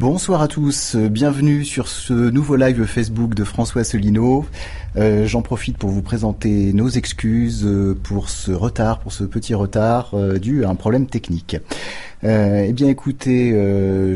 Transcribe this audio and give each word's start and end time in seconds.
Bonsoir 0.00 0.40
à 0.40 0.48
tous, 0.48 0.96
bienvenue 0.96 1.62
sur 1.62 1.86
ce 1.86 2.14
nouveau 2.14 2.56
live 2.56 2.86
Facebook 2.86 3.34
de 3.34 3.44
François 3.44 3.82
Asselineau. 3.82 4.46
Euh, 4.96 5.26
j'en 5.26 5.42
profite 5.42 5.76
pour 5.76 5.90
vous 5.90 6.00
présenter 6.00 6.72
nos 6.72 6.88
excuses 6.88 7.66
euh, 7.66 7.94
pour 8.02 8.30
ce 8.30 8.50
retard, 8.50 9.00
pour 9.00 9.12
ce 9.12 9.24
petit 9.24 9.52
retard 9.52 10.12
euh, 10.14 10.38
dû 10.38 10.64
à 10.64 10.70
un 10.70 10.74
problème 10.74 11.04
technique. 11.04 11.58
eh 12.22 12.72
bien 12.72 12.88
écoutez, 12.88 13.52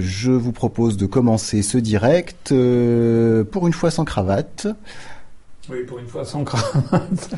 je 0.01 0.31
vous 0.31 0.53
propose 0.53 0.97
de 0.97 1.05
commencer 1.05 1.61
ce 1.61 1.77
direct 1.77 2.49
pour 2.49 3.67
une 3.67 3.75
fois 3.75 3.91
sans 3.91 4.07
cravate. 4.07 4.67
Oui, 5.69 5.85
pour 5.87 5.99
une 5.99 6.09
fois 6.09 6.25
sans 6.25 6.45
cravate. 6.45 7.31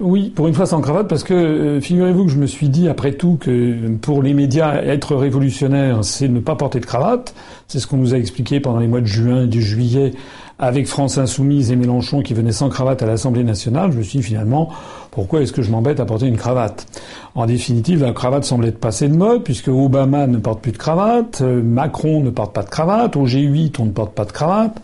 Oui, 0.00 0.32
pour 0.34 0.48
une 0.48 0.54
fois 0.54 0.64
sans 0.64 0.80
cravate, 0.80 1.08
parce 1.08 1.24
que 1.24 1.34
euh, 1.34 1.80
figurez-vous 1.80 2.24
que 2.24 2.30
je 2.30 2.38
me 2.38 2.46
suis 2.46 2.70
dit, 2.70 2.88
après 2.88 3.12
tout, 3.12 3.36
que 3.38 3.88
pour 4.00 4.22
les 4.22 4.32
médias, 4.32 4.82
être 4.82 5.14
révolutionnaire, 5.14 6.02
c'est 6.04 6.28
ne 6.28 6.40
pas 6.40 6.56
porter 6.56 6.80
de 6.80 6.86
cravate. 6.86 7.34
C'est 7.68 7.80
ce 7.80 7.86
qu'on 7.86 7.98
nous 7.98 8.14
a 8.14 8.16
expliqué 8.16 8.60
pendant 8.60 8.78
les 8.78 8.88
mois 8.88 9.02
de 9.02 9.06
juin 9.06 9.42
et 9.42 9.46
de 9.46 9.60
juillet 9.60 10.12
avec 10.58 10.86
France 10.86 11.18
Insoumise 11.18 11.70
et 11.70 11.76
Mélenchon 11.76 12.22
qui 12.22 12.32
venaient 12.32 12.52
sans 12.52 12.70
cravate 12.70 13.02
à 13.02 13.06
l'Assemblée 13.06 13.44
nationale. 13.44 13.92
Je 13.92 13.98
me 13.98 14.02
suis 14.02 14.20
dit, 14.20 14.24
finalement, 14.24 14.70
pourquoi 15.10 15.42
est-ce 15.42 15.52
que 15.52 15.60
je 15.60 15.70
m'embête 15.70 16.00
à 16.00 16.06
porter 16.06 16.26
une 16.26 16.38
cravate? 16.38 16.86
En 17.34 17.44
définitive, 17.44 18.02
la 18.02 18.12
cravate 18.12 18.44
semble 18.44 18.64
être 18.64 18.80
passée 18.80 19.08
de 19.08 19.14
mode, 19.14 19.42
puisque 19.42 19.68
Obama 19.68 20.26
ne 20.26 20.38
porte 20.38 20.62
plus 20.62 20.72
de 20.72 20.78
cravate, 20.78 21.42
euh, 21.42 21.62
Macron 21.62 22.22
ne 22.22 22.30
porte 22.30 22.54
pas 22.54 22.62
de 22.62 22.70
cravate, 22.70 23.16
au 23.16 23.26
G8, 23.26 23.74
on 23.78 23.84
ne 23.84 23.90
porte 23.90 24.14
pas 24.14 24.24
de 24.24 24.32
cravate. 24.32 24.80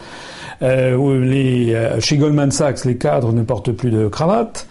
Euh, 0.63 1.21
les, 1.25 2.01
chez 2.01 2.17
Goldman 2.17 2.51
Sachs, 2.51 2.85
les 2.85 2.97
cadres 2.97 3.33
ne 3.33 3.43
portent 3.43 3.73
plus 3.73 3.91
de 3.91 4.09
cravate. 4.09 4.67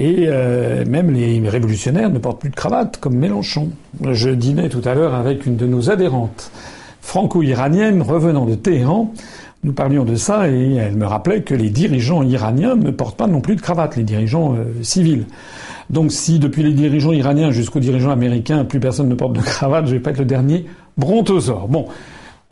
Et 0.00 0.26
euh, 0.28 0.84
même 0.86 1.10
les 1.10 1.46
révolutionnaires 1.46 2.10
ne 2.10 2.18
portent 2.18 2.40
plus 2.40 2.50
de 2.50 2.54
cravate, 2.54 2.96
comme 2.98 3.16
Mélenchon. 3.16 3.68
Je 4.10 4.30
dînais 4.30 4.68
tout 4.68 4.80
à 4.84 4.94
l'heure 4.94 5.14
avec 5.14 5.44
une 5.44 5.56
de 5.56 5.66
nos 5.66 5.90
adhérentes 5.90 6.50
franco-iraniennes 7.02 8.02
revenant 8.02 8.46
de 8.46 8.54
Téhéran. 8.54 9.12
Nous 9.62 9.74
parlions 9.74 10.04
de 10.04 10.14
ça 10.14 10.48
et 10.48 10.76
elle 10.76 10.96
me 10.96 11.04
rappelait 11.04 11.42
que 11.42 11.54
les 11.54 11.68
dirigeants 11.68 12.22
iraniens 12.22 12.76
ne 12.76 12.90
portent 12.90 13.18
pas 13.18 13.26
non 13.26 13.42
plus 13.42 13.56
de 13.56 13.60
cravate, 13.60 13.96
les 13.96 14.04
dirigeants 14.04 14.54
euh, 14.54 14.64
civils. 14.82 15.26
Donc 15.90 16.12
si 16.12 16.38
depuis 16.38 16.62
les 16.62 16.72
dirigeants 16.72 17.12
iraniens 17.12 17.50
jusqu'aux 17.50 17.80
dirigeants 17.80 18.10
américains, 18.10 18.64
plus 18.64 18.80
personne 18.80 19.08
ne 19.08 19.14
porte 19.14 19.34
de 19.34 19.40
cravate, 19.42 19.86
je 19.86 19.92
vais 19.92 20.00
pas 20.00 20.12
être 20.12 20.18
le 20.18 20.24
dernier 20.24 20.64
brontosaure. 20.96 21.68
Bon, 21.68 21.88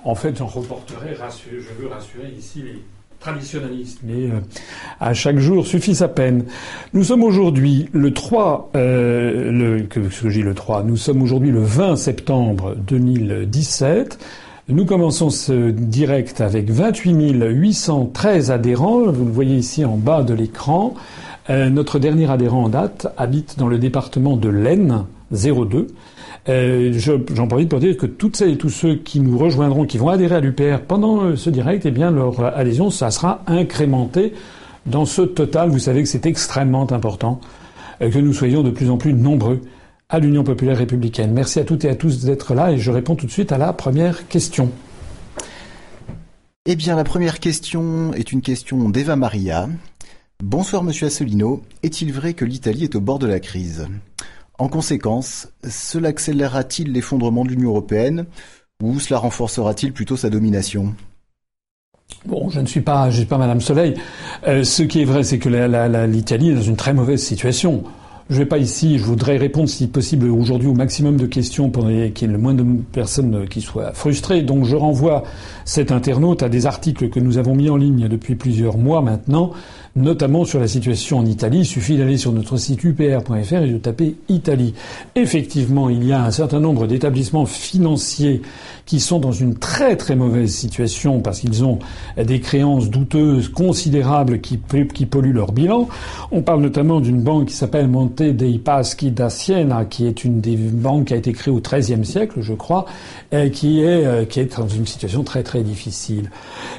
en 0.04 0.14
fait, 0.14 0.38
j'en 0.38 0.46
reporterai, 0.46 1.14
je 1.14 1.82
veux 1.82 1.88
rassurer 1.88 2.32
ici 2.36 2.62
les 2.62 2.82
traditionnaliste, 3.20 3.98
mais 4.04 4.30
euh, 4.30 4.40
à 5.00 5.12
chaque 5.12 5.38
jour 5.38 5.66
suffit 5.66 5.94
sa 5.94 6.08
peine. 6.08 6.44
Nous 6.92 7.02
sommes 7.02 7.24
aujourd'hui 7.24 7.88
le 7.92 8.12
3, 8.14 8.70
euh, 8.76 9.82
que, 9.88 10.00
que 10.00 10.28
le 10.28 10.54
3, 10.54 10.84
nous 10.84 10.96
sommes 10.96 11.22
aujourd'hui 11.22 11.50
le 11.50 11.62
20 11.62 11.96
septembre 11.96 12.76
2017. 12.76 14.18
Nous 14.68 14.84
commençons 14.84 15.30
ce 15.30 15.70
direct 15.70 16.40
avec 16.40 16.70
28 16.70 17.12
813 17.48 18.50
adhérents. 18.50 19.10
Vous 19.10 19.24
le 19.24 19.32
voyez 19.32 19.56
ici 19.56 19.84
en 19.84 19.96
bas 19.96 20.22
de 20.22 20.34
l'écran. 20.34 20.94
Euh, 21.50 21.70
notre 21.70 21.98
dernier 21.98 22.30
adhérent 22.30 22.64
en 22.64 22.68
date 22.68 23.08
habite 23.16 23.58
dans 23.58 23.68
le 23.68 23.78
département 23.78 24.36
de 24.36 24.50
l'Aisne, 24.50 25.06
02. 25.32 25.86
Euh, 26.48 26.92
J'en 27.34 27.46
profite 27.46 27.68
pour 27.68 27.80
dire 27.80 27.96
que 27.96 28.06
toutes 28.06 28.36
celles 28.36 28.52
et 28.52 28.58
tous 28.58 28.70
ceux 28.70 28.96
qui 28.96 29.20
nous 29.20 29.36
rejoindront, 29.36 29.84
qui 29.84 29.98
vont 29.98 30.08
adhérer 30.08 30.36
à 30.36 30.40
l'UPR 30.40 30.80
pendant 30.86 31.22
euh, 31.22 31.36
ce 31.36 31.50
direct, 31.50 31.84
eh 31.84 31.90
bien 31.90 32.10
leur 32.10 32.40
adhésion, 32.56 32.90
ça 32.90 33.10
sera 33.10 33.42
incrémenté 33.46 34.32
dans 34.86 35.04
ce 35.04 35.22
total. 35.22 35.68
Vous 35.68 35.78
savez 35.78 36.02
que 36.02 36.08
c'est 36.08 36.24
extrêmement 36.26 36.90
important 36.90 37.40
euh, 38.00 38.10
que 38.10 38.18
nous 38.18 38.32
soyons 38.32 38.62
de 38.62 38.70
plus 38.70 38.88
en 38.88 38.96
plus 38.96 39.12
nombreux 39.12 39.60
à 40.08 40.20
l'Union 40.20 40.42
populaire 40.42 40.78
républicaine. 40.78 41.32
Merci 41.32 41.60
à 41.60 41.64
toutes 41.64 41.84
et 41.84 41.90
à 41.90 41.94
tous 41.94 42.24
d'être 42.24 42.54
là 42.54 42.72
et 42.72 42.78
je 42.78 42.90
réponds 42.90 43.14
tout 43.14 43.26
de 43.26 43.30
suite 43.30 43.52
à 43.52 43.58
la 43.58 43.74
première 43.74 44.26
question. 44.28 44.70
Eh 46.64 46.76
bien, 46.76 46.96
la 46.96 47.04
première 47.04 47.40
question 47.40 48.12
est 48.14 48.32
une 48.32 48.40
question 48.40 48.88
d'Eva 48.88 49.16
Maria. 49.16 49.68
Bonsoir, 50.42 50.82
monsieur 50.82 51.06
Asselineau. 51.08 51.62
Est-il 51.82 52.12
vrai 52.12 52.32
que 52.32 52.44
l'Italie 52.44 52.84
est 52.84 52.94
au 52.94 53.00
bord 53.00 53.18
de 53.18 53.26
la 53.26 53.40
crise? 53.40 53.86
En 54.58 54.68
conséquence, 54.68 55.48
cela 55.68 56.08
accélérera-t-il 56.08 56.92
l'effondrement 56.92 57.44
de 57.44 57.50
l'Union 57.50 57.70
européenne 57.70 58.26
ou 58.82 59.00
cela 59.00 59.18
renforcera-t-il 59.18 59.92
plutôt 59.92 60.16
sa 60.16 60.30
domination? 60.30 60.94
Bon, 62.26 62.48
je 62.48 62.60
ne 62.60 62.66
suis 62.66 62.80
pas, 62.80 63.10
je 63.10 63.18
suis 63.18 63.26
pas 63.26 63.38
Madame 63.38 63.60
Soleil. 63.60 63.94
Euh, 64.46 64.64
ce 64.64 64.82
qui 64.82 65.02
est 65.02 65.04
vrai, 65.04 65.22
c'est 65.22 65.38
que 65.38 65.48
l'Italie 66.06 66.50
est 66.50 66.54
dans 66.54 66.62
une 66.62 66.76
très 66.76 66.92
mauvaise 66.92 67.22
situation. 67.22 67.84
Je 68.28 68.34
ne 68.34 68.40
vais 68.40 68.46
pas 68.46 68.58
ici, 68.58 68.98
je 68.98 69.04
voudrais 69.04 69.38
répondre 69.38 69.68
si 69.68 69.86
possible 69.86 70.28
aujourd'hui 70.28 70.68
au 70.68 70.74
maximum 70.74 71.16
de 71.16 71.26
questions 71.26 71.70
pour 71.70 71.86
qu'il 71.86 71.96
y 71.96 72.24
ait 72.24 72.26
le 72.26 72.38
moins 72.38 72.52
de 72.52 72.64
personnes 72.92 73.48
qui 73.48 73.62
soient 73.62 73.92
frustrées. 73.94 74.42
Donc 74.42 74.64
je 74.64 74.76
renvoie 74.76 75.22
cet 75.64 75.92
internaute 75.92 76.42
à 76.42 76.48
des 76.48 76.66
articles 76.66 77.08
que 77.08 77.20
nous 77.20 77.38
avons 77.38 77.54
mis 77.54 77.70
en 77.70 77.76
ligne 77.76 78.06
depuis 78.06 78.34
plusieurs 78.34 78.76
mois 78.76 79.00
maintenant 79.00 79.52
notamment 79.98 80.44
sur 80.44 80.60
la 80.60 80.68
situation 80.68 81.18
en 81.18 81.26
Italie. 81.26 81.60
Il 81.60 81.66
suffit 81.66 81.96
d'aller 81.96 82.16
sur 82.16 82.32
notre 82.32 82.56
site 82.56 82.84
upr.fr 82.84 83.62
et 83.62 83.70
de 83.72 83.78
taper 83.78 84.16
Italie. 84.28 84.74
Effectivement, 85.14 85.88
il 85.88 86.04
y 86.04 86.12
a 86.12 86.22
un 86.22 86.30
certain 86.30 86.60
nombre 86.60 86.86
d'établissements 86.86 87.46
financiers 87.46 88.42
qui 88.88 89.00
sont 89.00 89.18
dans 89.18 89.32
une 89.32 89.54
très 89.54 89.96
très 89.96 90.16
mauvaise 90.16 90.50
situation 90.50 91.20
parce 91.20 91.40
qu'ils 91.40 91.62
ont 91.62 91.78
des 92.16 92.40
créances 92.40 92.88
douteuses 92.88 93.48
considérables 93.48 94.40
qui, 94.40 94.58
qui 94.94 95.04
polluent 95.04 95.34
leur 95.34 95.52
bilan. 95.52 95.88
On 96.32 96.40
parle 96.40 96.62
notamment 96.62 97.00
d'une 97.00 97.20
banque 97.20 97.48
qui 97.48 97.54
s'appelle 97.54 97.86
Monte 97.86 98.22
dei 98.22 98.58
Paschi 98.58 99.10
da 99.10 99.28
Siena, 99.28 99.84
qui 99.84 100.06
est 100.06 100.24
une 100.24 100.40
des 100.40 100.56
banques 100.56 101.08
qui 101.08 101.14
a 101.14 101.18
été 101.18 101.34
créée 101.34 101.52
au 101.52 101.60
XIIIe 101.60 102.02
siècle, 102.02 102.38
je 102.40 102.54
crois, 102.54 102.86
et 103.30 103.50
qui 103.50 103.82
est, 103.82 104.06
euh, 104.06 104.24
qui 104.24 104.40
est 104.40 104.56
dans 104.56 104.66
une 104.66 104.86
situation 104.86 105.22
très 105.22 105.42
très 105.42 105.62
difficile. 105.62 106.30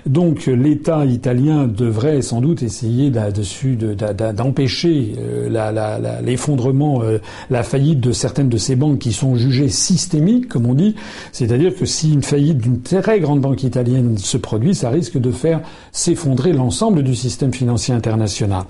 Donc 0.07 0.47
l'État 0.47 1.05
italien 1.05 1.67
devrait 1.67 2.23
sans 2.23 2.41
doute 2.41 2.63
essayer 2.63 3.11
d'empêcher 3.11 5.13
euh, 5.19 6.21
l'effondrement, 6.23 7.03
euh, 7.03 7.19
la 7.51 7.61
faillite 7.61 7.99
de 7.99 8.13
certaines 8.13 8.49
de 8.49 8.57
ces 8.57 8.75
banques 8.75 8.97
qui 8.97 9.13
sont 9.13 9.35
jugées 9.35 9.69
systémiques, 9.69 10.47
comme 10.47 10.65
on 10.65 10.73
dit. 10.73 10.95
C'est-à-dire 11.31 11.75
que 11.75 11.85
si 11.99 12.13
une 12.13 12.23
faillite 12.23 12.59
d'une 12.59 12.81
très 12.81 13.19
grande 13.19 13.41
banque 13.41 13.63
italienne 13.63 14.17
se 14.17 14.37
produit, 14.37 14.73
ça 14.73 14.89
risque 14.89 15.17
de 15.17 15.31
faire 15.31 15.59
s'effondrer 15.91 16.53
l'ensemble 16.53 17.03
du 17.03 17.13
système 17.13 17.53
financier 17.53 17.93
international. 17.93 18.63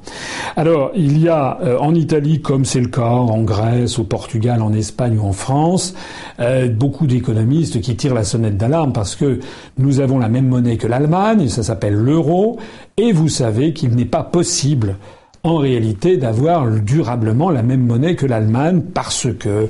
Alors, 0.55 0.91
il 0.95 1.21
y 1.21 1.29
a 1.29 1.59
euh, 1.61 1.77
en 1.77 1.93
Italie, 1.93 2.41
comme 2.41 2.65
c'est 2.65 2.79
le 2.79 2.87
cas 2.87 3.03
en 3.03 3.43
Grèce, 3.43 3.99
au 3.99 4.03
Portugal, 4.03 4.63
en 4.63 4.73
Espagne 4.73 5.19
ou 5.19 5.27
en 5.27 5.33
France, 5.33 5.93
euh, 6.39 6.69
beaucoup 6.69 7.05
d'économistes 7.05 7.81
qui 7.81 7.95
tirent 7.95 8.15
la 8.15 8.23
sonnette 8.23 8.57
d'alarme 8.57 8.93
parce 8.93 9.15
que 9.15 9.39
nous 9.77 9.99
avons 9.99 10.17
la 10.17 10.27
même 10.27 10.47
monnaie 10.47 10.77
que 10.77 10.87
l'Allemagne, 10.87 11.49
ça 11.49 11.61
s'appelle 11.61 11.93
l'euro, 11.93 12.57
et 12.97 13.11
vous 13.11 13.29
savez 13.29 13.73
qu'il 13.73 13.91
n'est 13.91 14.05
pas 14.05 14.23
possible 14.23 14.95
en 15.43 15.57
réalité 15.57 16.17
d'avoir 16.17 16.69
durablement 16.69 17.49
la 17.49 17.63
même 17.63 17.85
monnaie 17.85 18.15
que 18.15 18.25
l'Allemagne 18.25 18.81
parce 18.93 19.27
que 19.39 19.67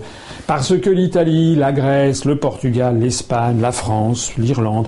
parce 0.48 0.76
que 0.78 0.90
l'Italie, 0.90 1.56
la 1.56 1.72
Grèce, 1.72 2.26
le 2.26 2.38
Portugal, 2.38 3.00
l'Espagne, 3.00 3.62
la 3.62 3.72
France, 3.72 4.34
l'Irlande 4.38 4.88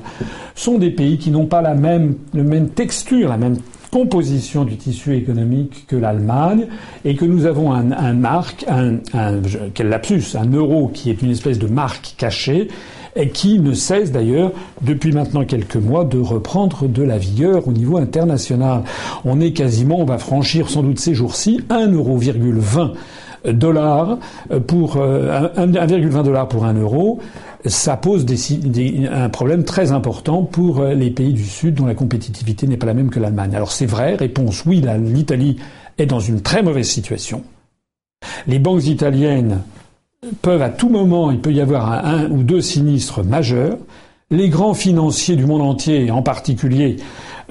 sont 0.55 0.79
des 0.79 0.89
pays 0.89 1.19
qui 1.19 1.29
n'ont 1.29 1.45
pas 1.45 1.61
la 1.61 1.75
même, 1.75 2.15
la 2.33 2.43
même 2.43 2.69
texture, 2.69 3.29
la 3.29 3.37
même 3.37 3.57
composition 3.91 4.63
du 4.63 4.77
tissu 4.77 5.15
économique 5.15 5.85
que 5.87 5.95
l'Allemagne 5.95 6.65
et 7.05 7.15
que 7.15 7.25
nous 7.25 7.45
avons 7.45 7.73
un, 7.73 7.91
un 7.91 8.13
marque, 8.13 8.65
un, 8.67 8.95
un, 9.13 9.39
quel 9.73 9.89
lapsus, 9.89 10.35
un 10.35 10.49
euro 10.51 10.89
qui 10.91 11.09
est 11.09 11.21
une 11.21 11.31
espèce 11.31 11.59
de 11.59 11.67
marque 11.67 12.15
cachée 12.17 12.69
et 13.15 13.29
qui 13.29 13.59
ne 13.59 13.73
cesse 13.73 14.11
d'ailleurs 14.11 14.51
depuis 14.81 15.11
maintenant 15.11 15.45
quelques 15.45 15.75
mois 15.75 16.05
de 16.05 16.19
reprendre 16.19 16.87
de 16.87 17.03
la 17.03 17.17
vigueur 17.17 17.67
au 17.67 17.71
niveau 17.71 17.97
international. 17.97 18.83
On 19.25 19.39
est 19.39 19.51
quasiment, 19.51 19.99
on 19.99 20.05
va 20.05 20.17
franchir 20.17 20.69
sans 20.69 20.83
doute 20.83 20.99
ces 20.99 21.13
jours-ci 21.13 21.61
1,20 21.69 22.93
dollars 23.53 24.19
pour 24.67 24.97
1,20 24.97 24.99
euh, 24.99 26.23
dollars 26.23 26.47
pour 26.47 26.65
un 26.65 26.73
euro 26.73 27.19
ça 27.65 27.97
pose 27.97 28.25
un 29.11 29.29
problème 29.29 29.63
très 29.63 29.91
important 29.91 30.43
pour 30.43 30.79
euh, 30.79 30.93
les 30.93 31.11
pays 31.11 31.33
du 31.33 31.43
Sud 31.43 31.75
dont 31.75 31.85
la 31.85 31.93
compétitivité 31.93 32.67
n'est 32.67 32.77
pas 32.77 32.87
la 32.87 32.93
même 32.93 33.09
que 33.09 33.19
l'Allemagne. 33.19 33.55
Alors 33.55 33.71
c'est 33.71 33.85
vrai, 33.85 34.15
réponse 34.15 34.65
oui, 34.65 34.83
l'Italie 34.99 35.57
est 35.97 36.05
dans 36.05 36.19
une 36.19 36.41
très 36.41 36.63
mauvaise 36.63 36.87
situation. 36.87 37.43
Les 38.47 38.59
banques 38.59 38.85
italiennes 38.85 39.61
peuvent 40.43 40.61
à 40.61 40.69
tout 40.69 40.89
moment, 40.89 41.31
il 41.31 41.39
peut 41.39 41.51
y 41.51 41.61
avoir 41.61 41.91
un, 41.91 42.29
ou 42.29 42.43
deux 42.43 42.61
sinistres 42.61 43.23
majeurs. 43.23 43.77
Les 44.29 44.49
grands 44.49 44.75
financiers 44.75 45.35
du 45.35 45.47
monde 45.47 45.63
entier, 45.63 46.11
en 46.11 46.21
particulier 46.21 46.97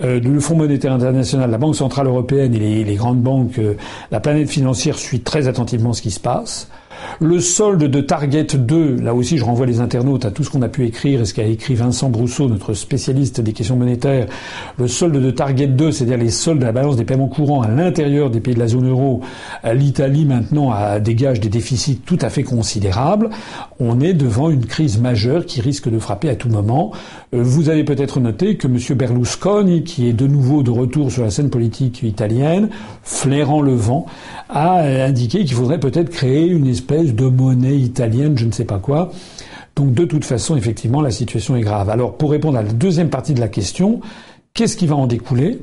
euh, 0.03 0.21
le 0.21 0.39
Fonds 0.39 0.57
monétaire 0.57 0.93
international, 0.93 1.51
la 1.51 1.59
Banque 1.59 1.75
centrale 1.75 2.07
européenne 2.07 2.55
et 2.55 2.85
les, 2.85 2.95
grandes 2.95 3.21
banques, 3.21 3.59
euh, 3.59 3.75
la 4.13 4.21
planète 4.21 4.49
financière 4.49 4.99
suit 4.99 5.21
très 5.21 5.49
attentivement 5.49 5.93
ce 5.93 6.01
qui 6.01 6.13
se 6.13 6.21
passe. 6.21 6.71
Le 7.21 7.41
solde 7.41 7.85
de 7.85 8.01
Target 8.01 8.47
2, 8.55 8.97
là 8.97 9.15
aussi 9.15 9.39
je 9.39 9.45
renvoie 9.45 9.67
les 9.67 9.81
internautes 9.81 10.25
à 10.25 10.31
tout 10.31 10.45
ce 10.45 10.51
qu'on 10.51 10.63
a 10.63 10.69
pu 10.69 10.87
écrire 10.87 11.21
et 11.21 11.25
ce 11.25 11.35
qu'a 11.35 11.45
écrit 11.45 11.75
Vincent 11.75 12.09
Brousseau, 12.11 12.49
notre 12.49 12.75
spécialiste 12.75 13.41
des 13.41 13.53
questions 13.53 13.77
monétaires. 13.77 14.27
Le 14.79 14.89
solde 14.89 15.17
de 15.17 15.31
Target 15.31 15.69
2, 15.69 15.93
c'est-à-dire 15.93 16.19
les 16.19 16.31
soldes 16.31 16.63
à 16.63 16.67
la 16.67 16.73
balance 16.73 16.97
des 16.97 17.05
paiements 17.05 17.29
courants 17.29 17.63
à 17.63 17.69
l'intérieur 17.69 18.31
des 18.31 18.41
pays 18.41 18.55
de 18.55 18.61
la 18.61 18.69
zone 18.69 18.89
euro. 18.89 19.21
L'Italie 19.73 20.25
maintenant 20.25 20.73
dégage 21.01 21.41
des 21.41 21.49
déficits 21.49 22.01
tout 22.05 22.19
à 22.21 22.31
fait 22.31 22.43
considérables. 22.43 23.31
On 23.79 24.01
est 24.01 24.15
devant 24.15 24.51
une 24.51 24.67
crise 24.67 24.99
majeure 24.99 25.47
qui 25.47 25.61
risque 25.61 25.89
de 25.89 25.99
frapper 25.99 26.29
à 26.29 26.37
tout 26.37 26.49
moment. 26.49 26.93
Euh, 27.35 27.43
vous 27.43 27.69
avez 27.69 27.85
peut-être 27.85 28.21
noté 28.21 28.57
que 28.57 28.67
M. 28.67 28.79
Berlusconi, 28.97 29.85
qui 29.85 30.09
est 30.09 30.13
de 30.13 30.27
nouveau 30.27 30.63
de 30.63 30.71
retour 30.71 31.11
sur 31.11 31.23
la 31.23 31.31
scène 31.31 31.51
politique 31.51 32.03
italienne, 32.03 32.69
flairant 33.03 33.63
le 33.63 33.75
vent, 33.75 34.07
a 34.49 34.81
indiqué 34.81 35.45
qu'il 35.45 35.55
faudrait 35.55 35.81
peut-être 35.81 36.11
créer 36.11 36.47
une 36.47 36.67
espèce 36.67 36.90
de 36.91 37.27
monnaie 37.27 37.77
italienne, 37.77 38.37
je 38.37 38.45
ne 38.45 38.53
sais 38.53 38.65
pas 38.65 38.79
quoi. 38.79 39.13
Donc 39.77 39.95
de 39.95 40.05
toute 40.05 40.25
façon, 40.25 40.57
effectivement, 40.57 41.01
la 41.01 41.11
situation 41.11 41.57
est 41.57 41.61
grave. 41.61 41.89
Alors 41.89 42.17
pour 42.17 42.33
répondre 42.33 42.59
à 42.59 42.63
la 42.63 42.73
deuxième 42.73 43.11
partie 43.11 43.35
de 43.35 43.41
la 43.41 43.49
question, 43.49 44.01
qu'est-ce 44.55 44.77
qui 44.77 44.87
va 44.87 44.97
en 44.97 45.07
découler? 45.07 45.59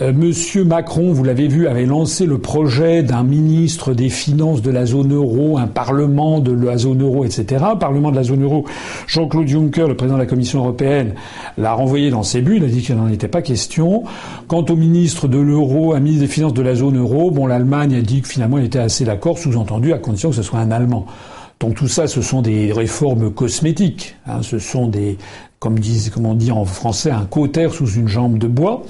Monsieur 0.00 0.64
Macron, 0.64 1.12
vous 1.12 1.22
l'avez 1.22 1.46
vu, 1.46 1.68
avait 1.68 1.86
lancé 1.86 2.26
le 2.26 2.38
projet 2.38 3.04
d'un 3.04 3.22
ministre 3.22 3.94
des 3.94 4.08
Finances 4.08 4.60
de 4.60 4.72
la 4.72 4.86
zone 4.86 5.14
euro, 5.14 5.56
un 5.56 5.68
parlement 5.68 6.40
de 6.40 6.50
la 6.50 6.76
zone 6.78 7.00
euro, 7.00 7.24
etc. 7.24 7.64
Parlement 7.78 8.10
de 8.10 8.16
la 8.16 8.24
zone 8.24 8.42
euro, 8.42 8.64
Jean-Claude 9.06 9.46
Juncker, 9.46 9.86
le 9.86 9.96
président 9.96 10.16
de 10.16 10.22
la 10.22 10.26
Commission 10.26 10.58
européenne, 10.58 11.14
l'a 11.58 11.74
renvoyé 11.74 12.10
dans 12.10 12.24
ses 12.24 12.42
buts. 12.42 12.56
Il 12.56 12.64
a 12.64 12.66
dit 12.66 12.82
qu'il 12.82 12.96
n'en 12.96 13.06
était 13.06 13.28
pas 13.28 13.40
question. 13.40 14.02
Quant 14.48 14.64
au 14.64 14.74
ministre 14.74 15.28
de 15.28 15.38
l'euro, 15.38 15.94
un 15.94 16.00
ministre 16.00 16.26
des 16.26 16.32
Finances 16.32 16.54
de 16.54 16.62
la 16.62 16.74
zone 16.74 16.98
euro, 16.98 17.30
bon, 17.30 17.46
l'Allemagne 17.46 17.94
a 17.94 18.00
dit 18.00 18.20
que 18.20 18.26
finalement 18.26 18.58
il 18.58 18.64
était 18.64 18.80
assez 18.80 19.04
d'accord, 19.04 19.38
sous-entendu, 19.38 19.92
à 19.92 19.98
condition 19.98 20.30
que 20.30 20.36
ce 20.36 20.42
soit 20.42 20.58
un 20.58 20.72
Allemand. 20.72 21.06
Donc 21.60 21.76
tout 21.76 21.86
ça, 21.88 22.08
ce 22.08 22.20
sont 22.20 22.42
des 22.42 22.72
réformes 22.72 23.30
cosmétiques. 23.32 24.16
Hein, 24.26 24.40
ce 24.42 24.58
sont 24.58 24.88
des, 24.88 25.18
comme, 25.64 25.78
disent, 25.78 26.10
comme 26.10 26.26
on 26.26 26.34
dit 26.34 26.52
en 26.52 26.66
français, 26.66 27.10
un 27.10 27.24
cautère 27.24 27.72
sous 27.72 27.86
une 27.92 28.06
jambe 28.06 28.36
de 28.36 28.46
bois. 28.46 28.82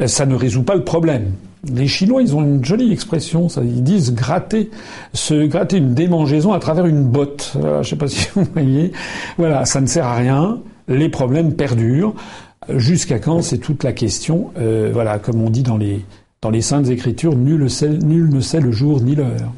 Euh, 0.00 0.08
ça 0.08 0.26
ne 0.26 0.34
résout 0.34 0.64
pas 0.64 0.74
le 0.74 0.82
problème. 0.82 1.34
Les 1.72 1.86
Chinois, 1.86 2.20
ils 2.20 2.34
ont 2.34 2.42
une 2.42 2.64
jolie 2.64 2.92
expression, 2.92 3.46
ils 3.46 3.84
disent 3.84 4.12
gratter, 4.12 4.70
se 5.12 5.46
gratter 5.46 5.76
une 5.76 5.94
démangeaison 5.94 6.52
à 6.52 6.58
travers 6.58 6.86
une 6.86 7.04
botte. 7.04 7.52
Je 7.54 7.78
ne 7.78 7.82
sais 7.84 7.94
pas 7.94 8.08
si 8.08 8.26
vous 8.34 8.44
voyez. 8.52 8.90
Voilà, 9.38 9.64
ça 9.66 9.80
ne 9.80 9.86
sert 9.86 10.04
à 10.04 10.16
rien. 10.16 10.58
Les 10.88 11.08
problèmes 11.08 11.54
perdurent. 11.54 12.14
Jusqu'à 12.68 13.20
quand 13.20 13.40
C'est 13.42 13.58
toute 13.58 13.84
la 13.84 13.92
question. 13.92 14.50
Euh, 14.58 14.90
voilà, 14.92 15.20
comme 15.20 15.40
on 15.40 15.50
dit 15.50 15.62
dans 15.62 15.78
les 15.78 16.62
saintes 16.62 16.88
écritures, 16.88 17.36
nul 17.36 17.60
ne 17.62 18.40
sait 18.40 18.60
le 18.60 18.72
jour 18.72 19.00
ni 19.00 19.14
l'heure. 19.14 19.52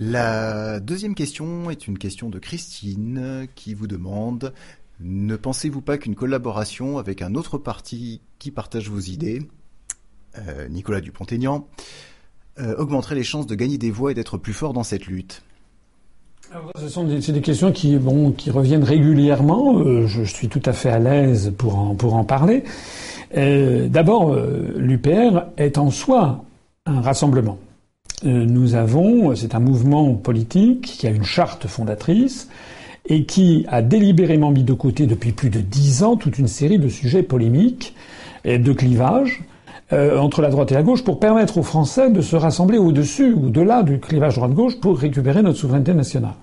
La 0.00 0.78
deuxième 0.78 1.16
question 1.16 1.70
est 1.70 1.88
une 1.88 1.98
question 1.98 2.30
de 2.30 2.38
Christine 2.38 3.48
qui 3.56 3.74
vous 3.74 3.88
demande 3.88 4.54
Ne 5.00 5.34
pensez-vous 5.34 5.80
pas 5.80 5.98
qu'une 5.98 6.14
collaboration 6.14 6.98
avec 6.98 7.20
un 7.20 7.34
autre 7.34 7.58
parti 7.58 8.20
qui 8.38 8.52
partage 8.52 8.88
vos 8.88 9.00
idées, 9.00 9.42
euh, 10.38 10.68
Nicolas 10.68 11.00
Dupont-Aignan, 11.00 11.66
euh, 12.60 12.76
augmenterait 12.76 13.16
les 13.16 13.24
chances 13.24 13.48
de 13.48 13.56
gagner 13.56 13.76
des 13.76 13.90
voix 13.90 14.12
et 14.12 14.14
d'être 14.14 14.38
plus 14.38 14.52
fort 14.52 14.72
dans 14.72 14.84
cette 14.84 15.06
lutte? 15.06 15.42
Ce 16.76 16.88
sont 16.88 17.02
des, 17.02 17.40
questions 17.40 17.72
qui, 17.72 17.96
reviennent 17.96 18.84
régulièrement. 18.84 19.80
Euh, 19.80 20.06
je, 20.06 20.22
suis 20.22 20.46
tout 20.48 20.62
à 20.64 20.74
fait 20.74 20.90
à 20.90 21.00
l'aise 21.00 21.52
pour 21.58 21.76
en 21.76 22.24
parler. 22.24 22.62
D'abord, 23.34 24.36
l'UPR 24.76 25.42
est 25.56 25.76
en 25.76 25.90
soi 25.90 26.44
un 26.86 27.00
rassemblement. 27.00 27.58
Euh, 28.24 28.44
nous 28.46 28.74
avons, 28.74 29.34
c'est 29.36 29.54
un 29.54 29.60
mouvement 29.60 30.14
politique 30.14 30.82
qui 30.82 31.06
a 31.06 31.10
une 31.10 31.24
charte 31.24 31.66
fondatrice 31.68 32.48
et 33.06 33.24
qui 33.24 33.64
a 33.68 33.80
délibérément 33.80 34.50
mis 34.50 34.64
de 34.64 34.72
côté 34.72 35.06
depuis 35.06 35.32
plus 35.32 35.50
de 35.50 35.60
dix 35.60 36.02
ans 36.02 36.16
toute 36.16 36.38
une 36.38 36.48
série 36.48 36.78
de 36.78 36.88
sujets 36.88 37.22
polémiques 37.22 37.94
et 38.44 38.58
de 38.58 38.72
clivages 38.72 39.42
euh, 39.92 40.18
entre 40.18 40.42
la 40.42 40.50
droite 40.50 40.72
et 40.72 40.74
la 40.74 40.82
gauche 40.82 41.04
pour 41.04 41.20
permettre 41.20 41.58
aux 41.58 41.62
Français 41.62 42.10
de 42.10 42.20
se 42.20 42.34
rassembler 42.34 42.78
au-dessus, 42.78 43.34
au-delà 43.34 43.84
du 43.84 44.00
clivage 44.00 44.34
droite-gauche 44.34 44.80
pour 44.80 44.98
récupérer 44.98 45.42
notre 45.42 45.58
souveraineté 45.58 45.94
nationale. 45.94 46.34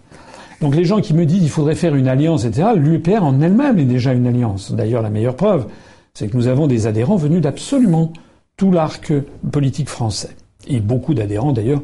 Donc 0.61 0.75
les 0.75 0.85
gens 0.85 1.01
qui 1.01 1.13
me 1.13 1.25
disent 1.25 1.41
qu'il 1.41 1.49
faudrait 1.49 1.75
faire 1.75 1.95
une 1.95 2.07
alliance, 2.07 2.45
etc., 2.45 2.69
l'UPR 2.75 3.21
en 3.21 3.41
elle-même 3.41 3.77
est 3.79 3.85
déjà 3.85 4.13
une 4.13 4.25
alliance. 4.25 4.71
D'ailleurs, 4.71 5.01
la 5.01 5.09
meilleure 5.09 5.35
preuve, 5.35 5.67
c'est 6.13 6.29
que 6.29 6.37
nous 6.37 6.47
avons 6.47 6.67
des 6.67 6.87
adhérents 6.87 7.17
venus 7.17 7.41
d'absolument 7.41 8.13
tout 8.55 8.71
l'arc 8.71 9.11
politique 9.51 9.89
français 9.89 10.29
et 10.67 10.79
beaucoup 10.79 11.13
d'adhérents 11.13 11.53
d'ailleurs 11.53 11.81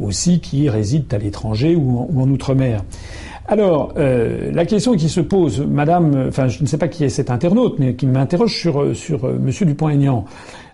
aussi 0.00 0.40
qui 0.40 0.68
résident 0.68 1.14
à 1.14 1.18
l'étranger 1.18 1.76
ou 1.76 2.08
en, 2.16 2.28
outre-mer. 2.30 2.82
Alors, 3.46 3.92
euh, 3.96 4.50
la 4.52 4.64
question 4.64 4.94
qui 4.94 5.08
se 5.08 5.20
pose, 5.20 5.60
Madame, 5.60 6.26
enfin, 6.28 6.48
je 6.48 6.62
ne 6.62 6.66
sais 6.66 6.78
pas 6.78 6.88
qui 6.88 7.04
est 7.04 7.08
cet 7.08 7.30
internaute, 7.30 7.78
mais 7.78 7.94
qui 7.94 8.06
m'interroge 8.06 8.56
sur 8.56 8.80
euh, 8.80 9.38
Monsieur 9.40 9.66
Dupont-Aignan. 9.66 10.24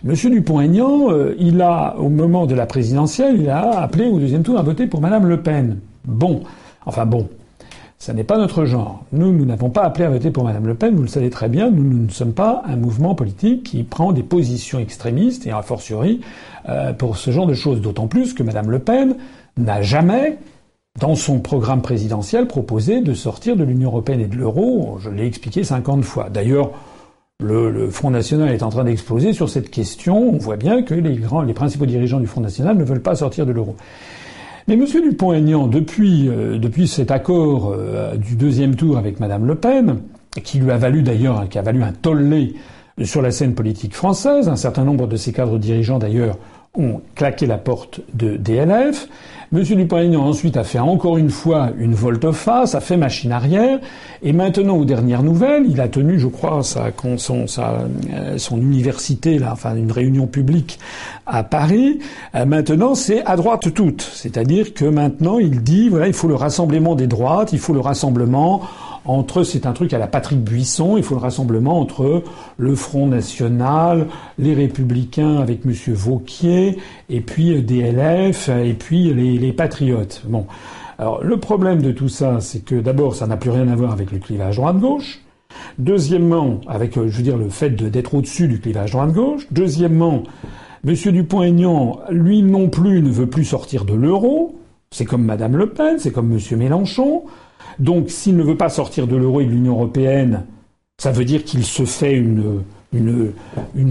Monsieur 0.05 0.31
Dupont-Aignan, 0.31 1.11
euh, 1.11 1.35
il 1.39 1.61
a, 1.63 1.97
au 1.99 2.09
moment 2.09 2.47
de 2.47 2.55
la 2.55 2.67
présidentielle, 2.67 3.37
il 3.41 3.49
a 3.49 3.81
appelé 3.81 4.07
au 4.07 4.19
deuxième 4.19 4.43
tour 4.43 4.59
à 4.59 4.63
voter 4.63 4.87
pour 4.87 5.01
Madame 5.01 5.27
Le 5.27 5.41
Pen. 5.41 5.79
Bon, 6.05 6.43
enfin 6.85 7.07
bon, 7.07 7.29
ça 7.99 8.13
n'est 8.13 8.25
pas 8.25 8.37
notre 8.37 8.65
genre. 8.67 9.05
Nous, 9.13 9.33
nous 9.33 9.45
n'avons 9.45 9.71
pas 9.71 9.83
appelé 9.83 10.05
à 10.05 10.11
voter 10.11 10.31
pour 10.31 10.45
Madame 10.45 10.67
Le 10.67 10.75
Pen, 10.75 10.95
vous 10.95 11.03
le 11.03 11.09
savez 11.09 11.31
très 11.31 11.49
bien, 11.49 11.71
nous, 11.71 11.83
ne 11.83 12.11
sommes 12.11 12.35
pas 12.35 12.63
un 12.67 12.77
mouvement 12.77 13.15
politique 13.15 13.65
qui 13.65 13.83
prend 13.83 14.13
des 14.13 14.23
positions 14.23 14.79
extrémistes, 14.79 15.47
et 15.47 15.51
a 15.51 15.63
fortiori 15.63 16.21
euh, 16.69 16.93
pour 16.93 17.17
ce 17.17 17.31
genre 17.31 17.47
de 17.47 17.55
choses. 17.55 17.81
D'autant 17.81 18.07
plus 18.07 18.35
que 18.35 18.43
Madame 18.43 18.71
Le 18.71 18.79
Pen 18.79 19.17
n'a 19.57 19.81
jamais, 19.81 20.39
dans 21.01 21.15
son 21.15 21.41
programme 21.41 21.81
présidentiel, 21.81 22.47
proposé 22.47 23.01
de 23.01 23.15
sortir 23.15 23.57
de 23.57 23.65
l'Union 23.65 23.89
européenne 23.89 24.21
et 24.21 24.27
de 24.27 24.37
l'euro. 24.37 24.99
Je 25.01 25.11
l'ai 25.11 25.27
expliqué 25.27 25.65
50 25.65 26.05
fois. 26.05 26.29
D'ailleurs, 26.29 26.73
le, 27.41 27.91
Front 27.91 28.11
National 28.11 28.51
est 28.55 28.63
en 28.63 28.71
train 28.71 28.85
d'exploser 28.85 29.33
sur 29.33 29.49
cette 29.49 29.71
question. 29.71 30.17
On 30.17 30.39
voit 30.39 30.57
bien 30.57 30.83
que 30.83 30.95
les 30.95 31.55
principaux 31.55 31.87
dirigeants 31.87 32.21
du 32.21 32.27
Front 32.27 32.41
National 32.41 32.77
ne 32.77 32.85
veulent 32.85 33.03
pas 33.03 33.15
sortir 33.15 33.47
de 33.47 33.53
l'euro. 33.53 33.77
Mais 34.69 34.75
M. 34.75 34.85
Dupont-Aignan, 34.85 35.69
depuis, 35.69 36.29
euh, 36.29 36.59
depuis 36.59 36.89
cet 36.89 37.13
accord 37.13 37.73
euh, 37.73 38.17
du 38.17 38.35
deuxième 38.35 38.75
tour 38.75 38.99
avec 38.99 39.21
Mme 39.21 39.47
Le 39.47 39.55
Pen, 39.55 39.99
qui 40.43 40.59
lui 40.59 40.73
a 40.73 40.77
valu 40.77 41.03
d'ailleurs, 41.03 41.49
qui 41.49 41.57
a 41.59 41.63
valu 41.63 41.85
un 41.85 41.93
tollé 41.93 42.55
sur 43.05 43.23
la 43.23 43.31
scène 43.31 43.55
politique 43.55 43.95
française, 43.95 44.49
un 44.49 44.57
certain 44.57 44.83
nombre 44.83 45.07
de 45.07 45.17
ses 45.17 45.33
cadres 45.33 45.59
dirigeants 45.59 46.01
d'ailleurs 46.01 46.37
ont 46.77 47.01
claqué 47.15 47.47
la 47.47 47.59
porte 47.59 48.01
de 48.15 48.37
DLF. 48.37 49.09
M. 49.53 49.63
Dupont-Aignan 49.63 50.23
ensuite 50.23 50.57
a 50.57 50.65
fait 50.65 50.81
encore 50.81 51.19
une 51.19 51.31
fois 51.31 51.71
une 51.79 51.95
volte-face, 51.95 52.75
a 52.75 52.81
fait 52.81 52.97
machine 52.97 53.31
arrière, 53.31 53.79
et 54.23 54.33
maintenant, 54.33 54.77
aux 54.77 54.85
dernières 54.85 55.23
nouvelles, 55.23 55.67
il 55.69 55.81
a 55.81 55.87
tenu, 55.87 56.19
je 56.19 56.27
crois, 56.27 56.65
sa, 56.65 56.87
son, 57.17 57.47
sa, 57.47 57.85
euh, 58.13 58.39
son 58.39 58.57
université, 58.61 59.39
là, 59.39 59.51
enfin 59.53 59.77
une 59.77 59.93
réunion 59.93 60.27
publique 60.27 60.81
à 61.27 61.45
Paris. 61.45 62.01
Euh, 62.35 62.45
maintenant, 62.45 62.97
c'est 62.97 63.25
à 63.25 63.37
droite 63.37 63.73
toute, 63.73 64.03
c'est-à-dire 64.03 64.75
que 64.75 64.85
maintenant, 64.85 65.39
il 65.39 65.63
dit, 65.63 65.89
voilà, 65.89 66.09
il 66.09 66.13
faut 66.13 66.29
le 66.29 66.35
rassemblement 66.35 66.97
des 66.97 67.07
droites, 67.07 67.53
il 67.53 67.61
faut 67.61 67.75
le 67.75 67.81
rassemblement 67.81 68.63
entre, 69.07 69.43
c'est 69.43 69.67
un 69.67 69.73
truc 69.73 69.93
à 69.93 69.99
la 69.99 70.07
Patrick 70.07 70.41
Buisson, 70.41 70.97
il 70.97 71.03
faut 71.03 71.15
le 71.15 71.21
rassemblement 71.21 71.81
entre 71.81 72.23
le 72.59 72.75
Front 72.75 73.07
National, 73.07 74.07
les 74.39 74.55
Républicains 74.55 75.39
avec 75.39 75.65
M. 75.65 75.73
Vauquier, 75.95 76.79
et 77.09 77.21
puis 77.21 77.63
DLF, 77.63 78.49
et 78.49 78.75
puis 78.75 79.13
les, 79.15 79.39
les 79.39 79.53
Patriotes. 79.53 80.23
Bon. 80.27 80.47
Alors, 80.99 81.23
le 81.23 81.37
problème 81.37 81.83
de 81.83 81.93
tout 81.93 82.09
ça, 82.09 82.41
c'est 82.41 82.65
que 82.65 82.75
d'abord, 82.75 83.15
ça 83.15 83.27
n'a 83.27 83.37
plus 83.37 83.51
rien 83.51 83.69
à 83.69 83.77
voir 83.77 83.93
avec 83.93 84.13
le 84.13 84.19
clivage 84.19 84.57
droite-gauche. 84.57 85.21
Deuxièmement, 85.79 86.61
avec, 86.67 86.97
euh, 86.97 87.09
je 87.09 87.19
veux 87.19 87.23
dire, 87.23 87.37
le 87.37 87.51
fait 87.51 87.71
d'être 87.71 88.15
au-dessus 88.15 88.49
du 88.49 88.61
clivage 88.61 88.93
droite-gauche. 88.93 89.47
Deuxièmement, 89.51 90.23
M. 90.87 90.95
Dupont-Aignan, 90.95 92.01
lui 92.11 92.43
non 92.43 92.69
plus, 92.69 93.03
ne 93.03 93.11
veut 93.11 93.27
plus 93.27 93.45
sortir 93.45 93.85
de 93.85 93.95
l'euro. 93.95 94.57
C'est 94.91 95.05
comme 95.05 95.25
Mme 95.25 95.57
Le 95.57 95.71
Pen, 95.71 95.99
c'est 95.99 96.13
comme 96.13 96.33
M. 96.33 96.59
Mélenchon. 96.59 97.25
Donc 97.79 98.11
s'il 98.11 98.37
ne 98.37 98.43
veut 98.43 98.57
pas 98.57 98.69
sortir 98.69 99.07
de 99.07 99.17
l'euro 99.17 99.41
et 99.41 99.45
de 99.45 99.51
l'Union 99.51 99.75
européenne, 99.75 100.45
ça 100.99 101.13
veut 101.13 101.25
dire 101.25 101.45
qu'il 101.45 101.65
se 101.65 101.85
fait 101.85 102.15
une, 102.15 102.63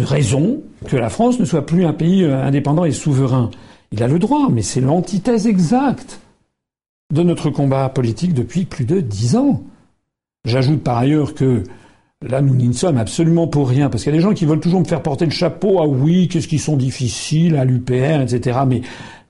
raison 0.01 0.61
que 0.87 0.97
la 0.97 1.09
France 1.09 1.39
ne 1.39 1.45
soit 1.45 1.65
plus 1.65 1.85
un 1.85 1.93
pays 1.93 2.23
euh, 2.23 2.43
indépendant 2.43 2.85
et 2.85 2.91
souverain. 2.91 3.51
Il 3.91 4.01
a 4.01 4.07
le 4.07 4.17
droit, 4.17 4.47
mais 4.51 4.63
c'est 4.63 4.81
l'antithèse 4.81 5.45
exacte 5.47 6.19
de 7.13 7.21
notre 7.21 7.51
combat 7.51 7.87
politique 7.89 8.33
depuis 8.33 8.65
plus 8.65 8.85
de 8.85 8.99
dix 8.99 9.35
ans. 9.35 9.61
J'ajoute 10.45 10.83
par 10.83 10.97
ailleurs 10.97 11.35
que 11.35 11.63
là, 12.27 12.41
nous 12.41 12.55
n'y 12.55 12.73
sommes 12.73 12.97
absolument 12.97 13.47
pour 13.47 13.69
rien, 13.69 13.89
parce 13.89 14.03
qu'il 14.03 14.11
y 14.11 14.15
a 14.15 14.17
des 14.17 14.23
gens 14.23 14.33
qui 14.33 14.45
veulent 14.45 14.59
toujours 14.59 14.79
me 14.79 14.85
faire 14.85 15.03
porter 15.03 15.25
le 15.25 15.31
chapeau. 15.31 15.79
Ah 15.81 15.87
oui, 15.87 16.27
qu'est-ce 16.27 16.47
qu'ils 16.47 16.59
sont 16.59 16.77
difficiles 16.77 17.55
à 17.55 17.65
l'UPR, 17.65 18.21
etc. 18.21 18.59
Mais 18.67 18.81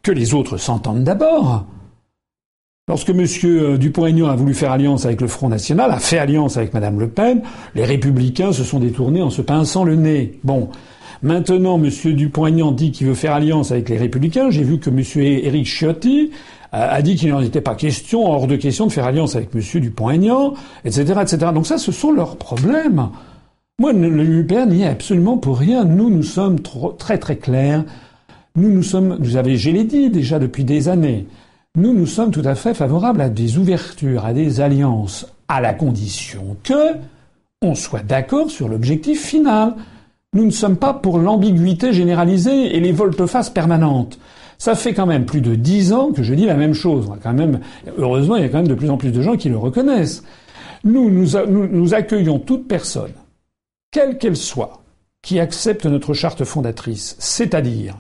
que 0.02 0.12
les 0.12 0.34
autres 0.34 0.58
s'entendent 0.58 1.04
d'abord. 1.04 1.66
Lorsque 2.88 3.10
M. 3.10 3.26
Euh, 3.46 3.78
Dupont-Aignan 3.78 4.28
a 4.28 4.36
voulu 4.36 4.54
faire 4.54 4.72
alliance 4.72 5.08
avec 5.08 5.20
le 5.20 5.26
Front 5.26 5.50
National, 5.50 5.90
a 5.90 5.98
fait 5.98 6.20
alliance 6.20 6.56
avec 6.56 6.72
Mme 6.76 7.00
Le 7.00 7.08
Pen, 7.08 7.42
les 7.74 7.84
Républicains 7.84 8.54
se 8.54 8.64
sont 8.64 8.78
détournés 8.78 9.24
en 9.24 9.32
se 9.32 9.42
pinçant 9.42 9.84
le 9.84 9.96
nez. 9.96 10.38
Bon. 10.44 10.70
Maintenant, 11.24 11.84
M. 11.84 11.90
Dupont-Aignan 11.90 12.72
dit 12.72 12.92
qu'il 12.92 13.08
veut 13.08 13.16
faire 13.16 13.34
alliance 13.34 13.72
avec 13.72 13.90
les 13.90 13.98
Républicains. 13.98 14.52
J'ai 14.52 14.62
vu 14.62 14.78
que 14.78 14.92
M. 14.92 15.00
Éric 15.00 15.66
Ciotti 15.66 16.30
a 16.72 17.02
dit 17.02 17.16
qu'il 17.16 17.30
n'en 17.30 17.42
était 17.42 17.62
pas 17.62 17.74
question, 17.74 18.30
hors 18.30 18.46
de 18.46 18.56
question 18.56 18.86
de 18.86 18.92
faire 18.92 19.06
alliance 19.06 19.36
avec 19.36 19.50
M. 19.56 19.62
Dupont-Aignan, 19.82 20.54
etc., 20.84 21.22
etc. 21.24 21.38
Donc 21.56 21.66
ça, 21.66 21.80
ce 21.80 21.92
sont 21.92 22.12
leurs 22.12 22.38
problèmes. 22.38 23.10
Moi, 23.80 23.94
l'UPR 23.94 24.68
n'y 24.68 24.84
est 24.84 24.88
absolument 24.88 25.38
pour 25.40 25.58
rien. 25.58 25.86
Nous, 25.86 26.12
nous 26.12 26.22
sommes 26.22 26.60
très 27.00 27.18
très 27.18 27.38
clairs. 27.38 27.84
Nous, 28.56 28.70
nous 28.70 28.84
sommes, 28.84 29.18
vous 29.20 29.38
avez, 29.38 29.58
je 29.58 29.72
l'ai 29.72 29.86
dit 29.86 30.12
déjà 30.12 30.38
depuis 30.38 30.64
des 30.64 30.88
années, 30.88 31.26
nous, 31.76 31.94
nous 31.94 32.06
sommes 32.06 32.32
tout 32.32 32.42
à 32.46 32.56
fait 32.56 32.74
favorables 32.74 33.22
à 33.22 33.30
des 33.30 33.58
ouvertures, 33.58 34.26
à 34.26 34.34
des 34.34 34.62
alliances, 34.62 35.28
à 35.48 35.62
la 35.62 35.74
condition 35.74 36.58
que 36.64 36.96
on 37.62 37.76
soit 37.76 38.04
d'accord 38.04 38.50
sur 38.50 38.68
l'objectif 38.68 39.26
final. 39.26 39.76
Nous 40.34 40.46
ne 40.46 40.52
sommes 40.52 40.78
pas 40.78 40.94
pour 40.94 41.18
l'ambiguïté 41.18 41.94
généralisée 41.94 42.76
et 42.76 42.80
les 42.80 42.92
volte-face 42.92 43.50
permanentes. 43.50 44.20
Ça 44.58 44.76
fait 44.76 44.94
quand 44.94 45.06
même 45.06 45.26
plus 45.26 45.42
de 45.42 45.56
dix 45.56 45.92
ans 45.92 46.12
que 46.12 46.24
je 46.24 46.34
dis 46.34 46.46
la 46.46 46.56
même 46.56 46.74
chose. 46.74 47.10
Heureusement, 47.98 48.36
il 48.36 48.44
y 48.44 48.46
a 48.46 48.50
quand 48.50 48.58
même 48.58 48.68
de 48.68 48.76
plus 48.76 48.90
en 48.90 48.98
plus 48.98 49.12
de 49.12 49.22
gens 49.22 49.36
qui 49.36 49.50
le 49.50 49.58
reconnaissent. 49.58 50.24
Nous, 50.84 51.10
nous, 51.10 51.28
nous 51.48 51.94
accueillons 51.94 52.40
toute 52.40 52.68
personne, 52.68 53.14
quelle 53.92 54.18
qu'elle 54.18 54.38
soit, 54.38 54.82
qui 55.22 55.40
accepte 55.40 55.86
notre 55.86 56.14
charte 56.14 56.44
fondatrice, 56.44 57.16
c'est-à-dire 57.20 57.96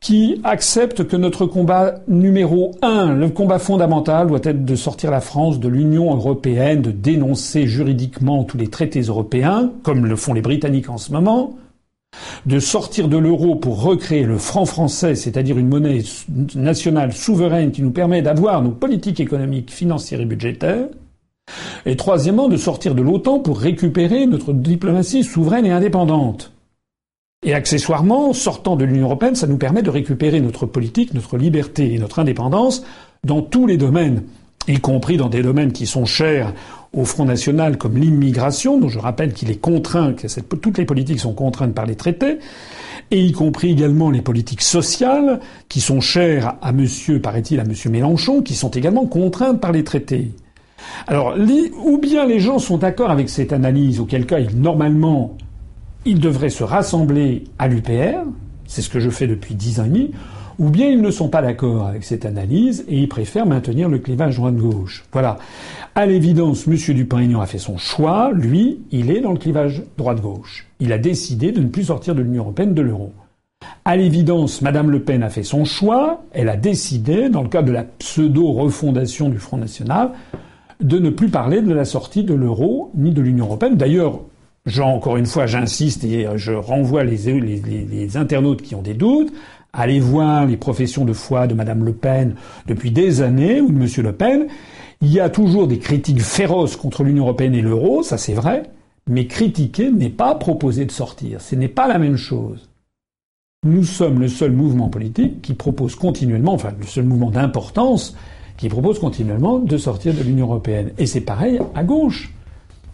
qui 0.00 0.40
accepte 0.44 1.04
que 1.04 1.16
notre 1.16 1.46
combat 1.46 1.96
numéro 2.06 2.72
un, 2.82 3.14
le 3.14 3.30
combat 3.30 3.58
fondamental, 3.58 4.28
doit 4.28 4.40
être 4.42 4.64
de 4.64 4.76
sortir 4.76 5.10
la 5.10 5.20
France 5.20 5.58
de 5.58 5.68
l'Union 5.68 6.14
européenne, 6.14 6.82
de 6.82 6.90
dénoncer 6.90 7.66
juridiquement 7.66 8.44
tous 8.44 8.56
les 8.56 8.68
traités 8.68 9.00
européens, 9.00 9.72
comme 9.82 10.06
le 10.06 10.16
font 10.16 10.34
les 10.34 10.42
Britanniques 10.42 10.90
en 10.90 10.98
ce 10.98 11.12
moment, 11.12 11.56
de 12.46 12.58
sortir 12.60 13.08
de 13.08 13.16
l'euro 13.16 13.56
pour 13.56 13.82
recréer 13.82 14.22
le 14.22 14.38
franc 14.38 14.64
français, 14.64 15.14
c'est-à-dire 15.14 15.58
une 15.58 15.68
monnaie 15.68 16.02
nationale 16.54 17.12
souveraine 17.12 17.72
qui 17.72 17.82
nous 17.82 17.90
permet 17.90 18.22
d'avoir 18.22 18.62
nos 18.62 18.70
politiques 18.70 19.20
économiques, 19.20 19.70
financières 19.70 20.20
et 20.20 20.26
budgétaires, 20.26 20.88
et 21.84 21.96
troisièmement, 21.96 22.48
de 22.48 22.56
sortir 22.56 22.94
de 22.94 23.02
l'OTAN 23.02 23.40
pour 23.40 23.58
récupérer 23.58 24.26
notre 24.26 24.52
diplomatie 24.52 25.22
souveraine 25.22 25.66
et 25.66 25.70
indépendante. 25.70 26.52
Et 27.44 27.52
accessoirement, 27.52 28.32
sortant 28.32 28.76
de 28.76 28.84
l'Union 28.84 29.04
européenne, 29.04 29.34
ça 29.34 29.46
nous 29.46 29.58
permet 29.58 29.82
de 29.82 29.90
récupérer 29.90 30.40
notre 30.40 30.64
politique, 30.64 31.12
notre 31.12 31.36
liberté 31.36 31.92
et 31.92 31.98
notre 31.98 32.18
indépendance 32.18 32.82
dans 33.24 33.42
tous 33.42 33.66
les 33.66 33.76
domaines, 33.76 34.22
y 34.68 34.80
compris 34.80 35.16
dans 35.16 35.28
des 35.28 35.42
domaines 35.42 35.72
qui 35.72 35.86
sont 35.86 36.06
chers 36.06 36.54
au 36.94 37.04
Front 37.04 37.26
National 37.26 37.76
comme 37.76 37.98
l'immigration, 37.98 38.80
dont 38.80 38.88
je 38.88 38.98
rappelle 38.98 39.34
qu'il 39.34 39.50
est 39.50 39.60
contraint, 39.60 40.14
que 40.14 40.26
toutes 40.56 40.78
les 40.78 40.86
politiques 40.86 41.20
sont 41.20 41.34
contraintes 41.34 41.74
par 41.74 41.84
les 41.84 41.94
traités, 41.94 42.38
et 43.10 43.22
y 43.22 43.32
compris 43.32 43.70
également 43.70 44.10
les 44.10 44.22
politiques 44.22 44.62
sociales, 44.62 45.40
qui 45.68 45.80
sont 45.80 46.00
chères 46.00 46.54
à 46.62 46.72
monsieur, 46.72 47.20
paraît-il, 47.20 47.60
à 47.60 47.64
monsieur 47.64 47.90
Mélenchon, 47.90 48.40
qui 48.40 48.54
sont 48.54 48.70
également 48.70 49.06
contraintes 49.06 49.60
par 49.60 49.72
les 49.72 49.84
traités. 49.84 50.32
Alors, 51.06 51.36
ou 51.84 51.98
bien 51.98 52.26
les 52.26 52.40
gens 52.40 52.58
sont 52.58 52.78
d'accord 52.78 53.10
avec 53.10 53.28
cette 53.28 53.52
analyse, 53.52 54.00
auquel 54.00 54.24
cas, 54.24 54.38
ils, 54.38 54.58
normalement, 54.58 55.36
ils 56.06 56.20
devraient 56.20 56.50
se 56.50 56.64
rassembler 56.64 57.44
à 57.58 57.68
l'UPR, 57.68 58.22
c'est 58.66 58.80
ce 58.80 58.88
que 58.88 59.00
je 59.00 59.10
fais 59.10 59.26
depuis 59.26 59.54
dix 59.54 59.80
ans 59.80 59.84
et 59.84 59.88
demi, 59.88 60.10
ou 60.58 60.70
bien 60.70 60.88
ils 60.88 61.02
ne 61.02 61.10
sont 61.10 61.28
pas 61.28 61.42
d'accord 61.42 61.86
avec 61.86 62.04
cette 62.04 62.24
analyse 62.24 62.84
et 62.88 62.96
ils 62.96 63.08
préfèrent 63.08 63.46
maintenir 63.46 63.88
le 63.88 63.98
clivage 63.98 64.36
droite-gauche. 64.36 65.04
Voilà. 65.12 65.36
À 65.94 66.06
l'évidence, 66.06 66.66
M. 66.66 66.76
Dupin-Aignan 66.94 67.40
a 67.40 67.46
fait 67.46 67.58
son 67.58 67.76
choix. 67.76 68.30
Lui, 68.32 68.78
il 68.90 69.10
est 69.10 69.20
dans 69.20 69.32
le 69.32 69.38
clivage 69.38 69.82
droite-gauche. 69.98 70.66
Il 70.80 70.92
a 70.92 70.98
décidé 70.98 71.52
de 71.52 71.60
ne 71.60 71.68
plus 71.68 71.84
sortir 71.84 72.14
de 72.14 72.22
l'Union 72.22 72.44
européenne, 72.44 72.72
de 72.72 72.82
l'euro. 72.82 73.12
À 73.84 73.96
l'évidence, 73.96 74.62
Mme 74.62 74.90
Le 74.90 75.00
Pen 75.00 75.22
a 75.22 75.28
fait 75.28 75.42
son 75.42 75.64
choix. 75.64 76.22
Elle 76.32 76.48
a 76.48 76.56
décidé, 76.56 77.28
dans 77.28 77.42
le 77.42 77.48
cadre 77.48 77.68
de 77.68 77.72
la 77.72 77.84
pseudo-refondation 77.84 79.28
du 79.28 79.38
Front 79.38 79.58
National, 79.58 80.10
de 80.80 80.98
ne 80.98 81.10
plus 81.10 81.28
parler 81.28 81.62
de 81.62 81.72
la 81.72 81.84
sortie 81.84 82.24
de 82.24 82.34
l'euro 82.34 82.90
ni 82.94 83.10
de 83.10 83.20
l'Union 83.20 83.46
européenne. 83.46 83.76
D'ailleurs, 83.76 84.20
encore 84.80 85.16
une 85.16 85.26
fois, 85.26 85.46
j'insiste 85.46 86.04
et 86.04 86.26
je 86.36 86.52
renvoie 86.52 87.04
les, 87.04 87.40
les, 87.40 88.16
internautes 88.16 88.62
qui 88.62 88.74
ont 88.74 88.82
des 88.82 88.94
doutes. 88.94 89.32
Allez 89.72 90.00
voir 90.00 90.46
les 90.46 90.56
professions 90.56 91.04
de 91.04 91.12
foi 91.12 91.46
de 91.46 91.54
Madame 91.54 91.84
Le 91.84 91.92
Pen 91.92 92.34
depuis 92.66 92.90
des 92.90 93.20
années 93.22 93.60
ou 93.60 93.70
de 93.70 93.78
Monsieur 93.78 94.02
Le 94.02 94.12
Pen. 94.12 94.46
Il 95.02 95.12
y 95.12 95.20
a 95.20 95.28
toujours 95.28 95.68
des 95.68 95.78
critiques 95.78 96.22
féroces 96.22 96.76
contre 96.76 97.04
l'Union 97.04 97.24
européenne 97.24 97.54
et 97.54 97.60
l'euro, 97.60 98.02
ça 98.02 98.16
c'est 98.16 98.34
vrai. 98.34 98.64
Mais 99.08 99.26
critiquer 99.26 99.90
n'est 99.92 100.08
pas 100.08 100.34
proposer 100.34 100.84
de 100.84 100.90
sortir. 100.90 101.40
Ce 101.40 101.54
n'est 101.54 101.68
pas 101.68 101.86
la 101.86 101.98
même 101.98 102.16
chose. 102.16 102.68
Nous 103.64 103.84
sommes 103.84 104.20
le 104.20 104.28
seul 104.28 104.52
mouvement 104.52 104.88
politique 104.88 105.42
qui 105.42 105.54
propose 105.54 105.94
continuellement, 105.94 106.54
enfin 106.54 106.72
le 106.78 106.86
seul 106.86 107.04
mouvement 107.04 107.30
d'importance 107.30 108.16
qui 108.56 108.68
propose 108.68 108.98
continuellement 108.98 109.58
de 109.58 109.76
sortir 109.76 110.14
de 110.14 110.22
l'Union 110.22 110.46
européenne. 110.46 110.92
Et 110.98 111.06
c'est 111.06 111.20
pareil 111.20 111.60
à 111.74 111.84
gauche. 111.84 112.32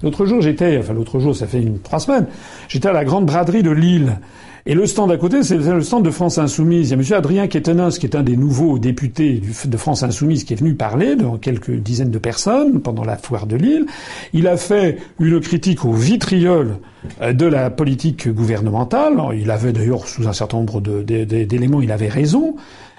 L'autre 0.02 0.26
jour, 0.26 0.40
j'étais, 0.40 0.78
enfin 0.78 0.92
l'autre 0.92 1.18
jour, 1.20 1.34
ça 1.34 1.46
fait 1.46 1.62
une, 1.62 1.78
trois 1.78 2.00
semaines, 2.00 2.26
j'étais 2.68 2.88
à 2.88 2.92
la 2.92 3.04
grande 3.04 3.26
braderie 3.26 3.62
de 3.62 3.70
Lille. 3.70 4.18
Et 4.64 4.74
le 4.74 4.86
stand 4.86 5.10
à 5.10 5.16
côté, 5.16 5.42
c'est 5.42 5.56
le 5.56 5.82
stand 5.82 6.04
de 6.04 6.10
France 6.10 6.38
Insoumise. 6.38 6.90
Il 6.90 6.96
y 6.96 7.00
a 7.00 7.02
M. 7.02 7.18
Adrien 7.18 7.48
Quétenas, 7.48 7.96
qui 7.98 8.06
est 8.06 8.14
un 8.14 8.22
des 8.22 8.36
nouveaux 8.36 8.78
députés 8.78 9.42
de 9.64 9.76
France 9.76 10.04
Insoumise, 10.04 10.44
qui 10.44 10.52
est 10.52 10.56
venu 10.56 10.74
parler 10.74 11.16
devant 11.16 11.36
quelques 11.36 11.72
dizaines 11.72 12.12
de 12.12 12.18
personnes 12.18 12.80
pendant 12.80 13.02
la 13.02 13.16
foire 13.16 13.48
de 13.48 13.56
Lille. 13.56 13.86
Il 14.32 14.46
a 14.46 14.56
fait 14.56 14.98
une 15.18 15.40
critique 15.40 15.84
au 15.84 15.92
vitriol 15.92 16.76
euh, 17.22 17.32
de 17.32 17.46
la 17.46 17.70
politique 17.70 18.28
gouvernementale. 18.28 19.20
Il 19.36 19.50
avait 19.50 19.72
d'ailleurs, 19.72 20.06
sous 20.06 20.28
un 20.28 20.32
certain 20.32 20.58
nombre 20.58 20.80
d'éléments, 20.80 21.82
il 21.82 21.90
avait 21.90 22.08
raison. 22.08 22.54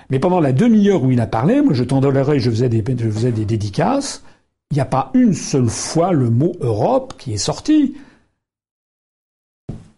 Mais 0.10 0.20
pendant 0.20 0.42
la 0.42 0.52
demi-heure 0.52 1.02
où 1.02 1.12
il 1.12 1.22
a 1.22 1.28
parlé, 1.28 1.62
moi 1.62 1.74
je 1.74 1.86
l'oreille, 1.86 2.42
je 2.42 2.50
faisais 2.50 2.68
des, 2.68 2.84
je 2.86 3.10
faisais 3.10 3.32
des 3.32 3.46
dédicaces. 3.46 4.22
Il 4.74 4.78
n'y 4.78 4.82
a 4.82 4.86
pas 4.86 5.12
une 5.14 5.36
seule 5.36 5.70
fois 5.70 6.14
le 6.14 6.32
mot 6.32 6.54
Europe 6.60 7.14
qui 7.20 7.32
est 7.32 7.38
sorti. 7.38 7.96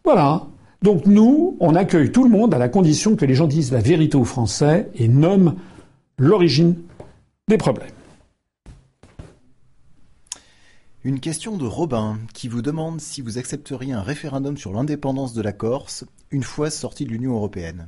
Voilà. 0.03 0.47
Donc 0.81 1.05
nous, 1.05 1.55
on 1.61 1.75
accueille 1.75 2.11
tout 2.11 2.25
le 2.25 2.29
monde 2.29 2.53
à 2.53 2.57
la 2.57 2.67
condition 2.67 3.15
que 3.15 3.23
les 3.23 3.35
gens 3.35 3.47
disent 3.47 3.71
la 3.71 3.79
vérité 3.79 4.17
aux 4.17 4.25
Français 4.25 4.89
et 4.95 5.07
nomment 5.07 5.55
l'origine 6.17 6.75
des 7.47 7.57
problèmes. 7.57 7.87
Une 11.05 11.21
question 11.21 11.55
de 11.55 11.65
Robin 11.65 12.19
qui 12.33 12.49
vous 12.49 12.61
demande 12.61 12.99
si 12.99 13.21
vous 13.21 13.37
accepteriez 13.37 13.93
un 13.93 14.01
référendum 14.01 14.57
sur 14.57 14.73
l'indépendance 14.73 15.31
de 15.31 15.41
la 15.41 15.53
Corse 15.53 16.03
une 16.31 16.43
fois 16.43 16.69
sorti 16.69 17.05
de 17.05 17.11
l'Union 17.11 17.35
européenne. 17.35 17.87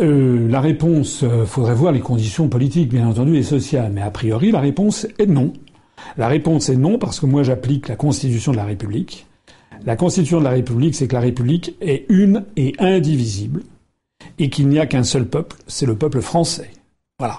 Euh, 0.00 0.48
la 0.48 0.60
réponse, 0.60 1.22
euh, 1.22 1.44
faudrait 1.44 1.74
voir 1.74 1.92
les 1.92 2.00
conditions 2.00 2.48
politiques, 2.48 2.88
bien 2.88 3.06
entendu, 3.06 3.36
et 3.36 3.42
sociales. 3.42 3.92
Mais 3.92 4.02
a 4.02 4.10
priori, 4.10 4.50
la 4.50 4.60
réponse 4.60 5.06
est 5.18 5.26
non. 5.26 5.52
La 6.16 6.28
réponse 6.28 6.68
est 6.68 6.76
non 6.76 6.98
parce 6.98 7.20
que 7.20 7.26
moi 7.26 7.42
j'applique 7.42 7.88
la 7.88 7.96
Constitution 7.96 8.52
de 8.52 8.56
la 8.56 8.64
République. 8.64 9.26
La 9.84 9.96
Constitution 9.96 10.38
de 10.38 10.44
la 10.44 10.50
République, 10.50 10.94
c'est 10.94 11.08
que 11.08 11.14
la 11.14 11.20
République 11.20 11.76
est 11.80 12.06
une 12.08 12.44
et 12.56 12.74
indivisible, 12.78 13.62
et 14.38 14.48
qu'il 14.48 14.68
n'y 14.68 14.78
a 14.78 14.86
qu'un 14.86 15.04
seul 15.04 15.26
peuple, 15.26 15.56
c'est 15.66 15.86
le 15.86 15.96
peuple 15.96 16.20
français. 16.20 16.70
Voilà. 17.18 17.38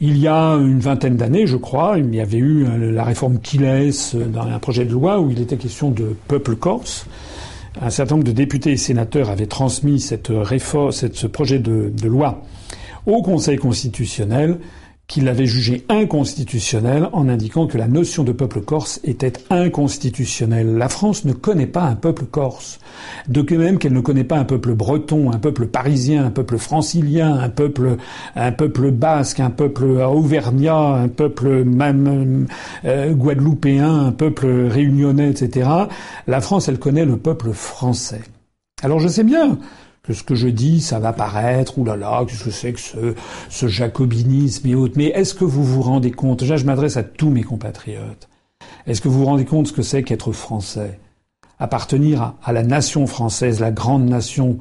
Il 0.00 0.18
y 0.18 0.28
a 0.28 0.54
une 0.54 0.80
vingtaine 0.80 1.16
d'années, 1.16 1.46
je 1.46 1.56
crois, 1.56 1.98
il 1.98 2.14
y 2.14 2.20
avait 2.20 2.38
eu 2.38 2.66
euh, 2.66 2.92
la 2.92 3.04
réforme 3.04 3.38
Kiles 3.38 3.94
dans 4.32 4.42
un 4.42 4.58
projet 4.58 4.84
de 4.84 4.92
loi 4.92 5.20
où 5.20 5.30
il 5.30 5.40
était 5.40 5.56
question 5.56 5.90
de 5.90 6.14
peuple 6.28 6.56
corse 6.56 7.06
un 7.80 7.90
certain 7.90 8.14
nombre 8.16 8.26
de 8.26 8.32
députés 8.32 8.72
et 8.72 8.76
sénateurs 8.76 9.30
avaient 9.30 9.46
transmis 9.46 10.00
cette 10.00 10.28
réforme, 10.30 10.92
ce 10.92 11.26
projet 11.26 11.58
de, 11.58 11.92
de 11.94 12.08
loi 12.08 12.42
au 13.06 13.22
Conseil 13.22 13.56
constitutionnel 13.56 14.58
qu'il 15.10 15.28
avait 15.28 15.46
jugé 15.46 15.84
inconstitutionnel 15.88 17.08
en 17.12 17.28
indiquant 17.28 17.66
que 17.66 17.76
la 17.76 17.88
notion 17.88 18.22
de 18.22 18.30
peuple 18.30 18.60
corse 18.60 19.00
était 19.02 19.32
inconstitutionnelle. 19.50 20.76
La 20.76 20.88
France 20.88 21.24
ne 21.24 21.32
connaît 21.32 21.66
pas 21.66 21.82
un 21.82 21.96
peuple 21.96 22.26
corse, 22.26 22.78
de 23.26 23.42
même 23.56 23.78
qu'elle 23.78 23.92
ne 23.92 24.00
connaît 24.00 24.22
pas 24.22 24.38
un 24.38 24.44
peuple 24.44 24.72
breton, 24.72 25.32
un 25.32 25.40
peuple 25.40 25.66
parisien, 25.66 26.26
un 26.26 26.30
peuple 26.30 26.58
francilien, 26.58 27.40
un 27.40 27.48
peuple, 27.48 27.96
un 28.36 28.52
peuple 28.52 28.92
basque, 28.92 29.40
un 29.40 29.50
peuple 29.50 30.00
auvergnat, 30.00 30.94
un 30.94 31.08
peuple 31.08 31.64
même 31.64 32.46
euh, 32.84 33.12
guadeloupéen, 33.12 34.06
un 34.06 34.12
peuple 34.12 34.46
réunionnais, 34.46 35.30
etc. 35.30 35.68
La 36.28 36.40
France, 36.40 36.68
elle 36.68 36.78
connaît 36.78 37.04
le 37.04 37.16
peuple 37.16 37.50
français. 37.50 38.22
Alors 38.80 39.00
je 39.00 39.08
sais 39.08 39.24
bien 39.24 39.58
que 40.02 40.12
ce 40.12 40.22
que 40.22 40.34
je 40.34 40.48
dis, 40.48 40.80
ça 40.80 40.98
va 40.98 41.12
paraître, 41.12 41.78
oulala, 41.78 42.24
qu'est-ce 42.26 42.44
que 42.44 42.50
c'est 42.50 42.72
que 42.72 42.80
ce, 43.48 43.68
jacobinisme 43.68 44.66
et 44.66 44.74
autres. 44.74 44.94
Mais 44.96 45.06
est-ce 45.06 45.34
que 45.34 45.44
vous 45.44 45.64
vous 45.64 45.82
rendez 45.82 46.10
compte, 46.10 46.40
déjà 46.40 46.56
je 46.56 46.64
m'adresse 46.64 46.96
à 46.96 47.02
tous 47.02 47.30
mes 47.30 47.42
compatriotes, 47.42 48.28
est-ce 48.86 49.00
que 49.00 49.08
vous 49.08 49.20
vous 49.20 49.26
rendez 49.26 49.44
compte 49.44 49.68
ce 49.68 49.72
que 49.72 49.82
c'est 49.82 50.02
qu'être 50.02 50.32
français? 50.32 50.98
Appartenir 51.58 52.34
à, 52.42 52.52
la 52.52 52.62
nation 52.62 53.06
française, 53.06 53.60
la 53.60 53.70
grande 53.70 54.06
nation, 54.08 54.58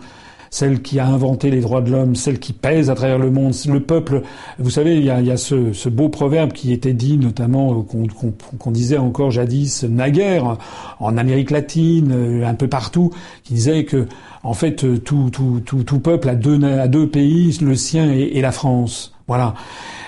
celle 0.50 0.82
qui 0.82 1.00
a 1.00 1.08
inventé 1.08 1.52
les 1.52 1.62
droits 1.62 1.82
de 1.82 1.92
l'homme, 1.92 2.16
celle 2.16 2.40
qui 2.40 2.54
pèse 2.54 2.90
à 2.90 2.96
travers 2.96 3.20
le 3.20 3.32
monde, 3.32 3.54
le 3.68 3.80
peuple. 3.80 4.24
Vous 4.58 4.70
savez, 4.70 4.98
il 4.98 5.04
y 5.04 5.10
a, 5.10 5.38
ce, 5.38 5.90
beau 5.90 6.10
proverbe 6.10 6.54
qui 6.54 6.74
était 6.74 6.94
dit 6.94 7.18
notamment, 7.18 7.86
euh, 7.94 8.34
qu'on 8.58 8.72
disait 8.72 8.98
encore 8.98 9.32
jadis, 9.32 9.84
naguère, 9.84 10.58
en 11.00 11.18
Amérique 11.18 11.52
latine, 11.52 12.12
euh, 12.12 12.48
un 12.48 12.56
peu 12.56 12.68
partout, 12.68 13.12
qui 13.44 13.54
disait 13.54 13.86
que, 13.86 14.08
en 14.44 14.54
fait, 14.54 14.84
euh, 14.84 14.98
tout, 14.98 15.30
tout, 15.32 15.62
tout, 15.66 15.84
tout 15.84 16.00
peuple 16.00 16.30
a 16.30 16.36
deux, 16.36 16.64
a 16.64 16.88
deux 16.88 17.08
pays, 17.08 17.58
le 17.62 17.76
sien 17.76 18.12
et, 18.12 18.32
et 18.34 18.42
la 18.42 18.52
France. 18.52 19.14
Voilà. 19.28 19.54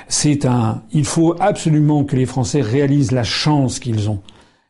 C'est 0.07 0.45
un, 0.45 0.81
il 0.91 1.05
faut 1.05 1.35
absolument 1.39 2.03
que 2.03 2.15
les 2.15 2.25
Français 2.25 2.61
réalisent 2.61 3.11
la 3.11 3.23
chance 3.23 3.79
qu'ils 3.79 4.09
ont 4.09 4.19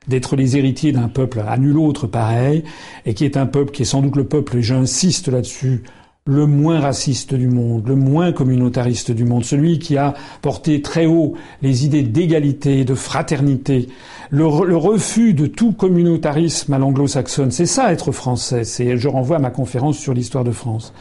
d'être 0.08 0.36
les 0.36 0.58
héritiers 0.58 0.92
d'un 0.92 1.08
peuple 1.08 1.44
à 1.48 1.58
nul 1.58 1.78
autre 1.78 2.08
pareil, 2.08 2.64
et 3.06 3.14
qui 3.14 3.26
est 3.26 3.38
un 3.38 3.46
peuple 3.46 3.72
qui 3.72 3.84
est 3.84 3.86
sans 3.86 4.02
doute 4.02 4.16
le 4.16 4.26
peuple, 4.26 4.58
et 4.58 4.62
j'insiste 4.62 5.28
là-dessus, 5.28 5.84
le 6.26 6.46
moins 6.46 6.80
raciste 6.80 7.34
du 7.34 7.48
monde, 7.48 7.88
le 7.88 7.96
moins 7.96 8.32
communautariste 8.32 9.12
du 9.12 9.26
monde, 9.26 9.44
celui 9.44 9.80
qui 9.80 9.98
a 9.98 10.14
porté 10.42 10.82
très 10.82 11.08
haut 11.08 11.34
les 11.64 11.84
idées 11.84 12.04
d'égalité, 12.04 12.86
de 12.86 12.94
fraternité, 12.94 13.88
le, 14.30 14.46
refus 14.46 15.34
de 15.34 15.48
tout 15.48 15.72
communautarisme 15.72 16.74
à 16.74 16.78
l'anglo-saxonne. 16.78 17.50
C'est 17.50 17.66
ça 17.66 17.92
être 17.92 18.12
français. 18.12 18.64
C'est, 18.66 18.98
je 18.98 19.08
renvoie 19.08 19.38
à 19.38 19.40
ma 19.40 19.50
conférence 19.50 19.98
sur 19.98 20.14
l'histoire 20.14 20.44
de 20.44 20.52
France. 20.52 20.94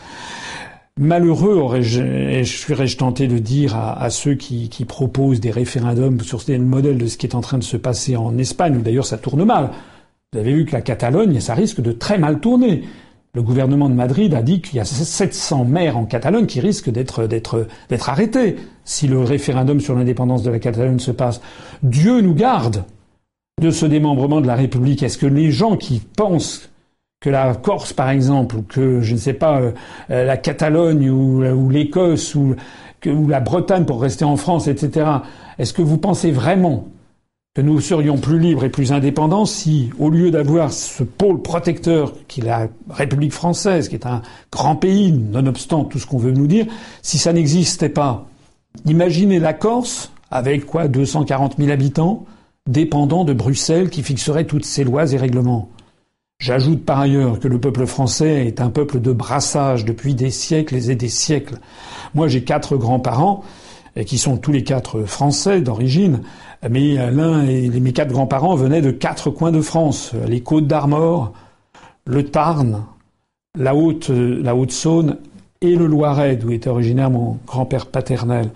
Malheureux, 0.99 1.55
aurais-je, 1.55 2.45
serais-je 2.45 2.97
tenté 2.97 3.27
de 3.27 3.39
dire 3.39 3.77
à, 3.77 4.11
ceux 4.11 4.35
qui, 4.35 4.69
proposent 4.87 5.41
des 5.41 5.51
référendums 5.51 6.21
sur 6.21 6.43
le 6.47 6.59
modèle 6.59 6.99
de 6.99 7.07
ce 7.07 7.17
qui 7.17 7.27
est 7.27 7.35
en 7.35 7.41
train 7.41 7.59
de 7.59 7.65
se 7.65 7.77
passer 7.77 8.17
en 8.17 8.37
Espagne, 8.37 8.77
où 8.77 8.83
d'ailleurs 8.83 9.07
ça 9.07 9.17
tourne 9.17 9.45
mal. 9.45 9.71
Vous 10.33 10.39
avez 10.39 10.53
vu 10.53 10.65
que 10.65 10.73
la 10.73 10.83
Catalogne, 10.83 11.41
ça 11.41 11.55
risque 11.55 11.81
de 11.81 11.93
très 11.93 12.19
mal 12.19 12.41
tourner. 12.41 12.83
Le 13.33 13.43
gouvernement 13.43 13.89
de 13.89 13.95
Madrid 13.95 14.35
a 14.35 14.43
dit 14.43 14.61
qu'il 14.61 14.77
y 14.77 14.81
a 14.81 14.85
700 14.85 15.65
maires 15.65 15.97
en 15.97 16.05
Catalogne 16.05 16.47
qui 16.47 16.61
risquent 16.61 16.91
d'être, 16.91 17.27
d'être, 17.27 17.69
d'être 17.89 18.09
arrêtés 18.09 18.57
si 18.85 19.07
le 19.07 19.21
référendum 19.21 19.81
sur 19.81 19.95
l'indépendance 19.95 20.43
de 20.43 20.51
la 20.51 20.59
Catalogne 20.59 20.99
se 20.99 21.13
passe. 21.13 21.41
Dieu 21.83 22.21
nous 22.21 22.35
garde 22.35 22.85
de 23.61 23.71
ce 23.71 23.87
démembrement 23.87 24.41
de 24.41 24.47
la 24.47 24.57
République. 24.57 25.03
Est-ce 25.03 25.19
que 25.19 25.27
les 25.27 25.53
gens 25.53 25.77
qui 25.77 26.01
pensent 26.01 26.70
que 27.21 27.29
la 27.29 27.55
Corse, 27.55 27.93
par 27.93 28.09
exemple, 28.09 28.57
ou 28.57 28.63
que, 28.63 29.03
je 29.03 29.13
ne 29.13 29.19
sais 29.19 29.35
pas, 29.35 29.61
euh, 29.61 29.73
euh, 30.11 30.25
la 30.25 30.39
Catalogne 30.39 31.11
ou, 31.11 31.45
ou 31.45 31.69
l'Écosse 31.69 32.35
ou, 32.35 32.57
ou 33.07 33.29
la 33.29 33.41
Bretagne 33.41 33.85
pour 33.85 34.01
rester 34.01 34.25
en 34.25 34.37
France, 34.37 34.69
etc. 34.69 35.07
Est-ce 35.59 35.75
que 35.75 35.83
vous 35.83 35.99
pensez 35.99 36.31
vraiment 36.31 36.89
que 37.55 37.61
nous 37.61 37.81
serions 37.81 38.17
plus 38.17 38.39
libres 38.39 38.65
et 38.65 38.71
plus 38.71 38.93
indépendants 38.93 39.45
si, 39.45 39.91
au 39.99 40.09
lieu 40.09 40.31
d'avoir 40.31 40.73
ce 40.73 41.03
pôle 41.03 41.43
protecteur 41.43 42.15
qui 42.29 42.41
est 42.41 42.45
la 42.45 42.69
République 42.89 43.33
française, 43.33 43.89
qui 43.89 43.97
est 43.97 44.07
un 44.07 44.23
grand 44.53 44.77
pays, 44.77 45.13
nonobstant 45.13 45.85
tout 45.85 45.99
ce 45.99 46.07
qu'on 46.07 46.19
veut 46.19 46.33
nous 46.33 46.47
dire, 46.47 46.67
si 47.03 47.19
ça 47.19 47.33
n'existait 47.33 47.89
pas? 47.89 48.29
Imaginez 48.87 49.41
la 49.41 49.53
Corse, 49.53 50.13
avec 50.31 50.65
quoi 50.65 50.87
240 50.89 51.57
000 51.59 51.71
habitants, 51.71 52.25
dépendant 52.69 53.25
de 53.25 53.33
Bruxelles 53.33 53.91
qui 53.91 54.03
fixerait 54.03 54.45
toutes 54.45 54.65
ses 54.65 54.85
lois 54.85 55.13
et 55.13 55.17
règlements. 55.17 55.69
J'ajoute 56.41 56.87
par 56.87 56.99
ailleurs 56.99 57.39
que 57.39 57.49
le 57.49 57.61
peuple 57.61 57.85
français 57.85 58.47
est 58.47 58.63
un 58.63 58.71
peuple 58.71 58.99
de 58.99 59.13
brassage 59.13 59.85
depuis 59.85 60.15
des 60.15 60.31
siècles 60.31 60.77
et 60.91 60.97
des 60.97 61.11
siècles. 61.11 61.59
Moi, 62.15 62.29
j'ai 62.29 62.45
quatre 62.45 62.79
grands-parents 62.79 63.45
qui 64.07 64.17
sont 64.17 64.39
tous 64.39 64.51
les 64.51 64.65
quatre 64.65 65.03
français 65.03 65.61
d'origine, 65.61 66.23
mais 66.69 66.95
l'un 67.11 67.45
et 67.47 67.69
mes 67.69 67.93
quatre 67.93 68.11
grands-parents 68.11 68.55
venaient 68.55 68.81
de 68.81 68.91
quatre 68.91 69.29
coins 69.29 69.53
de 69.53 69.61
France 69.61 70.13
les 70.29 70.41
Côtes 70.41 70.67
d'Armor, 70.67 71.35
le 72.07 72.25
Tarn, 72.25 72.85
la 73.59 73.75
Haute, 73.75 74.09
la 74.09 74.57
Haute-Saône 74.57 75.19
et 75.63 75.77
le 75.77 75.87
Loiret, 75.87 76.37
d'où 76.37 76.53
était 76.53 76.71
originaire 76.71 77.11
mon 77.11 77.37
grand-père 77.47 77.85
paternel. 77.85 78.49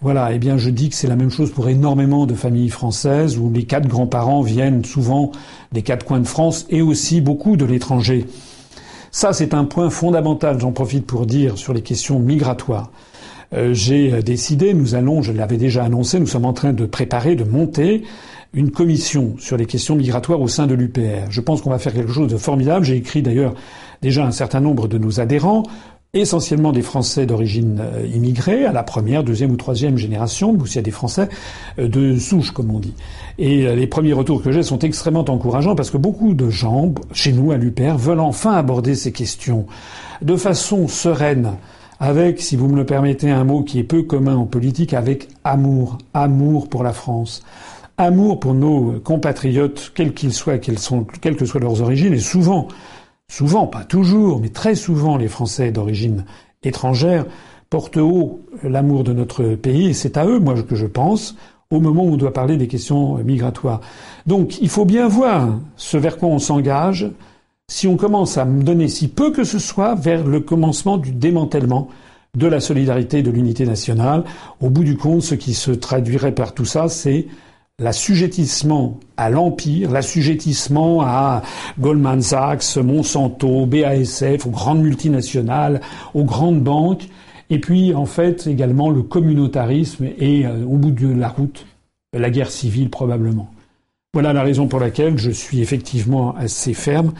Voilà, 0.00 0.32
eh 0.32 0.38
bien 0.38 0.58
je 0.58 0.70
dis 0.70 0.90
que 0.90 0.94
c'est 0.94 1.08
la 1.08 1.16
même 1.16 1.28
chose 1.28 1.50
pour 1.50 1.68
énormément 1.68 2.24
de 2.24 2.34
familles 2.34 2.68
françaises 2.68 3.36
où 3.36 3.50
les 3.52 3.64
quatre 3.64 3.88
grands-parents 3.88 4.42
viennent 4.42 4.84
souvent 4.84 5.32
des 5.72 5.82
quatre 5.82 6.06
coins 6.06 6.20
de 6.20 6.26
France 6.26 6.64
et 6.70 6.80
aussi 6.80 7.20
beaucoup 7.20 7.56
de 7.56 7.64
l'étranger. 7.64 8.26
Ça, 9.10 9.32
c'est 9.32 9.54
un 9.54 9.64
point 9.64 9.90
fondamental, 9.90 10.60
j'en 10.60 10.70
profite 10.70 11.04
pour 11.04 11.26
dire, 11.26 11.58
sur 11.58 11.74
les 11.74 11.82
questions 11.82 12.20
migratoires. 12.20 12.92
Euh, 13.54 13.74
j'ai 13.74 14.22
décidé, 14.22 14.72
nous 14.72 14.94
allons, 14.94 15.20
je 15.20 15.32
l'avais 15.32 15.56
déjà 15.56 15.82
annoncé, 15.82 16.20
nous 16.20 16.28
sommes 16.28 16.44
en 16.44 16.52
train 16.52 16.72
de 16.72 16.86
préparer, 16.86 17.34
de 17.34 17.42
monter 17.42 18.04
une 18.54 18.70
commission 18.70 19.34
sur 19.38 19.56
les 19.56 19.66
questions 19.66 19.96
migratoires 19.96 20.40
au 20.40 20.48
sein 20.48 20.68
de 20.68 20.74
l'UPR. 20.74 21.30
Je 21.30 21.40
pense 21.40 21.62
qu'on 21.62 21.70
va 21.70 21.78
faire 21.78 21.92
quelque 21.92 22.12
chose 22.12 22.30
de 22.30 22.36
formidable. 22.36 22.84
J'ai 22.84 22.96
écrit 22.96 23.22
d'ailleurs 23.22 23.54
déjà 24.00 24.24
un 24.24 24.30
certain 24.30 24.60
nombre 24.60 24.88
de 24.88 24.98
nos 24.98 25.20
adhérents 25.20 25.64
essentiellement 26.14 26.72
des 26.72 26.82
Français 26.82 27.24
d'origine 27.24 27.80
euh, 27.80 28.06
immigrée, 28.06 28.66
à 28.66 28.72
la 28.72 28.82
première, 28.82 29.24
deuxième 29.24 29.50
ou 29.50 29.56
troisième 29.56 29.96
génération, 29.96 30.52
mais 30.52 30.60
aussi 30.60 30.78
à 30.78 30.82
des 30.82 30.90
Français 30.90 31.30
euh, 31.78 31.88
de 31.88 32.18
souche, 32.18 32.50
comme 32.50 32.70
on 32.70 32.80
dit. 32.80 32.92
Et 33.38 33.66
euh, 33.66 33.74
les 33.74 33.86
premiers 33.86 34.12
retours 34.12 34.42
que 34.42 34.52
j'ai 34.52 34.62
sont 34.62 34.78
extrêmement 34.80 35.24
encourageants 35.26 35.74
parce 35.74 35.90
que 35.90 35.96
beaucoup 35.96 36.34
de 36.34 36.50
gens, 36.50 36.92
chez 37.12 37.32
nous, 37.32 37.50
à 37.50 37.56
l'UPR, 37.56 37.96
veulent 37.96 38.20
enfin 38.20 38.52
aborder 38.52 38.94
ces 38.94 39.10
questions 39.10 39.64
de 40.20 40.36
façon 40.36 40.86
sereine, 40.86 41.52
avec, 41.98 42.42
si 42.42 42.56
vous 42.56 42.68
me 42.68 42.76
le 42.76 42.84
permettez, 42.84 43.30
un 43.30 43.44
mot 43.44 43.62
qui 43.62 43.78
est 43.78 43.84
peu 43.84 44.02
commun 44.02 44.36
en 44.36 44.44
politique, 44.44 44.92
avec 44.92 45.28
amour, 45.44 45.96
amour 46.12 46.68
pour 46.68 46.82
la 46.82 46.92
France 46.92 47.42
amour 47.98 48.40
pour 48.40 48.54
nos 48.54 49.00
compatriotes, 49.00 49.92
quels 49.94 50.12
qu'ils 50.12 50.32
soient, 50.32 50.58
quelles, 50.58 50.78
sont, 50.78 51.06
quelles 51.20 51.36
que 51.36 51.44
soient 51.44 51.60
leurs 51.60 51.82
origines, 51.82 52.14
et 52.14 52.18
souvent 52.18 52.68
souvent, 53.32 53.66
pas 53.66 53.84
toujours, 53.84 54.40
mais 54.40 54.50
très 54.50 54.74
souvent, 54.74 55.16
les 55.16 55.28
Français 55.28 55.72
d'origine 55.72 56.26
étrangère 56.62 57.24
portent 57.70 57.96
haut 57.96 58.42
l'amour 58.62 59.04
de 59.04 59.14
notre 59.14 59.54
pays, 59.54 59.88
et 59.88 59.94
c'est 59.94 60.18
à 60.18 60.26
eux, 60.26 60.38
moi, 60.38 60.54
que 60.62 60.76
je 60.76 60.86
pense, 60.86 61.34
au 61.70 61.80
moment 61.80 62.04
où 62.04 62.12
on 62.12 62.16
doit 62.18 62.34
parler 62.34 62.58
des 62.58 62.68
questions 62.68 63.16
migratoires. 63.24 63.80
Donc, 64.26 64.60
il 64.60 64.68
faut 64.68 64.84
bien 64.84 65.08
voir 65.08 65.48
ce 65.76 65.96
vers 65.96 66.18
quoi 66.18 66.28
on 66.28 66.38
s'engage, 66.38 67.10
si 67.68 67.88
on 67.88 67.96
commence 67.96 68.36
à 68.36 68.44
me 68.44 68.62
donner 68.62 68.88
si 68.88 69.08
peu 69.08 69.32
que 69.32 69.44
ce 69.44 69.58
soit 69.58 69.94
vers 69.94 70.26
le 70.26 70.40
commencement 70.40 70.98
du 70.98 71.12
démantèlement 71.12 71.88
de 72.36 72.46
la 72.46 72.60
solidarité 72.60 73.20
et 73.20 73.22
de 73.22 73.30
l'unité 73.30 73.64
nationale. 73.64 74.24
Au 74.60 74.68
bout 74.68 74.84
du 74.84 74.98
compte, 74.98 75.22
ce 75.22 75.34
qui 75.34 75.54
se 75.54 75.70
traduirait 75.70 76.32
par 76.32 76.52
tout 76.52 76.66
ça, 76.66 76.88
c'est 76.88 77.28
l'assujettissement 77.82 78.98
à 79.16 79.28
l'empire, 79.30 79.90
l'assujettissement 79.90 81.02
à 81.02 81.42
Goldman 81.78 82.22
Sachs, 82.22 82.76
Monsanto, 82.76 83.66
BASF, 83.66 84.46
aux 84.46 84.50
grandes 84.50 84.82
multinationales, 84.82 85.80
aux 86.14 86.24
grandes 86.24 86.62
banques, 86.62 87.08
et 87.50 87.58
puis 87.58 87.94
en 87.94 88.06
fait 88.06 88.46
également 88.46 88.90
le 88.90 89.02
communautarisme 89.02 90.06
et 90.18 90.46
euh, 90.46 90.64
au 90.64 90.76
bout 90.76 90.90
de 90.90 91.12
la 91.12 91.28
route, 91.28 91.66
la 92.14 92.30
guerre 92.30 92.50
civile 92.50 92.88
probablement. 92.88 93.50
Voilà 94.14 94.32
la 94.32 94.42
raison 94.42 94.68
pour 94.68 94.80
laquelle 94.80 95.18
je 95.18 95.30
suis 95.30 95.60
effectivement 95.60 96.34
assez 96.36 96.74
ferme 96.74 97.12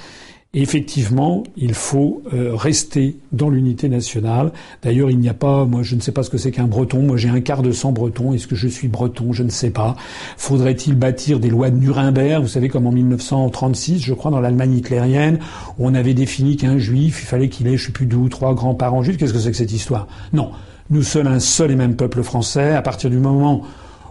effectivement, 0.55 1.45
il 1.57 1.73
faut 1.73 2.23
euh, 2.35 2.55
rester 2.55 3.17
dans 3.33 3.49
l'unité 3.49 3.89
nationale. 3.89 4.53
D'ailleurs, 4.83 5.11
il 5.11 5.19
n'y 5.19 5.31
a 5.31 5.35
pas, 5.35 5.65
moi 5.65 5.83
je 5.83 5.95
ne 5.95 6.01
sais 6.01 6.13
pas 6.13 6.23
ce 6.23 6.29
que 6.29 6.37
c'est 6.37 6.51
qu'un 6.51 6.67
breton, 6.67 7.01
moi 7.01 7.17
j'ai 7.17 7.31
un 7.31 7.41
quart 7.41 7.63
de 7.63 7.73
sang 7.73 7.91
breton, 7.91 8.35
est-ce 8.35 8.47
que 8.47 8.55
je 8.55 8.69
suis 8.69 8.89
breton? 8.89 9.33
Je 9.33 9.45
ne 9.45 9.49
sais 9.49 9.71
pas. 9.71 9.97
Faudrait-il 10.37 10.95
bâtir 10.95 11.41
des 11.41 11.49
lois 11.49 11.71
de 11.71 11.77
Nuremberg, 11.77 12.43
vous 12.43 12.49
savez 12.49 12.69
comme 12.69 12.87
en 12.87 12.93
1936, 12.93 14.01
je 14.01 14.13
crois, 14.13 14.31
dans 14.31 14.41
l'Allemagne 14.41 14.75
hitlérienne, 14.75 15.39
où 15.79 15.87
on 15.87 15.95
avait 15.95 16.13
défini 16.13 16.57
qu'un 16.57 16.77
juif, 16.77 17.21
il 17.23 17.27
fallait 17.27 17.49
qu'il 17.49 17.67
ait, 17.69 17.79
je 17.79 17.87
sais 17.87 17.93
plus 17.93 18.07
deux 18.07 18.19
ou 18.19 18.29
trois 18.29 18.55
grands-parents 18.55 19.03
juifs, 19.03 19.17
qu'est-ce 19.17 19.33
que 19.33 19.39
c'est 19.39 19.53
que 19.53 19.57
cette 19.57 19.73
histoire? 19.73 20.07
Non, 20.35 20.51
nous 20.91 21.03
sommes 21.03 21.29
un 21.29 21.41
seul 21.41 21.71
et 21.71 21.77
même 21.77 21.97
peuple 21.97 22.23
français, 22.23 22.73
à 22.73 22.83
partir 22.83 23.09
du 23.09 23.17
moment 23.17 23.63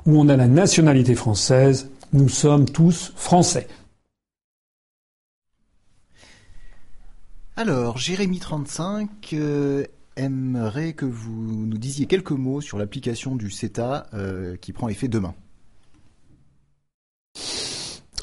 où 0.08 0.20
on 0.20 0.28
a 0.28 0.36
la 0.36 0.48
nationalité 0.48 1.14
française, 1.14 1.88
nous 2.14 2.30
sommes 2.30 2.66
tous 2.66 3.14
français. 3.16 3.68
Alors, 7.62 8.00
Jérémy35 8.00 9.08
euh, 9.34 9.86
aimerait 10.16 10.94
que 10.94 11.06
vous 11.06 11.68
nous 11.68 11.78
disiez 11.78 12.08
quelques 12.08 12.32
mots 12.32 12.60
sur 12.60 12.80
l'application 12.80 13.36
du 13.36 13.52
CETA 13.52 14.08
euh, 14.16 14.58
qui 14.58 14.74
prend 14.74 14.90
effet 14.90 15.08
demain. 15.08 15.36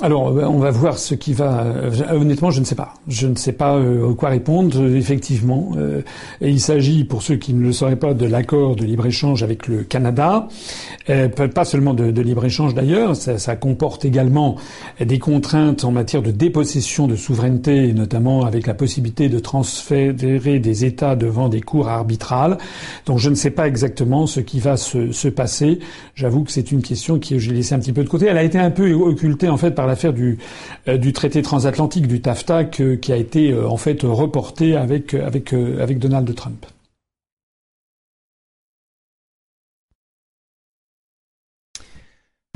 Alors, 0.00 0.28
euh, 0.28 0.44
on 0.44 0.58
va 0.58 0.70
voir 0.70 0.96
ce 0.96 1.16
qui 1.16 1.32
va. 1.32 1.64
Euh, 1.64 1.90
honnêtement, 2.12 2.52
je 2.52 2.60
ne 2.60 2.64
sais 2.64 2.76
pas. 2.76 2.94
Je 3.08 3.26
ne 3.26 3.34
sais 3.34 3.52
pas 3.52 3.74
euh, 3.74 4.14
quoi 4.14 4.28
répondre. 4.28 4.80
Effectivement, 4.94 5.72
et 6.40 6.50
il 6.50 6.60
s'agit, 6.60 7.04
pour 7.04 7.22
ceux 7.22 7.36
qui 7.36 7.52
ne 7.52 7.60
le 7.60 7.72
sauraient 7.72 7.96
pas, 7.96 8.14
de 8.14 8.26
l'accord 8.26 8.76
de 8.76 8.84
libre 8.84 9.06
échange 9.06 9.42
avec 9.42 9.66
le 9.66 9.82
Canada. 9.82 10.48
pas 11.06 11.64
seulement 11.64 11.94
de, 11.94 12.20
libre 12.20 12.44
échange 12.44 12.74
d'ailleurs. 12.74 13.16
Ça, 13.16 13.56
comporte 13.56 14.04
également 14.04 14.56
des 15.00 15.18
contraintes 15.18 15.84
en 15.84 15.90
matière 15.90 16.22
de 16.22 16.30
dépossession 16.30 17.06
de 17.06 17.16
souveraineté, 17.16 17.92
notamment 17.92 18.44
avec 18.44 18.66
la 18.66 18.74
possibilité 18.74 19.28
de 19.28 19.38
transférer 19.38 20.58
des 20.58 20.84
États 20.84 21.16
devant 21.16 21.48
des 21.48 21.60
cours 21.60 21.88
arbitrales. 21.88 22.58
Donc, 23.06 23.18
je 23.18 23.30
ne 23.30 23.34
sais 23.34 23.50
pas 23.50 23.66
exactement 23.66 24.26
ce 24.26 24.40
qui 24.40 24.60
va 24.60 24.76
se 24.76 25.28
passer. 25.28 25.80
J'avoue 26.14 26.44
que 26.44 26.52
c'est 26.52 26.70
une 26.72 26.82
question 26.82 27.18
que 27.18 27.38
j'ai 27.38 27.52
laissée 27.52 27.74
un 27.74 27.78
petit 27.78 27.92
peu 27.92 28.04
de 28.04 28.08
côté. 28.08 28.26
Elle 28.26 28.38
a 28.38 28.44
été 28.44 28.58
un 28.58 28.70
peu 28.70 28.92
occultée 28.92 29.48
en 29.48 29.56
fait 29.56 29.72
par 29.72 29.87
l'affaire 29.88 30.12
du, 30.12 30.38
du 30.86 31.12
traité 31.12 31.42
transatlantique 31.42 32.06
du 32.06 32.20
TAFTA 32.20 32.64
qui 32.64 33.12
a 33.12 33.16
été 33.16 33.52
en 33.58 33.76
fait 33.76 34.02
reporté 34.02 34.76
avec 34.76 35.14
avec 35.14 35.98
Donald 35.98 36.32
Trump. 36.34 36.66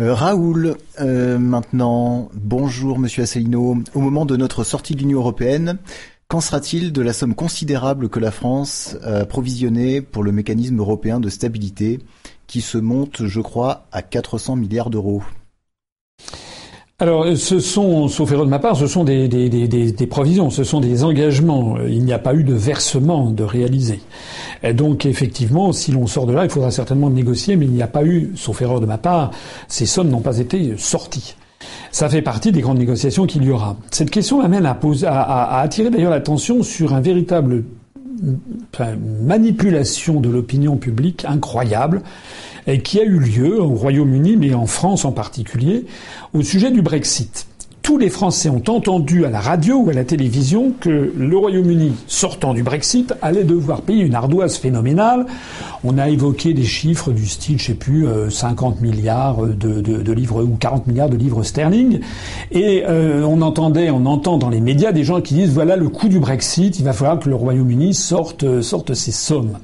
Euh, 0.03 0.15
Raoul, 0.15 0.77
euh, 1.01 1.39
maintenant, 1.39 2.29
bonjour 2.35 2.99
Monsieur 2.99 3.23
Asselineau. 3.23 3.77
Au 3.95 4.01
moment 4.01 4.27
de 4.27 4.37
notre 4.37 4.65
sortie 4.65 4.95
de 4.95 5.01
l'Union 5.01 5.21
européenne, 5.21 5.79
qu'en 6.27 6.41
sera-t-il 6.41 6.93
de 6.93 7.03
la 7.03 7.13
somme 7.13 7.37
considérable 7.37 8.09
que 8.09 8.19
la 8.19 8.33
France 8.33 8.97
a 9.05 9.25
provisionnée 9.27 10.01
pour 10.01 10.25
le 10.25 10.33
mécanisme 10.33 10.81
européen 10.81 11.21
de 11.21 11.29
stabilité, 11.29 12.01
qui 12.49 12.63
se 12.63 12.79
monte, 12.79 13.27
je 13.27 13.41
crois, 13.41 13.87
à 13.93 14.03
400 14.03 14.57
milliards 14.57 14.91
d'euros? 14.91 15.23
Alors, 17.03 17.37
ce 17.37 17.59
sont, 17.59 18.07
sauf 18.07 18.31
erreur 18.31 18.45
de 18.45 18.51
ma 18.51 18.61
part, 18.61 18.77
ce 18.77 18.87
sont 18.87 19.03
des, 19.03 20.07
provisions, 20.09 20.51
ce 20.51 20.63
sont 20.63 20.79
des 20.79 21.03
engagements. 21.03 21.77
Il 21.85 22.05
n'y 22.05 22.13
a 22.13 22.21
pas 22.21 22.33
eu 22.33 22.45
de 22.45 22.55
versement 22.55 23.33
de 23.33 23.43
réaliser. 23.43 23.99
Donc, 24.75 25.05
effectivement, 25.05 25.73
si 25.73 25.91
l'on 25.91 26.07
sort 26.07 26.27
de 26.27 26.33
là, 26.33 26.45
il 26.45 26.51
faudra 26.51 26.71
certainement 26.71 27.11
négocier, 27.11 27.57
mais 27.57 27.65
il 27.65 27.73
n'y 27.73 27.83
a 27.83 27.89
pas 27.89 28.05
eu, 28.05 28.31
sauf 28.37 28.63
erreur 28.63 28.81
de 28.81 28.87
ma 28.87 28.99
part, 28.99 29.33
ces 29.67 29.85
sommes 29.85 30.11
n'ont 30.11 30.21
pas 30.21 30.39
été 30.39 30.75
sorties. 30.77 31.35
Ça 31.91 32.09
fait 32.09 32.23
partie 32.23 32.53
des 32.53 32.61
grandes 32.61 32.79
négociations 32.79 33.27
qu'il 33.27 33.43
y 33.43 33.51
aura. 33.51 33.77
Cette 33.91 34.11
question 34.11 34.41
m'amène 34.41 34.65
à, 34.65 35.61
attirer 35.61 35.91
d'ailleurs 35.91 36.13
l'attention 36.13 36.63
sur 36.63 36.95
un 36.95 37.01
véritable 37.01 37.65
manipulation 39.21 40.21
de 40.21 40.29
l'opinion 40.29 40.77
publique 40.77 41.25
incroyable 41.25 42.01
qui 42.83 43.01
a 43.01 43.05
eu 43.05 43.19
lieu 43.19 43.61
au 43.61 43.75
Royaume-Uni, 43.75 44.37
mais 44.37 44.55
en 44.55 44.67
France 44.67 45.05
en 45.05 45.13
particulier, 45.13 45.85
au 46.35 46.43
sujet 46.43 46.71
du 46.71 46.83
Brexit. 46.83 47.47
Tous 47.83 47.99
les 47.99 48.11
Français 48.11 48.49
ont 48.49 48.63
entendu 48.69 49.25
à 49.25 49.31
la 49.31 49.41
radio 49.41 49.79
ou 49.79 49.91
à 49.91 49.93
la 49.93 50.05
télévision 50.05 50.73
que 50.79 51.13
le 51.17 51.37
Royaume-Uni, 51.37 51.93
sortant 52.07 52.55
du 52.55 52.63
Brexit, 52.63 53.13
allait 53.23 53.43
devoir 53.43 53.83
payer 53.83 54.05
une 54.05 54.15
ardoise 54.15 54.57
phénoménale. 54.57 55.27
On 55.83 55.99
a 55.99 56.09
évoqué 56.09 56.55
des 56.55 56.63
chiffres 56.63 57.11
du 57.11 57.27
style, 57.27 57.59
je 57.59 57.67
sais 57.67 57.75
plus, 57.75 58.07
50 58.31 58.77
euh, 58.77 58.81
milliards 58.81 59.43
de, 59.49 59.81
de, 59.81 60.13
livres 60.13 60.45
ou 60.45 60.57
40 60.61 60.87
milliards 60.87 61.11
de 61.11 61.17
livres 61.17 61.43
sterling. 61.43 61.99
Et 62.53 62.85
euh, 62.87 63.25
on 63.25 63.43
entendait, 63.43 63.91
on 63.91 64.07
entend 64.07 64.39
dans 64.39 64.49
les 64.49 64.61
médias 64.61 64.93
des 64.93 65.03
gens 65.03 65.21
qui 65.21 65.35
disent 65.35 65.53
voilà 65.53 65.75
le 65.75 65.89
coût 65.89 66.09
du 66.09 66.21
Brexit, 66.21 66.79
il 66.79 66.85
va 66.85 66.93
falloir 66.93 67.19
que 67.19 67.29
le 67.29 67.35
Royaume-Uni 67.35 67.95
sorte, 67.95 68.63
sorte 68.63 68.95
ses 68.95 69.13
sommes. 69.13 69.59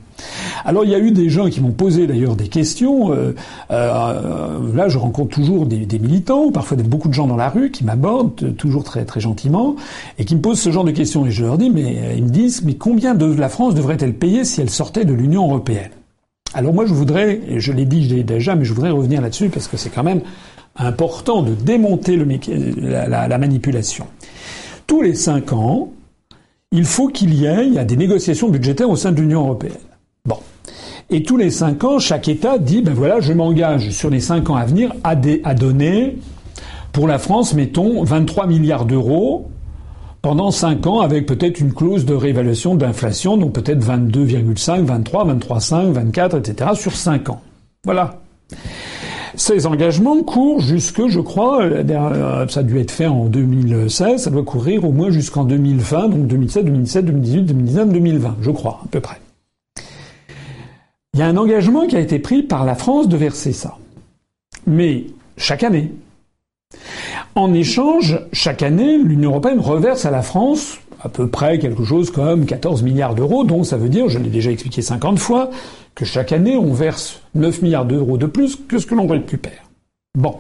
Alors 0.65 0.85
il 0.85 0.91
y 0.91 0.95
a 0.95 0.99
eu 0.99 1.11
des 1.11 1.29
gens 1.29 1.49
qui 1.49 1.61
m'ont 1.61 1.73
posé 1.73 2.07
d'ailleurs 2.07 2.37
des 2.37 2.49
questions. 2.49 3.13
Euh, 3.13 3.35
euh, 3.71 4.75
là, 4.75 4.89
je 4.89 4.99
rencontre 4.99 5.35
toujours 5.35 5.67
des, 5.67 5.99
militants, 5.99 6.51
parfois 6.51 6.77
beaucoup 6.79 7.09
de 7.09 7.15
gens 7.15 7.27
dans 7.27 7.37
la 7.37 7.49
rue 7.49 7.71
qui 7.71 7.85
m'abordent 7.85 8.57
toujours 8.57 8.85
très 8.85 9.05
très 9.05 9.21
gentiment 9.21 9.77
et 10.19 10.25
qui 10.25 10.37
me 10.37 10.41
posent 10.41 10.61
ce 10.61 10.71
genre 10.71 10.85
de 10.85 10.91
questions. 10.91 11.27
Et 11.27 11.31
je 11.31 11.45
leur 11.45 11.59
dis, 11.59 11.71
mais 11.71 11.99
euh, 11.99 12.15
ils 12.17 12.25
me 12.25 12.31
disent, 12.31 12.63
mais 12.65 12.75
combien 12.75 13.15
de 13.15 13.27
la 13.27 13.49
France 13.49 13.75
devrait-elle 13.75 14.15
payer 14.15 14.45
si 14.45 14.61
elle 14.61 14.71
sortait 14.71 15.05
de 15.05 15.15
l'Union 15.15 15.45
européenne? 15.45 15.91
Alors 16.55 16.73
moi, 16.73 16.87
je 16.87 16.95
voudrais, 16.95 17.41
et 17.49 17.61
je 17.61 17.73
l'ai 17.73 17.85
dit 17.85 18.25
déjà, 18.25 18.55
mais 18.55 18.65
je 18.65 18.73
voudrais 18.73 18.91
revenir 18.91 19.21
là-dessus 19.21 19.51
parce 19.51 19.69
que 19.69 19.77
c'est 19.77 19.91
quand 19.91 20.03
même 20.03 20.23
important 20.77 21.43
de 21.43 21.53
démonter 21.55 22.17
la, 22.17 23.29
la 23.29 23.39
manipulation. 23.39 24.07
Tous 24.87 25.03
les 25.03 25.15
cinq 25.15 25.53
ans, 25.53 25.91
il 26.73 26.85
faut 26.85 27.09
qu'il 27.09 27.35
y 27.35 27.47
ait 27.47 27.85
des 27.85 27.97
négociations 27.97 28.49
budgétaires 28.49 28.89
au 28.89 28.97
sein 28.97 29.13
de 29.13 29.21
l'Union 29.21 29.41
européenne. 29.41 29.75
Bon. 30.25 30.39
Et 31.11 31.23
tous 31.23 31.37
les 31.37 31.51
cinq 31.51 31.85
ans, 31.85 31.99
chaque 31.99 32.29
État 32.29 32.59
dit, 32.59 32.83
ben 32.83 32.93
voilà, 32.93 33.21
je 33.21 33.33
m'engage 33.33 33.91
sur 33.91 34.11
les 34.11 34.21
cinq 34.21 34.51
ans 34.51 34.57
à 34.57 34.67
venir 34.67 34.93
à, 35.05 35.15
donner, 35.15 36.19
pour 36.93 37.09
la 37.09 37.19
France, 37.19 37.55
mettons, 37.55 38.03
23 38.05 38.47
milliards 38.47 38.85
d'euros 38.85 39.49
pendant 40.21 40.51
cinq 40.51 40.87
ans 40.87 41.01
avec 41.01 41.27
peut-être 41.27 41.61
une 41.61 41.73
clause 41.73 42.05
de 42.05 42.13
réévaluation 42.13 42.75
d'inflation, 42.75 43.37
donc 43.37 43.53
peut-être 43.53 43.83
22,5, 43.83 44.83
23, 44.83 45.27
23,5, 45.27 45.93
24, 45.93 46.39
etc. 46.39 46.71
sur 46.75 46.95
cinq 46.95 47.31
ans. 47.31 47.41
Voilà. 47.85 48.21
Ces 49.35 49.67
engagements 49.67 50.23
courent 50.25 50.61
jusque, 50.61 51.07
je 51.07 51.21
crois, 51.21 51.63
euh, 51.63 52.47
ça 52.49 52.61
a 52.61 52.63
dû 52.65 52.79
être 52.79 52.91
fait 52.91 53.07
en 53.07 53.27
2016, 53.27 54.23
ça 54.25 54.31
doit 54.31 54.43
courir 54.43 54.85
au 54.85 54.91
moins 54.91 55.11
jusqu'en 55.11 55.45
2020, 55.45 56.09
donc 56.09 56.27
2007, 56.27 56.65
2017, 56.65 57.05
2018, 57.05 57.43
2019, 57.43 57.89
2020, 57.93 58.37
je 58.43 58.51
crois, 58.51 58.81
à 58.85 58.89
peu 58.91 59.01
près. 59.01 59.21
Il 61.19 61.23
y 61.23 61.25
a 61.25 61.27
un 61.27 61.37
engagement 61.37 61.89
qui 61.89 61.97
a 61.97 61.99
été 61.99 62.21
pris 62.21 62.45
par 62.45 62.65
la 62.65 62.77
France 62.77 63.09
de 63.09 63.17
verser 63.17 63.53
ça. 63.53 63.77
Mais 64.69 65.07
chaque 65.37 65.65
année. 65.65 65.91
En 67.35 67.53
échange, 67.53 68.21
chaque 68.33 68.63
année, 68.63 68.99
l'Union 68.99 69.31
européenne 69.31 69.59
reverse 69.59 70.07
à 70.07 70.13
la 70.13 70.23
France 70.23 70.79
à 71.03 71.09
peu 71.09 71.27
près 71.27 71.59
quelque 71.59 71.83
chose 71.83 72.13
comme 72.13 72.47
14 72.47 72.85
milliards 72.85 73.17
d'euros, 73.17 73.43
donc 73.43 73.67
ça 73.67 73.77
veut 73.77 73.89
dire, 73.89 74.09
je 74.09 74.21
l'ai 74.21 74.31
déjà 74.31 74.53
expliqué 74.53 74.81
50 74.81 75.19
fois, 75.19 75.51
que 75.97 76.05
chaque 76.05 76.31
année 76.31 76.57
on 76.57 76.73
verse 76.73 77.21
9 77.35 77.63
milliards 77.63 77.85
d'euros 77.85 78.17
de 78.17 78.27
plus 78.27 78.55
que 78.55 78.79
ce 78.79 78.87
que 78.87 78.95
l'on 78.95 79.09
récupère. 79.09 79.65
Bon. 80.17 80.37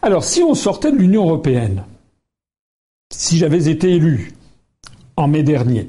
Alors 0.00 0.22
si 0.22 0.44
on 0.44 0.54
sortait 0.54 0.92
de 0.92 0.96
l'Union 0.96 1.24
européenne, 1.24 1.82
si 3.12 3.36
j'avais 3.36 3.68
été 3.68 3.90
élu 3.90 4.32
en 5.16 5.26
mai 5.26 5.42
dernier, 5.42 5.88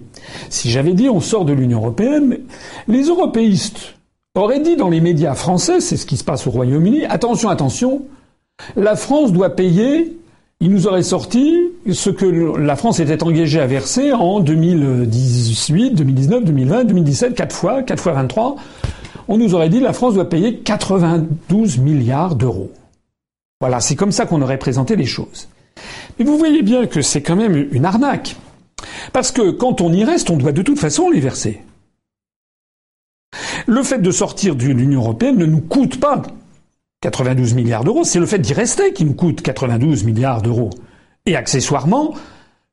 si 0.50 0.70
j'avais 0.70 0.94
dit 0.94 1.10
on 1.10 1.20
sort 1.20 1.46
de 1.46 1.54
l'Union 1.54 1.80
européenne, 1.80 2.40
les 2.88 3.04
européistes 3.04 3.96
auraient 4.36 4.60
dit 4.60 4.76
dans 4.76 4.90
les 4.90 5.02
médias 5.02 5.36
français, 5.36 5.80
c'est 5.80 5.98
ce 5.98 6.06
qui 6.06 6.18
se 6.18 6.24
passe 6.24 6.48
au 6.48 6.52
Royaume-Uni, 6.52 7.06
attention, 7.06 7.50
attention, 7.50 8.02
la 8.76 8.96
France 8.96 9.32
doit 9.32 9.56
payer, 9.56 10.18
il 10.60 10.70
nous 10.70 10.88
aurait 10.88 11.04
sorti 11.04 11.72
ce 11.92 12.10
que 12.10 12.26
la 12.26 12.76
France 12.76 13.00
était 13.00 13.22
engagée 13.22 13.60
à 13.60 13.68
verser 13.68 14.14
en 14.14 14.40
2018, 14.40 15.92
2019, 15.92 16.46
2020, 16.46 16.84
2017, 16.86 17.36
quatre 17.36 17.56
fois, 17.56 17.84
quatre 17.84 18.02
fois 18.02 18.14
23. 18.14 18.56
On 19.28 19.38
nous 19.38 19.56
aurait 19.56 19.70
dit 19.70 19.80
la 19.80 19.94
France 19.94 20.14
doit 20.14 20.30
payer 20.30 20.60
92 20.60 21.80
milliards 21.80 22.36
d'euros. 22.36 22.72
Voilà, 23.60 23.80
c'est 23.80 23.96
comme 23.96 24.12
ça 24.12 24.26
qu'on 24.26 24.42
aurait 24.42 24.58
présenté 24.58 24.96
les 24.96 25.06
choses. 25.06 25.48
Mais 26.18 26.26
vous 26.26 26.38
voyez 26.38 26.62
bien 26.62 26.86
que 26.86 27.02
c'est 27.02 27.22
quand 27.22 27.36
même 27.36 27.68
une 27.72 27.86
arnaque. 27.86 28.36
Parce 29.12 29.32
que 29.32 29.52
quand 29.52 29.82
on 29.82 29.92
y 29.92 30.04
reste, 30.04 30.30
on 30.30 30.38
doit 30.38 30.52
de 30.52 30.62
toute 30.62 30.80
façon 30.80 31.10
les 31.10 31.20
verser. 31.20 31.62
Le 33.66 33.84
fait 33.84 34.00
de 34.00 34.12
sortir 34.12 34.56
de 34.56 34.66
l'Union 34.66 35.02
européenne 35.02 35.38
ne 35.38 35.46
nous 35.46 35.62
coûte 35.62 36.00
pas 36.00 36.22
92 37.02 37.54
milliards 37.54 37.84
d'euros, 37.84 38.04
c'est 38.06 38.20
le 38.20 38.26
fait 38.26 38.40
d'y 38.40 38.54
rester 38.54 38.94
qui 38.94 39.04
nous 39.04 39.14
coûte 39.14 39.42
92 39.42 40.06
milliards 40.06 40.42
d'euros. 40.42 40.70
Et 41.26 41.36
accessoirement, 41.36 42.14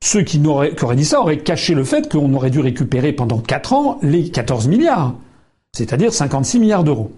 ceux 0.01 0.21
qui, 0.21 0.41
auraient, 0.45 0.73
qui 0.73 0.83
auraient 0.85 0.95
dit 0.95 1.05
ça 1.05 1.19
auraient 1.19 1.39
caché 1.39 1.73
le 1.73 1.83
fait 1.83 2.09
qu'on 2.09 2.33
aurait 2.33 2.49
dû 2.49 2.59
récupérer 2.59 3.11
pendant 3.11 3.39
4 3.39 3.73
ans 3.73 3.99
les 4.01 4.29
14 4.29 4.67
milliards, 4.67 5.15
c'est-à-dire 5.73 6.13
56 6.13 6.59
milliards 6.59 6.83
d'euros. 6.83 7.11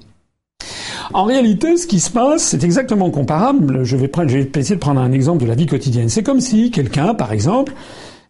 En 1.14 1.26
réalité, 1.26 1.78
ce 1.78 1.86
qui 1.86 2.00
se 2.00 2.10
passe, 2.10 2.44
c'est 2.44 2.64
exactement 2.64 3.12
comparable. 3.12 3.84
Je 3.84 3.96
vais 3.96 4.10
essayer 4.56 4.76
de 4.76 4.80
prendre 4.80 5.02
un 5.02 5.12
exemple 5.12 5.44
de 5.44 5.48
la 5.48 5.56
vie 5.56 5.68
quotidienne. 5.68 6.10
C'est 6.10 6.24
comme 6.24 6.40
si 6.40 6.72
quelqu'un, 6.72 7.14
par 7.14 7.32
exemple, 7.32 7.74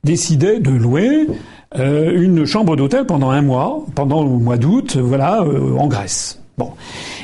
décidait 0.03 0.59
de 0.59 0.71
louer 0.71 1.27
euh, 1.77 2.21
une 2.21 2.45
chambre 2.45 2.75
d'hôtel 2.75 3.05
pendant 3.05 3.29
un 3.29 3.41
mois, 3.41 3.85
pendant 3.95 4.23
le 4.23 4.29
mois 4.29 4.57
d'août, 4.57 4.97
voilà, 4.97 5.41
euh, 5.41 5.75
en 5.77 5.87
Grèce. 5.87 6.39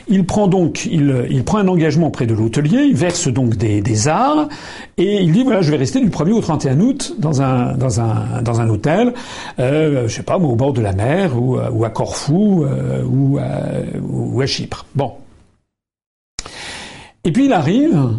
Il 0.08 0.26
prend 0.26 0.48
donc, 0.48 0.90
un 0.92 1.68
engagement 1.68 2.08
auprès 2.08 2.26
de 2.26 2.34
l'hôtelier, 2.34 2.86
il 2.90 2.96
verse 2.96 3.28
donc 3.28 3.56
des, 3.56 4.08
arts 4.08 4.50
et 4.98 5.22
il 5.22 5.32
dit 5.32 5.44
voilà, 5.44 5.62
je 5.62 5.70
vais 5.70 5.78
rester 5.78 6.00
du 6.00 6.10
1er 6.10 6.32
au 6.32 6.42
31 6.42 6.80
août 6.80 7.16
dans 7.20 7.42
un 7.42 8.70
hôtel, 8.70 9.14
euh, 9.60 10.08
je 10.08 10.16
sais 10.16 10.24
pas, 10.24 10.38
au 10.38 10.56
bord 10.56 10.74
de 10.74 10.82
la 10.82 10.94
mer 10.94 11.40
ou, 11.40 11.58
ou 11.58 11.86
à 11.86 11.90
Corfou 11.92 12.64
euh, 12.64 13.04
ou, 13.04 13.40
ou 14.10 14.42
à 14.42 14.46
Chypre. 14.48 14.86
Bon. 14.96 15.14
Et 17.24 17.32
puis 17.32 17.46
il 17.46 17.54
arrive 17.54 18.10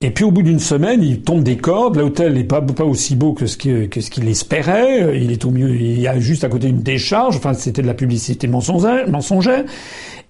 et 0.00 0.12
puis 0.12 0.22
au 0.22 0.30
bout 0.30 0.42
d'une 0.42 0.60
semaine, 0.60 1.02
il 1.02 1.22
tombe 1.22 1.42
des 1.42 1.56
cordes. 1.56 1.96
L'hôtel 1.96 2.34
n'est 2.34 2.44
pas, 2.44 2.62
pas 2.62 2.84
aussi 2.84 3.16
beau 3.16 3.32
que 3.32 3.46
ce 3.46 3.56
qu'il 3.56 4.28
espérait. 4.28 5.18
Il 5.20 5.32
est 5.32 5.44
au 5.44 5.50
mieux, 5.50 5.74
il 5.74 6.00
y 6.00 6.06
a 6.06 6.20
juste 6.20 6.44
à 6.44 6.48
côté 6.48 6.68
une 6.68 6.82
décharge. 6.82 7.36
Enfin, 7.36 7.52
c'était 7.52 7.82
de 7.82 7.88
la 7.88 7.94
publicité 7.94 8.46
mensongère. 8.46 9.64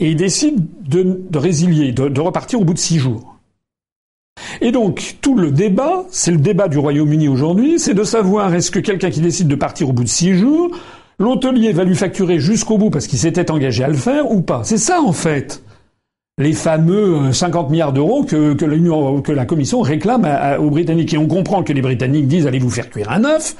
Et 0.00 0.10
il 0.10 0.16
décide 0.16 0.64
de, 0.88 1.20
résilier, 1.34 1.92
de, 1.92 2.20
repartir 2.20 2.62
au 2.62 2.64
bout 2.64 2.72
de 2.72 2.78
six 2.78 2.98
jours. 2.98 3.36
Et 4.62 4.72
donc, 4.72 5.16
tout 5.20 5.36
le 5.36 5.50
débat, 5.50 6.06
c'est 6.10 6.30
le 6.30 6.38
débat 6.38 6.68
du 6.68 6.78
Royaume-Uni 6.78 7.28
aujourd'hui, 7.28 7.78
c'est 7.78 7.92
de 7.92 8.04
savoir 8.04 8.54
est-ce 8.54 8.70
que 8.70 8.78
quelqu'un 8.78 9.10
qui 9.10 9.20
décide 9.20 9.48
de 9.48 9.54
partir 9.54 9.90
au 9.90 9.92
bout 9.92 10.04
de 10.04 10.08
six 10.08 10.32
jours, 10.32 10.70
l'hôtelier 11.18 11.72
va 11.72 11.84
lui 11.84 11.96
facturer 11.96 12.38
jusqu'au 12.38 12.78
bout 12.78 12.88
parce 12.88 13.06
qu'il 13.06 13.18
s'était 13.18 13.50
engagé 13.50 13.84
à 13.84 13.88
le 13.88 13.94
faire 13.94 14.30
ou 14.30 14.40
pas? 14.40 14.62
C'est 14.64 14.78
ça, 14.78 15.02
en 15.02 15.12
fait 15.12 15.62
les 16.38 16.52
fameux 16.52 17.32
50 17.32 17.66
euh, 17.66 17.70
milliards 17.70 17.92
d'euros 17.92 18.24
que, 18.24 18.54
que, 18.54 19.20
que, 19.20 19.32
la 19.32 19.44
Commission 19.44 19.80
réclame 19.80 20.26
aux 20.58 20.70
Britanniques. 20.70 21.12
Et 21.12 21.18
on 21.18 21.26
comprend 21.26 21.62
que 21.62 21.72
les 21.72 21.82
Britanniques 21.82 22.28
disent 22.28 22.46
allez 22.46 22.58
vous 22.58 22.70
faire 22.70 22.88
cuire 22.88 23.10
un 23.10 23.24
œuf? 23.24 23.56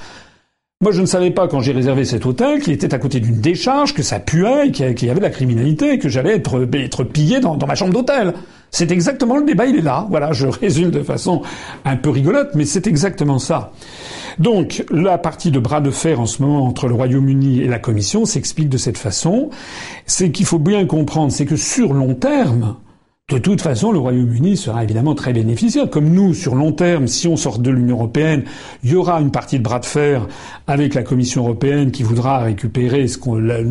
Moi, 0.80 0.92
je 0.92 1.00
ne 1.00 1.06
savais 1.06 1.32
pas 1.32 1.48
quand 1.48 1.60
j'ai 1.60 1.72
réservé 1.72 2.04
cet 2.04 2.24
hôtel 2.24 2.60
qu'il 2.60 2.72
était 2.72 2.94
à 2.94 2.98
côté 2.98 3.18
d'une 3.18 3.40
décharge, 3.40 3.94
que 3.94 4.04
ça 4.04 4.20
puait, 4.20 4.70
qu'il 4.70 5.08
y 5.08 5.10
avait 5.10 5.18
de 5.18 5.24
la 5.24 5.30
criminalité, 5.30 5.98
que 5.98 6.08
j'allais 6.08 6.36
être, 6.36 6.68
être 6.72 7.02
pillé 7.02 7.40
dans, 7.40 7.58
ma 7.66 7.74
chambre 7.74 7.92
d'hôtel. 7.92 8.32
C'est 8.70 8.92
exactement 8.92 9.38
le 9.38 9.44
débat, 9.44 9.66
il 9.66 9.74
est 9.74 9.82
là. 9.82 10.06
Voilà, 10.08 10.30
je 10.30 10.46
résume 10.60 10.92
de 10.92 11.02
façon 11.02 11.42
un 11.84 11.96
peu 11.96 12.10
rigolote, 12.10 12.50
mais 12.54 12.64
c'est 12.64 12.86
exactement 12.86 13.40
ça. 13.40 13.72
Donc, 14.38 14.84
la 14.90 15.18
partie 15.18 15.50
de 15.50 15.58
bras 15.58 15.80
de 15.80 15.90
fer 15.90 16.20
en 16.20 16.26
ce 16.26 16.42
moment 16.42 16.64
entre 16.64 16.88
le 16.88 16.94
Royaume-Uni 16.94 17.60
et 17.60 17.66
la 17.66 17.78
Commission 17.78 18.24
s'explique 18.24 18.68
de 18.68 18.78
cette 18.78 18.98
façon. 18.98 19.50
C'est 20.06 20.30
qu'il 20.30 20.46
faut 20.46 20.58
bien 20.58 20.86
comprendre, 20.86 21.32
c'est 21.32 21.46
que 21.46 21.56
sur 21.56 21.92
long 21.92 22.14
terme, 22.14 22.76
de 23.30 23.36
toute 23.36 23.60
façon, 23.60 23.92
le 23.92 23.98
Royaume-Uni 23.98 24.56
sera 24.56 24.82
évidemment 24.84 25.14
très 25.14 25.34
bénéficiaire. 25.34 25.90
Comme 25.90 26.08
nous, 26.08 26.32
sur 26.32 26.54
long 26.54 26.72
terme, 26.72 27.06
si 27.06 27.28
on 27.28 27.36
sort 27.36 27.58
de 27.58 27.70
l'Union 27.70 27.96
européenne, 27.96 28.44
il 28.82 28.92
y 28.92 28.96
aura 28.96 29.20
une 29.20 29.30
partie 29.30 29.58
de 29.58 29.62
bras 29.62 29.80
de 29.80 29.84
fer 29.84 30.26
avec 30.66 30.94
la 30.94 31.02
Commission 31.02 31.42
européenne 31.42 31.90
qui 31.90 32.02
voudra 32.02 32.38
récupérer 32.38 33.06
ce 33.06 33.18
que 33.18 33.28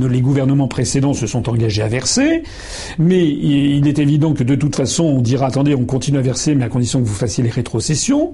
les 0.07 0.21
gouvernements 0.21 0.67
précédents 0.67 1.15
se 1.15 1.25
sont 1.25 1.49
engagés 1.49 1.81
à 1.81 1.87
verser. 1.87 2.43
Mais 2.99 3.27
il 3.27 3.87
est 3.87 3.97
évident 3.97 4.35
que 4.35 4.43
de 4.43 4.53
toute 4.53 4.75
façon, 4.75 5.05
on 5.05 5.21
dira 5.21 5.47
attendez, 5.47 5.73
on 5.73 5.85
continue 5.85 6.19
à 6.19 6.21
verser, 6.21 6.53
mais 6.53 6.65
à 6.65 6.69
condition 6.69 7.01
que 7.01 7.07
vous 7.07 7.15
fassiez 7.15 7.43
les 7.43 7.49
rétrocessions. 7.49 8.33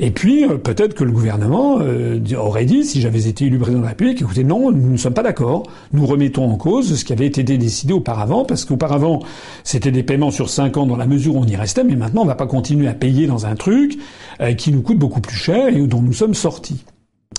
Et 0.00 0.10
puis 0.10 0.44
euh, 0.44 0.58
peut-être 0.58 0.94
que 0.94 1.04
le 1.04 1.12
gouvernement 1.12 1.78
euh, 1.82 2.18
aurait 2.36 2.64
dit, 2.64 2.82
si 2.82 3.00
j'avais 3.00 3.28
été 3.28 3.44
élu 3.44 3.58
président 3.58 3.78
de 3.78 3.84
la 3.84 3.90
République, 3.90 4.20
écoutez, 4.22 4.42
non, 4.42 4.72
nous 4.72 4.90
ne 4.90 4.96
sommes 4.96 5.14
pas 5.14 5.22
d'accord. 5.22 5.62
Nous 5.92 6.04
remettons 6.04 6.50
en 6.50 6.56
cause 6.56 6.96
ce 6.96 7.04
qui 7.04 7.12
avait 7.12 7.26
été 7.26 7.44
décidé 7.44 7.92
auparavant, 7.92 8.44
parce 8.44 8.64
qu'auparavant, 8.64 9.20
c'était 9.62 9.92
des 9.92 10.02
paiements 10.02 10.32
sur 10.32 10.50
dans 10.70 10.96
la 10.96 11.06
mesure 11.06 11.36
où 11.36 11.40
on 11.40 11.46
y 11.46 11.56
restait, 11.56 11.84
mais 11.84 11.96
maintenant 11.96 12.22
on 12.22 12.24
ne 12.24 12.30
va 12.30 12.34
pas 12.34 12.46
continuer 12.46 12.88
à 12.88 12.94
payer 12.94 13.26
dans 13.26 13.46
un 13.46 13.54
truc 13.54 13.98
euh, 14.40 14.54
qui 14.54 14.72
nous 14.72 14.82
coûte 14.82 14.98
beaucoup 14.98 15.20
plus 15.20 15.36
cher 15.36 15.68
et 15.68 15.86
dont 15.86 16.02
nous 16.02 16.12
sommes 16.12 16.34
sortis. 16.34 16.84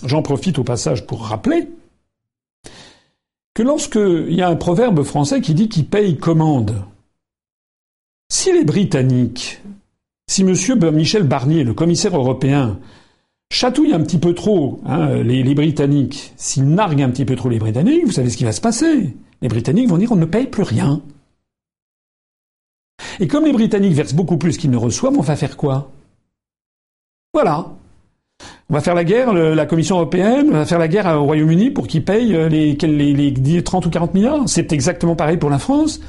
J'en 0.05 0.21
profite 0.21 0.59
au 0.59 0.63
passage 0.63 1.05
pour 1.05 1.25
rappeler 1.25 1.67
que 3.53 3.63
lorsqu'il 3.63 4.33
y 4.33 4.41
a 4.41 4.49
un 4.49 4.55
proverbe 4.55 5.03
français 5.03 5.41
qui 5.41 5.53
dit 5.53 5.69
qui 5.69 5.83
paye 5.83 6.17
commande, 6.17 6.75
si 8.29 8.51
les 8.51 8.65
Britanniques, 8.65 9.61
si 10.27 10.41
M. 10.41 10.53
Michel 10.93 11.23
Barnier, 11.23 11.63
le 11.63 11.73
commissaire 11.73 12.17
européen, 12.17 12.79
chatouille 13.51 13.93
un 13.93 14.01
petit 14.01 14.17
peu 14.17 14.33
trop 14.33 14.81
hein, 14.85 15.23
les, 15.23 15.43
les, 15.43 15.55
Britanniques, 15.55 16.33
s'il 16.35 16.67
nargue 16.67 17.01
un 17.01 17.09
petit 17.09 17.25
peu 17.25 17.35
trop 17.35 17.49
les 17.49 17.59
Britanniques, 17.59 18.05
vous 18.05 18.11
savez 18.11 18.29
ce 18.29 18.38
qui 18.38 18.43
va 18.43 18.51
se 18.51 18.61
passer. 18.61 19.15
Les 19.41 19.47
Britanniques 19.47 19.88
vont 19.88 19.97
dire 19.97 20.11
on 20.11 20.17
ne 20.17 20.25
paye 20.25 20.47
plus 20.47 20.63
rien. 20.63 21.01
Et 23.19 23.28
comme 23.28 23.45
les 23.45 23.54
Britanniques 23.54 23.93
versent 23.93 24.13
beaucoup 24.13 24.38
plus 24.38 24.58
qu'ils 24.58 24.71
ne 24.71 24.78
reçoivent, 24.78 25.17
on 25.17 25.21
va 25.21 25.36
faire 25.36 25.58
quoi? 25.58 25.91
Voilà. 27.34 27.67
On 28.69 28.73
va 28.73 28.82
faire 28.82 28.95
la 28.95 29.04
guerre, 29.04 29.32
la 29.34 29.65
Commission 29.65 29.97
européenne, 29.97 30.49
va 30.51 30.65
faire 30.65 30.80
la 30.80 30.88
guerre 30.88 31.08
au 31.08 31.23
Royaume-Uni 31.25 31.69
pour 31.69 31.88
qu'il 31.88 32.04
paye 32.04 32.36
euh, 32.36 32.49
les 32.49 33.63
30 33.63 33.86
ou 33.86 33.89
40 33.89 34.13
milliards. 34.13 34.43
C'est 34.47 34.73
exactement 34.73 35.15
pareil 35.15 35.38
pour 35.38 35.49
la 35.49 35.60
France. 35.60 36.01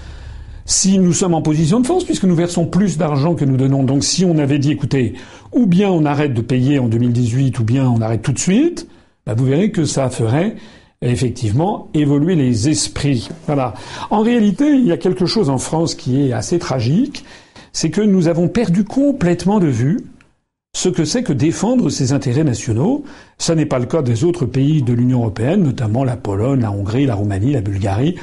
Si 0.65 0.99
nous 0.99 1.13
sommes 1.13 1.35
en 1.35 1.43
position 1.43 1.79
de 1.79 1.87
force, 1.87 2.03
puisque 2.03 2.25
nous 2.25 2.35
versons 2.35 2.67
plus 2.67 2.99
d'argent 2.99 3.35
que 3.35 3.45
nous 3.45 3.57
donnons, 3.57 3.85
donc 3.85 4.03
si 4.03 4.25
on 4.25 4.37
avait 4.39 4.59
dit, 4.59 4.73
écoutez, 4.73 5.15
ou 5.53 5.67
bien 5.67 5.89
on 5.91 6.05
arrête 6.05 6.35
de 6.35 6.41
payer 6.41 6.81
en 6.81 6.89
2018, 6.89 7.61
ou 7.61 7.65
bien 7.65 7.89
on 7.89 8.01
arrête 8.01 8.23
tout 8.23 8.33
de 8.33 8.39
suite, 8.39 8.89
bah 9.27 9.35
vous 9.35 9.45
verrez 9.45 9.71
que 9.71 9.85
ça 9.85 10.11
ferait 10.11 10.57
effectivement 11.03 11.89
évoluer 11.95 12.35
les 12.35 12.69
esprits. 12.69 13.29
Voilà. 13.47 13.75
En 14.11 14.21
réalité, 14.21 14.69
il 14.71 14.87
y 14.87 14.93
a 14.93 14.97
quelque 14.97 15.27
chose 15.27 15.51
en 15.51 15.59
France 15.59 15.95
qui 15.95 16.23
est 16.23 16.33
assez 16.33 16.59
tragique, 16.59 17.25
c'est 17.73 17.91
que 17.91 18.01
nous 18.01 18.29
avons 18.29 18.49
perdu 18.49 18.85
complètement 18.85 19.61
de 19.61 19.67
vue 19.67 19.99
ce 20.75 20.91
que 20.91 21.07
c'est 21.07 21.23
que 21.23 21.33
défendre 21.33 21.89
ses 21.89 22.13
intérêts 22.13 22.45
nationaux. 22.45 23.05
Ça 23.39 23.55
n'est 23.55 23.65
pas 23.65 23.79
le 23.79 23.87
cas 23.87 24.03
des 24.03 24.25
autres 24.25 24.45
pays 24.45 24.83
de 24.83 24.93
l'Union 24.93 25.21
européenne, 25.21 25.63
notamment 25.63 26.05
la 26.05 26.17
Pologne, 26.17 26.61
la 26.61 26.71
Hongrie, 26.71 27.07
la 27.07 27.15
Roumanie, 27.15 27.53
la 27.53 27.63
Bulgarie. 27.63 28.17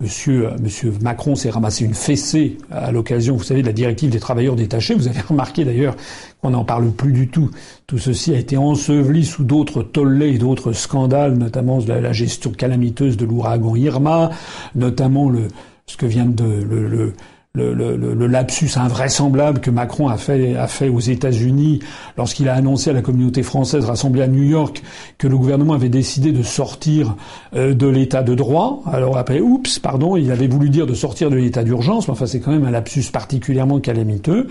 Monsieur, 0.00 0.46
euh, 0.46 0.56
Monsieur 0.62 0.92
Macron 1.02 1.34
s'est 1.34 1.50
ramassé 1.50 1.84
une 1.84 1.92
fessée 1.92 2.56
à 2.70 2.92
l'occasion, 2.92 3.34
vous 3.34 3.42
savez, 3.42 3.62
de 3.62 3.66
la 3.66 3.72
directive 3.72 4.10
des 4.10 4.20
travailleurs 4.20 4.54
détachés. 4.54 4.94
Vous 4.94 5.08
avez 5.08 5.20
remarqué 5.28 5.64
d'ailleurs 5.64 5.96
qu'on 6.40 6.50
n'en 6.50 6.64
parle 6.64 6.92
plus 6.92 7.12
du 7.12 7.26
tout. 7.26 7.50
Tout 7.88 7.98
ceci 7.98 8.32
a 8.32 8.38
été 8.38 8.56
enseveli 8.56 9.24
sous 9.24 9.42
d'autres 9.42 9.82
tollés 9.82 10.36
et 10.36 10.38
d'autres 10.38 10.72
scandales, 10.72 11.36
notamment 11.36 11.80
la, 11.84 12.12
gestion 12.12 12.52
calamiteuse 12.52 13.16
de 13.16 13.24
l'ouragan 13.24 13.74
Irma, 13.74 14.30
notamment 14.76 15.28
le, 15.30 15.48
ce 15.86 15.96
que 15.96 16.06
vient 16.06 16.26
de 16.26 16.44
le 16.44 16.86
le, 16.86 17.14
le, 17.58 18.26
lapsus 18.26 18.70
invraisemblable 18.76 19.60
que 19.60 19.70
Macron 19.70 20.08
a 20.08 20.16
fait, 20.16 20.56
a 20.56 20.66
fait 20.66 20.88
aux 20.88 21.00
États-Unis 21.00 21.80
lorsqu'il 22.16 22.48
a 22.48 22.54
annoncé 22.54 22.90
à 22.90 22.92
la 22.92 23.02
communauté 23.02 23.42
française 23.42 23.84
rassemblée 23.84 24.22
à 24.22 24.28
New 24.28 24.42
York 24.42 24.82
que 25.18 25.26
le 25.26 25.36
gouvernement 25.36 25.74
avait 25.74 25.88
décidé 25.88 26.32
de 26.32 26.42
sortir 26.42 27.16
euh, 27.54 27.74
de 27.74 27.86
l'état 27.86 28.22
de 28.22 28.34
droit. 28.34 28.82
Alors 28.90 29.16
après, 29.16 29.40
oups, 29.40 29.78
pardon, 29.78 30.16
il 30.16 30.30
avait 30.30 30.48
voulu 30.48 30.70
dire 30.70 30.86
de 30.86 30.94
sortir 30.94 31.30
de 31.30 31.36
l'état 31.36 31.64
d'urgence, 31.64 32.08
mais 32.08 32.12
enfin 32.12 32.26
c'est 32.26 32.40
quand 32.40 32.52
même 32.52 32.64
un 32.64 32.70
lapsus 32.70 33.04
particulièrement 33.12 33.80
calamiteux. 33.80 34.48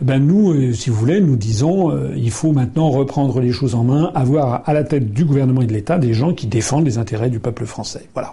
Ben 0.00 0.18
nous, 0.18 0.52
euh, 0.52 0.72
si 0.72 0.90
vous 0.90 0.96
voulez, 0.96 1.20
nous 1.20 1.36
disons 1.36 1.90
euh, 1.90 2.12
il 2.16 2.30
faut 2.30 2.52
maintenant 2.52 2.90
reprendre 2.90 3.40
les 3.40 3.52
choses 3.52 3.74
en 3.74 3.84
main, 3.84 4.10
avoir 4.14 4.62
à 4.66 4.72
la 4.72 4.84
tête 4.84 5.12
du 5.12 5.24
gouvernement 5.24 5.62
et 5.62 5.66
de 5.66 5.72
l'État 5.72 5.98
des 5.98 6.14
gens 6.14 6.34
qui 6.34 6.46
défendent 6.46 6.84
les 6.84 6.98
intérêts 6.98 7.30
du 7.30 7.40
peuple 7.40 7.66
français. 7.66 8.08
Voilà. 8.14 8.32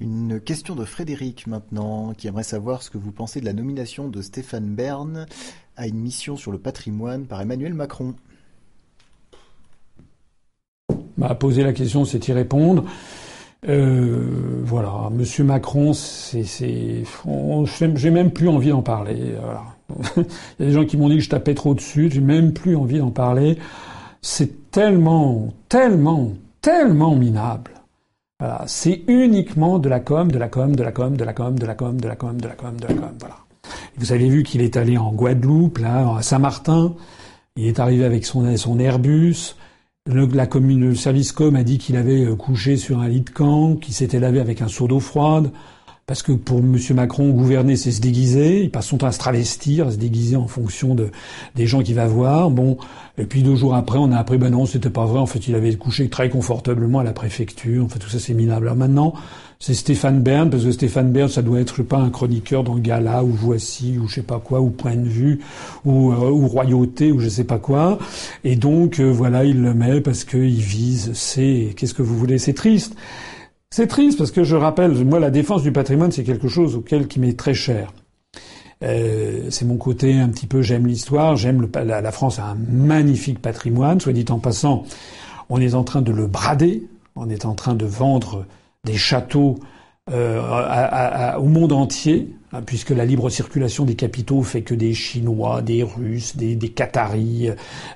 Une 0.00 0.40
question 0.40 0.76
de 0.76 0.84
Frédéric 0.84 1.46
maintenant, 1.48 2.12
qui 2.16 2.28
aimerait 2.28 2.44
savoir 2.44 2.82
ce 2.82 2.90
que 2.90 2.98
vous 2.98 3.10
pensez 3.10 3.40
de 3.40 3.44
la 3.44 3.52
nomination 3.52 4.08
de 4.08 4.22
Stéphane 4.22 4.74
Bern 4.74 5.26
à 5.76 5.88
une 5.88 5.98
mission 5.98 6.36
sur 6.36 6.52
le 6.52 6.58
patrimoine 6.58 7.26
par 7.26 7.40
Emmanuel 7.40 7.74
Macron. 7.74 8.14
Bah, 11.16 11.34
poser 11.34 11.64
la 11.64 11.72
question, 11.72 12.04
c'est 12.04 12.28
y 12.28 12.32
répondre. 12.32 12.84
Euh, 13.68 14.60
voilà, 14.62 15.10
Monsieur 15.10 15.42
Macron, 15.42 15.92
c'est, 15.92 16.44
j'ai 16.44 18.10
même 18.10 18.30
plus 18.30 18.48
envie 18.48 18.68
d'en 18.68 18.82
parler. 18.82 19.34
Il 20.16 20.22
y 20.60 20.62
a 20.62 20.66
des 20.66 20.72
gens 20.72 20.84
qui 20.84 20.96
m'ont 20.96 21.08
dit 21.08 21.16
que 21.16 21.22
je 21.22 21.30
tapais 21.30 21.54
trop 21.54 21.74
dessus. 21.74 22.08
J'ai 22.12 22.20
même 22.20 22.52
plus 22.52 22.76
envie 22.76 22.98
d'en 22.98 23.10
parler. 23.10 23.58
C'est 24.22 24.70
tellement, 24.70 25.48
tellement, 25.68 26.34
tellement 26.60 27.16
minable. 27.16 27.72
Voilà. 28.40 28.62
C'est 28.68 29.02
uniquement 29.08 29.80
de 29.80 29.88
la 29.88 29.98
com, 29.98 30.30
de 30.30 30.38
la 30.38 30.48
com, 30.48 30.74
de 30.74 30.84
la 30.84 30.92
com, 30.92 31.16
de 31.16 31.24
la 31.24 31.32
com, 31.32 31.58
de 31.58 31.66
la 31.66 31.74
com, 31.74 32.00
de 32.00 32.06
la 32.06 32.14
com, 32.14 32.36
de 32.36 32.46
la 32.46 32.54
com, 32.54 32.76
de 32.76 32.86
la 32.86 32.94
com. 32.94 33.10
Voilà. 33.18 33.36
Vous 33.96 34.12
avez 34.12 34.28
vu 34.28 34.44
qu'il 34.44 34.60
est 34.60 34.76
allé 34.76 34.96
en 34.96 35.12
Guadeloupe, 35.12 35.78
là, 35.78 36.16
à 36.16 36.22
Saint-Martin. 36.22 36.94
Il 37.56 37.66
est 37.66 37.80
arrivé 37.80 38.04
avec 38.04 38.24
son, 38.24 38.56
son 38.56 38.78
Airbus. 38.78 39.56
Le, 40.06 40.94
service 40.94 41.32
com 41.32 41.56
a 41.56 41.64
dit 41.64 41.78
qu'il 41.78 41.96
avait 41.96 42.24
euh, 42.24 42.36
couché 42.36 42.76
sur 42.76 43.00
un 43.00 43.08
lit 43.08 43.22
de 43.22 43.30
camp, 43.30 43.74
qu'il 43.74 43.92
s'était 43.92 44.20
lavé 44.20 44.38
avec 44.40 44.62
un 44.62 44.68
seau 44.68 44.86
d'eau 44.86 45.00
froide. 45.00 45.50
Parce 46.08 46.22
que 46.22 46.32
pour 46.32 46.60
M. 46.60 46.78
Macron, 46.94 47.28
gouverner, 47.28 47.76
c'est 47.76 47.92
se 47.92 48.00
déguiser. 48.00 48.62
Il 48.62 48.70
passe 48.70 48.86
son 48.86 48.96
temps 48.96 49.08
à 49.08 49.12
se 49.12 49.18
travestir, 49.18 49.88
à 49.88 49.90
se 49.90 49.98
déguiser 49.98 50.36
en 50.36 50.48
fonction 50.48 50.94
de, 50.94 51.10
des 51.54 51.66
gens 51.66 51.82
qu'il 51.82 51.96
va 51.96 52.06
voir. 52.06 52.50
Bon, 52.50 52.78
et 53.18 53.24
puis 53.24 53.42
deux 53.42 53.56
jours 53.56 53.74
après, 53.74 53.98
on 53.98 54.10
a 54.10 54.16
appris, 54.16 54.38
ben 54.38 54.48
non, 54.48 54.64
c'était 54.64 54.88
pas 54.88 55.04
vrai. 55.04 55.18
En 55.18 55.26
fait, 55.26 55.46
il 55.48 55.54
avait 55.54 55.74
couché 55.74 56.08
très 56.08 56.30
confortablement 56.30 57.00
à 57.00 57.04
la 57.04 57.12
préfecture. 57.12 57.84
En 57.84 57.88
fait, 57.90 57.98
tout 57.98 58.08
ça, 58.08 58.18
c'est 58.18 58.32
minable. 58.32 58.68
Alors 58.68 58.78
maintenant, 58.78 59.12
c'est 59.60 59.74
Stéphane 59.74 60.22
Bern, 60.22 60.48
parce 60.48 60.64
que 60.64 60.72
Stéphane 60.72 61.12
Bern, 61.12 61.28
ça 61.28 61.42
doit 61.42 61.60
être, 61.60 61.72
je 61.72 61.82
sais 61.82 61.86
pas, 61.88 61.98
un 61.98 62.08
chroniqueur 62.08 62.64
dans 62.64 62.76
Gala, 62.76 63.22
ou 63.22 63.28
Voici, 63.28 63.98
ou 63.98 64.08
je 64.08 64.14
sais 64.14 64.22
pas 64.22 64.38
quoi, 64.38 64.62
ou 64.62 64.70
Point 64.70 64.96
de 64.96 65.08
vue, 65.08 65.40
ou, 65.84 66.10
euh, 66.12 66.30
Royauté, 66.46 67.12
ou 67.12 67.20
je 67.20 67.28
sais 67.28 67.44
pas 67.44 67.58
quoi. 67.58 67.98
Et 68.44 68.56
donc, 68.56 68.98
euh, 68.98 69.10
voilà, 69.12 69.44
il 69.44 69.60
le 69.60 69.74
met 69.74 70.00
parce 70.00 70.24
qu'il 70.24 70.60
vise, 70.60 71.10
c'est, 71.12 71.74
qu'est-ce 71.76 71.92
que 71.92 72.02
vous 72.02 72.16
voulez, 72.16 72.38
c'est 72.38 72.54
triste. 72.54 72.94
C'est 73.70 73.86
triste 73.86 74.18
parce 74.18 74.30
que 74.30 74.44
je 74.44 74.56
rappelle, 74.56 74.92
moi, 75.04 75.20
la 75.20 75.30
défense 75.30 75.62
du 75.62 75.72
patrimoine, 75.72 76.10
c'est 76.10 76.24
quelque 76.24 76.48
chose 76.48 76.74
auquel 76.74 77.06
qui 77.06 77.20
m'est 77.20 77.38
très 77.38 77.54
cher. 77.54 77.92
Euh, 78.82 79.50
c'est 79.50 79.64
mon 79.64 79.76
côté 79.76 80.14
un 80.18 80.28
petit 80.28 80.46
peu 80.46 80.62
j'aime 80.62 80.86
l'histoire, 80.86 81.36
j'aime 81.36 81.68
la, 81.74 82.00
la, 82.00 82.12
France 82.12 82.38
a 82.38 82.44
un 82.44 82.54
magnifique 82.54 83.42
patrimoine, 83.42 84.00
soit 84.00 84.12
dit 84.12 84.24
en 84.30 84.38
passant, 84.38 84.84
on 85.48 85.60
est 85.60 85.74
en 85.74 85.82
train 85.82 86.00
de 86.00 86.12
le 86.12 86.28
brader, 86.28 86.86
on 87.16 87.28
est 87.28 87.44
en 87.44 87.54
train 87.54 87.74
de 87.74 87.84
vendre 87.84 88.46
des 88.84 88.96
châteaux 88.96 89.58
euh, 90.12 91.34
au 91.36 91.44
monde 91.44 91.72
entier, 91.72 92.32
hein, 92.52 92.60
puisque 92.64 92.90
la 92.90 93.04
libre 93.04 93.28
circulation 93.30 93.84
des 93.84 93.94
capitaux 93.94 94.42
fait 94.42 94.62
que 94.62 94.74
des 94.74 94.94
Chinois, 94.94 95.60
des 95.60 95.82
Russes, 95.82 96.36
des, 96.36 96.56
des 96.56 96.70
Qataris 96.70 97.50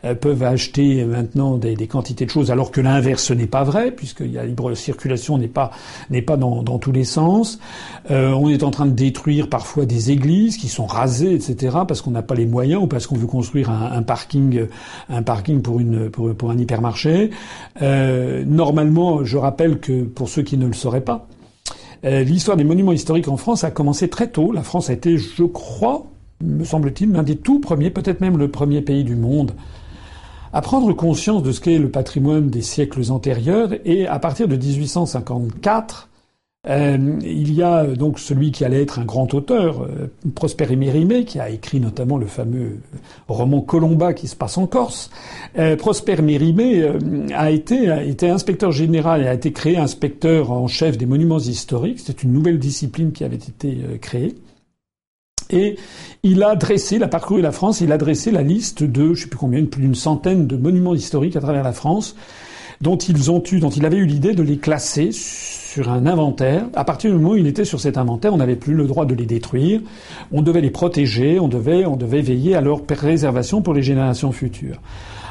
euh, 0.05 0.15
peuvent 0.15 0.43
acheter 0.43 1.05
maintenant 1.05 1.57
des, 1.57 1.75
des, 1.75 1.87
quantités 1.87 2.27
de 2.27 2.31
choses, 2.31 2.51
alors 2.51 2.71
que 2.71 2.81
l'inverse 2.81 3.31
n'est 3.31 3.47
pas 3.47 3.65
vrai, 3.65 3.93
puisque 3.93 4.21
la 4.21 4.45
libre 4.45 4.75
circulation 4.75 5.39
n'est 5.39 5.49
pas 5.49 5.71
n'est 6.11 6.23
pas 6.23 6.37
dans, 6.37 6.63
dans, 6.63 6.79
tous 6.79 6.93
les 6.93 7.05
sens. 7.05 7.59
Euh, 8.11 8.33
on 8.33 8.49
est 8.49 8.63
en 8.63 8.71
train 8.71 8.87
de 8.87 8.93
détruire 8.93 9.49
parfois 9.49 9.87
des 9.87 10.11
églises 10.11 10.57
qui 10.57 10.69
sont 10.69 10.87
rasées, 10.87 11.35
etc., 11.35 11.79
parce 11.89 12.03
qu'on 12.03 12.11
n'a 12.11 12.23
pas 12.23 12.35
les 12.35 12.47
moyens 12.47 12.83
ou 12.83 12.87
parce 12.87 13.07
qu'on 13.07 13.17
veut 13.17 13.27
construire 13.27 13.71
un, 13.71 13.93
un, 13.93 14.03
parking 14.03 14.67
un 15.09 15.23
parking 15.23 15.63
pour 15.63 15.81
une 15.81 16.11
pour, 16.11 16.35
pour 16.35 16.51
un 16.51 16.59
hypermarché. 16.59 17.31
Euh, 17.81 18.45
normalement, 18.47 19.25
je 19.25 19.37
rappelle 19.39 19.81
que 19.81 20.03
pour 20.03 20.29
ceux 20.29 20.43
qui 20.43 20.59
ne 20.59 20.67
le 20.67 20.73
sauraient 20.73 21.01
pas. 21.01 21.27
Euh, 22.05 22.25
l'histoire 22.25 22.57
des 22.57 22.65
monuments 22.65 22.93
historiques 22.93 23.29
en 23.29 23.37
France 23.37 23.65
a 23.65 23.71
commencé 23.71 24.09
très 24.09 24.29
tôt. 24.29 24.53
La 24.53 24.63
France 24.63 24.91
a 24.91 24.93
été, 24.93 25.19
je 25.19 25.45
crois, 25.45 26.07
me 26.43 26.65
semble-t-il, 26.65 27.13
l'un 27.13 27.23
des 27.23 27.37
tout 27.37 27.61
premiers, 27.61 27.91
peut-être 27.91 28.21
même 28.21 28.39
le 28.39 28.49
premier 28.49 28.81
pays 28.81 29.05
du 29.05 29.15
monde, 29.15 29.53
à 30.53 30.61
prendre 30.61 30.93
conscience 30.93 31.43
de 31.43 31.53
ce 31.53 31.61
qu'est 31.61 31.79
le 31.79 31.91
patrimoine 31.91 32.51
des 32.51 32.63
siècles 32.63 33.11
antérieurs. 33.11 33.71
Et 33.85 34.07
à 34.07 34.19
partir 34.19 34.49
de 34.49 34.57
1854, 34.57 36.09
Euh, 36.69 37.19
il 37.23 37.53
y 37.53 37.61
a 37.61 37.83
euh, 37.83 37.97
donc 37.97 38.21
celui 38.21 38.53
qui 38.53 38.65
allait 38.65 38.83
être 38.83 39.01
un 39.01 39.05
grand 39.05 39.35
auteur, 39.35 39.83
euh, 39.83 40.07
Prosper 40.33 40.77
Mérimée, 40.77 41.25
qui 41.25 41.41
a 41.41 41.51
écrit 41.51 41.81
notamment 41.81 42.19
le 42.19 42.27
fameux 42.27 42.79
roman 43.27 43.61
Colomba 43.61 44.13
qui 44.13 44.29
se 44.29 44.37
passe 44.37 44.57
en 44.59 44.69
Corse. 44.69 45.11
Euh, 45.59 45.75
Prosper 45.75 46.23
Mérimée 46.23 46.89
a 47.35 47.51
été, 47.51 47.91
a 47.91 48.05
été 48.05 48.31
inspecteur 48.31 48.71
général 48.71 49.23
et 49.23 49.27
a 49.27 49.35
été 49.35 49.51
créé 49.51 49.77
inspecteur 49.77 50.53
en 50.53 50.69
chef 50.69 50.97
des 50.97 51.07
monuments 51.07 51.41
historiques. 51.41 51.99
C'est 51.99 52.23
une 52.23 52.33
nouvelle 52.33 52.61
discipline 52.61 53.11
qui 53.11 53.25
avait 53.25 53.35
été 53.35 53.79
créée. 54.01 54.37
Et 55.51 55.77
il 56.23 56.45
a 56.45 56.55
dressé, 56.55 56.97
il 56.97 57.03
a 57.03 57.09
parcouru 57.09 57.43
la 57.43 57.53
France, 57.53 57.81
il 57.81 57.91
a 57.91 57.99
dressé 57.99 58.31
la 58.31 58.43
liste 58.43 58.85
de, 58.85 59.15
je 59.15 59.23
sais 59.23 59.29
plus 59.29 59.37
combien, 59.37 59.65
plus 59.65 59.83
d'une 59.83 59.97
centaine 59.97 60.47
de 60.47 60.57
monuments 60.57 60.95
historiques 60.95 61.35
à 61.35 61.41
travers 61.41 61.65
la 61.65 61.73
France, 61.73 62.15
dont 62.81 62.97
ils 62.97 63.33
ont 63.33 63.43
eu, 63.51 63.59
dont 63.59 63.71
il 63.71 63.85
avait 63.85 63.97
eu 63.97 64.07
l'idée 64.07 64.33
de 64.33 64.45
les 64.45 64.59
classer 64.59 65.11
sur 65.73 65.91
un 65.91 66.05
inventaire. 66.05 66.67
À 66.75 66.85
partir 66.85 67.11
du 67.11 67.17
moment 67.17 67.31
où 67.31 67.37
il 67.37 67.47
était 67.47 67.65
sur 67.65 67.81
cet 67.81 67.97
inventaire, 67.97 68.35
on 68.35 68.37
n'avait 68.37 68.57
plus 68.57 68.75
le 68.75 68.87
droit 68.87 69.07
de 69.07 69.15
les 69.15 69.25
détruire. 69.25 69.81
On 70.31 70.43
devait 70.43 70.61
les 70.61 70.71
protéger, 70.71 71.41
on 71.41 71.49
devait, 71.49 71.87
on 71.87 71.97
devait 71.97 72.21
veiller 72.21 72.55
à 72.55 72.61
leur 72.61 72.83
préservation 72.83 73.63
pour 73.63 73.73
les 73.73 73.83
générations 73.83 74.33
futures. 74.33 74.77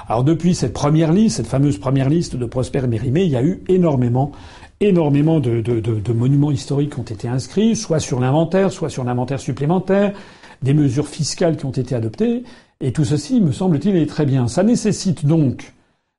Alors 0.08 0.24
depuis 0.24 0.56
cette 0.56 0.74
première 0.74 1.14
liste, 1.14 1.38
cette 1.38 1.48
fameuse 1.48 1.78
première 1.78 2.10
liste 2.10 2.36
de 2.36 2.46
Prosper 2.46 2.88
Mérimée, 2.88 3.24
il 3.24 3.30
y 3.30 3.36
a 3.36 3.44
eu 3.44 3.62
énormément, 3.68 4.32
énormément 4.80 5.40
de, 5.40 6.12
monuments 6.12 6.50
historiques 6.50 6.94
qui 6.94 7.00
ont 7.00 7.04
été 7.04 7.28
inscrits, 7.28 7.76
soit 7.76 8.00
sur 8.00 8.20
l'inventaire, 8.20 8.72
soit 8.72 8.90
sur 8.90 9.04
l'inventaire 9.04 9.40
supplémentaire, 9.40 10.12
des 10.64 10.74
mesures 10.74 11.08
fiscales 11.08 11.56
qui 11.56 11.66
ont 11.66 11.72
été 11.72 11.94
adoptées, 11.94 12.44
et 12.82 12.92
tout 12.92 13.06
ceci, 13.06 13.42
me 13.42 13.52
semble-t-il, 13.52 13.96
est 13.96 14.08
très 14.08 14.26
bien. 14.26 14.48
Ça 14.48 14.64
nécessite 14.64 15.24
donc 15.24 15.72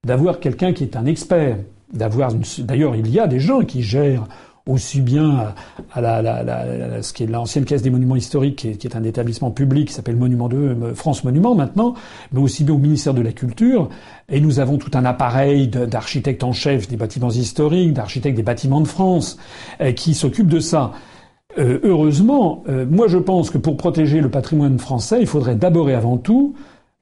d'avoir 0.07 0.39
quelqu'un 0.39 0.73
qui 0.73 0.85
est 0.85 0.95
un 0.95 1.07
expert 1.07 1.59
d'avoir 1.93 2.33
D'ailleurs, 2.61 2.97
il 2.97 3.09
y 3.11 3.21
a 3.21 3.27
des 3.27 3.41
gens 3.41 3.61
qui 3.61 3.83
gèrent 3.83 4.27
aussi 4.67 5.01
bien 5.01 5.55
à 5.93 6.01
la, 6.01 6.23
la, 6.23 6.43
la, 6.45 7.03
ce 7.03 7.13
qui 7.13 7.25
est 7.25 7.27
l'ancienne 7.27 7.65
caisse 7.65 7.83
des 7.83 7.91
monuments 7.91 8.15
historiques, 8.15 8.57
qui 8.57 8.69
est, 8.69 8.77
qui 8.77 8.87
est 8.87 8.95
un 8.95 9.03
établissement 9.03 9.51
public 9.51 9.89
qui 9.89 9.95
s'appelle 9.95 10.17
Monument 10.17 10.49
2, 10.49 10.57
euh, 10.57 10.95
France 10.95 11.25
Monument 11.25 11.57
maintenant, 11.57 11.95
mais 12.33 12.41
aussi 12.41 12.63
bien 12.63 12.75
au 12.75 12.79
ministère 12.79 13.13
de 13.13 13.23
la 13.23 13.33
Culture. 13.33 13.89
Et 14.29 14.41
nous 14.41 14.61
avons 14.61 14.79
tout 14.79 14.91
un 14.95 15.05
appareil 15.05 15.67
d'architectes 15.67 16.45
en 16.45 16.53
chef 16.53 16.87
des 16.87 16.97
bâtiments 16.97 17.31
historiques, 17.31 17.93
d'architectes 17.93 18.37
des 18.37 18.45
bâtiments 18.45 18.81
de 18.81 18.87
France, 18.87 19.37
euh, 19.81 19.91
qui 19.93 20.15
s'occupent 20.15 20.47
de 20.47 20.61
ça. 20.61 20.93
Euh, 21.59 21.81
heureusement, 21.83 22.63
euh, 22.69 22.87
moi 22.89 23.09
je 23.09 23.19
pense 23.19 23.51
que 23.51 23.59
pour 23.59 23.77
protéger 23.77 24.21
le 24.21 24.31
patrimoine 24.31 24.79
français, 24.79 25.19
il 25.21 25.27
faudrait 25.27 25.55
d'abord 25.55 25.91
et 25.91 25.95
avant 25.95 26.17
tout 26.17 26.55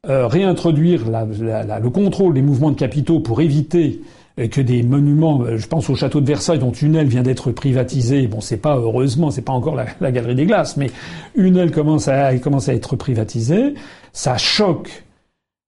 euh, 0.09 0.27
réintroduire 0.27 1.03
le 1.07 1.89
contrôle 1.89 2.35
des 2.35 2.43
mouvements 2.43 2.71
de 2.71 2.77
capitaux 2.77 3.21
pour 3.21 3.41
éviter 3.43 4.01
que 4.49 4.61
des 4.61 4.83
monuments, 4.83 5.43
euh, 5.43 5.59
je 5.59 5.67
pense 5.67 5.91
au 5.91 5.95
château 5.95 6.21
de 6.21 6.27
Versailles 6.27 6.59
dont 6.59 6.73
une 6.73 6.95
aile 6.95 7.09
vient 7.09 7.23
d'être 7.23 7.53
privatisée. 7.53 8.27
Bon, 8.27 8.41
c'est 8.41 8.57
pas 8.57 8.77
heureusement, 8.77 9.31
c'est 9.31 9.43
pas 9.43 9.53
encore 9.53 9.77
la, 9.77 10.13
galerie 10.13 10.35
des 10.35 10.47
glaces, 10.47 10.77
mais 10.77 10.91
une 11.35 11.57
aile 11.57 11.71
commence 11.71 12.09
à, 12.09 12.37
commence 12.39 12.69
à 12.69 12.75
être 12.75 12.97
privatisée. 12.97 13.75
Ça 14.13 14.37
choque 14.37 15.05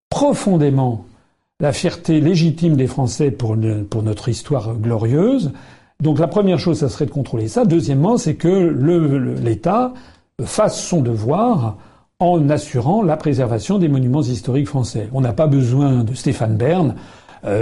profondément 0.09 1.05
la 1.61 1.73
fierté 1.73 2.21
légitime 2.21 2.77
des 2.77 2.87
Français 2.87 3.31
pour, 3.31 3.57
pour 3.89 4.03
notre 4.03 4.29
histoire 4.29 4.75
glorieuse. 4.75 5.53
Donc 6.01 6.19
la 6.19 6.27
première 6.27 6.59
chose, 6.59 6.79
ça 6.79 6.89
serait 6.89 7.07
de 7.07 7.11
contrôler 7.11 7.49
ça. 7.49 7.65
Deuxièmement, 7.65 8.19
c'est 8.19 8.35
que 8.35 9.39
l'État 9.41 9.95
fasse 10.45 10.83
son 10.83 11.01
devoir 11.01 11.77
en 12.19 12.49
assurant 12.51 13.03
la 13.03 13.17
préservation 13.17 13.79
des 13.79 13.89
monuments 13.89 14.23
historiques 14.23 14.69
français. 14.69 15.09
On 15.13 15.21
n'a 15.21 15.33
pas 15.33 15.47
besoin 15.47 16.05
de 16.05 16.15
Stéphane 16.15 16.57
Bern 16.57 16.91
euh, 16.91 16.95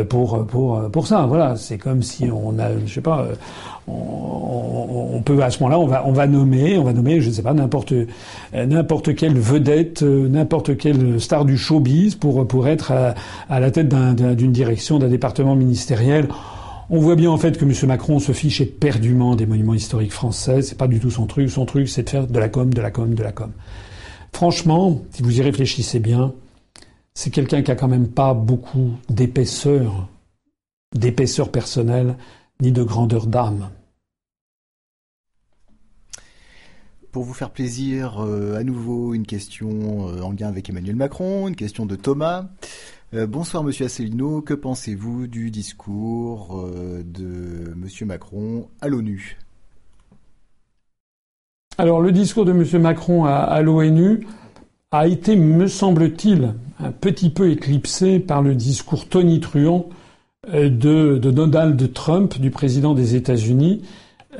pour 0.08 0.46
pour 0.46 0.90
pour 0.90 1.06
ça. 1.06 1.26
Voilà, 1.26 1.56
c'est 1.56 1.78
comme 1.78 2.02
si 2.02 2.30
on 2.30 2.58
a, 2.58 2.68
je 2.86 2.92
sais 2.92 3.00
pas, 3.00 3.26
on, 3.88 5.10
on 5.14 5.22
peut 5.22 5.42
à 5.42 5.50
ce 5.50 5.62
moment-là, 5.62 5.78
on 5.78 5.86
va 5.86 6.06
on 6.06 6.12
va 6.12 6.26
nommer, 6.26 6.76
on 6.78 6.84
va 6.84 6.92
nommer, 6.92 7.20
je 7.20 7.30
sais 7.30 7.42
pas, 7.42 7.54
n'importe 7.54 7.94
n'importe 8.54 9.14
quelle 9.14 9.38
vedette, 9.38 10.02
n'importe 10.02 10.76
quelle 10.76 11.20
star 11.20 11.44
du 11.44 11.56
showbiz 11.56 12.14
pour 12.14 12.46
pour 12.46 12.68
être 12.68 12.92
à, 12.92 13.14
à 13.48 13.60
la 13.60 13.70
tête 13.70 13.88
d'une 13.88 14.52
direction 14.52 14.98
d'un 14.98 15.08
département 15.08 15.56
ministériel. 15.56 16.28
On 16.92 16.98
voit 16.98 17.14
bien 17.14 17.30
en 17.30 17.36
fait 17.38 17.56
que 17.56 17.64
M. 17.64 17.72
Macron 17.86 18.18
se 18.18 18.32
fiche 18.32 18.60
éperdument 18.60 19.36
des 19.36 19.46
monuments 19.46 19.74
historiques 19.74 20.12
français. 20.12 20.60
C'est 20.60 20.76
pas 20.76 20.88
du 20.88 20.98
tout 20.98 21.10
son 21.10 21.26
truc. 21.26 21.48
Son 21.48 21.64
truc, 21.64 21.88
c'est 21.88 22.02
de 22.02 22.10
faire 22.10 22.26
de 22.26 22.38
la 22.38 22.48
com, 22.48 22.74
de 22.74 22.80
la 22.80 22.90
com, 22.90 23.14
de 23.14 23.22
la 23.22 23.30
com. 23.30 23.52
Franchement, 24.32 25.00
si 25.12 25.22
vous 25.22 25.38
y 25.38 25.40
réfléchissez 25.40 26.00
bien, 26.00 26.32
c'est 27.14 27.30
quelqu'un 27.30 27.62
qui 27.62 27.70
a 27.70 27.76
quand 27.76 27.88
même 27.88 28.08
pas 28.08 28.34
beaucoup 28.34 28.92
d'épaisseur, 29.08 30.08
d'épaisseur 30.94 31.50
personnelle, 31.50 32.16
ni 32.60 32.72
de 32.72 32.82
grandeur 32.82 33.26
d'âme. 33.26 33.70
Pour 37.12 37.24
vous 37.24 37.34
faire 37.34 37.50
plaisir, 37.50 38.24
euh, 38.24 38.54
à 38.56 38.62
nouveau 38.62 39.14
une 39.14 39.26
question 39.26 40.08
euh, 40.08 40.20
en 40.22 40.30
lien 40.30 40.46
avec 40.46 40.70
Emmanuel 40.70 40.94
Macron, 40.94 41.48
une 41.48 41.56
question 41.56 41.84
de 41.84 41.96
Thomas. 41.96 42.46
Euh, 43.14 43.26
bonsoir 43.26 43.64
Monsieur 43.64 43.86
Asselineau, 43.86 44.42
que 44.42 44.54
pensez-vous 44.54 45.26
du 45.26 45.50
discours 45.50 46.68
de 47.04 47.74
Monsieur 47.74 48.06
Macron 48.06 48.68
à 48.80 48.86
l'ONU? 48.86 49.38
Alors 51.78 52.00
le 52.00 52.12
discours 52.12 52.44
de 52.44 52.52
Monsieur 52.52 52.78
Macron 52.78 53.24
à 53.24 53.60
l'ONU 53.60 54.26
a 54.92 55.08
été, 55.08 55.34
me 55.34 55.66
semble-t-il, 55.66 56.54
un 56.82 56.92
petit 56.92 57.30
peu 57.30 57.50
éclipsé 57.50 58.18
par 58.18 58.42
le 58.42 58.54
discours 58.54 59.06
tonitruant 59.08 59.88
euh, 60.52 60.70
de, 60.70 61.18
Donald 61.30 61.92
Trump, 61.92 62.38
du 62.38 62.50
président 62.50 62.94
des 62.94 63.14
États-Unis, 63.14 63.82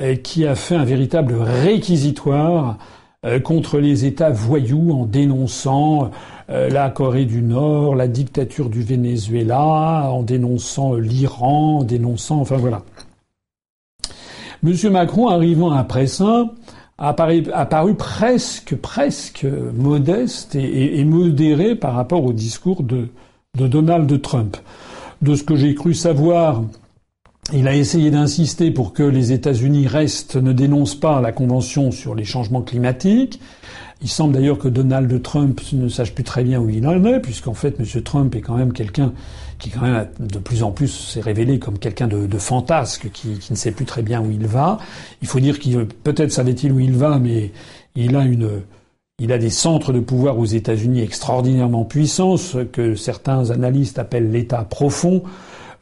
euh, 0.00 0.16
qui 0.16 0.46
a 0.46 0.54
fait 0.54 0.76
un 0.76 0.84
véritable 0.84 1.34
réquisitoire 1.34 2.78
euh, 3.26 3.38
contre 3.38 3.78
les 3.78 4.06
États 4.06 4.30
voyous 4.30 4.92
en 4.92 5.04
dénonçant 5.04 6.10
la 6.52 6.90
Corée 6.90 7.26
du 7.26 7.42
Nord, 7.42 7.94
la 7.94 8.08
dictature 8.08 8.70
du 8.70 8.82
Venezuela, 8.82 10.10
en 10.10 10.24
dénonçant 10.24 10.94
l'Iran, 10.94 11.78
en 11.78 11.84
dénonçant, 11.84 12.40
enfin 12.40 12.56
voilà. 12.56 12.82
Monsieur 14.64 14.90
Macron, 14.90 15.28
arrivant 15.28 15.70
après 15.70 16.08
ça, 16.08 16.50
a 17.00 17.14
paru, 17.14 17.94
presque, 17.94 18.76
presque 18.76 19.46
modeste 19.74 20.54
et, 20.54 21.02
modéré 21.04 21.74
par 21.74 21.94
rapport 21.94 22.24
au 22.24 22.32
discours 22.34 22.82
de, 22.82 23.08
de 23.56 23.66
Donald 23.66 24.20
Trump. 24.20 24.58
De 25.22 25.34
ce 25.34 25.42
que 25.42 25.56
j'ai 25.56 25.74
cru 25.74 25.94
savoir, 25.94 26.62
il 27.54 27.66
a 27.68 27.74
essayé 27.74 28.10
d'insister 28.10 28.70
pour 28.70 28.92
que 28.92 29.02
les 29.02 29.32
États-Unis 29.32 29.86
restent, 29.86 30.36
ne 30.36 30.52
dénoncent 30.52 30.94
pas 30.94 31.20
la 31.22 31.32
Convention 31.32 31.90
sur 31.90 32.14
les 32.14 32.24
changements 32.24 32.62
climatiques. 32.62 33.40
Il 34.02 34.08
semble 34.08 34.34
d'ailleurs 34.34 34.58
que 34.58 34.68
Donald 34.68 35.22
Trump 35.22 35.60
ne 35.72 35.88
sache 35.88 36.14
plus 36.14 36.24
très 36.24 36.44
bien 36.44 36.60
où 36.60 36.68
il 36.68 36.86
en 36.86 37.04
est, 37.04 37.20
puisqu'en 37.20 37.54
fait, 37.54 37.76
M. 37.80 38.02
Trump 38.02 38.34
est 38.34 38.40
quand 38.40 38.56
même 38.56 38.72
quelqu'un 38.72 39.12
qui, 39.60 39.70
quand 39.70 39.82
même, 39.82 40.08
de 40.18 40.38
plus 40.38 40.62
en 40.62 40.72
plus 40.72 40.88
s'est 40.88 41.20
révélé 41.20 41.58
comme 41.58 41.78
quelqu'un 41.78 42.08
de, 42.08 42.38
fantasque, 42.38 43.10
qui, 43.12 43.38
ne 43.50 43.54
sait 43.54 43.70
plus 43.70 43.84
très 43.84 44.02
bien 44.02 44.20
où 44.20 44.30
il 44.30 44.46
va. 44.46 44.78
Il 45.22 45.28
faut 45.28 45.38
dire 45.38 45.58
qu'il 45.58 45.86
peut-être 45.86 46.32
savait-il 46.32 46.72
où 46.72 46.80
il 46.80 46.96
va, 46.96 47.18
mais 47.18 47.52
il 47.94 48.16
a 48.16 48.24
une, 48.24 48.62
il 49.18 49.32
a 49.32 49.38
des 49.38 49.50
centres 49.50 49.92
de 49.92 50.00
pouvoir 50.00 50.38
aux 50.38 50.46
États-Unis 50.46 51.02
extraordinairement 51.02 51.84
puissants, 51.84 52.36
ce 52.36 52.58
que 52.58 52.94
certains 52.94 53.50
analystes 53.50 53.98
appellent 53.98 54.30
l'État 54.30 54.64
profond, 54.64 55.22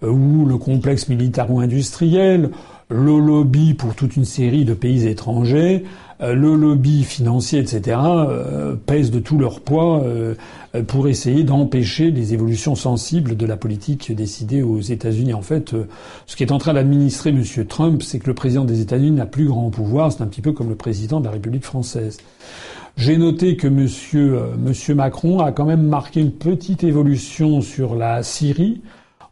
euh, 0.03 0.11
ou 0.11 0.45
le 0.45 0.59
complexe 0.59 1.09
militaro-industriel, 1.09 2.51
le 2.91 3.19
lobby 3.19 3.75
pour 3.75 3.95
toute 3.95 4.17
une 4.17 4.25
série 4.25 4.65
de 4.65 4.75
pays 4.75 5.07
étrangers, 5.07 5.85
le 6.21 6.55
lobby 6.57 7.05
financier, 7.05 7.61
etc., 7.61 7.97
euh, 8.01 8.75
pèsent 8.75 9.11
de 9.11 9.21
tout 9.21 9.39
leur 9.39 9.61
poids 9.61 10.03
euh, 10.03 10.35
pour 10.87 11.09
essayer 11.09 11.45
d'empêcher 11.45 12.11
les 12.11 12.35
évolutions 12.35 12.75
sensibles 12.75 13.37
de 13.37 13.47
la 13.47 13.57
politique 13.57 14.15
décidée 14.15 14.63
aux 14.63 14.81
États-Unis. 14.81 15.35
En 15.35 15.43
fait, 15.43 15.75
ce 16.27 16.37
qui 16.37 16.43
est 16.43 16.53
en 16.53 16.59
train 16.59 16.75
d'administrer 16.75 17.31
M. 17.31 17.43
Trump, 17.67 18.03
c'est 18.03 18.19
que 18.19 18.27
le 18.27 18.35
président 18.35 18.65
des 18.65 18.81
États-Unis 18.81 19.13
n'a 19.13 19.27
plus 19.27 19.47
grand 19.47 19.71
pouvoir. 19.71 20.13
C'est 20.13 20.23
un 20.23 20.27
petit 20.27 20.43
peu 20.43 20.53
comme 20.53 20.69
le 20.69 20.75
président 20.75 21.21
de 21.21 21.25
la 21.25 21.31
République 21.31 21.65
française. 21.65 22.19
J'ai 22.97 23.17
noté 23.17 23.57
que 23.57 23.69
M. 23.69 23.89
Monsieur 24.59 24.95
Macron 24.95 25.39
a 25.39 25.53
quand 25.53 25.65
même 25.65 25.87
marqué 25.87 26.21
une 26.21 26.33
petite 26.33 26.83
évolution 26.83 27.61
sur 27.61 27.95
la 27.95 28.25
Syrie 28.25 28.81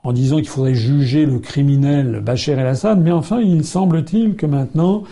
en 0.06 0.12
disant 0.12 0.36
qu'il 0.36 0.48
faudrait 0.48 0.76
juger 0.76 1.26
le 1.26 1.40
criminel 1.40 2.20
Bachar 2.24 2.60
el-Assad, 2.60 3.00
mais 3.02 3.10
enfin, 3.10 3.40
il 3.40 3.64
semble-t-il 3.64 4.36
que 4.36 4.46
maintenant, 4.46 5.02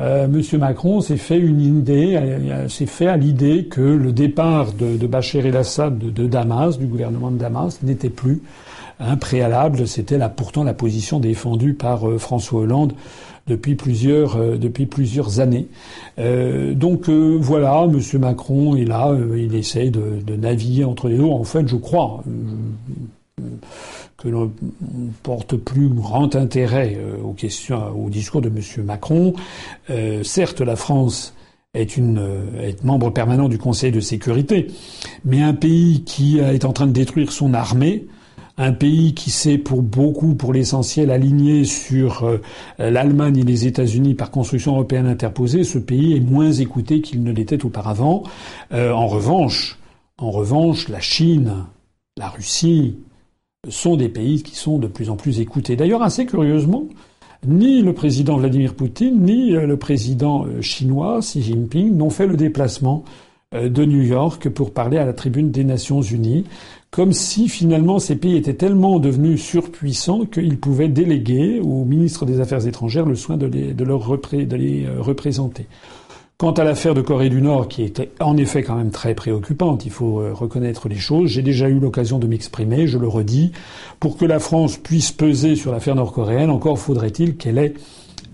euh, 0.00 0.26
Monsieur 0.26 0.58
Macron 0.58 1.00
s'est 1.00 1.18
fait 1.18 1.38
une 1.38 1.60
idée, 1.60 2.16
euh, 2.16 2.68
s'est 2.68 2.86
fait 2.86 3.06
à 3.06 3.16
l'idée 3.16 3.66
que 3.66 3.80
le 3.80 4.12
départ 4.12 4.72
de, 4.72 4.96
de 4.96 5.06
Bachar 5.06 5.44
el-Assad 5.44 5.98
de, 5.98 6.26
Damas, 6.26 6.78
du 6.78 6.86
gouvernement 6.86 7.30
de 7.30 7.36
Damas, 7.36 7.82
n'était 7.82 8.08
plus 8.08 8.40
un 9.00 9.16
préalable. 9.16 9.86
C'était 9.86 10.16
là 10.16 10.30
pourtant 10.30 10.64
la 10.64 10.72
position 10.72 11.20
défendue 11.20 11.74
par 11.74 12.08
euh, 12.08 12.18
François 12.18 12.62
Hollande 12.62 12.94
depuis 13.48 13.74
plusieurs 13.74 14.38
années. 15.40 15.66
donc 16.16 17.08
voilà, 17.08 17.88
Monsieur 17.88 18.20
Macron 18.20 18.76
est 18.76 18.84
là, 18.84 19.12
il 19.36 19.56
essaie 19.56 19.90
de, 19.90 20.20
de, 20.24 20.36
naviguer 20.36 20.84
entre 20.84 21.08
les 21.08 21.18
eaux. 21.18 21.32
En 21.32 21.42
fait, 21.42 21.66
je 21.66 21.74
crois 21.74 22.22
que 24.16 24.28
l'on 24.28 24.52
porte 25.22 25.56
plus 25.56 25.88
grand 25.88 26.36
intérêt 26.36 26.98
aux 27.24 27.32
questions, 27.32 27.88
au 27.96 28.10
discours 28.10 28.40
de 28.40 28.48
M. 28.48 28.84
Macron. 28.84 29.34
certes, 30.22 30.60
la 30.60 30.76
France 30.76 31.34
est, 31.74 31.96
une, 31.96 32.22
est 32.60 32.84
membre 32.84 33.10
permanent 33.10 33.48
du 33.48 33.58
Conseil 33.58 33.90
de 33.90 34.00
sécurité, 34.00 34.68
mais 35.24 35.42
un 35.42 35.54
pays 35.54 36.04
qui 36.04 36.38
est 36.38 36.64
en 36.64 36.72
train 36.72 36.86
de 36.86 36.92
détruire 36.92 37.32
son 37.32 37.54
armée, 37.54 38.06
un 38.58 38.72
pays 38.72 39.14
qui 39.14 39.30
s'est 39.30 39.58
pour 39.58 39.82
beaucoup, 39.82 40.34
pour 40.34 40.52
l'essentiel, 40.52 41.10
aligné 41.10 41.64
sur 41.64 42.24
euh, 42.24 42.38
l'Allemagne 42.78 43.38
et 43.38 43.42
les 43.42 43.66
États-Unis 43.66 44.14
par 44.14 44.30
construction 44.30 44.72
européenne 44.72 45.06
interposée, 45.06 45.64
ce 45.64 45.78
pays 45.78 46.16
est 46.16 46.20
moins 46.20 46.52
écouté 46.52 47.00
qu'il 47.00 47.22
ne 47.22 47.32
l'était 47.32 47.64
auparavant. 47.64 48.24
Euh, 48.72 48.92
en 48.92 49.06
revanche, 49.06 49.78
en 50.18 50.30
revanche, 50.30 50.88
la 50.88 51.00
Chine, 51.00 51.64
la 52.18 52.28
Russie 52.28 52.96
sont 53.68 53.96
des 53.96 54.08
pays 54.08 54.42
qui 54.42 54.56
sont 54.56 54.78
de 54.78 54.86
plus 54.86 55.10
en 55.10 55.16
plus 55.16 55.40
écoutés. 55.40 55.76
D'ailleurs, 55.76 56.02
assez 56.02 56.26
curieusement, 56.26 56.88
ni 57.46 57.82
le 57.82 57.92
président 57.92 58.36
Vladimir 58.36 58.74
Poutine, 58.74 59.22
ni 59.22 59.54
euh, 59.54 59.66
le 59.66 59.76
président 59.76 60.46
chinois 60.60 61.20
Xi 61.20 61.42
Jinping 61.42 61.96
n'ont 61.96 62.10
fait 62.10 62.26
le 62.26 62.36
déplacement 62.36 63.04
de 63.52 63.84
New 63.84 64.00
York 64.00 64.48
pour 64.48 64.72
parler 64.72 64.96
à 64.96 65.04
la 65.04 65.12
tribune 65.12 65.50
des 65.50 65.62
Nations 65.62 66.00
Unies 66.00 66.46
comme 66.92 67.14
si 67.14 67.48
finalement 67.48 67.98
ces 67.98 68.16
pays 68.16 68.36
étaient 68.36 68.52
tellement 68.52 69.00
devenus 69.00 69.42
surpuissants 69.42 70.26
qu'ils 70.26 70.58
pouvaient 70.58 70.90
déléguer 70.90 71.58
au 71.60 71.86
ministre 71.86 72.26
des 72.26 72.38
Affaires 72.38 72.66
étrangères 72.66 73.06
le 73.06 73.14
soin 73.14 73.38
de 73.38 73.46
les, 73.46 73.72
de 73.72 74.56
les 74.56 74.84
euh, 74.84 75.00
représenter. 75.00 75.66
Quant 76.42 76.50
à 76.50 76.64
l'affaire 76.64 76.94
de 76.94 77.02
Corée 77.02 77.28
du 77.28 77.40
Nord, 77.40 77.68
qui 77.68 77.84
était 77.84 78.10
en 78.18 78.36
effet 78.36 78.64
quand 78.64 78.74
même 78.74 78.90
très 78.90 79.14
préoccupante, 79.14 79.86
il 79.86 79.92
faut 79.92 80.18
euh, 80.18 80.32
reconnaître 80.34 80.88
les 80.88 80.96
choses, 80.96 81.30
j'ai 81.30 81.40
déjà 81.40 81.68
eu 81.68 81.78
l'occasion 81.78 82.18
de 82.18 82.26
m'exprimer, 82.26 82.88
je 82.88 82.98
le 82.98 83.06
redis, 83.06 83.52
pour 84.00 84.16
que 84.16 84.24
la 84.24 84.40
France 84.40 84.76
puisse 84.76 85.12
peser 85.12 85.54
sur 85.54 85.70
l'affaire 85.70 85.94
nord-coréenne, 85.94 86.50
encore 86.50 86.80
faudrait-il 86.80 87.36
qu'elle 87.36 87.58
ait 87.58 87.74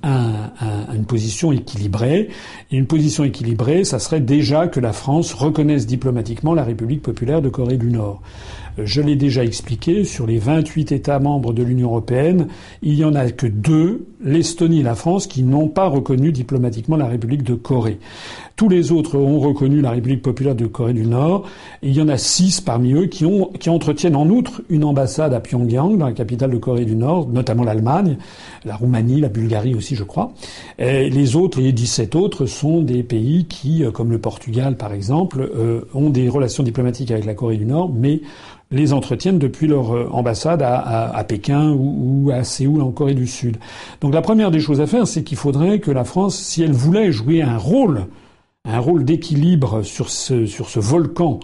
un, 0.02 0.50
un, 0.60 0.94
une 0.94 1.04
position 1.04 1.52
équilibrée. 1.52 2.28
Et 2.70 2.76
une 2.76 2.86
position 2.86 3.24
équilibrée, 3.24 3.84
ça 3.84 3.98
serait 3.98 4.20
déjà 4.20 4.68
que 4.68 4.80
la 4.80 4.94
France 4.94 5.34
reconnaisse 5.34 5.86
diplomatiquement 5.86 6.54
la 6.54 6.64
République 6.64 7.02
populaire 7.02 7.42
de 7.42 7.48
Corée 7.48 7.76
du 7.76 7.90
Nord. 7.90 8.22
Je 8.82 9.02
l'ai 9.02 9.16
déjà 9.16 9.44
expliqué, 9.44 10.04
sur 10.04 10.26
les 10.26 10.38
28 10.38 10.92
États 10.92 11.18
membres 11.18 11.52
de 11.52 11.62
l'Union 11.62 11.88
européenne, 11.88 12.46
il 12.82 12.94
n'y 12.94 13.04
en 13.04 13.14
a 13.14 13.30
que 13.30 13.46
deux, 13.46 14.06
l'Estonie 14.22 14.80
et 14.80 14.82
la 14.82 14.94
France, 14.94 15.26
qui 15.26 15.42
n'ont 15.42 15.68
pas 15.68 15.86
reconnu 15.86 16.32
diplomatiquement 16.32 16.96
la 16.96 17.06
République 17.06 17.42
de 17.42 17.54
Corée. 17.54 17.98
Tous 18.56 18.68
les 18.68 18.90
autres 18.90 19.16
ont 19.16 19.38
reconnu 19.38 19.80
la 19.80 19.92
République 19.92 20.22
populaire 20.22 20.54
de 20.54 20.66
Corée 20.66 20.92
du 20.92 21.06
Nord. 21.06 21.46
Il 21.82 21.94
y 21.94 22.02
en 22.02 22.08
a 22.08 22.18
six 22.18 22.60
parmi 22.60 22.92
eux 22.92 23.06
qui, 23.06 23.24
ont, 23.24 23.50
qui 23.58 23.70
entretiennent 23.70 24.16
en 24.16 24.28
outre 24.28 24.62
une 24.68 24.84
ambassade 24.84 25.32
à 25.32 25.40
Pyongyang, 25.40 25.96
dans 25.96 26.06
la 26.06 26.12
capitale 26.12 26.50
de 26.50 26.58
Corée 26.58 26.84
du 26.84 26.96
Nord, 26.96 27.28
notamment 27.28 27.62
l'Allemagne, 27.62 28.16
la 28.64 28.74
Roumanie, 28.74 29.20
la 29.20 29.28
Bulgarie 29.28 29.74
aussi, 29.74 29.94
je 29.94 30.04
crois. 30.04 30.32
Les 30.78 31.36
autres, 31.36 31.60
les 31.60 31.72
17 31.72 32.16
autres, 32.16 32.46
sont 32.46 32.82
des 32.82 33.02
pays 33.02 33.46
qui, 33.46 33.84
euh, 33.84 33.90
comme 33.90 34.10
le 34.10 34.18
Portugal 34.18 34.76
par 34.76 34.92
exemple, 34.92 35.40
euh, 35.40 35.82
ont 35.94 36.10
des 36.10 36.28
relations 36.28 36.62
diplomatiques 36.62 37.10
avec 37.10 37.24
la 37.24 37.34
Corée 37.34 37.56
du 37.56 37.66
Nord, 37.66 37.92
mais 37.94 38.20
les 38.70 38.92
entretiennent 38.92 39.38
depuis 39.38 39.66
leur 39.66 39.94
euh, 39.94 40.08
ambassade 40.12 40.62
à, 40.62 41.24
Pékin 41.26 41.72
ou, 41.72 42.30
à 42.32 42.44
Séoul 42.44 42.82
en 42.82 42.90
Corée 42.90 43.14
du 43.14 43.26
Sud. 43.26 43.56
La 44.12 44.22
première 44.22 44.50
des 44.50 44.60
choses 44.60 44.80
à 44.80 44.86
faire, 44.86 45.06
c'est 45.06 45.24
qu'il 45.24 45.36
faudrait 45.36 45.80
que 45.80 45.90
la 45.90 46.04
France, 46.04 46.38
si 46.38 46.62
elle 46.62 46.72
voulait 46.72 47.10
jouer 47.10 47.42
un 47.42 47.56
rôle, 47.56 48.06
un 48.64 48.78
rôle 48.78 49.04
d'équilibre 49.04 49.82
sur 49.82 50.10
ce, 50.10 50.78
volcan 50.78 51.40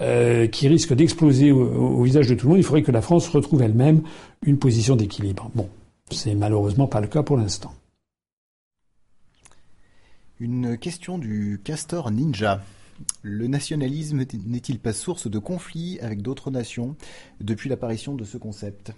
euh, 0.00 0.46
qui 0.46 0.68
risque 0.68 0.92
d'exploser 0.92 1.52
au, 1.52 2.02
visage 2.02 2.28
de 2.28 2.34
tout 2.34 2.46
le 2.46 2.50
monde, 2.50 2.58
il 2.58 2.64
faudrait 2.64 2.82
que 2.82 2.92
la 2.92 3.02
France 3.02 3.28
retrouve 3.28 3.62
elle-même 3.62 4.02
une 4.42 4.58
position 4.58 4.96
d'équilibre. 4.96 5.50
Bon, 5.54 5.68
c'est 6.10 6.34
malheureusement 6.34 6.86
pas 6.86 7.00
le 7.00 7.06
cas 7.06 7.22
pour 7.22 7.36
l'instant. 7.36 7.72
Une 10.40 10.76
question 10.76 11.18
du 11.18 11.60
Castor 11.62 12.10
Ninja. 12.10 12.60
Le 13.22 13.46
nationalisme 13.46 14.24
n'est-il 14.46 14.78
pas 14.78 14.92
source 14.92 15.28
de 15.28 15.38
conflits 15.38 15.98
avec 16.00 16.22
d'autres 16.22 16.50
nations 16.50 16.96
depuis 17.40 17.68
l'apparition 17.68 18.14
de 18.14 18.24
ce 18.24 18.36
concept? 18.36 18.92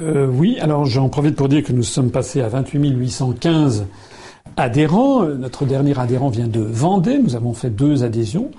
Euh, 0.00 0.26
Oui, 0.26 0.58
alors 0.60 0.84
j'en 0.84 1.08
profite 1.08 1.36
pour 1.36 1.48
dire 1.48 1.62
que 1.62 1.72
nous 1.72 1.82
sommes 1.82 2.10
passés 2.10 2.40
à 2.40 2.48
28 2.48 2.90
815 2.90 3.86
adhérents. 4.56 5.24
Notre 5.24 5.64
dernier 5.64 5.98
adhérent 5.98 6.28
vient 6.28 6.48
de 6.48 6.60
Vendée. 6.60 7.18
Nous 7.18 7.36
avons 7.36 7.52
fait 7.52 7.70
deux 7.70 8.04
adhésions. 8.04 8.50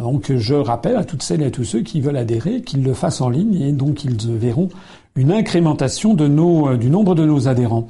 Donc 0.00 0.32
je 0.34 0.54
rappelle 0.54 0.96
à 0.96 1.04
toutes 1.04 1.22
celles 1.22 1.42
et 1.42 1.46
à 1.46 1.50
tous 1.50 1.64
ceux 1.64 1.80
qui 1.80 2.00
veulent 2.00 2.16
adhérer 2.16 2.62
qu'ils 2.62 2.82
le 2.82 2.94
fassent 2.94 3.20
en 3.20 3.28
ligne 3.28 3.60
et 3.60 3.72
donc 3.72 4.04
ils 4.04 4.16
verront 4.36 4.70
une 5.16 5.30
incrémentation 5.30 6.14
de 6.14 6.26
nos, 6.26 6.76
du 6.76 6.88
nombre 6.88 7.14
de 7.14 7.26
nos 7.26 7.46
adhérents. 7.46 7.88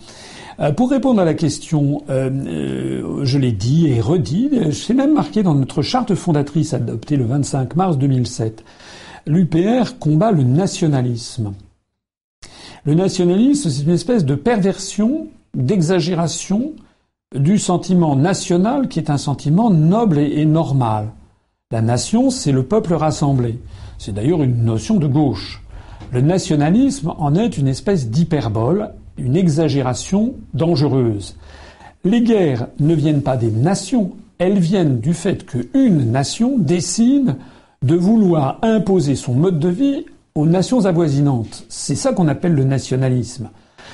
Euh, 0.60 0.72
pour 0.72 0.90
répondre 0.90 1.20
à 1.20 1.24
la 1.24 1.34
question, 1.34 2.02
euh, 2.10 2.30
euh, 2.30 3.24
je 3.24 3.38
l'ai 3.38 3.52
dit 3.52 3.88
et 3.88 4.00
redit, 4.00 4.50
c'est 4.72 4.94
même 4.94 5.14
marqué 5.14 5.42
dans 5.42 5.54
notre 5.54 5.82
charte 5.82 6.14
fondatrice 6.14 6.74
adoptée 6.74 7.16
le 7.16 7.24
25 7.24 7.76
mars 7.76 7.98
2007. 7.98 8.64
L'UPR 9.26 9.98
combat 9.98 10.32
le 10.32 10.42
nationalisme. 10.42 11.52
Le 12.84 12.94
nationalisme, 12.94 13.70
c'est 13.70 13.84
une 13.84 13.90
espèce 13.90 14.24
de 14.24 14.34
perversion, 14.34 15.28
d'exagération 15.54 16.72
du 17.34 17.58
sentiment 17.58 18.16
national 18.16 18.88
qui 18.88 18.98
est 18.98 19.10
un 19.10 19.18
sentiment 19.18 19.70
noble 19.70 20.18
et 20.18 20.44
normal. 20.44 21.10
La 21.70 21.80
nation, 21.80 22.30
c'est 22.30 22.52
le 22.52 22.64
peuple 22.64 22.94
rassemblé. 22.94 23.58
C'est 23.98 24.12
d'ailleurs 24.12 24.42
une 24.42 24.64
notion 24.64 24.96
de 24.96 25.06
gauche. 25.06 25.62
Le 26.12 26.20
nationalisme 26.20 27.14
en 27.18 27.34
est 27.34 27.56
une 27.56 27.68
espèce 27.68 28.10
d'hyperbole 28.10 28.90
une 29.16 29.36
exagération 29.36 30.34
dangereuse. 30.54 31.36
Les 32.04 32.22
guerres 32.22 32.68
ne 32.80 32.94
viennent 32.94 33.22
pas 33.22 33.36
des 33.36 33.50
nations, 33.50 34.12
elles 34.38 34.58
viennent 34.58 34.98
du 34.98 35.14
fait 35.14 35.46
qu'une 35.46 36.10
nation 36.10 36.58
décide 36.58 37.36
de 37.82 37.94
vouloir 37.94 38.58
imposer 38.62 39.14
son 39.14 39.34
mode 39.34 39.58
de 39.58 39.68
vie 39.68 40.04
aux 40.34 40.46
nations 40.46 40.84
avoisinantes. 40.86 41.64
C'est 41.68 41.94
ça 41.94 42.12
qu'on 42.12 42.28
appelle 42.28 42.54
le 42.54 42.64
nationalisme. 42.64 43.50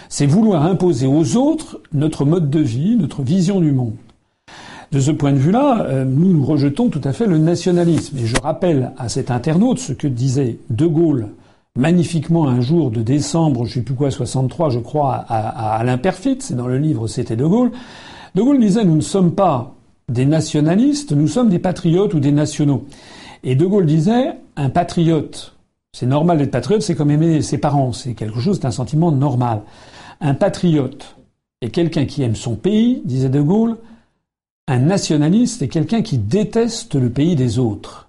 C'est 0.08 0.26
vouloir 0.26 0.64
imposer 0.64 1.06
aux 1.06 1.36
autres 1.36 1.80
notre 1.92 2.24
mode 2.24 2.50
de 2.50 2.60
vie, 2.60 2.96
notre 2.96 3.22
vision 3.22 3.60
du 3.60 3.72
monde. 3.72 3.96
De 4.90 5.00
ce 5.00 5.10
point 5.10 5.32
de 5.32 5.38
vue-là, 5.38 5.82
euh, 5.82 6.04
nous 6.04 6.44
rejetons 6.44 6.88
tout 6.88 7.00
à 7.04 7.12
fait 7.12 7.26
le 7.26 7.36
nationalisme. 7.36 8.16
Et 8.18 8.26
je 8.26 8.40
rappelle 8.40 8.92
à 8.96 9.08
cet 9.08 9.30
internaute 9.30 9.78
ce 9.78 9.92
que 9.92 10.06
disait 10.06 10.58
De 10.70 10.86
Gaulle 10.86 11.28
magnifiquement 11.76 12.48
un 12.48 12.60
jour 12.60 12.90
de 12.90 13.02
décembre, 13.02 13.64
je 13.64 13.74
sais 13.74 13.82
plus 13.82 13.94
quoi, 13.94 14.10
63, 14.10 14.70
je 14.70 14.80
crois, 14.80 15.24
à, 15.28 15.76
à 15.76 15.78
Alain 15.78 15.98
c'est 16.40 16.56
dans 16.56 16.66
le 16.66 16.76
livre 16.76 17.06
C'était 17.06 17.36
De 17.36 17.46
Gaulle. 17.46 17.70
De 18.34 18.42
Gaulle 18.42 18.58
disait 18.58 18.84
nous 18.84 18.96
ne 18.96 19.00
sommes 19.00 19.32
pas 19.32 19.74
des 20.08 20.26
nationalistes, 20.26 21.12
nous 21.12 21.28
sommes 21.28 21.48
des 21.48 21.58
patriotes 21.58 22.14
ou 22.14 22.20
des 22.20 22.32
nationaux. 22.32 22.84
Et 23.44 23.54
De 23.54 23.64
Gaulle 23.64 23.86
disait 23.86 24.32
un 24.56 24.70
patriote, 24.70 25.54
c'est 25.92 26.06
normal 26.06 26.38
d'être 26.38 26.50
patriote, 26.50 26.82
c'est 26.82 26.94
comme 26.94 27.10
aimer 27.10 27.42
ses 27.42 27.58
parents, 27.58 27.92
c'est 27.92 28.14
quelque 28.14 28.40
chose, 28.40 28.58
c'est 28.60 28.66
un 28.66 28.70
sentiment 28.70 29.10
normal. 29.10 29.62
Un 30.20 30.34
patriote 30.34 31.16
est 31.60 31.70
quelqu'un 31.70 32.06
qui 32.06 32.22
aime 32.22 32.36
son 32.36 32.56
pays, 32.56 33.02
disait 33.04 33.28
De 33.28 33.40
Gaulle. 33.40 33.76
Un 34.66 34.80
nationaliste 34.80 35.62
est 35.62 35.68
quelqu'un 35.68 36.02
qui 36.02 36.18
déteste 36.18 36.94
le 36.94 37.08
pays 37.08 37.36
des 37.36 37.58
autres. 37.58 38.08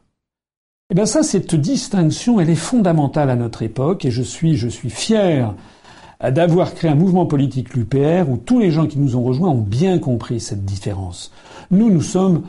Eh 0.91 0.95
bien 0.95 1.05
ça, 1.05 1.23
cette 1.23 1.55
distinction, 1.55 2.39
elle 2.39 2.49
est 2.49 2.55
fondamentale 2.55 3.29
à 3.29 3.35
notre 3.35 3.61
époque 3.61 4.05
et 4.05 4.11
je 4.11 4.23
suis, 4.23 4.57
je 4.57 4.67
suis 4.67 4.89
fier 4.89 5.53
d'avoir 6.21 6.73
créé 6.73 6.91
un 6.91 6.95
mouvement 6.95 7.25
politique 7.25 7.73
l'UPR 7.75 8.29
où 8.29 8.37
tous 8.37 8.59
les 8.59 8.71
gens 8.71 8.87
qui 8.87 8.99
nous 8.99 9.15
ont 9.15 9.23
rejoints 9.23 9.49
ont 9.49 9.61
bien 9.61 9.99
compris 9.99 10.39
cette 10.39 10.65
différence. 10.65 11.31
Nous, 11.71 11.89
nous 11.89 12.01
sommes, 12.01 12.43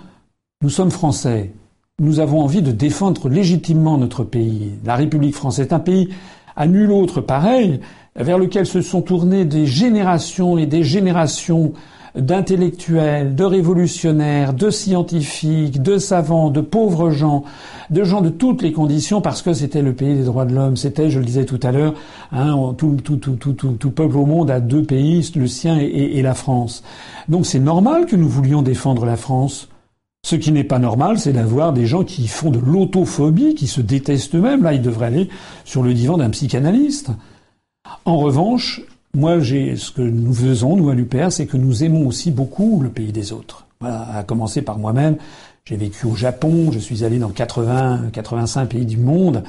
nous 0.62 0.70
sommes 0.70 0.90
français. 0.90 1.52
Nous 2.00 2.18
avons 2.18 2.40
envie 2.40 2.62
de 2.62 2.72
défendre 2.72 3.28
légitimement 3.28 3.98
notre 3.98 4.24
pays. 4.24 4.70
La 4.86 4.96
République 4.96 5.34
française 5.34 5.66
est 5.66 5.74
un 5.74 5.80
pays 5.80 6.08
à 6.56 6.66
nul 6.66 6.90
autre 6.90 7.20
pareil, 7.20 7.80
vers 8.16 8.38
lequel 8.38 8.64
se 8.64 8.80
sont 8.80 9.02
tournées 9.02 9.44
des 9.44 9.66
générations 9.66 10.56
et 10.56 10.64
des 10.64 10.82
générations 10.82 11.74
d'intellectuels, 12.14 13.34
de 13.34 13.44
révolutionnaires, 13.44 14.54
de 14.54 14.70
scientifiques, 14.70 15.82
de 15.82 15.98
savants, 15.98 16.48
de 16.48 16.62
pauvres 16.62 17.10
gens, 17.10 17.44
de 17.90 18.02
gens 18.02 18.22
de 18.22 18.30
toutes 18.30 18.62
les 18.62 18.72
conditions, 18.72 19.20
parce 19.20 19.42
que 19.42 19.52
c'était 19.52 19.82
le 19.82 19.92
pays 19.92 20.16
des 20.16 20.24
droits 20.24 20.46
de 20.46 20.54
l'homme. 20.54 20.76
C'était, 20.76 21.10
je 21.10 21.18
le 21.18 21.26
disais 21.26 21.44
tout 21.44 21.60
à 21.62 21.70
l'heure, 21.70 21.92
hein, 22.32 22.74
tout, 22.78 22.96
tout, 23.04 23.16
tout, 23.16 23.36
tout, 23.54 23.90
peuple 23.90 24.16
au 24.16 24.24
monde 24.24 24.50
a 24.50 24.60
deux 24.60 24.84
pays, 24.84 25.30
le 25.36 25.46
sien 25.46 25.78
et, 25.78 25.84
et 25.84 26.22
la 26.22 26.32
France. 26.32 26.82
Donc 27.28 27.44
c'est 27.44 27.60
normal 27.60 28.06
que 28.06 28.16
nous 28.16 28.28
voulions 28.28 28.62
défendre 28.62 29.04
la 29.04 29.16
France. 29.16 29.69
Ce 30.22 30.36
qui 30.36 30.52
n'est 30.52 30.64
pas 30.64 30.78
normal, 30.78 31.18
c'est 31.18 31.32
d'avoir 31.32 31.72
des 31.72 31.86
gens 31.86 32.04
qui 32.04 32.28
font 32.28 32.50
de 32.50 32.58
l'autophobie, 32.58 33.54
qui 33.54 33.66
se 33.66 33.80
détestent 33.80 34.34
eux-mêmes. 34.34 34.62
Là, 34.62 34.74
ils 34.74 34.82
devraient 34.82 35.06
aller 35.06 35.28
sur 35.64 35.82
le 35.82 35.94
divan 35.94 36.18
d'un 36.18 36.30
psychanalyste. 36.30 37.10
En 38.04 38.18
revanche, 38.18 38.82
moi, 39.14 39.40
j'ai, 39.40 39.76
ce 39.76 39.90
que 39.90 40.02
nous 40.02 40.34
faisons, 40.34 40.76
nous 40.76 40.90
à 40.90 40.94
l'UPR, 40.94 41.30
c'est 41.32 41.46
que 41.46 41.56
nous 41.56 41.82
aimons 41.82 42.06
aussi 42.06 42.30
beaucoup 42.30 42.80
le 42.82 42.90
pays 42.90 43.12
des 43.12 43.32
autres. 43.32 43.66
Voilà, 43.80 44.06
à 44.14 44.22
commencer 44.22 44.62
par 44.62 44.78
moi-même. 44.78 45.16
J'ai 45.64 45.76
vécu 45.76 46.06
au 46.06 46.14
Japon, 46.14 46.70
je 46.70 46.78
suis 46.78 47.04
allé 47.04 47.18
dans 47.18 47.30
80, 47.30 48.10
85 48.12 48.66
pays 48.66 48.86
du 48.86 48.98
monde. 48.98 49.42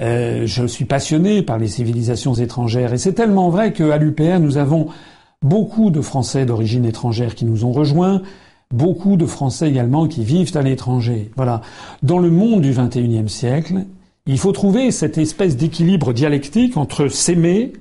Euh, 0.00 0.42
je 0.46 0.66
suis 0.66 0.84
passionné 0.84 1.42
par 1.42 1.58
les 1.58 1.68
civilisations 1.68 2.34
étrangères. 2.34 2.92
Et 2.92 2.98
c'est 2.98 3.12
tellement 3.12 3.48
vrai 3.48 3.72
qu'à 3.72 3.96
l'UPR, 3.96 4.40
nous 4.40 4.58
avons 4.58 4.88
beaucoup 5.42 5.90
de 5.90 6.00
Français 6.00 6.46
d'origine 6.46 6.84
étrangère 6.84 7.34
qui 7.34 7.44
nous 7.44 7.64
ont 7.64 7.72
rejoints, 7.72 8.22
beaucoup 8.72 9.16
de 9.16 9.26
Français 9.26 9.68
également 9.68 10.08
qui 10.08 10.24
vivent 10.24 10.56
à 10.56 10.62
l'étranger. 10.62 11.30
Voilà. 11.36 11.62
Dans 12.02 12.18
le 12.18 12.30
monde 12.30 12.62
du 12.62 12.72
XXIe 12.72 13.28
siècle, 13.28 13.84
il 14.26 14.38
faut 14.38 14.52
trouver 14.52 14.90
cette 14.90 15.18
espèce 15.18 15.56
d'équilibre 15.56 16.12
dialectique 16.12 16.76
entre 16.76 17.08
s'aimer 17.08 17.72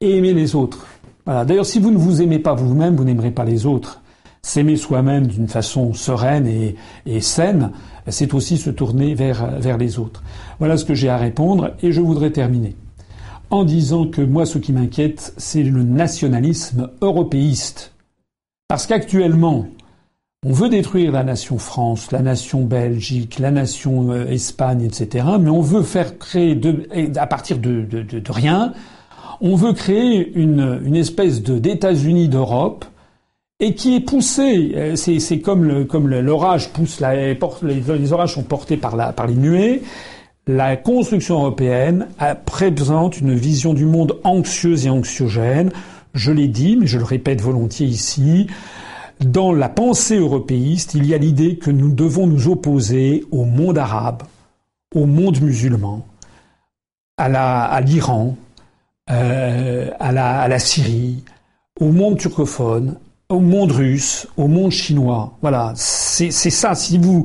et 0.00 0.18
aimer 0.18 0.32
les 0.32 0.54
autres. 0.54 0.86
Voilà. 1.24 1.44
D'ailleurs, 1.44 1.66
si 1.66 1.78
vous 1.78 1.90
ne 1.90 1.98
vous 1.98 2.22
aimez 2.22 2.38
pas 2.38 2.54
vous-même, 2.54 2.96
vous 2.96 3.04
n'aimerez 3.04 3.32
pas 3.32 3.44
les 3.44 3.66
autres. 3.66 4.02
S'aimer 4.42 4.76
soi-même 4.76 5.26
d'une 5.26 5.48
façon 5.48 5.92
sereine 5.92 6.46
et, 6.46 6.76
et 7.04 7.20
saine, 7.20 7.72
c'est 8.06 8.32
aussi 8.32 8.58
se 8.58 8.70
tourner 8.70 9.14
vers, 9.14 9.58
vers 9.58 9.76
les 9.76 9.98
autres. 9.98 10.22
Voilà 10.60 10.76
ce 10.76 10.84
que 10.84 10.94
j'ai 10.94 11.08
à 11.08 11.16
répondre 11.16 11.72
et 11.82 11.90
je 11.90 12.00
voudrais 12.00 12.30
terminer 12.30 12.76
en 13.50 13.64
disant 13.64 14.06
que 14.06 14.22
moi 14.22 14.46
ce 14.46 14.58
qui 14.58 14.72
m'inquiète 14.72 15.34
c'est 15.36 15.62
le 15.62 15.82
nationalisme 15.82 16.90
européiste. 17.00 17.92
Parce 18.68 18.86
qu'actuellement, 18.86 19.66
on 20.48 20.52
veut 20.52 20.68
détruire 20.68 21.10
la 21.10 21.24
nation 21.24 21.58
France, 21.58 22.12
la 22.12 22.22
nation 22.22 22.62
Belgique, 22.62 23.40
la 23.40 23.50
nation 23.50 24.12
euh, 24.12 24.28
Espagne, 24.28 24.84
etc. 24.84 25.26
Mais 25.40 25.50
on 25.50 25.60
veut 25.60 25.82
faire 25.82 26.18
créer 26.18 26.56
à 27.16 27.26
partir 27.26 27.58
de, 27.58 27.84
rien, 28.28 28.72
on 29.40 29.56
veut 29.56 29.72
créer 29.72 30.32
une, 30.38 30.80
une 30.84 30.94
espèce 30.94 31.42
d'États-Unis 31.42 32.28
d'Europe 32.28 32.84
et 33.58 33.74
qui 33.74 33.96
est 33.96 34.00
poussé. 34.00 34.72
Euh, 34.76 34.94
c'est 34.94 35.40
comme 35.40 35.84
comme 35.84 36.08
l'orage 36.08 36.68
pousse 36.68 37.00
la, 37.00 37.32
les, 37.32 38.12
orages 38.12 38.34
sont 38.34 38.44
portés 38.44 38.76
par 38.76 38.94
la 38.94 39.12
par 39.12 39.26
les 39.26 39.34
nuées. 39.34 39.82
La 40.46 40.76
construction 40.76 41.38
européenne 41.38 42.06
présente 42.44 43.20
une 43.20 43.34
vision 43.34 43.74
du 43.74 43.84
monde 43.84 44.20
anxieuse 44.22 44.86
et 44.86 44.90
anxiogène. 44.90 45.72
Je 46.14 46.30
l'ai 46.30 46.46
dit, 46.46 46.76
mais 46.76 46.86
je 46.86 46.98
le 46.98 47.04
répète 47.04 47.40
volontiers 47.40 47.88
ici. 47.88 48.46
Dans 49.20 49.52
la 49.52 49.68
pensée 49.70 50.18
européiste, 50.18 50.94
il 50.94 51.06
y 51.06 51.14
a 51.14 51.18
l'idée 51.18 51.56
que 51.56 51.70
nous 51.70 51.90
devons 51.90 52.26
nous 52.26 52.48
opposer 52.48 53.24
au 53.30 53.44
monde 53.44 53.78
arabe, 53.78 54.22
au 54.94 55.06
monde 55.06 55.40
musulman, 55.40 56.06
à 57.16 57.80
l'Iran, 57.80 58.36
euh, 59.10 59.90
à, 59.98 60.12
la, 60.12 60.58
Syrie, 60.58 61.24
au 61.80 61.92
monde 61.92 62.18
turcophone, 62.18 62.96
au 63.30 63.40
monde 63.40 63.72
russe, 63.72 64.28
au 64.36 64.48
monde 64.48 64.70
chinois. 64.70 65.32
Voilà, 65.40 65.72
c'est 65.76 66.30
ça. 66.30 66.74
Si 66.74 66.98
vous, 66.98 67.24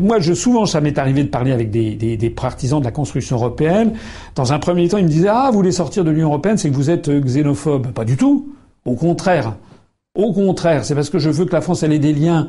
moi, 0.00 0.20
je 0.20 0.34
souvent, 0.34 0.64
ça 0.64 0.80
m'est 0.80 0.96
arrivé 0.96 1.24
de 1.24 1.28
parler 1.28 1.50
avec 1.50 1.70
des, 1.70 2.30
partisans 2.30 2.78
de 2.78 2.84
la 2.84 2.92
construction 2.92 3.36
européenne. 3.36 3.94
Dans 4.36 4.52
un 4.52 4.60
premier 4.60 4.86
temps, 4.86 4.98
ils 4.98 5.04
me 5.04 5.08
disaient 5.08 5.28
ah, 5.28 5.48
vous 5.50 5.56
voulez 5.56 5.72
sortir 5.72 6.04
de 6.04 6.10
l'Union 6.12 6.28
européenne, 6.28 6.56
c'est 6.56 6.70
que 6.70 6.76
vous 6.76 6.90
êtes 6.90 7.10
xénophobe. 7.10 7.88
Pas 7.88 8.04
du 8.04 8.16
tout. 8.16 8.54
Au 8.84 8.94
contraire. 8.94 9.54
Au 10.14 10.32
contraire, 10.32 10.84
c'est 10.84 10.94
parce 10.94 11.10
que 11.10 11.18
je 11.18 11.30
veux 11.30 11.44
que 11.46 11.52
la 11.52 11.60
France 11.60 11.82
ait 11.82 11.98
des 11.98 12.12
liens 12.12 12.48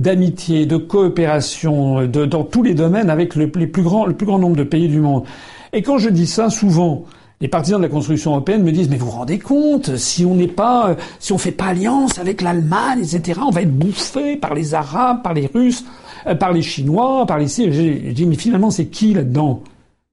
d'amitié, 0.00 0.66
de 0.66 0.76
coopération, 0.76 2.06
dans 2.06 2.44
tous 2.44 2.62
les 2.62 2.74
domaines 2.74 3.10
avec 3.10 3.36
le, 3.36 3.48
plus 3.48 3.82
grand 3.82 4.38
nombre 4.38 4.56
de 4.56 4.64
pays 4.64 4.88
du 4.88 5.00
monde. 5.00 5.24
Et 5.72 5.82
quand 5.82 5.98
je 5.98 6.08
dis 6.08 6.26
ça, 6.26 6.50
souvent, 6.50 7.04
les 7.40 7.48
partisans 7.48 7.78
de 7.78 7.84
la 7.84 7.90
construction 7.90 8.32
européenne 8.32 8.62
me 8.62 8.72
disent 8.72 8.88
mais 8.88 8.96
vous 8.96 9.06
vous 9.06 9.12
rendez 9.12 9.38
compte 9.38 9.96
si 9.96 10.24
on 10.24 10.34
n'est 10.34 10.48
pas 10.48 10.96
si 11.18 11.32
on 11.32 11.38
fait 11.38 11.50
pas 11.50 11.66
alliance 11.66 12.18
avec 12.18 12.40
l'Allemagne 12.40 13.00
etc 13.00 13.40
on 13.44 13.50
va 13.50 13.62
être 13.62 13.76
bouffé 13.76 14.36
par 14.36 14.54
les 14.54 14.72
Arabes 14.72 15.22
par 15.22 15.34
les 15.34 15.50
Russes 15.52 15.84
euh, 16.26 16.34
par 16.34 16.52
les 16.52 16.62
Chinois 16.62 17.26
par 17.26 17.38
les 17.38 17.48
j'ai 17.48 18.12
dit 18.12 18.24
mais 18.24 18.36
finalement 18.36 18.70
c'est 18.70 18.86
qui 18.86 19.14
là-dedans 19.14 19.62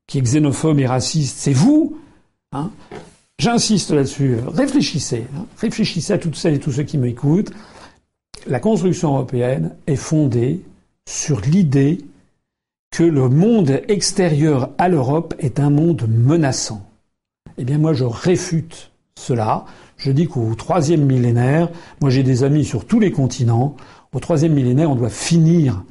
qui 0.08 0.18
est 0.18 0.22
xénophobe 0.22 0.80
et 0.80 0.88
raciste? 0.88 1.38
C'est 1.38 1.54
vous 1.54 1.96
hein? 2.52 2.72
J'insiste 3.42 3.90
là-dessus. 3.90 4.38
Réfléchissez. 4.54 5.26
Hein. 5.36 5.48
Réfléchissez 5.58 6.14
à 6.14 6.20
toutes 6.20 6.36
celles 6.36 6.54
et 6.54 6.60
tous 6.60 6.74
ceux 6.74 6.84
qui 6.84 7.00
m'écoutent. 7.00 7.52
La 8.46 8.60
construction 8.60 9.16
européenne 9.16 9.76
est 9.88 9.96
fondée 9.96 10.62
sur 11.10 11.42
l'idée 11.42 12.06
que 12.92 13.02
le 13.02 13.30
monde 13.30 13.82
extérieur 13.88 14.70
à 14.78 14.90
l'Europe 14.90 15.34
est 15.40 15.60
un 15.60 15.72
monde 15.72 16.08
menaçant. 16.08 16.88
Eh 17.58 17.64
bien, 17.64 17.80
moi, 17.80 17.94
je 17.94 18.04
réfute 18.04 18.92
cela. 19.18 19.66
Je 19.98 20.12
dis 20.12 20.28
qu'au 20.28 20.54
troisième 20.54 21.04
millénaire, 21.04 21.70
moi 22.00 22.12
j'ai 22.12 22.22
des 22.22 22.44
amis 22.44 22.64
sur 22.64 22.86
tous 22.86 23.00
les 23.00 23.12
continents, 23.12 23.76
au 24.14 24.20
troisième 24.20 24.54
millénaire, 24.54 24.92
on 24.92 24.96
doit 24.96 25.10
finir 25.10 25.84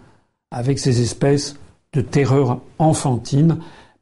avec 0.53 0.79
ces 0.79 1.01
espèces 1.01 1.57
de 1.95 2.01
terreur 2.01 2.61
enfantine 2.79 3.59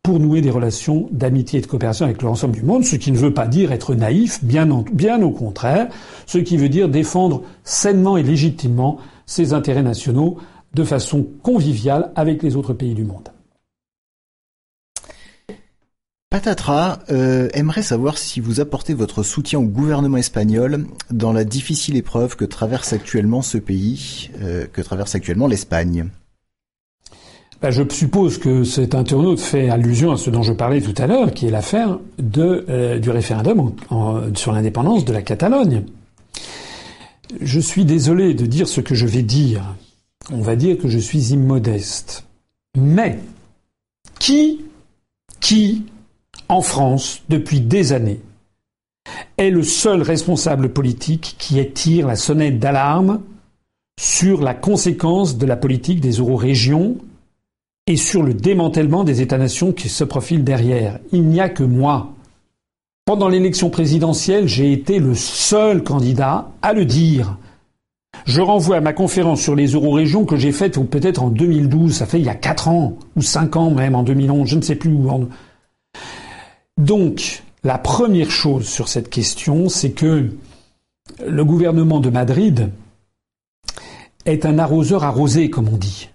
pour 0.08 0.20
nouer 0.20 0.40
des 0.40 0.50
relations 0.50 1.06
d'amitié 1.12 1.58
et 1.58 1.60
de 1.60 1.66
coopération 1.66 2.06
avec 2.06 2.22
l'ensemble 2.22 2.54
du 2.54 2.62
monde, 2.62 2.82
ce 2.82 2.96
qui 2.96 3.12
ne 3.12 3.18
veut 3.18 3.34
pas 3.34 3.46
dire 3.46 3.72
être 3.72 3.94
naïf, 3.94 4.42
bien, 4.42 4.70
au 4.70 5.30
contraire, 5.32 5.88
ce 6.24 6.38
qui 6.38 6.56
veut 6.56 6.70
dire 6.70 6.88
défendre 6.88 7.42
sainement 7.62 8.16
et 8.16 8.22
légitimement 8.22 9.00
ses 9.26 9.52
intérêts 9.52 9.82
nationaux 9.82 10.38
de 10.72 10.82
façon 10.82 11.26
conviviale 11.42 12.10
avec 12.16 12.42
les 12.42 12.56
autres 12.56 12.72
pays 12.72 12.94
du 12.94 13.04
monde. 13.04 13.28
Patatra 16.30 17.00
euh, 17.10 17.50
aimerait 17.52 17.82
savoir 17.82 18.16
si 18.16 18.40
vous 18.40 18.60
apportez 18.60 18.94
votre 18.94 19.22
soutien 19.22 19.58
au 19.58 19.66
gouvernement 19.66 20.16
espagnol 20.16 20.86
dans 21.10 21.34
la 21.34 21.44
difficile 21.44 21.96
épreuve 21.96 22.34
que 22.34 22.46
traverse 22.46 22.94
actuellement 22.94 23.42
ce 23.42 23.58
pays, 23.58 24.30
euh, 24.40 24.64
que 24.72 24.80
traverse 24.80 25.14
actuellement 25.14 25.48
l'Espagne. 25.48 26.08
Ben, 27.60 27.72
je 27.72 27.82
suppose 27.90 28.38
que 28.38 28.62
cet 28.62 28.94
internaute 28.94 29.40
fait 29.40 29.68
allusion 29.68 30.12
à 30.12 30.16
ce 30.16 30.30
dont 30.30 30.44
je 30.44 30.52
parlais 30.52 30.80
tout 30.80 30.94
à 30.96 31.08
l'heure, 31.08 31.34
qui 31.34 31.46
est 31.46 31.50
l'affaire 31.50 31.98
euh, 32.38 32.98
du 33.00 33.10
référendum 33.10 33.72
sur 34.36 34.52
l'indépendance 34.52 35.04
de 35.04 35.12
la 35.12 35.22
Catalogne. 35.22 35.82
Je 37.40 37.58
suis 37.58 37.84
désolé 37.84 38.34
de 38.34 38.46
dire 38.46 38.68
ce 38.68 38.80
que 38.80 38.94
je 38.94 39.06
vais 39.06 39.22
dire. 39.22 39.74
On 40.30 40.40
va 40.40 40.54
dire 40.54 40.78
que 40.78 40.88
je 40.88 40.98
suis 41.00 41.32
immodeste. 41.32 42.24
Mais 42.76 43.18
qui, 44.20 44.60
qui, 45.40 45.84
en 46.48 46.62
France, 46.62 47.22
depuis 47.28 47.60
des 47.60 47.92
années, 47.92 48.20
est 49.36 49.50
le 49.50 49.64
seul 49.64 50.02
responsable 50.02 50.72
politique 50.72 51.34
qui 51.38 51.58
tire 51.72 52.06
la 52.06 52.16
sonnette 52.16 52.60
d'alarme 52.60 53.20
sur 54.00 54.42
la 54.42 54.54
conséquence 54.54 55.38
de 55.38 55.46
la 55.46 55.56
politique 55.56 56.00
des 56.00 56.18
eurorégions 56.18 56.98
et 57.88 57.96
sur 57.96 58.22
le 58.22 58.34
démantèlement 58.34 59.02
des 59.02 59.22
États-nations 59.22 59.72
qui 59.72 59.88
se 59.88 60.04
profilent 60.04 60.44
derrière. 60.44 61.00
Il 61.10 61.24
n'y 61.24 61.40
a 61.40 61.48
que 61.48 61.64
moi. 61.64 62.12
Pendant 63.06 63.28
l'élection 63.28 63.70
présidentielle, 63.70 64.46
j'ai 64.46 64.72
été 64.72 64.98
le 64.98 65.14
seul 65.14 65.82
candidat 65.82 66.50
à 66.60 66.74
le 66.74 66.84
dire. 66.84 67.38
Je 68.26 68.42
renvoie 68.42 68.76
à 68.76 68.80
ma 68.82 68.92
conférence 68.92 69.40
sur 69.40 69.56
les 69.56 69.68
eurorégions 69.68 70.26
que 70.26 70.36
j'ai 70.36 70.52
faite 70.52 70.78
peut-être 70.90 71.22
en 71.22 71.30
2012, 71.30 71.94
ça 71.94 72.04
fait 72.04 72.18
il 72.18 72.26
y 72.26 72.28
a 72.28 72.34
4 72.34 72.68
ans, 72.68 72.98
ou 73.16 73.22
5 73.22 73.56
ans 73.56 73.70
même, 73.70 73.94
en 73.94 74.02
2011, 74.02 74.46
je 74.46 74.56
ne 74.56 74.62
sais 74.62 74.76
plus 74.76 74.92
où. 74.92 75.28
Donc, 76.76 77.42
la 77.64 77.78
première 77.78 78.30
chose 78.30 78.68
sur 78.68 78.88
cette 78.88 79.08
question, 79.08 79.70
c'est 79.70 79.92
que 79.92 80.30
le 81.26 81.44
gouvernement 81.44 82.00
de 82.00 82.10
Madrid 82.10 82.70
est 84.26 84.44
un 84.44 84.58
arroseur 84.58 85.04
arrosé, 85.04 85.48
comme 85.48 85.68
on 85.68 85.78
dit. 85.78 86.10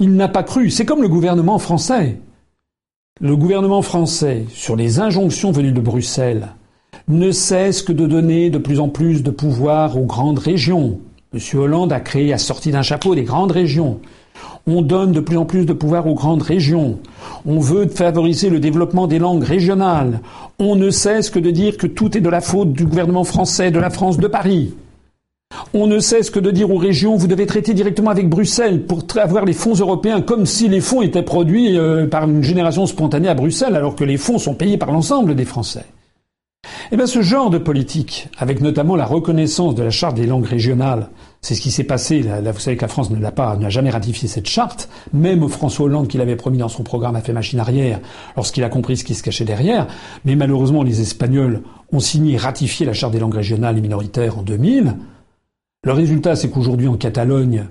Il 0.00 0.14
n'a 0.16 0.28
pas 0.28 0.42
cru. 0.42 0.70
C'est 0.70 0.84
comme 0.84 1.02
le 1.02 1.08
gouvernement 1.08 1.58
français. 1.58 2.18
Le 3.20 3.36
gouvernement 3.36 3.82
français, 3.82 4.46
sur 4.48 4.74
les 4.74 4.98
injonctions 4.98 5.52
venues 5.52 5.72
de 5.72 5.80
Bruxelles, 5.80 6.48
ne 7.08 7.30
cesse 7.30 7.82
que 7.82 7.92
de 7.92 8.06
donner 8.06 8.50
de 8.50 8.58
plus 8.58 8.80
en 8.80 8.88
plus 8.88 9.22
de 9.22 9.30
pouvoir 9.30 9.96
aux 9.96 10.06
grandes 10.06 10.40
régions. 10.40 10.98
M. 11.32 11.40
Hollande 11.58 11.92
a 11.92 12.00
créé, 12.00 12.32
a 12.32 12.38
sorti 12.38 12.70
d'un 12.72 12.82
chapeau 12.82 13.14
des 13.14 13.22
grandes 13.22 13.52
régions. 13.52 14.00
On 14.66 14.82
donne 14.82 15.12
de 15.12 15.20
plus 15.20 15.36
en 15.36 15.44
plus 15.44 15.66
de 15.66 15.72
pouvoir 15.72 16.06
aux 16.06 16.14
grandes 16.14 16.42
régions. 16.42 16.98
On 17.46 17.58
veut 17.58 17.86
favoriser 17.86 18.50
le 18.50 18.60
développement 18.60 19.06
des 19.06 19.18
langues 19.18 19.44
régionales. 19.44 20.20
On 20.58 20.76
ne 20.76 20.90
cesse 20.90 21.30
que 21.30 21.38
de 21.38 21.50
dire 21.50 21.76
que 21.76 21.86
tout 21.86 22.16
est 22.16 22.20
de 22.20 22.28
la 22.28 22.40
faute 22.40 22.72
du 22.72 22.86
gouvernement 22.86 23.24
français, 23.24 23.70
de 23.70 23.78
la 23.78 23.90
France, 23.90 24.18
de 24.18 24.26
Paris. 24.26 24.74
On 25.74 25.86
ne 25.86 25.98
cesse 25.98 26.30
que 26.30 26.40
de 26.40 26.50
dire 26.50 26.70
aux 26.70 26.78
régions, 26.78 27.16
vous 27.16 27.26
devez 27.26 27.46
traiter 27.46 27.74
directement 27.74 28.10
avec 28.10 28.28
Bruxelles 28.28 28.82
pour 28.82 29.04
avoir 29.16 29.44
les 29.44 29.52
fonds 29.52 29.74
européens, 29.74 30.20
comme 30.20 30.46
si 30.46 30.68
les 30.68 30.80
fonds 30.80 31.02
étaient 31.02 31.22
produits 31.22 31.78
euh, 31.78 32.06
par 32.06 32.24
une 32.24 32.42
génération 32.42 32.86
spontanée 32.86 33.28
à 33.28 33.34
Bruxelles, 33.34 33.76
alors 33.76 33.96
que 33.96 34.04
les 34.04 34.16
fonds 34.16 34.38
sont 34.38 34.54
payés 34.54 34.78
par 34.78 34.92
l'ensemble 34.92 35.34
des 35.34 35.44
Français. 35.44 35.84
Eh 36.92 36.96
bien, 36.96 37.06
ce 37.06 37.22
genre 37.22 37.50
de 37.50 37.58
politique, 37.58 38.28
avec 38.38 38.60
notamment 38.60 38.96
la 38.96 39.06
reconnaissance 39.06 39.74
de 39.74 39.82
la 39.82 39.90
charte 39.90 40.14
des 40.14 40.26
langues 40.26 40.44
régionales, 40.44 41.08
c'est 41.40 41.54
ce 41.54 41.60
qui 41.60 41.70
s'est 41.70 41.84
passé. 41.84 42.20
Vous 42.20 42.58
savez 42.60 42.76
que 42.76 42.82
la 42.82 42.88
France 42.88 43.10
n'a 43.10 43.68
jamais 43.70 43.90
ratifié 43.90 44.28
cette 44.28 44.46
charte. 44.46 44.88
Même 45.12 45.48
François 45.48 45.86
Hollande, 45.86 46.06
qui 46.06 46.18
l'avait 46.18 46.36
promis 46.36 46.58
dans 46.58 46.68
son 46.68 46.82
programme, 46.82 47.16
a 47.16 47.20
fait 47.20 47.32
machine 47.32 47.58
arrière 47.58 47.98
lorsqu'il 48.36 48.62
a 48.62 48.68
compris 48.68 48.96
ce 48.96 49.04
qui 49.04 49.14
se 49.14 49.22
cachait 49.22 49.44
derrière. 49.44 49.88
Mais 50.24 50.36
malheureusement, 50.36 50.82
les 50.82 51.00
Espagnols 51.00 51.62
ont 51.92 52.00
signé 52.00 52.34
et 52.34 52.36
ratifié 52.36 52.86
la 52.86 52.92
charte 52.92 53.12
des 53.12 53.18
langues 53.18 53.34
régionales 53.34 53.78
et 53.78 53.80
minoritaires 53.80 54.38
en 54.38 54.42
2000. 54.42 54.94
Le 55.84 55.92
résultat, 55.92 56.36
c'est 56.36 56.48
qu'aujourd'hui, 56.48 56.86
en 56.86 56.96
Catalogne, 56.96 57.64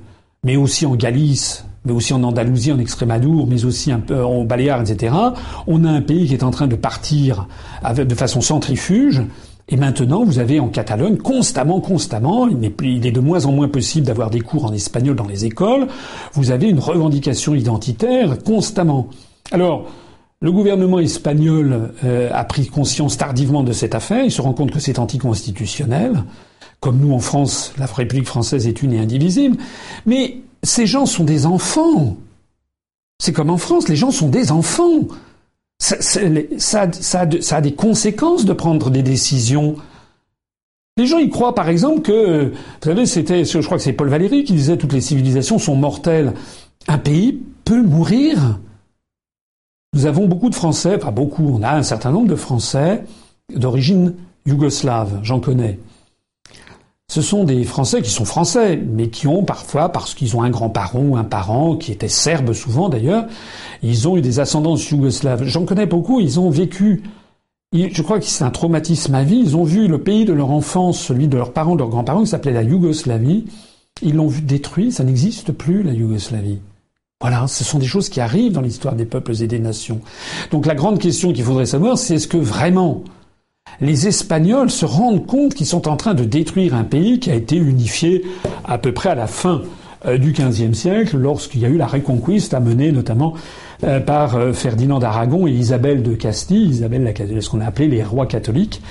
mais 0.43 0.57
aussi 0.57 0.85
en 0.85 0.95
Galice, 0.95 1.65
mais 1.85 1.93
aussi 1.93 2.11
en 2.13 2.21
Andalousie, 2.23 2.73
en 2.73 2.79
Extrémadour, 2.79 3.47
mais 3.47 3.63
aussi 3.63 3.89
un 3.89 4.01
peu 4.01 4.21
en 4.21 4.43
Baléares, 4.43 4.81
etc. 4.81 5.15
On 5.65 5.85
a 5.85 5.89
un 5.89 6.01
pays 6.01 6.27
qui 6.27 6.33
est 6.33 6.43
en 6.43 6.51
train 6.51 6.67
de 6.67 6.75
partir 6.75 7.47
de 7.95 8.13
façon 8.13 8.41
centrifuge. 8.41 9.21
Et 9.69 9.77
maintenant, 9.77 10.25
vous 10.25 10.39
avez 10.39 10.59
en 10.59 10.67
Catalogne 10.67 11.15
constamment, 11.15 11.79
constamment, 11.79 12.49
il 12.49 13.07
est, 13.07 13.11
de 13.11 13.19
moins 13.21 13.45
en 13.45 13.53
moins 13.53 13.69
possible 13.69 14.07
d'avoir 14.07 14.29
des 14.29 14.41
cours 14.41 14.65
en 14.65 14.73
espagnol 14.73 15.15
dans 15.15 15.27
les 15.27 15.45
écoles. 15.45 15.87
Vous 16.33 16.51
avez 16.51 16.67
une 16.67 16.79
revendication 16.79 17.55
identitaire 17.55 18.43
constamment. 18.43 19.07
Alors, 19.53 19.85
le 20.41 20.51
gouvernement 20.51 20.99
espagnol 20.99 21.93
euh, 22.03 22.29
a 22.33 22.43
pris 22.43 22.67
conscience 22.67 23.17
tardivement 23.17 23.63
de 23.63 23.71
cette 23.71 23.95
affaire. 23.95 24.25
Il 24.25 24.31
se 24.31 24.41
rend 24.41 24.51
compte 24.51 24.71
que 24.71 24.81
c'est 24.81 24.99
anticonstitutionnel. 24.99 26.25
Comme 26.81 26.97
nous 26.97 27.13
en 27.13 27.19
France, 27.19 27.73
la 27.77 27.85
République 27.85 28.25
française 28.25 28.67
est 28.67 28.81
une 28.81 28.93
et 28.93 28.99
indivisible. 28.99 29.57
Mais 30.07 30.39
ces 30.63 30.87
gens 30.87 31.05
sont 31.05 31.23
des 31.23 31.45
enfants. 31.45 32.17
C'est 33.19 33.33
comme 33.33 33.51
en 33.51 33.57
France, 33.57 33.87
les 33.87 33.95
gens 33.95 34.09
sont 34.09 34.29
des 34.29 34.51
enfants. 34.51 35.07
Ça, 35.77 36.81
a 36.81 37.61
des 37.61 37.73
conséquences 37.75 38.45
de 38.45 38.53
prendre 38.53 38.89
des 38.89 39.03
décisions. 39.03 39.75
Les 40.97 41.05
gens 41.05 41.19
y 41.19 41.29
croient, 41.29 41.53
par 41.53 41.69
exemple, 41.69 42.01
que, 42.01 42.49
vous 42.49 42.55
savez, 42.83 43.05
c'était, 43.05 43.45
je 43.45 43.59
crois 43.59 43.77
que 43.77 43.83
c'est 43.83 43.93
Paul 43.93 44.09
Valéry 44.09 44.43
qui 44.43 44.53
disait 44.53 44.77
toutes 44.77 44.93
les 44.93 45.01
civilisations 45.01 45.59
sont 45.59 45.75
mortelles. 45.75 46.33
Un 46.87 46.97
pays 46.97 47.39
peut 47.63 47.83
mourir. 47.83 48.59
Nous 49.93 50.07
avons 50.07 50.27
beaucoup 50.27 50.49
de 50.49 50.55
Français, 50.55 50.97
pas 50.97 51.11
beaucoup, 51.11 51.47
on 51.47 51.61
a 51.61 51.73
un 51.73 51.83
certain 51.83 52.11
nombre 52.11 52.27
de 52.27 52.35
Français 52.35 53.03
d'origine 53.53 54.15
yougoslave, 54.47 55.19
j'en 55.21 55.39
connais 55.39 55.77
ce 57.11 57.21
sont 57.21 57.43
des 57.43 57.65
Français 57.65 58.01
qui 58.01 58.09
sont 58.09 58.23
français, 58.23 58.77
mais 58.77 59.09
qui 59.09 59.27
ont 59.27 59.43
parfois, 59.43 59.89
parce 59.89 60.13
qu'ils 60.13 60.37
ont 60.37 60.43
un 60.43 60.49
grand-parent 60.49 61.01
ou 61.01 61.17
un 61.17 61.25
parent 61.25 61.75
qui 61.75 61.91
était 61.91 62.07
serbe 62.07 62.53
souvent 62.53 62.87
d'ailleurs, 62.87 63.25
ils 63.83 64.07
ont 64.07 64.15
eu 64.15 64.21
des 64.21 64.39
ascendances 64.39 64.89
yougoslaves. 64.89 65.43
J'en 65.43 65.65
connais 65.65 65.87
beaucoup, 65.87 66.21
ils 66.21 66.39
ont 66.39 66.49
vécu, 66.49 67.03
je 67.73 68.01
crois 68.01 68.17
que 68.17 68.25
c'est 68.25 68.45
un 68.45 68.49
traumatisme 68.49 69.13
à 69.13 69.25
vie, 69.25 69.41
ils 69.43 69.57
ont 69.57 69.65
vu 69.65 69.89
le 69.89 69.97
pays 69.97 70.23
de 70.23 70.31
leur 70.31 70.51
enfance, 70.51 71.01
celui 71.01 71.27
de 71.27 71.35
leurs 71.35 71.51
parents, 71.51 71.73
de 71.73 71.79
leurs 71.79 71.89
grands-parents, 71.89 72.21
qui 72.21 72.27
s'appelait 72.27 72.53
la 72.53 72.63
Yougoslavie, 72.63 73.43
ils 74.01 74.15
l'ont 74.15 74.27
vu 74.27 74.41
détruit, 74.41 74.93
ça 74.93 75.03
n'existe 75.03 75.51
plus 75.51 75.83
la 75.83 75.91
Yougoslavie. 75.91 76.59
Voilà, 77.19 77.45
ce 77.47 77.65
sont 77.65 77.77
des 77.77 77.87
choses 77.87 78.07
qui 78.07 78.21
arrivent 78.21 78.53
dans 78.53 78.61
l'histoire 78.61 78.95
des 78.95 79.03
peuples 79.03 79.33
et 79.43 79.47
des 79.47 79.59
nations. 79.59 79.99
Donc 80.49 80.65
la 80.65 80.75
grande 80.75 80.97
question 80.97 81.33
qu'il 81.33 81.43
faudrait 81.43 81.65
savoir, 81.65 81.97
c'est 81.97 82.15
est-ce 82.15 82.29
que 82.29 82.37
vraiment 82.37 83.03
les 83.79 84.07
Espagnols 84.07 84.69
se 84.69 84.85
rendent 84.85 85.25
compte 85.25 85.53
qu'ils 85.53 85.67
sont 85.67 85.87
en 85.87 85.95
train 85.95 86.13
de 86.13 86.23
détruire 86.23 86.75
un 86.75 86.83
pays 86.83 87.19
qui 87.19 87.31
a 87.31 87.35
été 87.35 87.55
unifié 87.55 88.23
à 88.65 88.77
peu 88.77 88.93
près 88.93 89.09
à 89.09 89.15
la 89.15 89.27
fin 89.27 89.61
euh, 90.07 90.17
du 90.17 90.31
XVe 90.31 90.73
siècle, 90.73 91.15
lorsqu'il 91.17 91.61
y 91.61 91.65
a 91.65 91.69
eu 91.69 91.77
la 91.77 91.85
Reconquista 91.85 92.59
menée 92.59 92.91
notamment 92.91 93.35
euh, 93.83 93.99
par 93.99 94.35
euh, 94.35 94.51
Ferdinand 94.51 94.97
d'Aragon 94.97 95.45
et 95.45 95.51
Isabelle 95.51 96.01
de 96.01 96.15
Castille, 96.15 96.69
Isabelle 96.69 97.13
ce 97.39 97.49
qu'on 97.49 97.61
a 97.61 97.65
appelé 97.65 97.87
les 97.87 98.03
rois 98.03 98.25
catholiques, 98.25 98.81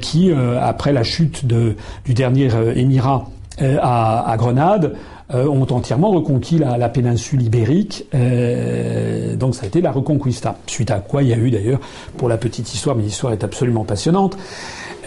qui, 0.00 0.32
après 0.32 0.92
la 0.92 1.04
chute 1.04 1.46
du 1.46 2.14
dernier 2.14 2.48
émirat 2.74 3.28
à, 3.60 4.34
Grenade, 4.38 4.94
ont 5.32 5.66
entièrement 5.70 6.10
reconquis 6.10 6.58
la, 6.58 6.88
péninsule 6.88 7.42
ibérique. 7.42 8.06
donc 8.12 9.54
ça 9.54 9.64
a 9.64 9.66
été 9.66 9.80
la 9.80 9.92
Reconquista. 9.92 10.56
Suite 10.66 10.90
à 10.90 10.98
quoi 10.98 11.22
il 11.22 11.28
y 11.28 11.32
a 11.32 11.36
eu 11.36 11.50
d'ailleurs, 11.50 11.80
pour 12.16 12.28
la 12.28 12.36
petite 12.36 12.72
histoire, 12.72 12.96
mais 12.96 13.02
l'histoire 13.02 13.32
est 13.32 13.44
absolument 13.44 13.84
passionnante, 13.84 14.36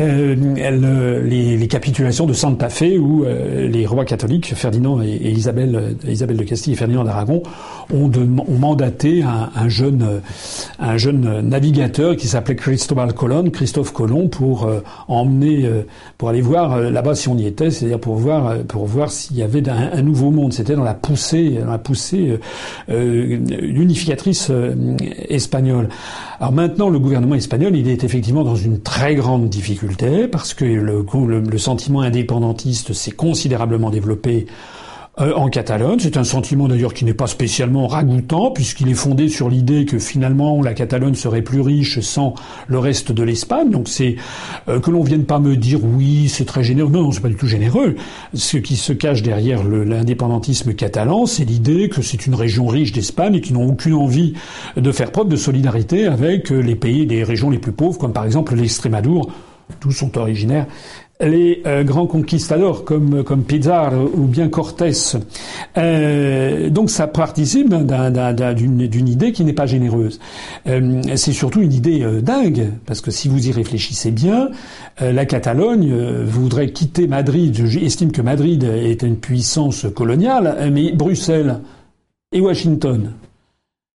euh, 0.01 0.35
euh, 0.57 1.21
les, 1.23 1.55
les, 1.55 1.67
capitulations 1.67 2.25
de 2.25 2.33
Santa 2.33 2.69
Fe 2.69 2.97
où 2.99 3.25
euh, 3.25 3.67
les 3.67 3.85
rois 3.85 4.05
catholiques, 4.05 4.55
Ferdinand 4.55 5.01
et, 5.03 5.29
Isabelle, 5.29 5.95
Isabelle 6.07 6.37
de 6.37 6.43
Castille 6.43 6.73
et 6.73 6.75
Ferdinand 6.75 7.03
d'Aragon, 7.03 7.43
ont, 7.93 8.11
ont, 8.15 8.57
mandaté 8.57 9.21
un, 9.21 9.51
un, 9.55 9.69
jeune, 9.69 10.21
un 10.79 10.97
jeune 10.97 11.41
navigateur 11.41 12.15
qui 12.15 12.27
s'appelait 12.27 12.55
Cristobal 12.55 13.13
Colon, 13.13 13.51
Christophe 13.51 13.93
Colomb, 13.93 14.29
pour 14.29 14.67
emmener, 15.07 15.69
pour 16.17 16.29
aller 16.29 16.41
voir 16.41 16.79
là-bas 16.79 17.13
si 17.13 17.27
on 17.29 17.37
y 17.37 17.45
était, 17.45 17.69
c'est-à-dire 17.69 17.99
pour 17.99 18.15
voir, 18.15 18.57
pour 18.67 18.85
voir 18.85 19.11
s'il 19.11 19.37
y 19.37 19.43
avait 19.43 19.67
un, 19.69 19.91
un, 19.93 20.01
C'était 20.51 20.75
dans 20.75 20.83
la 20.83 20.93
poussée, 20.93 21.57
dans 21.59 21.71
la 21.71 21.77
poussée 21.77 22.39
unificatrice 22.89 24.51
espagnole. 25.29 25.89
Alors 26.39 26.51
maintenant, 26.51 26.89
le 26.89 26.99
gouvernement 26.99 27.35
espagnol, 27.35 27.75
il 27.75 27.87
est 27.87 28.03
effectivement 28.03 28.43
dans 28.43 28.55
une 28.55 28.81
très 28.81 29.15
grande 29.15 29.49
difficulté 29.49 30.27
parce 30.27 30.53
que 30.53 30.65
le 30.65 31.57
sentiment 31.57 32.01
indépendantiste 32.01 32.93
s'est 32.93 33.11
considérablement 33.11 33.89
développé 33.89 34.45
euh, 35.19 35.31
en 35.35 35.47
Catalogne. 35.47 35.99
C'est 35.99 36.17
un 36.17 36.23
sentiment 36.23 36.67
d'ailleurs 36.67 36.93
qui 36.93 37.05
n'est 37.05 37.13
pas 37.13 37.27
spécialement 37.27 37.85
ragoûtant 37.85 38.49
puisqu'il 38.49 38.89
est 38.89 38.95
fondé 38.95 39.29
sur 39.29 39.47
l'idée 39.47 39.85
que 39.85 39.99
finalement 39.99 40.59
la 40.63 40.73
Catalogne 40.73 41.13
serait 41.13 41.43
plus 41.43 41.61
riche 41.61 41.99
sans 41.99 42.33
le 42.65 42.79
reste 42.79 43.11
de 43.11 43.21
l'Espagne. 43.21 43.69
Donc 43.69 43.89
c'est 43.89 44.15
euh, 44.67 44.79
que 44.79 44.89
l'on 44.89 45.03
vienne 45.03 45.25
pas 45.25 45.37
me 45.37 45.55
dire 45.55 45.81
oui 45.83 46.29
c'est 46.29 46.45
très 46.45 46.63
généreux. 46.63 46.89
Non, 46.89 47.03
non 47.03 47.11
c'est 47.11 47.21
pas 47.21 47.29
du 47.29 47.35
tout 47.35 47.45
généreux. 47.45 47.95
Ce 48.33 48.57
qui 48.57 48.75
se 48.75 48.91
cache 48.91 49.21
derrière 49.21 49.63
l'indépendantisme 49.63 50.73
catalan, 50.73 51.27
c'est 51.27 51.45
l'idée 51.45 51.89
que 51.89 52.01
c'est 52.01 52.25
une 52.25 52.33
région 52.33 52.65
riche 52.65 52.91
d'Espagne 52.91 53.35
et 53.35 53.41
qui 53.41 53.53
n'ont 53.53 53.69
aucune 53.69 53.93
envie 53.93 54.33
de 54.77 54.91
faire 54.91 55.11
preuve 55.11 55.27
de 55.27 55.35
solidarité 55.35 56.07
avec 56.07 56.49
les 56.49 56.75
pays 56.75 57.05
des 57.05 57.23
régions 57.23 57.51
les 57.51 57.59
plus 57.59 57.71
pauvres 57.71 57.99
comme 57.99 58.13
par 58.13 58.25
exemple 58.25 58.55
l'Extrémadour 58.55 59.29
tous 59.79 59.91
sont 59.91 60.17
originaires 60.17 60.67
les 61.25 61.61
euh, 61.65 61.83
grands 61.83 62.07
conquistadors 62.07 62.83
comme, 62.83 63.23
comme 63.23 63.43
Pizarro 63.43 64.09
ou 64.13 64.23
bien 64.25 64.49
Cortés. 64.49 64.91
Euh, 65.77 66.69
donc 66.69 66.89
ça 66.89 67.07
participe 67.07 67.73
d'une 67.73 69.07
idée 69.07 69.31
qui 69.31 69.43
n'est 69.43 69.53
pas 69.53 69.65
généreuse. 69.65 70.19
Euh, 70.67 71.01
c'est 71.15 71.31
surtout 71.31 71.61
une 71.61 71.73
idée 71.73 72.05
dingue, 72.21 72.71
parce 72.85 73.01
que 73.01 73.11
si 73.11 73.27
vous 73.27 73.47
y 73.47 73.51
réfléchissez 73.51 74.11
bien, 74.11 74.49
la 74.99 75.25
Catalogne 75.25 75.93
voudrait 76.25 76.71
quitter 76.71 77.07
Madrid. 77.07 77.65
J'estime 77.65 78.11
que 78.11 78.21
Madrid 78.21 78.63
est 78.63 79.03
une 79.03 79.17
puissance 79.17 79.85
coloniale, 79.93 80.69
mais 80.71 80.91
Bruxelles 80.91 81.59
et 82.31 82.41
Washington 82.41 83.11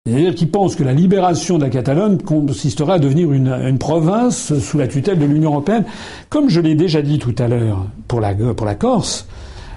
c'est-à-dire 0.06 0.34
qu'ils 0.36 0.50
pensent 0.50 0.76
que 0.76 0.84
la 0.84 0.92
libération 0.92 1.58
de 1.58 1.64
la 1.64 1.70
Catalogne 1.70 2.18
consisterait 2.18 2.94
à 2.94 2.98
devenir 3.00 3.32
une, 3.32 3.76
province 3.78 4.56
sous 4.60 4.78
la 4.78 4.86
tutelle 4.86 5.18
de 5.18 5.24
l'Union 5.24 5.50
européenne. 5.50 5.84
Comme 6.28 6.48
je 6.48 6.60
l'ai 6.60 6.76
déjà 6.76 7.02
dit 7.02 7.18
tout 7.18 7.34
à 7.38 7.48
l'heure 7.48 7.86
pour 8.06 8.20
la, 8.20 8.32
pour 8.34 8.66
la 8.66 8.76
Corse, 8.76 9.26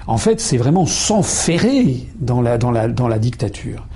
en 0.06 0.18
fait, 0.18 0.40
c'est 0.40 0.56
vraiment 0.56 0.86
s'enferrer 0.86 2.06
dans 2.20 2.40
la, 2.40 2.58
dans, 2.58 2.70
la, 2.70 2.86
dans 2.86 3.08
la 3.08 3.18
dictature. 3.18 3.86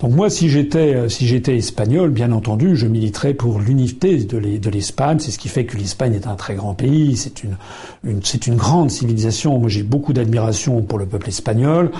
Donc 0.00 0.12
moi, 0.12 0.28
si 0.28 0.48
j'étais 0.48 1.08
si 1.08 1.26
j'étais 1.26 1.56
espagnol, 1.56 2.10
bien 2.10 2.30
entendu, 2.32 2.76
je 2.76 2.86
militerais 2.86 3.32
pour 3.32 3.58
l'unité 3.58 4.18
de 4.24 4.70
l'Espagne. 4.70 5.18
C'est 5.18 5.30
ce 5.30 5.38
qui 5.38 5.48
fait 5.48 5.64
que 5.64 5.76
l'Espagne 5.76 6.14
est 6.14 6.26
un 6.26 6.34
très 6.34 6.54
grand 6.54 6.74
pays. 6.74 7.16
C'est 7.16 7.42
une, 7.42 7.56
une 8.04 8.20
c'est 8.22 8.46
une 8.46 8.56
grande 8.56 8.90
civilisation. 8.90 9.58
Moi, 9.58 9.68
j'ai 9.68 9.82
beaucoup 9.82 10.12
d'admiration 10.12 10.82
pour 10.82 10.98
le 10.98 11.06
peuple 11.06 11.28
espagnol. 11.28 11.90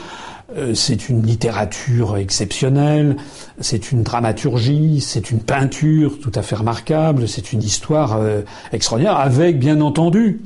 Euh, 0.56 0.74
c'est 0.74 1.08
une 1.08 1.22
littérature 1.22 2.16
exceptionnelle, 2.16 3.16
c'est 3.60 3.90
une 3.90 4.02
dramaturgie, 4.02 5.00
c'est 5.00 5.30
une 5.30 5.40
peinture 5.40 6.20
tout 6.20 6.30
à 6.34 6.42
fait 6.42 6.54
remarquable, 6.54 7.26
c'est 7.26 7.52
une 7.52 7.62
histoire 7.62 8.16
euh, 8.20 8.42
extraordinaire, 8.72 9.16
avec 9.16 9.58
bien 9.58 9.80
entendu, 9.80 10.42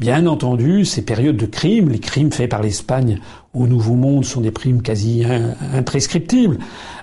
bien 0.00 0.26
entendu, 0.26 0.84
ces 0.84 1.02
périodes 1.02 1.36
de 1.36 1.46
crimes, 1.46 1.90
les 1.90 2.00
crimes 2.00 2.32
faits 2.32 2.50
par 2.50 2.60
l'Espagne 2.60 3.20
au 3.52 3.68
Nouveau 3.68 3.94
Monde 3.94 4.24
sont 4.24 4.40
des 4.40 4.52
crimes 4.52 4.82
quasi 4.82 5.24
imprescriptibles, 5.72 6.58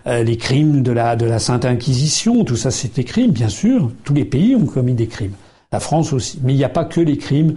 euh, 0.06 0.24
les 0.24 0.36
crimes 0.36 0.84
de 0.84 0.92
la, 0.92 1.16
de 1.16 1.26
la 1.26 1.40
Sainte 1.40 1.64
Inquisition, 1.64 2.44
tout 2.44 2.58
ça 2.58 2.72
c'est 2.72 2.94
des 2.94 3.06
crimes, 3.06 3.32
bien 3.32 3.50
sûr, 3.50 3.90
tous 4.04 4.14
les 4.14 4.26
pays 4.26 4.54
ont 4.56 4.66
commis 4.66 4.96
des 4.96 5.08
crimes. 5.08 5.36
La 5.72 5.80
France 5.80 6.12
aussi. 6.12 6.38
Mais 6.44 6.52
il 6.52 6.58
n'y 6.58 6.66
a 6.66 6.70
pas 6.70 6.84
que 6.84 7.00
les 7.00 7.18
crimes, 7.18 7.56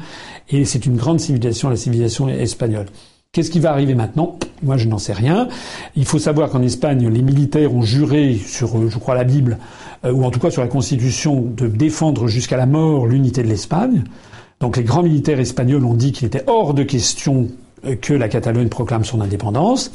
et 0.49 0.65
c'est 0.65 0.87
une 0.87 0.97
grande 0.97 1.19
civilisation, 1.19 1.69
la 1.69 1.77
civilisation 1.77 2.29
espagnole. 2.29 2.87
Qu'est-ce 3.35 3.51
qui 3.51 3.59
va 3.59 3.73
arriver 3.73 3.97
maintenant? 3.97 4.39
Moi, 4.63 4.77
je 4.77 4.87
n'en 4.87 4.99
sais 4.99 5.13
rien. 5.13 5.49
Il 5.97 6.05
faut 6.05 6.21
savoir 6.21 6.51
qu'en 6.51 6.63
Espagne, 6.63 7.09
les 7.09 7.21
militaires 7.21 7.75
ont 7.75 7.83
juré 7.83 8.37
sur, 8.37 8.79
euh, 8.79 8.89
je 8.89 8.97
crois, 8.97 9.17
la 9.17 9.25
Bible, 9.25 9.59
euh, 10.05 10.13
ou 10.13 10.25
en 10.25 10.31
tout 10.31 10.39
cas 10.39 10.53
sur 10.53 10.63
la 10.63 10.69
Constitution, 10.69 11.41
de 11.41 11.67
défendre 11.67 12.29
jusqu'à 12.29 12.57
la 12.57 12.67
mort 12.67 13.09
l'unité 13.09 13.43
de 13.43 13.49
l'Espagne. 13.49 14.05
Donc 14.61 14.77
les 14.77 14.85
grands 14.85 15.03
militaires 15.03 15.41
espagnols 15.41 15.85
ont 15.85 15.95
dit 15.95 16.13
qu'il 16.13 16.29
était 16.29 16.45
hors 16.47 16.75
de 16.75 16.85
question 16.85 17.49
euh, 17.85 17.97
que 17.97 18.15
la 18.15 18.29
Catalogne 18.29 18.69
proclame 18.69 19.05
son 19.05 19.21
indépendance. 19.21 19.91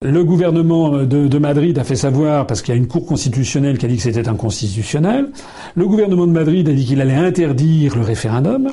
Le 0.00 0.24
gouvernement 0.24 0.92
de, 1.04 1.28
de, 1.28 1.38
Madrid 1.38 1.78
a 1.78 1.84
fait 1.84 1.94
savoir, 1.94 2.46
parce 2.46 2.62
qu'il 2.62 2.72
y 2.72 2.76
a 2.76 2.80
une 2.80 2.88
cour 2.88 3.04
constitutionnelle 3.04 3.76
qui 3.76 3.84
a 3.84 3.88
dit 3.88 3.96
que 3.96 4.02
c'était 4.02 4.28
inconstitutionnel, 4.28 5.28
le 5.74 5.86
gouvernement 5.86 6.26
de 6.26 6.32
Madrid 6.32 6.66
a 6.70 6.72
dit 6.72 6.86
qu'il 6.86 7.02
allait 7.02 7.12
interdire 7.12 7.96
le 7.96 8.02
référendum. 8.02 8.70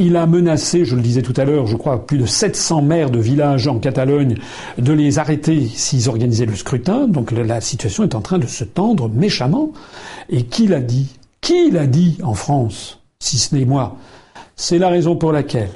Il 0.00 0.16
a 0.16 0.26
menacé, 0.28 0.84
je 0.84 0.94
le 0.94 1.02
disais 1.02 1.22
tout 1.22 1.34
à 1.36 1.44
l'heure, 1.44 1.66
je 1.66 1.76
crois, 1.76 2.06
plus 2.06 2.18
de 2.18 2.26
700 2.26 2.82
maires 2.82 3.10
de 3.10 3.18
villages 3.18 3.66
en 3.66 3.80
Catalogne 3.80 4.36
de 4.78 4.92
les 4.92 5.18
arrêter 5.18 5.66
s'ils 5.66 6.08
organisaient 6.08 6.46
le 6.46 6.54
scrutin. 6.54 7.08
Donc 7.08 7.32
la 7.32 7.60
situation 7.60 8.04
est 8.04 8.14
en 8.14 8.20
train 8.20 8.38
de 8.38 8.46
se 8.46 8.62
tendre 8.62 9.08
méchamment. 9.08 9.72
Et 10.30 10.44
qui 10.44 10.68
l'a 10.68 10.80
dit? 10.80 11.08
Qui 11.40 11.72
l'a 11.72 11.88
dit 11.88 12.18
en 12.22 12.34
France, 12.34 13.00
si 13.18 13.38
ce 13.38 13.56
n'est 13.56 13.64
moi? 13.64 13.96
C'est 14.54 14.78
la 14.78 14.88
raison 14.88 15.16
pour 15.16 15.32
laquelle 15.32 15.70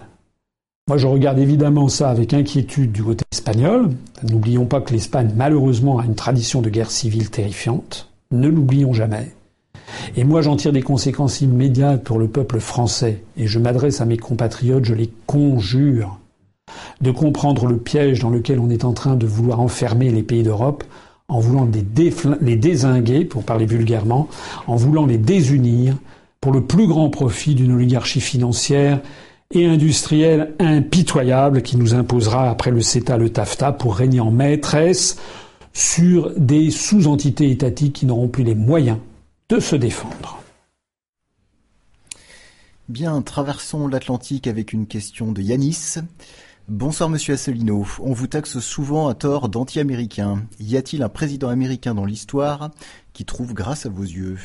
moi, 0.89 0.97
je 0.99 1.07
regarde 1.07 1.39
évidemment 1.39 1.89
ça 1.89 2.11
avec 2.11 2.35
inquiétude 2.35 2.91
du 2.91 3.05
côté 3.05 3.25
espagnole. 3.31 3.91
N'oublions 4.29 4.67
pas 4.67 4.81
que 4.81 4.93
l'Espagne, 4.93 5.33
malheureusement, 5.37 6.01
a 6.01 6.05
une 6.05 6.17
tradition 6.17 6.61
de 6.61 6.71
guerre 6.71 6.91
civile 6.91 7.31
terrifiante. 7.31 8.09
Ne 8.33 8.49
l'oublions 8.49 8.93
jamais. 8.93 9.33
Et 10.17 10.25
moi, 10.25 10.43
j'en 10.43 10.57
tire 10.57 10.73
des 10.73 10.83
conséquences 10.83 11.41
immédiates 11.41 12.05
pour 12.05 12.19
le 12.19 12.29
peuple 12.29 12.61
français. 12.61 13.23
Et 13.37 13.47
je 13.47 13.59
m'adresse 13.59 14.01
à 14.01 14.05
mes 14.05 14.17
compatriotes, 14.17 14.85
je 14.85 14.95
les 14.95 15.11
conjure 15.27 16.19
de 17.01 17.11
comprendre 17.11 17.67
le 17.67 17.77
piège 17.77 18.21
dans 18.21 18.31
lequel 18.31 18.59
on 18.59 18.71
est 18.71 18.85
en 18.85 18.93
train 18.93 19.17
de 19.17 19.27
vouloir 19.27 19.61
enfermer 19.61 20.11
les 20.11 20.23
pays 20.23 20.43
d'Europe 20.43 20.85
en 21.29 21.41
voulant 21.41 21.67
les, 21.73 22.57
désinguer, 22.57 23.25
pour 23.25 23.45
parler 23.45 23.65
vulgairement, 23.65 24.29
en 24.67 24.77
voulant 24.77 25.07
les 25.07 25.17
désunir 25.17 25.97
pour 26.41 26.53
le 26.53 26.63
plus 26.63 26.87
grand 26.87 27.09
profit 27.09 27.55
d'une 27.55 27.73
oligarchie 27.73 28.21
financière 28.21 29.01
et 29.51 29.65
industrielle 29.67 30.53
impitoyable 30.59 31.63
qui 31.63 31.77
nous 31.77 31.95
imposera 31.95 32.51
après 32.51 32.71
le 32.71 32.81
CETA 32.81 33.17
le 33.17 33.31
TAFTA 33.31 33.73
pour 33.73 33.97
régner 33.97 34.21
en 34.21 34.31
maîtresse 34.31 35.17
sur 35.73 36.33
des 36.37 36.71
sous-entités 36.71 37.51
étatiques 37.51 37.95
qui 37.95 38.07
n'auront 38.07 38.29
plus 38.29 38.45
les 38.45 38.55
moyens 38.55 38.99
de 39.53 39.61
se 39.61 39.77
défendre. 39.77 40.43
Bien, 42.89 43.21
traversons 43.21 43.87
l'Atlantique 43.87 44.47
avec 44.47 44.73
une 44.73 44.87
question 44.87 45.31
de 45.31 45.43
Yanis. 45.43 45.97
Bonsoir 46.69 47.11
Monsieur 47.11 47.35
Asselineau. 47.35 47.85
On 48.01 48.15
vous 48.15 48.29
taxe 48.29 48.61
souvent 48.61 49.09
à 49.09 49.15
tort 49.15 49.51
d'anti-américain. 49.51 50.43
Y 50.59 50.79
a-t-il 50.79 51.03
un 51.03 51.11
président 51.11 51.51
américain 51.51 51.95
dans 51.95 52.07
l'histoire 52.07 52.71
qui 53.13 53.27
trouve 53.27 53.53
grâce 53.53 53.85
à 53.85 53.91
vos 53.91 54.05
yeux? 54.05 54.39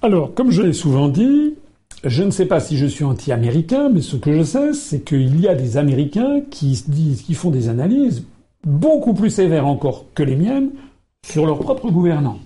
Alors, 0.00 0.32
comme 0.32 0.50
je 0.50 0.62
l'ai 0.62 0.72
souvent 0.72 1.10
dit, 1.10 1.56
je 2.04 2.22
ne 2.22 2.30
sais 2.30 2.46
pas 2.46 2.60
si 2.60 2.78
je 2.78 2.86
suis 2.86 3.04
anti-américain, 3.04 3.90
mais 3.90 4.00
ce 4.00 4.16
que 4.16 4.32
je 4.32 4.44
sais, 4.44 4.72
c'est 4.72 5.00
qu'il 5.00 5.38
y 5.38 5.46
a 5.46 5.54
des 5.54 5.76
Américains 5.76 6.40
qui 6.50 6.82
disent, 6.88 7.20
qui 7.20 7.34
font 7.34 7.50
des 7.50 7.68
analyses 7.68 8.24
beaucoup 8.66 9.12
plus 9.12 9.28
sévères 9.28 9.66
encore 9.66 10.06
que 10.14 10.22
les 10.22 10.36
miennes 10.36 10.70
sur 11.24 11.46
leur 11.46 11.58
propre 11.58 11.90
gouvernants. 11.90 12.38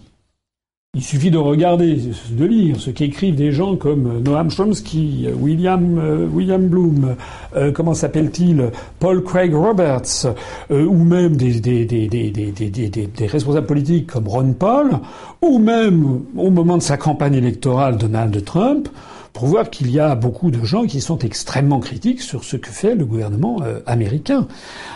Il 0.94 1.02
suffit 1.02 1.30
de 1.30 1.36
regarder, 1.36 2.00
de 2.30 2.44
lire 2.46 2.80
ce 2.80 2.90
qu'écrivent 2.90 3.36
des 3.36 3.52
gens 3.52 3.76
comme 3.76 4.22
Noam 4.22 4.50
Chomsky, 4.50 5.28
William, 5.38 5.98
euh, 5.98 6.26
William 6.26 6.66
Bloom, 6.66 7.14
euh, 7.54 7.70
comment 7.72 7.92
s'appelle-t-il, 7.92 8.70
Paul 8.98 9.22
Craig 9.22 9.54
Roberts, 9.54 10.34
euh, 10.70 10.86
ou 10.86 11.04
même 11.04 11.36
des, 11.36 11.60
des, 11.60 13.26
responsables 13.26 13.66
politiques 13.66 14.06
comme 14.06 14.26
Ron 14.26 14.54
Paul, 14.54 14.98
ou 15.42 15.58
même 15.58 16.22
au 16.36 16.50
moment 16.50 16.78
de 16.78 16.82
sa 16.82 16.96
campagne 16.96 17.34
électorale 17.34 17.98
Donald 17.98 18.42
Trump, 18.44 18.88
pour 19.34 19.44
voir 19.44 19.68
qu'il 19.68 19.90
y 19.90 20.00
a 20.00 20.14
beaucoup 20.14 20.50
de 20.50 20.64
gens 20.64 20.86
qui 20.86 21.02
sont 21.02 21.18
extrêmement 21.18 21.80
critiques 21.80 22.22
sur 22.22 22.44
ce 22.44 22.56
que 22.56 22.70
fait 22.70 22.94
le 22.94 23.04
gouvernement 23.04 23.58
américain. 23.86 24.48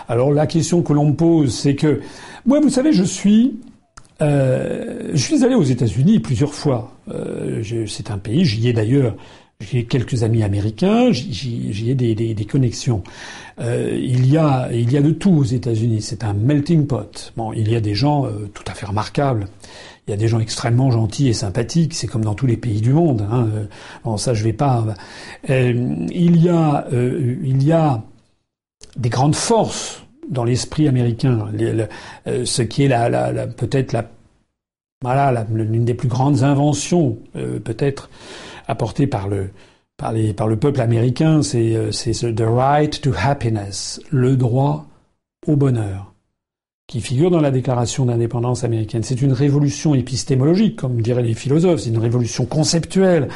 Alors 0.08 0.32
la 0.32 0.46
question 0.46 0.82
que 0.82 0.94
l'on 0.94 1.10
me 1.10 1.14
pose, 1.14 1.54
c'est 1.54 1.76
que 1.76 2.00
moi, 2.44 2.58
vous 2.58 2.70
savez, 2.70 2.92
je 2.92 3.04
suis 3.04 3.60
euh, 4.20 5.10
je 5.12 5.22
suis 5.22 5.44
allé 5.44 5.54
aux 5.54 5.62
États-Unis 5.62 6.20
plusieurs 6.20 6.54
fois. 6.54 6.92
Euh, 7.12 7.62
c'est 7.86 8.10
un 8.10 8.18
pays, 8.18 8.44
j'y 8.44 8.68
ai 8.68 8.72
d'ailleurs, 8.72 9.16
quelques 9.88 10.22
amis 10.22 10.42
américains, 10.42 11.12
j'y 11.12 11.90
ai 11.90 11.94
des, 11.94 12.44
connexions. 12.44 13.02
Euh, 13.60 13.96
il 14.00 14.26
y 14.26 14.36
a, 14.36 14.70
il 14.72 14.92
y 14.92 14.96
a 14.96 15.02
de 15.02 15.10
tout 15.10 15.30
aux 15.30 15.44
États-Unis. 15.44 16.02
C'est 16.02 16.24
un 16.24 16.34
melting 16.34 16.86
pot. 16.86 17.32
Bon, 17.36 17.52
il 17.52 17.70
y 17.70 17.76
a 17.76 17.80
des 17.80 17.94
gens 17.94 18.26
tout 18.54 18.64
à 18.66 18.74
fait 18.74 18.86
remarquables. 18.86 19.46
Il 20.08 20.10
y 20.10 20.14
a 20.14 20.16
des 20.16 20.26
gens 20.26 20.40
extrêmement 20.40 20.90
gentils 20.90 21.28
et 21.28 21.32
sympathiques. 21.32 21.94
C'est 21.94 22.08
comme 22.08 22.24
dans 22.24 22.34
tous 22.34 22.46
les 22.46 22.56
pays 22.56 22.80
du 22.80 22.92
monde. 22.92 23.26
Hein. 23.30 23.48
Bon, 24.04 24.16
ça, 24.16 24.34
je 24.34 24.42
vais 24.42 24.52
pas. 24.52 24.84
Il 25.48 26.42
y 26.42 26.48
a, 26.48 26.86
il 26.92 27.62
y 27.62 27.72
a 27.72 28.02
des 28.96 29.08
grandes 29.08 29.36
forces 29.36 30.01
dans 30.32 30.44
l'esprit 30.44 30.88
américain, 30.88 31.46
euh, 31.60 32.44
ce 32.44 32.62
qui 32.62 32.84
est 32.84 32.88
peut-être 33.56 33.94
l'une 35.52 35.84
des 35.84 35.94
plus 35.94 36.08
grandes 36.08 36.42
inventions 36.42 37.18
euh, 37.36 37.60
peut-être 37.60 38.10
apportées 38.66 39.06
par 39.06 39.28
le 39.28 39.50
par, 39.98 40.12
le 40.12 40.56
peuple 40.56 40.80
américain, 40.80 41.42
c'est 41.42 41.76
euh, 41.76 41.92
c'est 41.92 42.34
the 42.34 42.44
right 42.44 43.00
to 43.00 43.12
happiness, 43.16 44.00
le 44.10 44.36
droit 44.36 44.86
au 45.46 45.54
bonheur, 45.54 46.12
qui 46.88 47.00
figure 47.00 47.30
dans 47.30 47.40
la 47.40 47.52
Déclaration 47.52 48.06
d'indépendance 48.06 48.64
américaine. 48.64 49.04
C'est 49.04 49.22
une 49.22 49.32
révolution 49.32 49.94
épistémologique, 49.94 50.76
comme 50.76 51.00
diraient 51.02 51.22
les 51.22 51.34
philosophes, 51.34 51.80
c'est 51.80 51.90
une 51.90 51.98
révolution 51.98 52.46
conceptuelle 52.46 53.28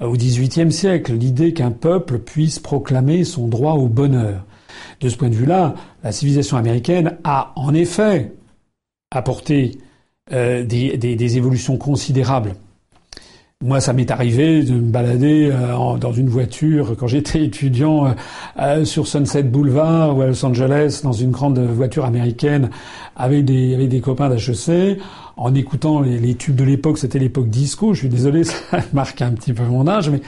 au 0.00 0.12
XVIIIe 0.12 0.72
siècle, 0.72 1.12
l'idée 1.12 1.52
qu'un 1.52 1.70
peuple 1.70 2.18
puisse 2.18 2.58
proclamer 2.58 3.22
son 3.22 3.46
droit 3.46 3.74
au 3.74 3.86
bonheur. 3.86 4.44
De 5.00 5.08
ce 5.08 5.16
point 5.16 5.28
de 5.28 5.34
vue-là, 5.34 5.74
la 6.02 6.12
civilisation 6.12 6.56
américaine 6.56 7.16
a 7.24 7.52
en 7.56 7.74
effet 7.74 8.32
apporté 9.10 9.78
euh, 10.32 10.64
des, 10.64 11.36
évolutions 11.38 11.78
considérables. 11.78 12.54
Moi, 13.64 13.80
ça 13.80 13.92
m'est 13.92 14.10
arrivé 14.10 14.62
de 14.62 14.74
me 14.74 14.90
balader 14.90 15.50
euh, 15.50 15.96
dans 15.96 16.12
une 16.12 16.28
voiture 16.28 16.94
quand 16.98 17.06
j'étais 17.06 17.44
étudiant 17.44 18.14
euh, 18.58 18.84
sur 18.84 19.08
Sunset 19.08 19.44
Boulevard 19.44 20.16
ou 20.16 20.22
à 20.22 20.26
Los 20.26 20.44
Angeles 20.44 21.00
dans 21.02 21.12
une 21.12 21.30
grande 21.30 21.58
voiture 21.58 22.04
américaine 22.04 22.68
avec 23.16 23.46
des, 23.46 23.74
avec 23.74 23.88
des 23.88 24.00
copains 24.00 24.28
d'HEC 24.28 25.00
en 25.36 25.54
écoutant 25.54 26.00
les, 26.00 26.18
les 26.18 26.34
tubes 26.34 26.56
de 26.56 26.64
l'époque. 26.64 26.98
C'était 26.98 27.18
l'époque 27.18 27.48
disco. 27.48 27.94
Je 27.94 28.00
suis 28.00 28.08
désolé, 28.08 28.44
ça 28.44 28.80
marque 28.92 29.22
un 29.22 29.32
petit 29.32 29.54
peu 29.54 29.64
mon 29.64 29.88
âge, 29.88 30.10
mais 30.10 30.20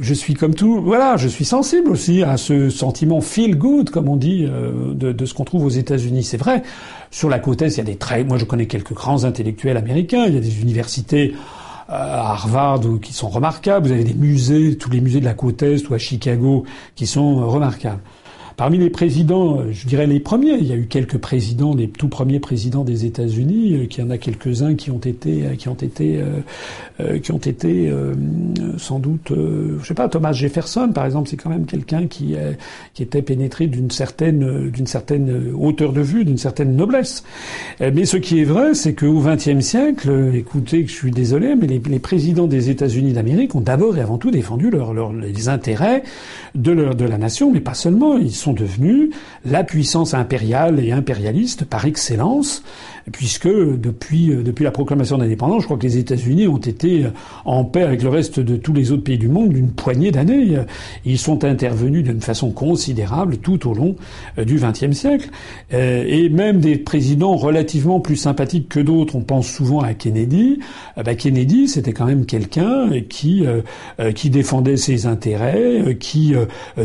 je 0.00 0.14
suis 0.14 0.34
comme 0.34 0.54
tout, 0.54 0.80
voilà, 0.80 1.16
je 1.16 1.28
suis 1.28 1.44
sensible 1.44 1.90
aussi 1.90 2.22
à 2.22 2.36
ce 2.36 2.70
sentiment 2.70 3.20
feel 3.20 3.56
good, 3.56 3.90
comme 3.90 4.08
on 4.08 4.16
dit, 4.16 4.46
euh, 4.48 4.94
de, 4.94 5.26
ce 5.26 5.34
qu'on 5.34 5.44
trouve 5.44 5.64
aux 5.64 5.70
États-Unis. 5.70 6.24
C'est 6.24 6.36
vrai. 6.36 6.62
Sur 7.10 7.28
la 7.28 7.38
côte 7.38 7.62
est, 7.62 7.68
il 7.68 7.78
y 7.78 7.80
a 7.80 7.84
des 7.84 7.96
très, 7.96 8.24
moi 8.24 8.38
je 8.38 8.44
connais 8.44 8.66
quelques 8.66 8.94
grands 8.94 9.24
intellectuels 9.24 9.76
américains. 9.76 10.24
Il 10.26 10.34
y 10.34 10.38
a 10.38 10.40
des 10.40 10.60
universités 10.60 11.34
euh, 11.88 11.92
à 11.92 12.32
Harvard 12.32 12.80
qui 13.00 13.12
sont 13.12 13.28
remarquables. 13.28 13.86
Vous 13.86 13.92
avez 13.92 14.04
des 14.04 14.14
musées, 14.14 14.76
tous 14.76 14.90
les 14.90 15.00
musées 15.00 15.20
de 15.20 15.24
la 15.24 15.34
côte 15.34 15.62
est 15.62 15.88
ou 15.88 15.94
à 15.94 15.98
Chicago 15.98 16.64
qui 16.94 17.06
sont 17.06 17.46
remarquables. 17.48 18.00
Parmi 18.56 18.78
les 18.78 18.90
présidents, 18.90 19.60
euh, 19.60 19.72
je 19.72 19.86
dirais 19.86 20.06
les 20.06 20.20
premiers, 20.20 20.54
il 20.54 20.66
y 20.66 20.72
a 20.72 20.76
eu 20.76 20.86
quelques 20.86 21.18
présidents, 21.18 21.74
les 21.74 21.88
tout 21.88 22.08
premiers 22.08 22.40
présidents 22.40 22.84
des 22.84 23.06
États-Unis, 23.06 23.74
euh, 23.74 23.86
qui 23.86 24.00
y 24.00 24.04
en 24.04 24.10
a 24.10 24.18
quelques-uns 24.18 24.74
qui 24.74 24.90
ont 24.90 24.98
été, 24.98 25.44
euh, 25.44 25.54
qui 25.56 25.68
ont 25.68 25.74
été, 25.74 26.22
qui 27.22 27.32
ont 27.32 27.38
été 27.38 27.92
sans 28.78 28.98
doute, 28.98 29.32
je 29.32 29.84
sais 29.84 29.94
pas, 29.94 30.08
Thomas 30.08 30.32
Jefferson 30.32 30.90
par 30.94 31.04
exemple, 31.04 31.28
c'est 31.28 31.36
quand 31.36 31.50
même 31.50 31.66
quelqu'un 31.66 32.06
qui, 32.06 32.36
qui 32.94 33.02
était 33.02 33.22
pénétré 33.22 33.66
d'une 33.66 33.90
certaine, 33.90 34.70
d'une 34.70 34.86
certaine 34.86 35.52
hauteur 35.58 35.92
de 35.92 36.00
vue, 36.00 36.24
d'une 36.24 36.38
certaine 36.38 36.76
noblesse. 36.76 37.24
Mais 37.80 38.04
ce 38.04 38.16
qui 38.16 38.40
est 38.40 38.44
vrai, 38.44 38.74
c'est 38.74 38.94
qu'au 38.94 39.20
XXe 39.20 39.60
siècle, 39.60 40.32
écoutez, 40.34 40.86
je 40.86 40.92
suis 40.92 41.10
désolé, 41.10 41.54
mais 41.56 41.66
les, 41.66 41.80
les 41.84 41.98
présidents 41.98 42.46
des 42.46 42.70
États-Unis 42.70 43.12
d'Amérique 43.12 43.54
ont 43.54 43.60
d'abord 43.60 43.96
et 43.96 44.00
avant 44.00 44.18
tout 44.18 44.30
défendu 44.30 44.70
leur, 44.70 44.94
leur, 44.94 45.12
les 45.12 45.48
intérêts 45.48 46.02
de, 46.54 46.72
leur, 46.72 46.94
de 46.94 47.04
la 47.04 47.18
nation, 47.18 47.50
mais 47.50 47.60
pas 47.60 47.74
seulement. 47.74 48.18
Sont 48.42 48.52
devenus 48.52 49.10
la 49.44 49.64
puissance 49.64 50.14
impériale 50.14 50.80
et 50.80 50.92
impérialiste 50.92 51.64
par 51.64 51.84
excellence, 51.84 52.62
puisque 53.10 53.48
depuis, 53.48 54.30
euh, 54.30 54.42
depuis 54.42 54.64
la 54.64 54.70
proclamation 54.70 55.18
d'indépendance, 55.18 55.62
je 55.62 55.66
crois 55.66 55.78
que 55.78 55.86
les 55.86 55.98
États-Unis 55.98 56.46
ont 56.46 56.58
été 56.58 57.04
euh, 57.04 57.10
en 57.44 57.64
paix 57.64 57.82
avec 57.82 58.02
le 58.02 58.08
reste 58.08 58.38
de 58.38 58.56
tous 58.56 58.72
les 58.72 58.92
autres 58.92 59.02
pays 59.02 59.18
du 59.18 59.28
monde 59.28 59.50
d'une 59.50 59.70
poignée 59.70 60.10
d'années. 60.10 60.58
Ils 61.04 61.18
sont 61.18 61.44
intervenus 61.44 62.04
d'une 62.04 62.20
façon 62.20 62.50
considérable 62.50 63.38
tout 63.38 63.68
au 63.68 63.74
long 63.74 63.96
euh, 64.38 64.44
du 64.44 64.56
XXe 64.56 64.92
siècle. 64.92 65.30
Et 65.72 66.28
même 66.28 66.60
des 66.60 66.76
présidents 66.76 67.36
relativement 67.36 68.00
plus 68.00 68.16
sympathiques 68.16 68.68
que 68.68 68.80
d'autres, 68.80 69.16
on 69.16 69.22
pense 69.22 69.48
souvent 69.48 69.80
à 69.80 69.94
Kennedy. 69.94 70.60
Bah 71.02 71.14
Kennedy, 71.14 71.68
c'était 71.68 71.92
quand 71.92 72.04
même 72.04 72.26
quelqu'un 72.26 72.90
qui, 73.08 73.44
qui 74.14 74.30
défendait 74.30 74.76
ses 74.76 75.06
intérêts, 75.06 75.96
qui 75.98 76.34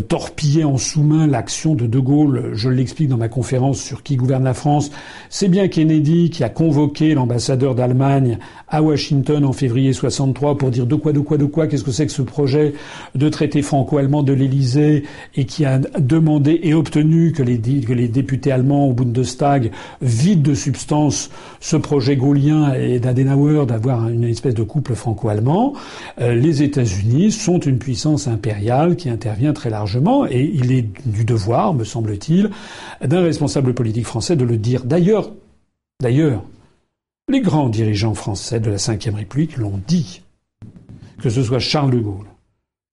torpillait 0.08 0.64
en 0.64 0.78
sous-main 0.78 1.28
l'action 1.28 1.76
de 1.76 1.86
De 1.86 2.00
Gaulle. 2.00 2.52
Je 2.54 2.70
l'explique 2.70 3.10
dans 3.10 3.18
ma 3.18 3.30
conférence 3.30 3.80
sur 3.80 4.04
qui 4.04 4.16
gouverne 4.16 4.44
la 4.44 4.54
France. 4.54 4.92
C'est 5.30 5.50
bien 5.50 5.68
Kennedy 5.68 6.07
qui 6.08 6.44
a 6.44 6.50
convoqué 6.50 7.14
l'ambassadeur 7.14 7.76
d'Allemagne 7.76 8.38
à 8.70 8.82
Washington 8.82 9.44
en 9.46 9.54
février 9.54 9.92
63 9.94 10.58
pour 10.58 10.72
dire 10.72 10.86
de 10.86 10.96
quoi, 10.96 11.12
de 11.12 11.20
quoi, 11.20 11.38
de 11.38 11.46
quoi, 11.46 11.68
qu'est-ce 11.68 11.84
que 11.84 11.92
c'est 11.92 12.06
que 12.06 12.12
ce 12.12 12.22
projet 12.22 12.74
de 13.16 13.30
traité 13.30 13.62
franco-allemand 13.62 14.24
de 14.24 14.34
l'Élysée 14.34 15.04
et 15.36 15.46
qui 15.46 15.66
a 15.66 15.80
demandé 16.00 16.60
et 16.64 16.74
obtenu 16.74 17.32
que 17.34 17.44
les, 17.44 17.58
députés 17.58 18.52
allemands 18.52 18.88
au 18.88 18.94
Bundestag 18.94 19.72
vident 20.02 20.50
de 20.50 20.54
substance 20.54 21.30
ce 21.60 21.76
projet 21.76 22.16
gaulien 22.16 22.74
et 22.74 23.00
d'Adenauer 23.00 23.66
d'avoir 23.66 24.08
une 24.08 24.24
espèce 24.24 24.54
de 24.54 24.64
couple 24.64 24.96
franco-allemand. 24.96 25.74
Euh, 26.22 26.36
les 26.36 26.64
États-Unis 26.64 27.32
sont 27.32 27.60
une 27.60 27.80
puissance 27.80 28.28
impériale 28.28 28.96
qui 28.96 29.10
intervient 29.10 29.54
très 29.54 29.70
largement 29.70 30.26
et 30.26 30.50
il 30.54 30.72
est 30.72 30.88
du 31.06 31.26
devoir, 31.26 31.74
me 31.74 31.84
semble-t-il, 31.84 32.50
d'un 33.04 33.22
responsable 33.22 33.74
politique 33.74 34.06
français 34.06 34.36
de 34.36 34.46
le 34.46 34.58
dire. 34.58 34.86
D'ailleurs, 34.86 35.32
D'ailleurs, 36.02 36.44
les 37.30 37.42
grands 37.42 37.70
dirigeants 37.70 38.14
français 38.14 38.60
de 38.60 38.70
la 38.70 38.78
Ve 38.78 39.16
République 39.16 39.58
l'ont 39.58 39.82
dit. 39.88 40.22
Que 41.22 41.30
ce 41.30 41.42
soit 41.42 41.60
Charles 41.60 41.92
de 41.92 42.00
Gaulle, 42.00 42.28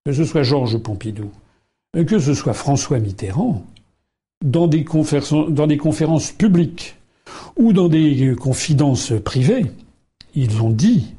que 0.07 0.12
ce 0.12 0.24
soit 0.24 0.42
Georges 0.42 0.78
Pompidou, 0.78 1.30
que 1.92 2.18
ce 2.18 2.32
soit 2.32 2.55
François 2.55 2.98
Mitterrand, 2.98 3.66
dans 4.42 4.66
des, 4.66 4.84
dans 5.48 5.66
des 5.66 5.76
conférences 5.76 6.30
publiques 6.32 6.96
ou 7.57 7.74
dans 7.74 7.88
des 7.88 8.34
confidences 8.34 9.12
privées, 9.22 9.66
ils 10.34 10.62
ont 10.62 10.70
dit 10.70 11.14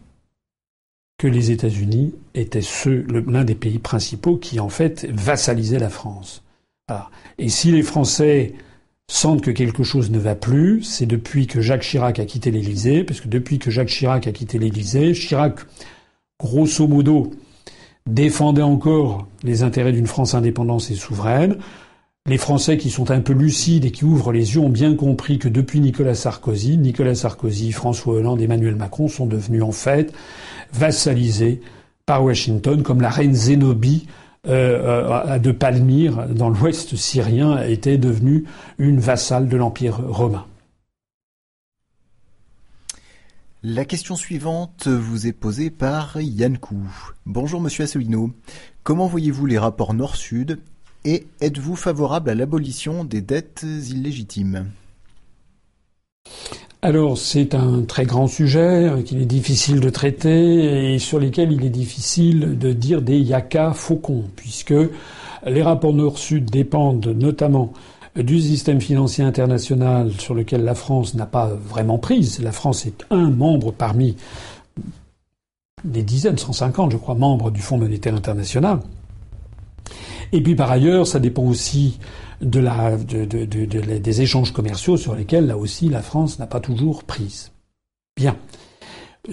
que 1.17 1.27
les 1.27 1.51
États-Unis 1.51 2.13
étaient 2.33 2.61
l'un 3.07 3.43
des 3.43 3.55
pays 3.55 3.79
principaux 3.79 4.37
qui 4.37 4.59
en 4.59 4.69
fait 4.69 5.05
vassalisaient 5.05 5.79
la 5.79 5.89
France. 5.89 6.43
Et 7.37 7.49
si 7.49 7.71
les 7.71 7.83
Français 7.83 8.53
sentent 9.07 9.41
que 9.41 9.51
quelque 9.51 9.83
chose 9.83 10.09
ne 10.11 10.19
va 10.19 10.35
plus, 10.35 10.83
c'est 10.83 11.05
depuis 11.05 11.47
que 11.47 11.61
Jacques 11.61 11.83
Chirac 11.83 12.19
a 12.19 12.25
quitté 12.25 12.51
l'Élysée, 12.51 13.03
parce 13.03 13.21
que 13.21 13.27
depuis 13.27 13.59
que 13.59 13.69
Jacques 13.69 13.89
Chirac 13.89 14.27
a 14.27 14.31
quitté 14.31 14.57
l'Élysée, 14.57 15.13
Chirac, 15.13 15.59
grosso 16.39 16.87
modo, 16.87 17.31
défendait 18.09 18.61
encore 18.61 19.27
les 19.43 19.63
intérêts 19.63 19.91
d'une 19.91 20.07
France 20.07 20.33
indépendante 20.33 20.89
et 20.91 20.95
souveraine. 20.95 21.57
Les 22.27 22.37
Français 22.37 22.77
qui 22.77 22.89
sont 22.89 23.11
un 23.11 23.21
peu 23.21 23.33
lucides 23.33 23.85
et 23.85 23.91
qui 23.91 24.03
ouvrent 24.03 24.31
les 24.31 24.55
yeux 24.55 24.59
ont 24.59 24.69
bien 24.69 24.95
compris 24.95 25.37
que 25.37 25.47
depuis 25.47 25.79
Nicolas 25.79 26.15
Sarkozy, 26.15 26.77
Nicolas 26.77 27.13
Sarkozy, 27.13 27.71
François 27.71 28.15
Hollande, 28.15 28.41
Emmanuel 28.41 28.75
Macron 28.75 29.07
sont 29.07 29.27
devenus 29.27 29.61
en 29.61 29.71
fait 29.71 30.11
vassalisés 30.73 31.61
par 32.07 32.23
Washington 32.23 32.81
comme 32.81 33.01
la 33.01 33.09
reine 33.09 33.35
Zénobie 33.35 34.07
euh, 34.47 35.39
de 35.39 35.51
Palmyre, 35.51 36.27
dans 36.29 36.49
l'ouest 36.49 36.95
syrien, 36.95 37.61
était 37.61 37.97
devenue 37.97 38.45
une 38.77 38.99
vassale 38.99 39.47
de 39.47 39.57
l'Empire 39.57 40.01
romain. 40.07 40.45
La 43.63 43.83
question 43.83 44.15
suivante 44.15 44.87
vous 44.87 45.25
est 45.25 45.33
posée 45.33 45.71
par 45.71 46.21
Yann 46.21 46.59
Kou. 46.59 46.83
Bonjour 47.25 47.59
Monsieur 47.59 47.85
Asselineau. 47.85 48.31
Comment 48.83 49.07
voyez-vous 49.07 49.47
les 49.47 49.57
rapports 49.57 49.95
Nord-Sud 49.95 50.59
et 51.03 51.25
êtes-vous 51.41 51.75
favorable 51.75 52.29
à 52.29 52.35
l'abolition 52.35 53.03
des 53.03 53.21
dettes 53.21 53.63
illégitimes? 53.63 54.69
Alors 56.85 57.17
c'est 57.17 57.55
un 57.55 57.81
très 57.81 58.05
grand 58.05 58.27
sujet 58.27 58.59
euh, 58.59 59.01
qu'il 59.01 59.19
est 59.19 59.25
difficile 59.25 59.79
de 59.79 59.89
traiter 59.89 60.93
et 60.93 60.99
sur 60.99 61.19
lesquels 61.19 61.51
il 61.51 61.65
est 61.65 61.71
difficile 61.71 62.59
de 62.59 62.73
dire 62.73 63.01
des 63.01 63.17
yaka 63.17 63.73
faucons, 63.73 64.25
puisque 64.35 64.75
les 65.47 65.63
rapports 65.63 65.93
Nord-Sud 65.93 66.45
dépendent 66.51 67.07
notamment 67.07 67.73
du 68.15 68.39
système 68.39 68.79
financier 68.79 69.23
international 69.23 70.11
sur 70.19 70.35
lequel 70.35 70.63
la 70.63 70.75
France 70.75 71.15
n'a 71.15 71.25
pas 71.25 71.47
vraiment 71.47 71.97
prise. 71.97 72.39
La 72.39 72.51
France 72.51 72.85
est 72.85 73.03
un 73.09 73.31
membre 73.31 73.71
parmi 73.71 74.15
des 75.83 76.03
dizaines, 76.03 76.37
150 76.37 76.91
je 76.91 76.97
crois, 76.97 77.15
membres 77.15 77.49
du 77.49 77.61
Fonds 77.61 77.79
monétaire 77.79 78.13
international. 78.13 78.79
Et 80.31 80.41
puis 80.41 80.53
par 80.53 80.69
ailleurs, 80.69 81.07
ça 81.07 81.19
dépend 81.19 81.43
aussi 81.43 81.97
des 82.41 84.21
échanges 84.21 84.51
commerciaux 84.51 84.97
sur 84.97 85.15
lesquels, 85.15 85.47
là 85.47 85.57
aussi, 85.57 85.89
la 85.89 86.01
France 86.01 86.39
n'a 86.39 86.47
pas 86.47 86.59
toujours 86.59 87.03
prise. 87.03 87.51
Bien. 88.15 88.37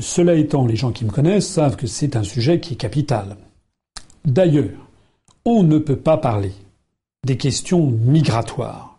Cela 0.00 0.34
étant, 0.34 0.66
les 0.66 0.76
gens 0.76 0.92
qui 0.92 1.04
me 1.04 1.10
connaissent 1.10 1.48
savent 1.48 1.76
que 1.76 1.86
c'est 1.86 2.16
un 2.16 2.24
sujet 2.24 2.60
qui 2.60 2.74
est 2.74 2.76
capital. 2.76 3.36
D'ailleurs, 4.24 4.88
on 5.44 5.62
ne 5.62 5.78
peut 5.78 5.96
pas 5.96 6.16
parler 6.16 6.52
des 7.26 7.36
questions 7.36 7.86
migratoires. 7.86 8.98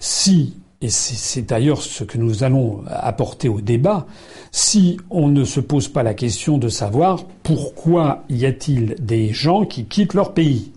Si, 0.00 0.54
et 0.80 0.88
c'est 0.88 1.42
d'ailleurs 1.42 1.82
ce 1.82 2.04
que 2.04 2.18
nous 2.18 2.42
allons 2.42 2.82
apporter 2.86 3.48
au 3.48 3.60
débat, 3.60 4.06
si 4.50 4.98
on 5.10 5.28
ne 5.28 5.44
se 5.44 5.60
pose 5.60 5.88
pas 5.88 6.02
la 6.02 6.14
question 6.14 6.58
de 6.58 6.68
savoir 6.68 7.24
pourquoi 7.42 8.24
y 8.28 8.46
a-t-il 8.46 8.96
des 8.98 9.32
gens 9.32 9.64
qui 9.64 9.84
quittent 9.84 10.14
leur 10.14 10.34
pays 10.34 10.72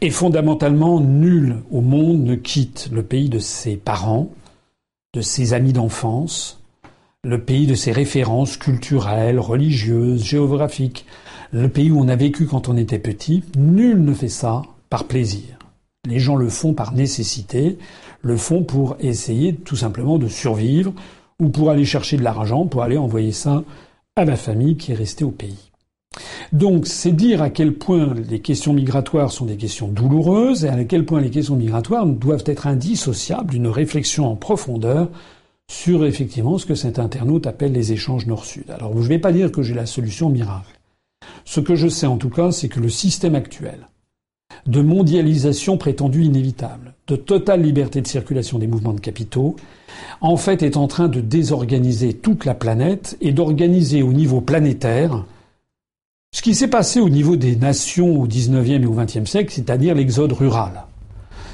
et 0.00 0.10
fondamentalement, 0.10 1.00
nul 1.00 1.56
au 1.70 1.80
monde 1.80 2.22
ne 2.22 2.34
quitte 2.34 2.88
le 2.92 3.02
pays 3.02 3.28
de 3.28 3.38
ses 3.38 3.76
parents, 3.76 4.30
de 5.14 5.20
ses 5.20 5.54
amis 5.54 5.72
d'enfance, 5.72 6.60
le 7.22 7.42
pays 7.42 7.66
de 7.66 7.74
ses 7.74 7.92
références 7.92 8.56
culturelles, 8.56 9.38
religieuses, 9.38 10.24
géographiques, 10.24 11.04
le 11.52 11.68
pays 11.68 11.90
où 11.90 12.00
on 12.00 12.08
a 12.08 12.16
vécu 12.16 12.46
quand 12.46 12.68
on 12.68 12.76
était 12.76 12.98
petit. 12.98 13.42
Nul 13.56 14.02
ne 14.02 14.14
fait 14.14 14.28
ça 14.28 14.62
par 14.88 15.04
plaisir. 15.04 15.58
Les 16.08 16.18
gens 16.18 16.36
le 16.36 16.48
font 16.48 16.72
par 16.72 16.94
nécessité, 16.94 17.78
le 18.22 18.36
font 18.36 18.62
pour 18.62 18.96
essayer 19.00 19.54
tout 19.54 19.76
simplement 19.76 20.18
de 20.18 20.28
survivre 20.28 20.94
ou 21.40 21.48
pour 21.48 21.70
aller 21.70 21.84
chercher 21.84 22.16
de 22.16 22.22
l'argent, 22.22 22.66
pour 22.66 22.82
aller 22.82 22.96
envoyer 22.96 23.32
ça 23.32 23.64
à 24.16 24.24
la 24.24 24.36
famille 24.36 24.76
qui 24.76 24.92
est 24.92 24.96
restée 24.96 25.24
au 25.24 25.30
pays. 25.30 25.69
Donc 26.52 26.86
c'est 26.86 27.12
dire 27.12 27.42
à 27.42 27.50
quel 27.50 27.74
point 27.74 28.12
les 28.14 28.40
questions 28.40 28.72
migratoires 28.72 29.30
sont 29.30 29.46
des 29.46 29.56
questions 29.56 29.88
douloureuses 29.88 30.64
et 30.64 30.68
à 30.68 30.84
quel 30.84 31.04
point 31.04 31.20
les 31.20 31.30
questions 31.30 31.54
migratoires 31.54 32.06
doivent 32.06 32.44
être 32.46 32.66
indissociables 32.66 33.50
d'une 33.50 33.68
réflexion 33.68 34.26
en 34.26 34.34
profondeur 34.34 35.08
sur 35.70 36.04
effectivement 36.04 36.58
ce 36.58 36.66
que 36.66 36.74
cet 36.74 36.98
internaute 36.98 37.46
appelle 37.46 37.72
les 37.72 37.92
échanges 37.92 38.26
nord-sud. 38.26 38.68
Alors 38.70 38.92
je 38.94 38.98
ne 38.98 39.08
vais 39.08 39.20
pas 39.20 39.32
dire 39.32 39.52
que 39.52 39.62
j'ai 39.62 39.74
la 39.74 39.86
solution 39.86 40.28
miracle. 40.28 40.80
Ce 41.44 41.60
que 41.60 41.76
je 41.76 41.86
sais 41.86 42.06
en 42.06 42.16
tout 42.16 42.30
cas, 42.30 42.50
c'est 42.50 42.68
que 42.68 42.80
le 42.80 42.88
système 42.88 43.36
actuel 43.36 43.86
de 44.66 44.82
mondialisation 44.82 45.78
prétendue 45.78 46.24
inévitable, 46.24 46.94
de 47.06 47.14
totale 47.14 47.62
liberté 47.62 48.00
de 48.00 48.08
circulation 48.08 48.58
des 48.58 48.66
mouvements 48.66 48.92
de 48.92 49.00
capitaux, 49.00 49.54
en 50.20 50.36
fait 50.36 50.64
est 50.64 50.76
en 50.76 50.88
train 50.88 51.06
de 51.06 51.20
désorganiser 51.20 52.14
toute 52.14 52.44
la 52.44 52.54
planète 52.54 53.16
et 53.20 53.30
d'organiser 53.30 54.02
au 54.02 54.12
niveau 54.12 54.40
planétaire 54.40 55.24
ce 56.32 56.42
qui 56.42 56.54
s'est 56.54 56.68
passé 56.68 57.00
au 57.00 57.08
niveau 57.08 57.34
des 57.34 57.56
nations 57.56 58.20
au 58.20 58.26
XIXe 58.26 58.82
et 58.82 58.86
au 58.86 58.92
XXe 58.92 59.28
siècle, 59.28 59.52
c'est-à-dire 59.52 59.96
l'exode 59.96 60.32
rural. 60.32 60.84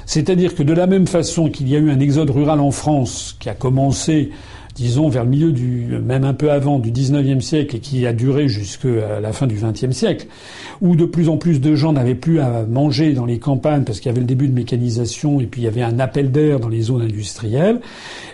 C'est-à-dire 0.05 0.55
que 0.55 0.63
de 0.63 0.71
la 0.71 0.85
même 0.85 1.07
façon 1.07 1.49
qu'il 1.49 1.67
y 1.67 1.75
a 1.75 1.79
eu 1.79 1.89
un 1.89 1.99
exode 1.99 2.29
rural 2.29 2.59
en 2.59 2.71
France 2.71 3.35
qui 3.39 3.49
a 3.49 3.55
commencé 3.55 4.29
disons 4.77 5.09
vers 5.09 5.23
le 5.23 5.31
milieu 5.31 5.51
du, 5.51 5.87
même 6.05 6.23
un 6.23 6.35
peu 6.35 6.51
avant 6.51 6.77
du 6.77 6.91
19e 6.91 7.41
siècle 7.41 7.77
et 7.77 7.79
qui 7.79 8.05
a 8.05 8.13
duré 8.13 8.47
jusqu'à 8.47 9.19
la 9.19 9.33
fin 9.33 9.47
du 9.47 9.55
20e 9.55 9.91
siècle, 9.91 10.27
où 10.81 10.95
de 10.95 11.05
plus 11.05 11.29
en 11.29 11.37
plus 11.37 11.59
de 11.59 11.75
gens 11.75 11.93
n'avaient 11.93 12.15
plus 12.15 12.39
à 12.39 12.63
manger 12.63 13.13
dans 13.13 13.25
les 13.25 13.39
campagnes 13.39 13.83
parce 13.83 13.99
qu'il 13.99 14.09
y 14.09 14.11
avait 14.11 14.21
le 14.21 14.27
début 14.27 14.47
de 14.47 14.53
mécanisation 14.53 15.41
et 15.41 15.47
puis 15.47 15.61
il 15.61 15.63
y 15.63 15.67
avait 15.67 15.81
un 15.81 15.97
appel 15.99 16.31
d'air 16.31 16.59
dans 16.59 16.69
les 16.69 16.81
zones 16.81 17.01
industrielles. 17.01 17.81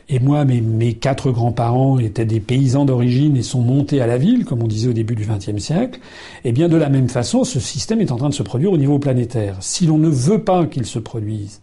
Et 0.09 0.19
moi, 0.19 0.43
mes, 0.43 0.59
mes 0.59 0.95
quatre 0.95 1.31
grands-parents 1.31 1.97
étaient 1.97 2.25
des 2.25 2.41
paysans 2.41 2.83
d'origine 2.83 3.37
et 3.37 3.41
sont 3.41 3.61
montés 3.61 4.01
à 4.01 4.07
la 4.07 4.17
ville, 4.17 4.43
comme 4.43 4.61
on 4.61 4.67
disait 4.67 4.89
au 4.89 4.93
début 4.93 5.15
du 5.15 5.25
XXe 5.25 5.63
siècle. 5.63 6.01
Et 6.43 6.51
bien 6.51 6.67
de 6.67 6.75
la 6.75 6.89
même 6.89 7.07
façon, 7.07 7.45
ce 7.45 7.61
système 7.61 8.01
est 8.01 8.11
en 8.11 8.17
train 8.17 8.27
de 8.27 8.33
se 8.33 8.43
produire 8.43 8.73
au 8.73 8.77
niveau 8.77 8.99
planétaire. 8.99 9.55
Si 9.61 9.85
l'on 9.85 9.97
ne 9.97 10.09
veut 10.09 10.43
pas 10.43 10.65
qu'il 10.65 10.85
se 10.85 10.99
produise, 10.99 11.61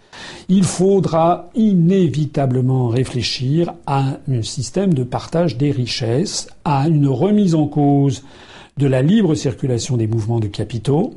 il 0.49 0.65
faudra 0.65 1.51
inévitablement 1.55 2.89
réfléchir 2.89 3.75
à 3.87 4.19
un 4.27 4.43
système 4.43 4.70
de 4.79 5.03
partage 5.03 5.57
des 5.57 5.73
richesses, 5.73 6.49
à 6.65 6.89
une 6.89 7.09
remise 7.09 7.55
en 7.55 7.67
cause 7.67 8.23
de 8.77 8.87
la 8.87 9.03
libre 9.03 9.35
circulation 9.35 9.97
des 9.97 10.07
mouvements 10.07 10.39
de 10.39 10.47
capitaux, 10.47 11.15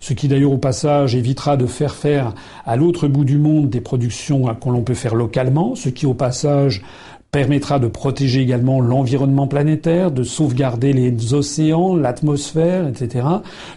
ce 0.00 0.14
qui 0.14 0.28
d'ailleurs 0.28 0.52
au 0.52 0.58
passage 0.58 1.14
évitera 1.14 1.56
de 1.56 1.66
faire 1.66 1.94
faire 1.94 2.34
à 2.64 2.76
l'autre 2.76 3.08
bout 3.08 3.24
du 3.24 3.38
monde 3.38 3.68
des 3.68 3.80
productions 3.80 4.54
qu'on 4.54 4.70
l'on 4.70 4.82
peut 4.82 4.94
faire 4.94 5.14
localement, 5.14 5.74
ce 5.74 5.88
qui 5.88 6.06
au 6.06 6.14
passage 6.14 6.82
permettra 7.30 7.78
de 7.78 7.88
protéger 7.88 8.40
également 8.40 8.80
l'environnement 8.80 9.48
planétaire, 9.48 10.10
de 10.10 10.22
sauvegarder 10.22 10.92
les 10.92 11.34
océans, 11.34 11.94
l'atmosphère, 11.96 12.86
etc., 12.86 13.26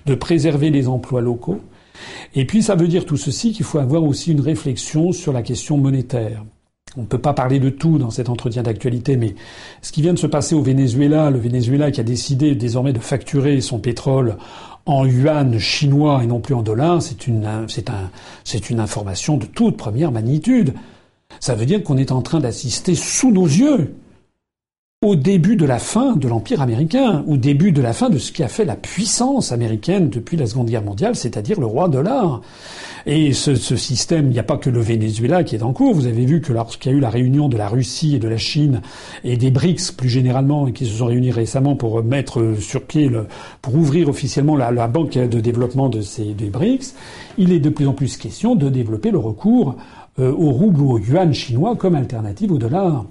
de 0.05 0.15
préserver 0.15 0.69
les 0.69 0.87
emplois 0.87 1.21
locaux. 1.21 1.59
Et 2.35 2.45
puis 2.45 2.61
ça 2.61 2.75
veut 2.75 2.87
dire 2.87 3.05
tout 3.05 3.17
ceci 3.17 3.51
qu'il 3.51 3.65
faut 3.65 3.79
avoir 3.79 4.03
aussi 4.03 4.31
une 4.31 4.41
réflexion 4.41 5.11
sur 5.11 5.33
la 5.33 5.41
question 5.41 5.77
monétaire. 5.77 6.45
On 6.97 7.01
ne 7.01 7.05
peut 7.05 7.17
pas 7.17 7.33
parler 7.33 7.59
de 7.59 7.69
tout 7.69 7.97
dans 7.97 8.09
cet 8.09 8.27
entretien 8.27 8.63
d'actualité, 8.63 9.15
mais 9.15 9.35
ce 9.81 9.93
qui 9.93 10.01
vient 10.01 10.13
de 10.13 10.19
se 10.19 10.27
passer 10.27 10.55
au 10.55 10.61
Venezuela, 10.61 11.31
le 11.31 11.39
Venezuela 11.39 11.89
qui 11.89 12.01
a 12.01 12.03
décidé 12.03 12.53
désormais 12.53 12.91
de 12.91 12.99
facturer 12.99 13.61
son 13.61 13.79
pétrole 13.79 14.35
en 14.85 15.05
yuan 15.05 15.57
chinois 15.57 16.21
et 16.23 16.27
non 16.27 16.41
plus 16.41 16.53
en 16.53 16.63
dollars, 16.63 17.01
c'est 17.01 17.27
une, 17.27 17.47
c'est 17.67 17.89
un, 17.89 18.09
c'est 18.43 18.69
une 18.69 18.79
information 18.79 19.37
de 19.37 19.45
toute 19.45 19.77
première 19.77 20.11
magnitude. 20.11 20.73
Ça 21.39 21.55
veut 21.55 21.65
dire 21.65 21.81
qu'on 21.81 21.97
est 21.97 22.11
en 22.11 22.21
train 22.21 22.41
d'assister 22.41 22.93
sous 22.95 23.31
nos 23.31 23.45
yeux 23.45 23.95
au 25.03 25.15
début 25.15 25.55
de 25.55 25.65
la 25.65 25.79
fin 25.79 26.15
de 26.15 26.27
l'Empire 26.27 26.61
américain, 26.61 27.23
au 27.27 27.35
début 27.35 27.71
de 27.71 27.81
la 27.81 27.91
fin 27.91 28.11
de 28.11 28.19
ce 28.19 28.31
qui 28.31 28.43
a 28.43 28.47
fait 28.47 28.65
la 28.65 28.75
puissance 28.75 29.51
américaine 29.51 30.11
depuis 30.11 30.37
la 30.37 30.45
Seconde 30.45 30.69
Guerre 30.69 30.83
mondiale, 30.83 31.15
c'est-à-dire 31.15 31.59
le 31.59 31.65
roi 31.65 31.89
dollar. 31.89 32.43
Et 33.07 33.33
ce, 33.33 33.55
ce, 33.55 33.75
système, 33.75 34.27
il 34.27 34.33
n'y 34.33 34.37
a 34.37 34.43
pas 34.43 34.57
que 34.57 34.69
le 34.69 34.79
Venezuela 34.79 35.43
qui 35.43 35.55
est 35.55 35.63
en 35.63 35.73
cours. 35.73 35.95
Vous 35.95 36.05
avez 36.05 36.23
vu 36.23 36.39
que 36.39 36.53
lorsqu'il 36.53 36.91
y 36.91 36.93
a 36.93 36.97
eu 36.99 37.01
la 37.01 37.09
réunion 37.09 37.49
de 37.49 37.57
la 37.57 37.67
Russie 37.67 38.13
et 38.13 38.19
de 38.19 38.27
la 38.27 38.37
Chine 38.37 38.83
et 39.23 39.37
des 39.37 39.49
BRICS 39.49 39.91
plus 39.97 40.07
généralement, 40.07 40.71
qui 40.71 40.85
se 40.85 40.91
sont 40.97 41.07
réunis 41.07 41.31
récemment 41.31 41.75
pour 41.75 42.03
mettre 42.03 42.53
sur 42.59 42.83
pied, 42.83 43.09
pour 43.63 43.73
ouvrir 43.73 44.07
officiellement 44.07 44.55
la, 44.55 44.69
la, 44.69 44.87
banque 44.87 45.13
de 45.13 45.39
développement 45.39 45.89
de 45.89 46.01
ces 46.01 46.35
des 46.35 46.51
BRICS, 46.51 46.93
il 47.39 47.51
est 47.51 47.59
de 47.59 47.69
plus 47.69 47.87
en 47.87 47.93
plus 47.93 48.17
question 48.17 48.53
de 48.53 48.69
développer 48.69 49.09
le 49.09 49.17
recours 49.17 49.77
euh, 50.19 50.31
au 50.31 50.51
rouble 50.51 50.79
ou 50.79 50.91
au 50.91 50.99
yuan 50.99 51.33
chinois 51.33 51.75
comme 51.75 51.95
alternative 51.95 52.51
au 52.51 52.59
dollar. 52.59 53.03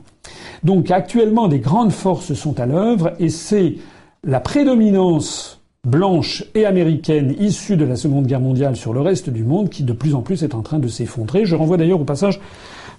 Donc 0.65 0.91
actuellement, 0.91 1.49
des 1.49 1.61
grandes 1.61 1.93
forces 1.93 2.35
sont 2.35 2.61
à 2.61 2.67
l'œuvre 2.67 3.13
et 3.19 3.29
c'est 3.31 3.77
la 4.25 4.41
prédominance 4.41 5.61
blanche 5.85 6.45
et 6.55 6.67
américaine 6.67 7.35
issue 7.39 7.77
de 7.77 7.87
la 7.87 7.97
Seconde 7.97 8.27
Guerre 8.27 8.41
mondiale 8.41 8.77
sur 8.77 8.93
le 8.93 9.01
reste 9.01 9.31
du 9.31 9.45
monde 9.45 9.71
qui 9.71 9.83
de 9.83 9.95
plus 9.95 10.15
en 10.15 10.21
plus 10.21 10.43
est 10.43 10.55
en 10.55 10.61
train 10.61 10.79
de 10.79 10.89
s'effondrer. 10.89 11.47
Je 11.47 11.57
renvoie 11.57 11.79
d'ailleurs 11.79 12.01
au 12.01 12.05
passage 12.05 12.39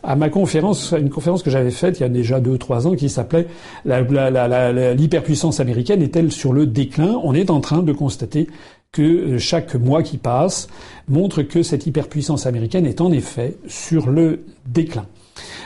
à 0.03 0.15
ma 0.15 0.29
conférence, 0.29 0.93
à 0.93 0.97
une 0.97 1.11
conférence 1.11 1.43
que 1.43 1.51
j'avais 1.51 1.69
faite 1.69 1.99
il 1.99 2.01
y 2.01 2.05
a 2.05 2.09
déjà 2.09 2.39
deux 2.39 2.57
trois 2.57 2.87
ans 2.87 2.95
qui 2.95 3.07
s'appelait 3.07 3.45
l'hyperpuissance 3.85 5.59
américaine 5.59 6.01
est-elle 6.01 6.31
sur 6.31 6.53
le 6.53 6.65
déclin? 6.65 7.19
On 7.23 7.35
est 7.35 7.51
en 7.51 7.59
train 7.59 7.83
de 7.83 7.93
constater 7.93 8.47
que 8.91 9.01
euh, 9.01 9.37
chaque 9.37 9.75
mois 9.75 10.01
qui 10.01 10.17
passe 10.17 10.67
montre 11.07 11.43
que 11.43 11.61
cette 11.61 11.85
hyperpuissance 11.85 12.47
américaine 12.47 12.87
est 12.87 12.99
en 12.99 13.11
effet 13.11 13.57
sur 13.67 14.09
le 14.09 14.43
déclin. 14.65 15.05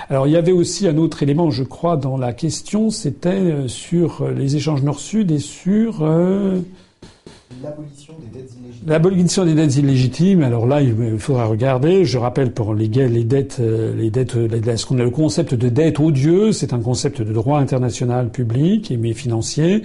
Alors 0.10 0.28
il 0.28 0.34
y 0.34 0.38
avait 0.38 0.52
aussi 0.52 0.88
un 0.88 0.98
autre 0.98 1.24
élément, 1.24 1.52
je 1.52 1.64
crois, 1.64 1.98
dans 1.98 2.18
la 2.18 2.34
question, 2.34 2.90
c'était 2.90 3.30
euh, 3.30 3.68
sur 3.68 4.28
les 4.30 4.56
échanges 4.56 4.84
nord-sud 4.84 5.32
et 5.32 5.40
sur 5.40 6.04
euh, 6.04 6.62
L'abolition 7.64 8.14
des 8.20 8.40
dettes 8.40 8.52
illégitimes. 8.52 8.90
L'abolition 8.90 9.46
des 9.46 9.54
dettes 9.54 9.76
illégitimes. 9.78 10.44
Alors 10.44 10.66
là, 10.66 10.82
il 10.82 11.20
faudra 11.20 11.46
regarder. 11.46 12.04
Je 12.04 12.18
rappelle 12.18 12.52
pour 12.52 12.74
les, 12.74 12.88
les 12.88 13.24
dettes, 13.24 13.58
euh, 13.60 13.96
les 13.96 14.10
dettes, 14.10 14.32
ce 14.32 14.86
qu'on 14.86 15.00
a 15.00 15.04
le 15.04 15.10
concept 15.10 15.54
de 15.54 15.70
dette 15.70 16.00
odieuse, 16.00 16.58
c'est 16.58 16.74
un 16.74 16.80
concept 16.80 17.22
de 17.22 17.32
droit 17.32 17.60
international 17.60 18.30
public 18.30 18.92
et 18.92 18.98
mais 18.98 19.14
financier 19.14 19.84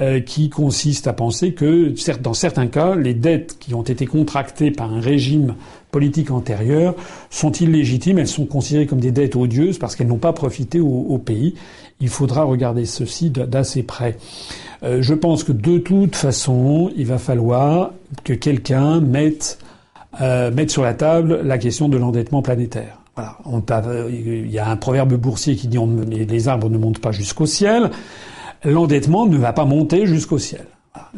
euh, 0.00 0.20
qui 0.20 0.50
consiste 0.50 1.06
à 1.06 1.12
penser 1.12 1.52
que, 1.52 1.94
dans 2.20 2.34
certains 2.34 2.66
cas, 2.66 2.94
les 2.94 3.14
dettes 3.14 3.56
qui 3.58 3.72
ont 3.74 3.82
été 3.82 4.06
contractées 4.06 4.70
par 4.70 4.92
un 4.92 5.00
régime 5.00 5.54
politique 5.90 6.30
antérieur 6.30 6.94
sont 7.30 7.52
illégitimes. 7.52 8.18
Elles 8.18 8.28
sont 8.28 8.46
considérées 8.46 8.86
comme 8.86 9.00
des 9.00 9.12
dettes 9.12 9.36
odieuses 9.36 9.78
parce 9.78 9.96
qu'elles 9.96 10.06
n'ont 10.06 10.18
pas 10.18 10.32
profité 10.32 10.80
au, 10.80 11.18
pays. 11.18 11.54
Il 12.00 12.08
faudra 12.08 12.44
regarder 12.44 12.84
ceci 12.84 13.30
d'assez 13.30 13.82
près. 13.82 14.18
Euh, 14.82 15.00
je 15.00 15.14
pense 15.14 15.44
que 15.44 15.52
de 15.52 15.78
toute 15.78 16.16
façon, 16.16 16.90
il 16.96 17.06
va 17.06 17.18
falloir 17.18 17.92
que 18.24 18.34
quelqu'un 18.34 19.00
mette, 19.00 19.58
euh, 20.20 20.50
sur 20.68 20.82
la 20.82 20.94
table 20.94 21.40
la 21.42 21.58
question 21.58 21.88
de 21.88 21.96
l'endettement 21.96 22.42
planétaire. 22.42 23.00
Il 24.10 24.50
y 24.50 24.58
a 24.58 24.68
un 24.68 24.76
proverbe 24.76 25.14
boursier 25.14 25.56
qui 25.56 25.68
dit 25.68 25.78
les 26.10 26.48
arbres 26.48 26.68
ne 26.68 26.76
montent 26.76 26.98
pas 26.98 27.12
jusqu'au 27.12 27.46
ciel. 27.46 27.90
L'endettement 28.64 29.26
ne 29.26 29.38
va 29.38 29.52
pas 29.52 29.64
monter 29.64 30.06
jusqu'au 30.06 30.38
ciel. 30.38 30.66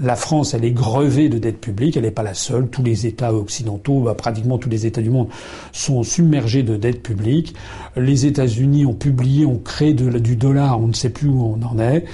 La 0.00 0.16
France, 0.16 0.54
elle 0.54 0.64
est 0.64 0.70
grevée 0.70 1.28
de 1.28 1.38
dettes 1.38 1.60
publiques, 1.60 1.96
elle 1.96 2.04
n'est 2.04 2.10
pas 2.10 2.22
la 2.22 2.34
seule. 2.34 2.68
Tous 2.68 2.82
les 2.82 3.06
États 3.06 3.34
occidentaux, 3.34 4.00
bah, 4.00 4.14
pratiquement 4.14 4.58
tous 4.58 4.68
les 4.68 4.86
États 4.86 5.02
du 5.02 5.10
monde, 5.10 5.28
sont 5.72 6.02
submergés 6.02 6.62
de 6.62 6.76
dettes 6.76 7.02
publiques. 7.02 7.54
Les 7.96 8.26
États-Unis 8.26 8.86
ont 8.86 8.94
publié, 8.94 9.46
ont 9.46 9.58
créé 9.58 9.94
du 9.94 10.36
dollar, 10.36 10.80
on 10.80 10.88
ne 10.88 10.92
sait 10.92 11.10
plus 11.10 11.28
où 11.28 11.42
on 11.42 11.66
en 11.66 11.78
est. 11.78 12.04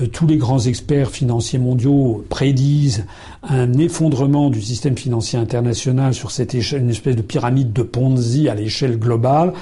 Euh, 0.00 0.06
tous 0.06 0.26
les 0.26 0.36
grands 0.36 0.60
experts 0.60 1.10
financiers 1.10 1.58
mondiaux 1.58 2.24
prédisent 2.28 3.06
un 3.42 3.72
effondrement 3.74 4.50
du 4.50 4.60
système 4.60 4.96
financier 4.96 5.38
international 5.38 6.12
sur 6.12 6.30
cette 6.30 6.54
échelle, 6.54 6.82
une 6.82 6.90
espèce 6.90 7.16
de 7.16 7.22
pyramide 7.22 7.72
de 7.72 7.82
Ponzi 7.82 8.48
à 8.48 8.54
l'échelle 8.54 8.98
globale, 8.98 9.52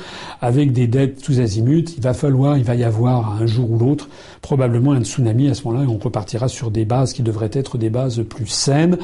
avec 0.41 0.73
des 0.73 0.89
dettes 0.89 1.23
tous 1.23 1.39
azimuts. 1.41 1.85
Il 1.97 2.03
va 2.03 2.13
falloir, 2.13 2.59
il 2.59 2.65
va 2.65 2.75
y 2.75 2.85
avoir 2.85 3.41
un 3.41 3.47
jour 3.47 3.71
ou 3.71 3.79
l'autre 3.79 4.09
probablement 4.43 4.93
un 4.93 5.05
tsunami 5.05 5.49
à 5.49 5.55
ce 5.55 5.65
moment-là 5.65 5.85
et 5.85 5.89
on 5.89 5.99
repartira 5.99 6.49
sur 6.49 6.71
des 6.71 6.85
bases 6.85 7.13
qui 7.13 7.23
devraient 7.23 7.51
être 7.53 7.79
des 7.79 7.91
bases 7.91 8.23
plus 8.29 8.47
saines. 8.47 8.99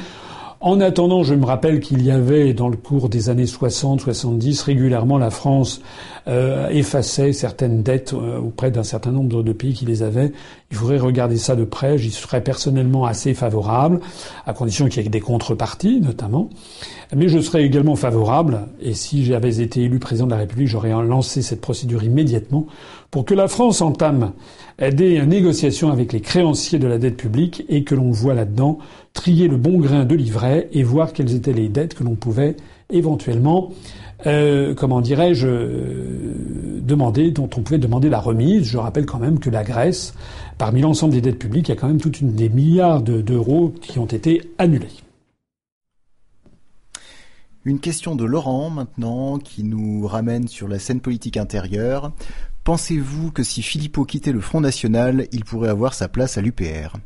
En 0.65 0.81
attendant, 0.81 1.25
je 1.25 1.35
me 1.35 1.45
rappelle 1.45 1.79
qu'il 1.79 2.03
y 2.03 2.11
avait, 2.11 2.55
dans 2.55 2.71
le 2.71 2.79
cours 2.79 3.11
des 3.11 3.29
années 3.29 3.45
60-70, 3.45 4.65
régulièrement 4.65 5.19
la 5.19 5.29
France 5.29 5.83
euh, 6.27 6.71
effaçait 6.71 7.35
certaines 7.35 7.83
dettes 7.83 8.15
euh, 8.15 8.39
auprès 8.39 8.71
d'un 8.71 8.83
certain 8.83 9.13
nombre 9.13 9.43
de 9.43 9.53
pays 9.53 9.75
qui 9.75 9.85
les 9.85 10.03
avaient. 10.03 10.33
Il 10.71 10.79
faudrait 10.79 10.97
regarder 10.97 11.37
ça 11.37 11.55
de 11.55 11.65
près. 11.65 11.99
J'y 11.99 12.11
serais 12.11 12.43
personnellement 12.43 13.05
assez 13.05 13.35
favorable, 13.35 14.01
à 14.47 14.55
condition 14.55 14.89
qu'il 14.89 15.03
y 15.03 15.07
ait 15.07 15.11
des 15.11 15.21
contreparties, 15.21 16.01
notamment. 16.01 16.49
Mais 17.15 17.29
je 17.29 17.41
serais 17.41 17.65
également 17.65 17.95
favorable, 17.95 18.61
et 18.81 18.95
si 18.95 19.23
j'avais 19.23 19.61
été 19.61 19.83
élu 19.83 19.99
président 19.99 20.25
de 20.25 20.31
la 20.31 20.39
République, 20.39 20.69
j'aurais 20.69 20.93
lancé 20.93 21.43
cette 21.43 21.61
procédure 21.61 22.03
immédiatement 22.05 22.65
pour 23.11 23.27
que 23.27 23.35
la 23.35 23.49
France 23.49 23.83
entame 23.83 24.33
des 24.79 25.25
négociations 25.25 25.91
avec 25.91 26.13
les 26.13 26.21
créanciers 26.21 26.79
de 26.79 26.87
la 26.87 26.99
dette 26.99 27.17
publique 27.17 27.65
et 27.69 27.85
que 27.85 27.95
l'on 27.95 28.11
voit 28.11 28.35
là-dedans 28.35 28.79
trier 29.13 29.49
le 29.49 29.57
bon 29.57 29.79
grain 29.79 30.05
de 30.05 30.15
livret 30.15 30.69
et 30.73 30.83
voir 30.83 31.13
quelles 31.13 31.35
étaient 31.35 31.53
les 31.53 31.69
dettes 31.69 31.95
que 31.95 32.05
l'on 32.05 32.17
pouvait 32.17 32.57
éventuellement, 32.91 33.71
euh, 34.27 34.75
comment 34.75 35.01
dirais-je, 35.01 35.47
euh, 35.47 36.81
demander, 36.81 37.31
dont 37.31 37.49
on 37.57 37.63
pouvait 37.63 37.79
demander 37.79 38.09
la 38.09 38.21
remise. 38.21 38.65
Je 38.65 38.79
rappelle 38.79 39.07
quand 39.07 39.19
même 39.19 39.39
que 39.39 39.51
la 39.51 39.65
Grèce, 39.65 40.15
parmi 40.59 40.81
l'ensemble 40.81 41.15
des 41.15 41.21
dettes 41.21 41.39
publiques, 41.39 41.69
il 41.69 41.73
y 41.73 41.79
a 41.79 41.81
quand 41.81 41.89
même 41.89 42.01
toute 42.01 42.21
une 42.21 42.35
des 42.35 42.49
milliards 42.49 43.03
d'euros 43.03 43.73
qui 43.81 43.99
ont 43.99 44.07
été 44.07 44.43
annulés. 44.59 44.89
Une 47.65 47.81
question 47.81 48.15
de 48.15 48.25
Laurent 48.25 48.69
maintenant 48.69 49.39
qui 49.39 49.65
nous 49.65 50.07
ramène 50.07 50.49
sur 50.49 50.69
la 50.69 50.79
scène 50.79 51.01
politique 51.01 51.39
intérieure. 51.39 52.13
Pensez-vous 52.65 53.31
que 53.31 53.43
si 53.43 53.61
Philippot 53.63 54.05
quittait 54.05 54.33
le 54.33 54.41
Front 54.41 54.61
National, 54.61 55.27
il 55.33 55.45
pourrait 55.45 55.69
avoir 55.69 55.93
sa 55.93 56.09
place 56.09 56.39
à 56.39 56.41
l'UPR 56.41 56.97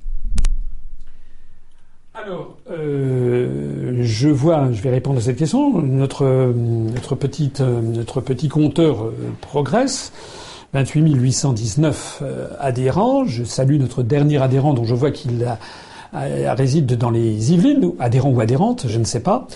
alors, 2.14 2.56
euh, 2.68 4.00
je 4.00 4.28
vois, 4.28 4.72
je 4.72 4.82
vais 4.82 4.90
répondre 4.90 5.18
à 5.18 5.20
cette 5.20 5.36
question. 5.36 5.80
Notre, 5.80 6.52
notre, 6.52 7.14
petite, 7.14 7.60
notre 7.60 8.20
petit 8.20 8.48
compteur 8.48 9.04
euh, 9.04 9.12
progresse. 9.40 10.12
28 10.74 11.14
819 11.14 12.18
euh, 12.22 12.48
adhérents. 12.58 13.24
Je 13.24 13.44
salue 13.44 13.78
notre 13.78 14.02
dernier 14.02 14.42
adhérent 14.42 14.74
dont 14.74 14.84
je 14.84 14.96
vois 14.96 15.12
qu'il 15.12 15.44
a 15.44 15.58
réside 16.12 16.96
dans 16.96 17.10
les 17.10 17.52
Yvelines, 17.52 17.92
adhérents 17.98 18.30
ou 18.30 18.40
adhérentes, 18.40 18.86
je 18.88 18.98
ne 18.98 19.04
sais 19.04 19.20
pas. 19.20 19.46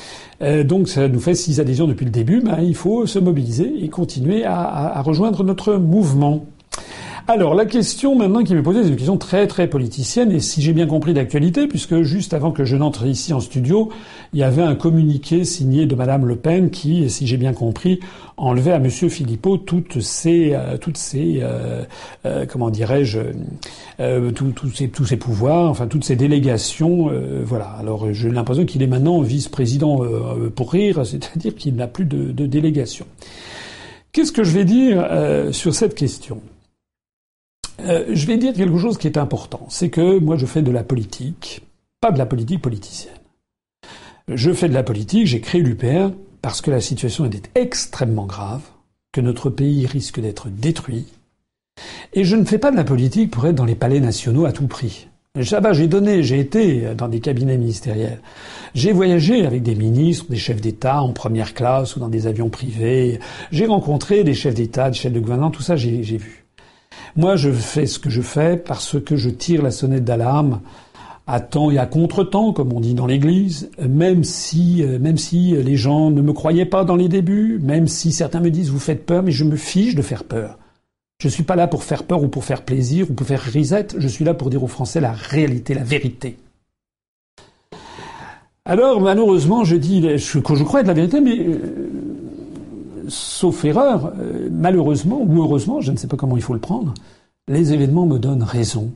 Euh, 0.43 0.65
donc 0.65 0.89
ça 0.89 1.09
nous 1.09 1.21
fait 1.21 1.35
six 1.35 1.61
adhésions 1.61 1.87
depuis 1.87 2.05
le 2.05 2.11
début. 2.11 2.41
Ben, 2.41 2.59
il 2.61 2.75
faut 2.75 3.07
se 3.07 3.19
mobiliser 3.19 3.73
et 3.83 3.89
continuer 3.89 4.45
à, 4.45 4.59
à 4.97 5.03
rejoindre 5.03 5.45
notre 5.45 5.75
mouvement. 5.75 6.45
Alors 7.29 7.55
la 7.55 7.66
question 7.66 8.16
maintenant 8.16 8.43
qui 8.43 8.53
m'est 8.53 8.62
posée, 8.62 8.83
c'est 8.83 8.89
une 8.89 8.97
question 8.97 9.16
très 9.16 9.47
très 9.47 9.68
politicienne 9.68 10.33
et 10.33 10.41
si 10.41 10.61
j'ai 10.61 10.73
bien 10.73 10.89
compris 10.89 11.14
d'actualité, 11.14 11.68
puisque 11.68 12.03
juste 12.03 12.35
avant 12.35 12.51
que 12.51 12.64
je 12.64 12.75
n'entre 12.75 13.07
ici 13.07 13.33
en 13.33 13.39
studio, 13.39 13.91
il 14.33 14.41
y 14.41 14.43
avait 14.43 14.62
un 14.62 14.75
communiqué 14.75 15.45
signé 15.45 15.87
de 15.87 15.95
Madame 15.95 16.27
Le 16.27 16.35
Pen 16.35 16.70
qui, 16.70 17.09
si 17.09 17.29
j'ai 17.29 17.37
bien 17.37 17.53
compris, 17.53 18.01
enlevait 18.37 18.73
à 18.73 18.81
Monsieur 18.81 19.09
Philippot 19.09 19.57
toutes 19.57 20.01
ses, 20.01 20.53
euh, 20.53 20.77
toutes 20.79 20.97
ses, 20.97 21.39
euh, 21.43 21.85
euh, 22.27 22.45
comment 22.45 22.70
dirais-je, 22.70 23.20
tous 24.35 24.70
ses, 24.75 24.89
tous 24.89 25.07
ses 25.07 25.16
pouvoirs, 25.16 25.70
enfin 25.70 25.87
toutes 25.87 26.05
ses 26.05 26.16
délégations, 26.16 27.09
voilà. 27.45 27.66
Alors 27.79 28.12
j'ai 28.12 28.31
l'impression 28.31 28.64
qu'il 28.64 28.83
est 28.83 28.89
maintenant 28.89 29.20
vice-président 29.20 30.01
pour 30.57 30.73
rire, 30.73 31.07
c'est-à-dire 31.07 31.55
qu'il 31.55 31.77
n'a 31.77 31.87
plus 31.87 32.05
de, 32.05 32.33
de 32.33 32.47
délégation. 32.47 33.07
Qu'est-ce 34.11 34.33
que 34.33 34.43
je 34.43 34.51
vais 34.51 34.64
dire 34.64 35.07
sur 35.53 35.73
cette 35.73 35.95
question? 35.95 36.41
Euh, 37.85 38.05
je 38.12 38.26
vais 38.26 38.37
dire 38.37 38.53
quelque 38.53 38.78
chose 38.78 38.99
qui 38.99 39.07
est 39.07 39.18
important. 39.18 39.66
C'est 39.68 39.91
que 39.91 40.18
moi, 40.18 40.37
je 40.37 40.47
fais 40.47 40.62
de 40.62 40.70
la 40.70 40.85
politique, 40.85 41.62
pas 42.01 42.12
de 42.12 42.18
la 42.18 42.26
politique 42.26 42.62
politicienne. 42.62 43.14
Je 44.28 44.53
fais 44.53 44.68
de 44.68 44.74
la 44.74 44.83
politique, 44.83 45.26
j'ai 45.26 45.41
créé 45.41 45.61
l'UPR 45.61 46.12
parce 46.41 46.61
que 46.61 46.70
la 46.70 46.80
situation 46.80 47.24
était 47.24 47.49
extrêmement 47.55 48.26
grave, 48.26 48.62
que 49.12 49.20
notre 49.20 49.51
pays 49.51 49.87
risque 49.87 50.20
d'être 50.20 50.49
détruit. 50.49 51.07
Et 52.12 52.24
je 52.24 52.37
ne 52.37 52.45
fais 52.45 52.59
pas 52.59 52.70
de 52.70 52.76
la 52.76 52.85
politique 52.85 53.30
pour 53.30 53.47
être 53.47 53.55
dans 53.55 53.64
les 53.64 53.74
palais 53.74 54.01
nationaux 54.01 54.45
à 54.45 54.53
tout 54.53 54.66
prix. 54.66 55.09
J'ai 55.35 55.89
donné, 55.89 56.22
j'ai 56.22 56.41
été 56.41 56.95
dans 56.95 57.09
des 57.09 57.20
cabinets 57.20 57.57
ministériels. 57.57 58.20
J'ai 58.74 58.93
voyagé 58.93 59.47
avec 59.47 59.62
des 59.62 59.74
ministres, 59.74 60.26
des 60.28 60.37
chefs 60.37 60.61
d'État 60.61 61.03
en 61.03 61.12
première 61.12 61.55
classe 61.55 61.97
ou 61.97 62.01
dans 62.01 62.11
des 62.11 62.26
avions 62.26 62.51
privés. 62.51 63.18
J'ai 63.51 63.64
rencontré 63.66 64.24
des 64.24 64.35
chefs 64.35 64.55
d'État, 64.55 64.91
des 64.91 64.97
chefs 64.97 65.12
de 65.12 65.20
gouvernement, 65.20 65.51
tout 65.51 65.62
ça 65.62 65.74
j'ai 65.74 66.03
vu. 66.03 66.41
Moi, 67.16 67.36
je 67.36 67.51
fais 67.51 67.86
ce 67.86 67.99
que 67.99 68.11
je 68.11 68.22
fais 68.22 68.57
parce 68.57 69.01
que 69.01 69.16
je 69.16 69.30
tire 69.30 69.62
la 69.62 69.70
sonnette 69.70 70.05
d'alarme 70.05 70.61
à 71.26 71.40
temps 71.40 71.70
et 71.70 71.78
à 71.78 71.86
contre-temps, 71.86 72.53
comme 72.53 72.72
on 72.72 72.80
dit 72.80 72.95
dans 72.95 73.07
l'Église, 73.07 73.70
même 73.78 74.24
si, 74.24 74.82
euh, 74.82 74.99
même 74.99 75.18
si 75.18 75.53
les 75.53 75.76
gens 75.76 76.11
ne 76.11 76.20
me 76.20 76.32
croyaient 76.32 76.66
pas 76.66 76.84
dans 76.84 76.97
les 76.97 77.09
débuts, 77.09 77.61
même 77.62 77.86
si 77.86 78.12
certains 78.12 78.40
me 78.40 78.51
disent 78.51 78.70
vous 78.70 78.80
faites 78.80 79.07
peur, 79.07 79.22
mais 79.22 79.30
je 79.30 79.45
me 79.45 79.57
fiche 79.57 79.95
de 79.95 80.03
faire 80.03 80.24
peur. 80.24 80.59
Je 81.20 81.28
ne 81.28 81.32
suis 81.32 81.45
pas 81.45 81.55
là 81.55 81.68
pour 81.68 81.84
faire 81.84 82.03
peur 82.03 82.22
ou 82.24 82.28
pour 82.28 82.45
faire 82.45 82.62
plaisir 82.62 83.09
ou 83.09 83.14
pour 83.14 83.26
faire 83.26 83.40
risette, 83.40 83.95
je 83.99 84.09
suis 84.09 84.24
là 84.24 84.34
pour 84.34 84.51
dire 84.51 84.64
aux 84.64 84.68
Français 84.68 85.01
la 85.01 85.12
réalité, 85.12 85.74
la 85.74 85.84
vérité. 85.84 86.36
Alors, 88.64 89.01
malheureusement, 89.01 89.64
je 89.64 89.76
dis 89.76 90.03
que 90.03 90.16
je 90.16 90.38
crois 90.64 90.80
être 90.80 90.86
la 90.86 90.95
vérité, 90.95 91.20
mais 91.20 91.38
euh, 91.38 92.12
sauf 93.13 93.65
erreur, 93.65 94.13
euh, 94.19 94.49
malheureusement 94.51 95.21
ou 95.21 95.43
heureusement, 95.43 95.81
je 95.81 95.93
ne 95.93 95.97
sais 95.97 96.09
pas 96.09 96.17
comment 96.17 96.37
il 96.37 96.43
faut 96.43 96.55
le 96.55 96.61
prendre, 96.61 96.95
les 97.49 97.73
événements 97.73 98.07
me 98.07 98.19
donnent 98.19 98.43
raison 98.43 98.93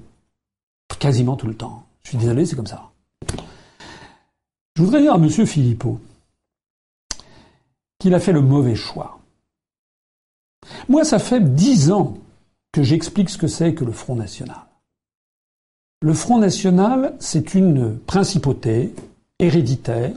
quasiment 0.99 1.37
tout 1.37 1.47
le 1.47 1.55
temps. 1.55 1.85
Je 2.03 2.11
suis 2.11 2.19
désolé, 2.19 2.47
c'est 2.47 2.57
comme 2.57 2.67
ça. 2.67 2.91
Je 4.77 4.83
voudrais 4.83 5.03
dire 5.03 5.15
à 5.15 5.17
M. 5.17 5.29
Philippot 5.29 6.01
qu'il 7.99 8.15
a 8.15 8.21
fait 8.21 8.33
le 8.33 8.43
mauvais 8.43 8.75
choix. 8.75 9.19
Moi, 10.89 11.05
ça 11.05 11.19
fait 11.19 11.41
dix 11.41 11.91
ans 11.91 12.15
que 12.73 12.83
j'explique 12.83 13.31
ce 13.31 13.39
que 13.39 13.47
c'est 13.47 13.75
que 13.75 13.85
le 13.85 13.93
Front 13.93 14.17
National. 14.17 14.67
Le 16.03 16.13
Front 16.13 16.39
National, 16.39 17.15
c'est 17.19 17.55
une 17.55 17.99
principauté 17.99 18.95
héréditaire 19.39 20.13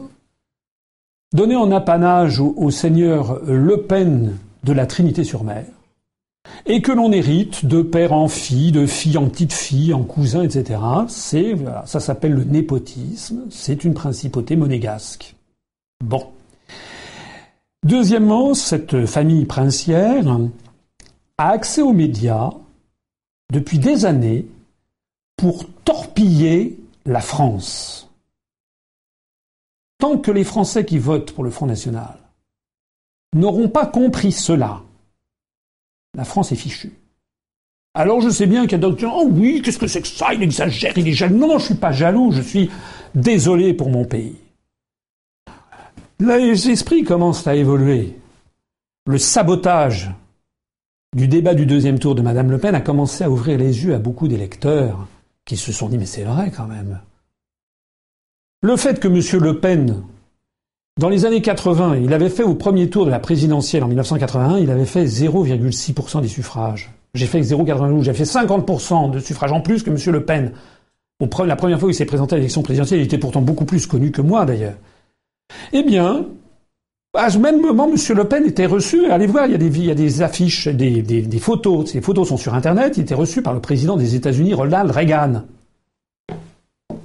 donnée 1.33 1.55
en 1.55 1.71
apanage 1.71 2.39
au, 2.39 2.71
seigneur 2.71 3.39
Le 3.45 3.81
Pen 3.81 4.37
de 4.63 4.73
la 4.73 4.85
Trinité-sur-Mer 4.85 5.65
et 6.65 6.81
que 6.81 6.91
l'on 6.91 7.11
hérite 7.11 7.65
de 7.65 7.81
père 7.81 8.13
en 8.13 8.27
fille, 8.27 8.71
de 8.71 8.85
fille 8.85 9.17
en 9.17 9.27
petite 9.27 9.53
fille, 9.53 9.93
en 9.93 10.03
cousin, 10.03 10.43
etc. 10.43 10.79
C'est 11.07 11.55
ça 11.85 11.99
s'appelle 11.99 12.33
le 12.33 12.43
népotisme. 12.43 13.41
C'est 13.49 13.83
une 13.83 13.93
principauté 13.93 14.55
monégasque. 14.55 15.35
Bon. 16.03 16.27
Deuxièmement, 17.85 18.53
cette 18.53 19.05
famille 19.05 19.45
princière 19.45 20.37
a 21.37 21.49
accès 21.49 21.81
aux 21.81 21.93
médias 21.93 22.49
depuis 23.51 23.79
des 23.79 24.05
années 24.05 24.45
pour 25.37 25.65
torpiller 25.85 26.77
la 27.05 27.21
France. 27.21 28.08
Tant 29.99 30.17
que 30.17 30.31
les 30.31 30.45
Français 30.45 30.85
qui 30.85 30.97
votent 30.97 31.33
pour 31.33 31.43
le 31.43 31.51
Front 31.51 31.67
National 31.67 32.17
n'auront 33.35 33.69
pas 33.69 33.85
compris 33.85 34.31
cela, 34.31 34.81
la 36.15 36.23
France 36.23 36.51
est 36.51 36.55
fichue. 36.55 36.93
Alors 37.93 38.21
je 38.21 38.29
sais 38.29 38.45
bien 38.45 38.63
qu'il 38.63 38.73
y 38.73 38.75
a 38.75 38.77
d'autres 38.79 38.99
gens, 38.99 39.13
oh 39.15 39.29
oui, 39.29 39.61
qu'est-ce 39.61 39.77
que 39.77 39.87
c'est 39.87 40.01
que 40.01 40.07
ça 40.07 40.33
Il 40.33 40.41
exagère, 40.41 40.97
il 40.97 41.07
est 41.07 41.13
jaloux. 41.13 41.37
Non, 41.37 41.49
je 41.49 41.53
ne 41.55 41.59
suis 41.59 41.75
pas 41.75 41.91
jaloux, 41.91 42.31
je 42.31 42.41
suis 42.41 42.69
désolé 43.13 43.73
pour 43.73 43.89
mon 43.89 44.05
pays. 44.05 44.37
Les 46.19 46.69
esprits 46.69 47.03
commencent 47.03 47.47
à 47.47 47.55
évoluer. 47.55 48.17
Le 49.05 49.17
sabotage 49.17 50.11
du 51.15 51.27
débat 51.27 51.55
du 51.55 51.65
deuxième 51.65 51.99
tour 51.99 52.15
de 52.15 52.21
Madame 52.21 52.51
Le 52.51 52.57
Pen 52.57 52.75
a 52.75 52.81
commencé 52.81 53.23
à 53.23 53.29
ouvrir 53.29 53.57
les 53.57 53.83
yeux 53.83 53.95
à 53.95 53.99
beaucoup 53.99 54.27
d'électeurs 54.27 55.07
qui 55.45 55.57
se 55.57 55.71
sont 55.71 55.89
dit 55.89 55.97
mais 55.97 56.05
c'est 56.05 56.23
vrai 56.23 56.51
quand 56.55 56.67
même. 56.67 56.99
Le 58.61 58.75
fait 58.75 58.99
que 58.99 59.07
M. 59.07 59.41
Le 59.41 59.59
Pen, 59.59 60.03
dans 60.99 61.07
les 61.07 61.25
années 61.25 61.41
80, 61.41 61.95
il 62.03 62.11
avait 62.11 62.27
fait 62.27 62.43
au 62.43 62.55
premier 62.55 62.89
tour 62.89 63.05
de 63.05 63.09
la 63.09 63.19
présidentielle 63.19 63.85
en 63.85 63.87
1981, 63.87 64.57
il 64.57 64.69
avait 64.69 64.85
fait 64.85 65.05
0,6% 65.05 66.21
des 66.21 66.27
suffrages. 66.27 66.91
J'ai 67.13 67.25
fait 67.25 67.39
0,92%, 67.39 68.03
j'ai 68.03 68.13
fait 68.13 68.23
50% 68.23 69.11
de 69.11 69.19
suffrages 69.19 69.53
en 69.53 69.61
plus 69.61 69.81
que 69.81 69.89
M. 69.89 69.97
Le 70.13 70.25
Pen. 70.25 70.51
La 71.45 71.55
première 71.55 71.79
fois 71.79 71.87
qu'il 71.87 71.95
s'est 71.95 72.05
présenté 72.05 72.35
à 72.35 72.37
l'élection 72.37 72.61
présidentielle, 72.61 72.99
il 72.99 73.05
était 73.05 73.17
pourtant 73.17 73.41
beaucoup 73.41 73.63
plus 73.63 73.87
connu 73.87 74.11
que 74.11 74.21
moi 74.21 74.45
d'ailleurs. 74.45 74.75
Eh 75.71 75.83
bien, 75.83 76.25
à 77.13 77.29
ce 77.29 77.37
même 77.37 77.61
moment, 77.61 77.87
M. 77.87 77.95
Le 78.17 78.23
Pen 78.25 78.45
était 78.45 78.65
reçu, 78.65 79.09
allez 79.09 79.27
voir, 79.27 79.45
il 79.45 79.53
y 79.53 79.55
a 79.55 79.57
des, 79.57 79.79
il 79.79 80.23
affiches, 80.23 80.67
des, 80.67 81.01
des, 81.01 81.21
des, 81.21 81.39
photos, 81.39 81.89
ces 81.89 82.01
photos 82.01 82.27
sont 82.27 82.37
sur 82.37 82.53
Internet, 82.53 82.97
il 82.97 83.03
était 83.03 83.15
reçu 83.15 83.41
par 83.41 83.53
le 83.53 83.61
président 83.61 83.95
des 83.95 84.15
États-Unis, 84.15 84.53
Ronald 84.53 84.91
Reagan. 84.91 85.43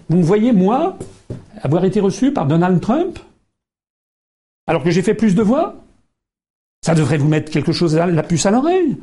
Vous 0.08 0.16
me 0.16 0.22
voyez, 0.22 0.52
moi, 0.52 0.98
avoir 1.64 1.84
été 1.84 1.98
reçu 1.98 2.32
par 2.32 2.46
Donald 2.46 2.80
Trump 2.80 3.18
Alors 4.66 4.84
que 4.84 4.90
j'ai 4.90 5.02
fait 5.02 5.14
plus 5.14 5.34
de 5.34 5.42
voix? 5.42 5.76
Ça 6.84 6.94
devrait 6.94 7.16
vous 7.16 7.28
mettre 7.28 7.50
quelque 7.50 7.72
chose 7.72 7.96
à 7.96 8.06
la 8.06 8.22
puce 8.22 8.44
à 8.44 8.50
l'oreille. 8.50 8.98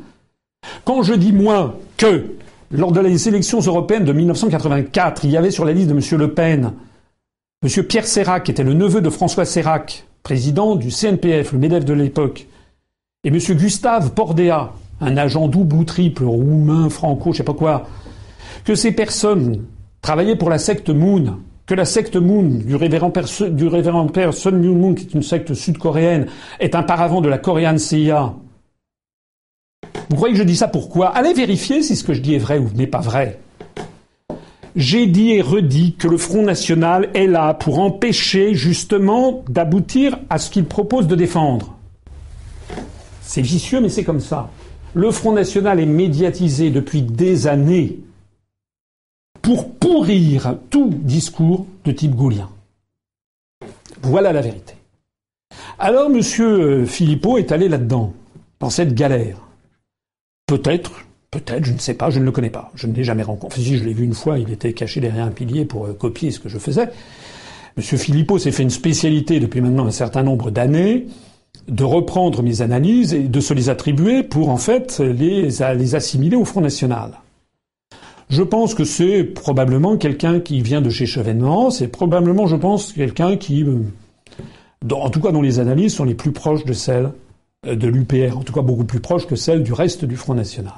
Quand 0.84 1.02
je 1.02 1.14
dis 1.14 1.32
moi 1.32 1.78
que, 1.96 2.36
lors 2.70 2.92
de 2.92 3.00
les 3.00 3.28
élections 3.28 3.60
européennes 3.60 4.04
de 4.04 4.12
1984, 4.12 5.24
il 5.24 5.32
y 5.32 5.36
avait 5.36 5.50
sur 5.50 5.64
la 5.64 5.72
liste 5.72 5.88
de 5.88 5.94
M. 5.94 6.20
Le 6.20 6.32
Pen 6.32 6.72
M. 7.64 7.84
Pierre 7.84 8.06
Sérac, 8.06 8.44
qui 8.44 8.52
était 8.52 8.62
le 8.62 8.74
neveu 8.74 9.00
de 9.00 9.10
François 9.10 9.44
Sérac, 9.44 10.06
président 10.22 10.76
du 10.76 10.90
CNPF, 10.90 11.52
le 11.52 11.58
MEDEF 11.58 11.84
de 11.84 11.92
l'époque, 11.92 12.46
et 13.24 13.28
M. 13.28 13.38
Gustave 13.38 14.14
Pordéa, 14.14 14.72
un 15.00 15.16
agent 15.16 15.48
double 15.48 15.76
ou 15.76 15.84
triple, 15.84 16.24
roumain, 16.24 16.88
franco, 16.88 17.32
je 17.32 17.38
sais 17.38 17.44
pas 17.44 17.54
quoi, 17.54 17.88
que 18.64 18.76
ces 18.76 18.92
personnes 18.92 19.64
travaillaient 20.00 20.36
pour 20.36 20.50
la 20.50 20.58
secte 20.58 20.90
Moon, 20.90 21.38
la 21.74 21.84
secte 21.84 22.16
Moon 22.16 22.42
du 22.42 22.76
révérend 22.76 23.10
père, 23.10 23.24
du 24.30 24.36
Sun 24.36 24.58
Myung 24.58 24.78
Moon, 24.78 24.94
qui 24.94 25.06
est 25.06 25.14
une 25.14 25.22
secte 25.22 25.54
sud-coréenne, 25.54 26.26
est 26.60 26.74
un 26.74 26.82
paravent 26.82 27.20
de 27.20 27.28
la 27.28 27.38
Korean 27.38 27.78
CIA. 27.78 28.34
Vous 30.10 30.16
croyez 30.16 30.34
que 30.34 30.38
je 30.38 30.44
dis 30.44 30.56
ça 30.56 30.68
pourquoi 30.68 31.08
Allez 31.08 31.32
vérifier 31.32 31.82
si 31.82 31.96
ce 31.96 32.04
que 32.04 32.12
je 32.12 32.20
dis 32.20 32.34
est 32.34 32.38
vrai 32.38 32.58
ou 32.58 32.68
n'est 32.74 32.86
pas 32.86 33.00
vrai. 33.00 33.40
J'ai 34.74 35.06
dit 35.06 35.32
et 35.32 35.42
redit 35.42 35.96
que 35.98 36.08
le 36.08 36.16
Front 36.16 36.42
National 36.42 37.10
est 37.14 37.26
là 37.26 37.52
pour 37.52 37.78
empêcher 37.78 38.54
justement 38.54 39.44
d'aboutir 39.48 40.18
à 40.30 40.38
ce 40.38 40.50
qu'il 40.50 40.64
propose 40.64 41.06
de 41.06 41.14
défendre. 41.14 41.76
C'est 43.20 43.42
vicieux, 43.42 43.80
mais 43.80 43.90
c'est 43.90 44.04
comme 44.04 44.20
ça. 44.20 44.50
Le 44.94 45.10
Front 45.10 45.32
National 45.32 45.80
est 45.80 45.86
médiatisé 45.86 46.70
depuis 46.70 47.02
des 47.02 47.46
années 47.46 47.98
pour 49.40 49.74
pourrir 49.74 50.56
tout 50.70 50.90
discours 50.92 51.66
de 51.84 51.92
type 51.92 52.14
gaulien. 52.14 52.50
Voilà 54.02 54.32
la 54.32 54.40
vérité. 54.40 54.74
Alors 55.78 56.10
M. 56.10 56.86
Philippot 56.86 57.38
est 57.38 57.52
allé 57.52 57.68
là-dedans, 57.68 58.12
dans 58.60 58.70
cette 58.70 58.94
galère. 58.94 59.38
Peut-être 60.46 61.04
Peut-être, 61.32 61.64
je 61.64 61.72
ne 61.72 61.78
sais 61.78 61.94
pas, 61.94 62.10
je 62.10 62.18
ne 62.18 62.26
le 62.26 62.30
connais 62.30 62.50
pas. 62.50 62.70
Je 62.74 62.86
ne 62.86 62.92
l'ai 62.92 63.04
jamais 63.04 63.22
rencontré. 63.22 63.62
Si, 63.62 63.78
je 63.78 63.84
l'ai 63.84 63.94
vu 63.94 64.04
une 64.04 64.12
fois, 64.12 64.38
il 64.38 64.52
était 64.52 64.74
caché 64.74 65.00
derrière 65.00 65.24
un 65.24 65.30
pilier 65.30 65.64
pour 65.64 65.86
euh, 65.86 65.94
copier 65.94 66.30
ce 66.30 66.38
que 66.38 66.50
je 66.50 66.58
faisais. 66.58 66.90
Monsieur 67.78 67.96
Philippot 67.96 68.38
s'est 68.38 68.52
fait 68.52 68.62
une 68.62 68.68
spécialité 68.68 69.40
depuis 69.40 69.62
maintenant 69.62 69.86
un 69.86 69.92
certain 69.92 70.22
nombre 70.22 70.50
d'années 70.50 71.06
de 71.68 71.84
reprendre 71.84 72.42
mes 72.42 72.60
analyses 72.60 73.14
et 73.14 73.22
de 73.22 73.40
se 73.40 73.54
les 73.54 73.70
attribuer 73.70 74.22
pour 74.22 74.50
en 74.50 74.58
fait 74.58 74.98
les 75.00 75.62
assimiler 75.62 76.36
au 76.36 76.44
Front 76.44 76.60
National. 76.60 77.21
Je 78.32 78.42
pense 78.42 78.74
que 78.74 78.84
c'est 78.84 79.24
probablement 79.24 79.98
quelqu'un 79.98 80.40
qui 80.40 80.62
vient 80.62 80.80
de 80.80 80.88
chez 80.88 81.04
Chevènement, 81.04 81.68
c'est 81.68 81.88
probablement, 81.88 82.46
je 82.46 82.56
pense, 82.56 82.94
quelqu'un 82.94 83.36
qui, 83.36 83.62
euh, 83.62 83.82
en 84.90 85.10
tout 85.10 85.20
cas 85.20 85.32
dont 85.32 85.42
les 85.42 85.60
analyses 85.60 85.94
sont 85.96 86.04
les 86.04 86.14
plus 86.14 86.32
proches 86.32 86.64
de 86.64 86.72
celles 86.72 87.10
euh, 87.66 87.76
de 87.76 87.88
l'UPR, 87.88 88.38
en 88.38 88.40
tout 88.40 88.54
cas 88.54 88.62
beaucoup 88.62 88.84
plus 88.84 89.00
proches 89.00 89.26
que 89.26 89.36
celles 89.36 89.62
du 89.62 89.74
reste 89.74 90.06
du 90.06 90.16
Front 90.16 90.32
National. 90.32 90.72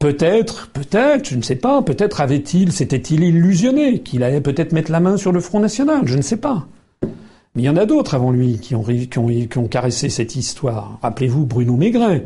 Peut-être, 0.00 0.68
peut-être, 0.72 1.28
je 1.28 1.36
ne 1.36 1.42
sais 1.42 1.54
pas, 1.54 1.80
peut-être 1.80 2.20
avait-il, 2.20 2.72
s'était-il 2.72 3.22
illusionné 3.22 4.00
qu'il 4.00 4.24
allait 4.24 4.40
peut-être 4.40 4.72
mettre 4.72 4.90
la 4.90 4.98
main 4.98 5.16
sur 5.16 5.30
le 5.30 5.38
Front 5.38 5.60
National, 5.60 6.00
je 6.06 6.16
ne 6.16 6.22
sais 6.22 6.38
pas. 6.38 6.66
Mais 7.54 7.62
il 7.62 7.64
y 7.66 7.68
en 7.68 7.76
a 7.76 7.86
d'autres 7.86 8.14
avant 8.16 8.32
lui 8.32 8.58
qui 8.58 8.74
qui 9.08 9.58
ont 9.58 9.68
caressé 9.68 10.08
cette 10.08 10.34
histoire. 10.34 10.98
Rappelez-vous 11.02 11.46
Bruno 11.46 11.76
Maigret. 11.76 12.24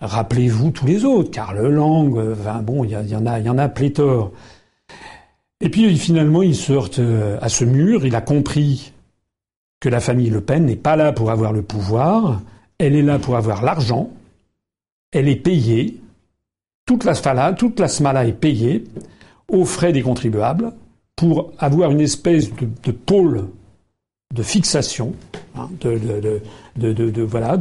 Rappelez-vous 0.00 0.70
tous 0.70 0.86
les 0.86 1.04
autres, 1.04 1.30
Karl 1.30 1.66
Lang, 1.66 2.16
enfin 2.32 2.62
bon, 2.62 2.84
il 2.84 2.90
y, 2.90 3.16
en 3.16 3.26
a, 3.26 3.38
il 3.38 3.46
y 3.46 3.50
en 3.50 3.58
a 3.58 3.68
pléthore. 3.68 4.32
Et 5.60 5.68
puis 5.68 5.96
finalement, 5.98 6.42
il 6.42 6.56
se 6.56 6.72
heurte 6.72 6.98
euh, 6.98 7.38
à 7.42 7.48
ce 7.48 7.64
mur. 7.64 8.06
Il 8.06 8.14
a 8.14 8.22
compris 8.22 8.92
que 9.78 9.88
la 9.88 10.00
famille 10.00 10.30
Le 10.30 10.40
Pen 10.40 10.64
n'est 10.64 10.76
pas 10.76 10.96
là 10.96 11.12
pour 11.12 11.30
avoir 11.30 11.52
le 11.52 11.62
pouvoir. 11.62 12.40
Elle 12.78 12.96
est 12.96 13.02
là 13.02 13.18
pour 13.18 13.36
avoir 13.36 13.62
l'argent. 13.62 14.10
Elle 15.12 15.28
est 15.28 15.36
payée 15.36 16.00
toute 16.86 17.04
la 17.04 17.14
smala, 17.14 17.52
toute 17.52 17.78
la 17.78 17.88
smala 17.88 18.26
est 18.26 18.32
payée 18.32 18.84
aux 19.48 19.64
frais 19.64 19.92
des 19.92 20.02
contribuables 20.02 20.72
pour 21.14 21.52
avoir 21.58 21.90
une 21.90 22.00
espèce 22.00 22.50
de, 22.54 22.90
pôle 22.90 23.48
de 24.34 24.42
fixation 24.42 25.14
hein, 25.56 25.68
de, 25.80 26.40
de, 26.76 27.22
voilà, 27.22 27.58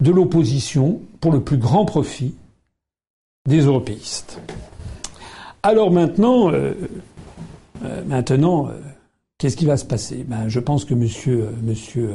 de, 0.00 0.10
l'opposition 0.10 1.00
pour 1.20 1.32
le 1.32 1.40
plus 1.40 1.56
grand 1.56 1.84
profit 1.84 2.34
des 3.48 3.60
européistes. 3.60 4.40
Alors 5.62 5.90
maintenant, 5.90 6.50
euh, 6.50 6.74
euh, 7.84 8.02
maintenant, 8.06 8.68
euh, 8.68 8.72
qu'est-ce 9.38 9.56
qui 9.56 9.66
va 9.66 9.76
se 9.76 9.84
passer? 9.84 10.24
Ben, 10.26 10.48
Je 10.48 10.60
pense 10.60 10.84
que 10.84 10.94
monsieur, 10.94 11.48
monsieur 11.62 12.10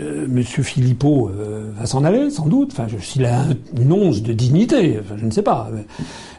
euh, 0.00 0.26
Monsieur 0.28 0.64
Philippot 0.64 1.28
euh, 1.28 1.70
va 1.78 1.86
s'en 1.86 2.02
aller, 2.02 2.28
sans 2.28 2.46
doute. 2.46 2.72
Enfin, 2.72 2.88
s'il 3.00 3.24
a 3.26 3.44
une 3.78 3.92
once 3.92 4.22
de 4.22 4.32
dignité, 4.32 4.98
je 5.16 5.24
ne 5.24 5.30
sais 5.30 5.42
pas. 5.42 5.70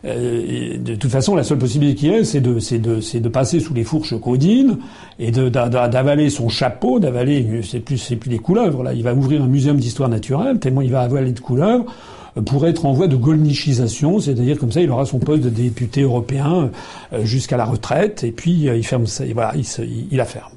Euh, 0.03 0.77
de 0.77 0.95
toute 0.95 1.09
façon, 1.09 1.35
la 1.35 1.43
seule 1.43 1.59
possibilité 1.59 1.95
qu'il 1.95 2.11
ait, 2.11 2.25
c'est 2.25 2.41
de, 2.41 2.59
c'est 2.59 2.79
de, 2.79 3.29
passer 3.29 3.61
sous 3.61 3.73
les 3.73 3.85
fourches 3.85 4.19
codines 4.19 4.77
et 5.19 5.31
d'avaler 5.31 6.29
son 6.29 6.49
chapeau, 6.49 6.99
d'avaler, 6.99 7.61
c'est 7.63 7.79
plus, 7.79 8.11
des 8.27 8.39
couleuvres. 8.39 8.83
Là, 8.83 8.93
il 8.93 9.03
va 9.03 9.13
ouvrir 9.13 9.41
un 9.41 9.47
muséum 9.47 9.77
d'histoire 9.77 10.09
naturelle, 10.09 10.59
tellement 10.59 10.81
il 10.81 10.91
va 10.91 10.99
avaler 10.99 11.31
de 11.31 11.39
couleuvres 11.39 11.85
pour 12.45 12.67
être 12.67 12.85
en 12.85 12.91
voie 12.91 13.07
de 13.07 13.15
golnichisation, 13.15 14.19
c'est-à-dire 14.19 14.59
comme 14.59 14.73
ça, 14.73 14.81
il 14.81 14.91
aura 14.91 15.05
son 15.05 15.19
poste 15.19 15.43
de 15.43 15.49
député 15.49 16.01
européen 16.01 16.71
jusqu'à 17.23 17.55
la 17.55 17.63
retraite, 17.63 18.25
et 18.25 18.33
puis 18.33 18.65
il 18.65 18.85
ferme 18.85 19.05
il, 19.21 19.33
il 20.11 20.17
la 20.17 20.25
ferme. 20.25 20.51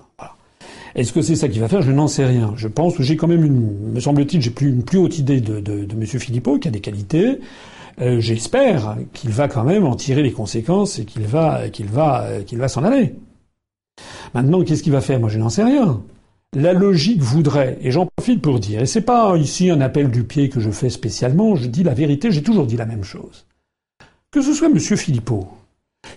Est-ce 0.99 1.12
que 1.12 1.23
c'est 1.23 1.37
ça 1.37 1.49
qu'il 1.49 1.61
va 1.61 1.69
faire? 1.69 1.81
Je 1.81 1.93
n'en 1.93 2.09
sais 2.09 2.25
rien. 2.25 2.55
Je 2.57 2.66
pense 2.66 2.97
que 2.97 3.05
j'ai 3.05 3.16
quand 3.16 3.29
même 3.29 3.45
une, 3.45 3.93
me 3.93 4.01
semble-t-il, 4.01 4.43
j'ai 4.43 4.51
plus 4.51 4.70
une 4.70 4.83
plus 4.83 4.99
haute 4.99 5.16
idée 5.16 5.41
de, 5.41 5.61
de, 5.61 5.85
de 5.85 5.95
M. 5.95 6.05
Philippot, 6.05 6.59
qui 6.59 6.66
a 6.66 6.73
des 6.73 6.81
qualités. 6.81 7.39
Euh, 8.01 8.19
J'espère 8.19 8.97
qu'il 9.12 9.31
va 9.31 9.47
quand 9.47 9.62
même 9.62 9.85
en 9.87 9.95
tirer 9.95 10.23
les 10.23 10.33
conséquences 10.33 10.99
et 10.99 11.05
qu'il 11.05 11.23
va, 11.23 11.69
qu'il 11.69 11.87
va, 11.87 12.27
qu'il 12.45 12.59
va 12.59 12.66
s'en 12.66 12.83
aller. 12.83 13.15
Maintenant, 14.35 14.65
qu'est-ce 14.65 14.83
qu'il 14.83 14.93
va 14.93 15.01
faire? 15.01 15.20
Moi, 15.20 15.29
je 15.29 15.39
n'en 15.39 15.51
sais 15.51 15.62
rien. 15.62 16.03
La 16.53 16.73
logique 16.73 17.20
voudrait, 17.23 17.79
et 17.81 17.93
j'en 17.93 18.07
profite 18.16 18.43
pour 18.43 18.59
dire, 18.59 18.81
et 18.81 18.87
c'est 18.87 19.03
pas 19.03 19.37
ici 19.37 19.70
un 19.70 19.81
appel 19.81 20.11
du 20.11 20.25
pied 20.25 20.49
que 20.49 20.59
je 20.59 20.70
fais 20.70 20.89
spécialement, 20.89 21.55
je 21.55 21.69
dis 21.69 21.85
la 21.85 21.95
vérité, 21.95 22.33
j'ai 22.33 22.43
toujours 22.43 22.66
dit 22.66 22.77
la 22.77 22.87
même 22.87 23.05
chose. 23.05 23.47
Que 24.33 24.43
ce 24.43 24.53
soit 24.53 24.69
M. 24.69 24.79
Philippot, 24.79 25.47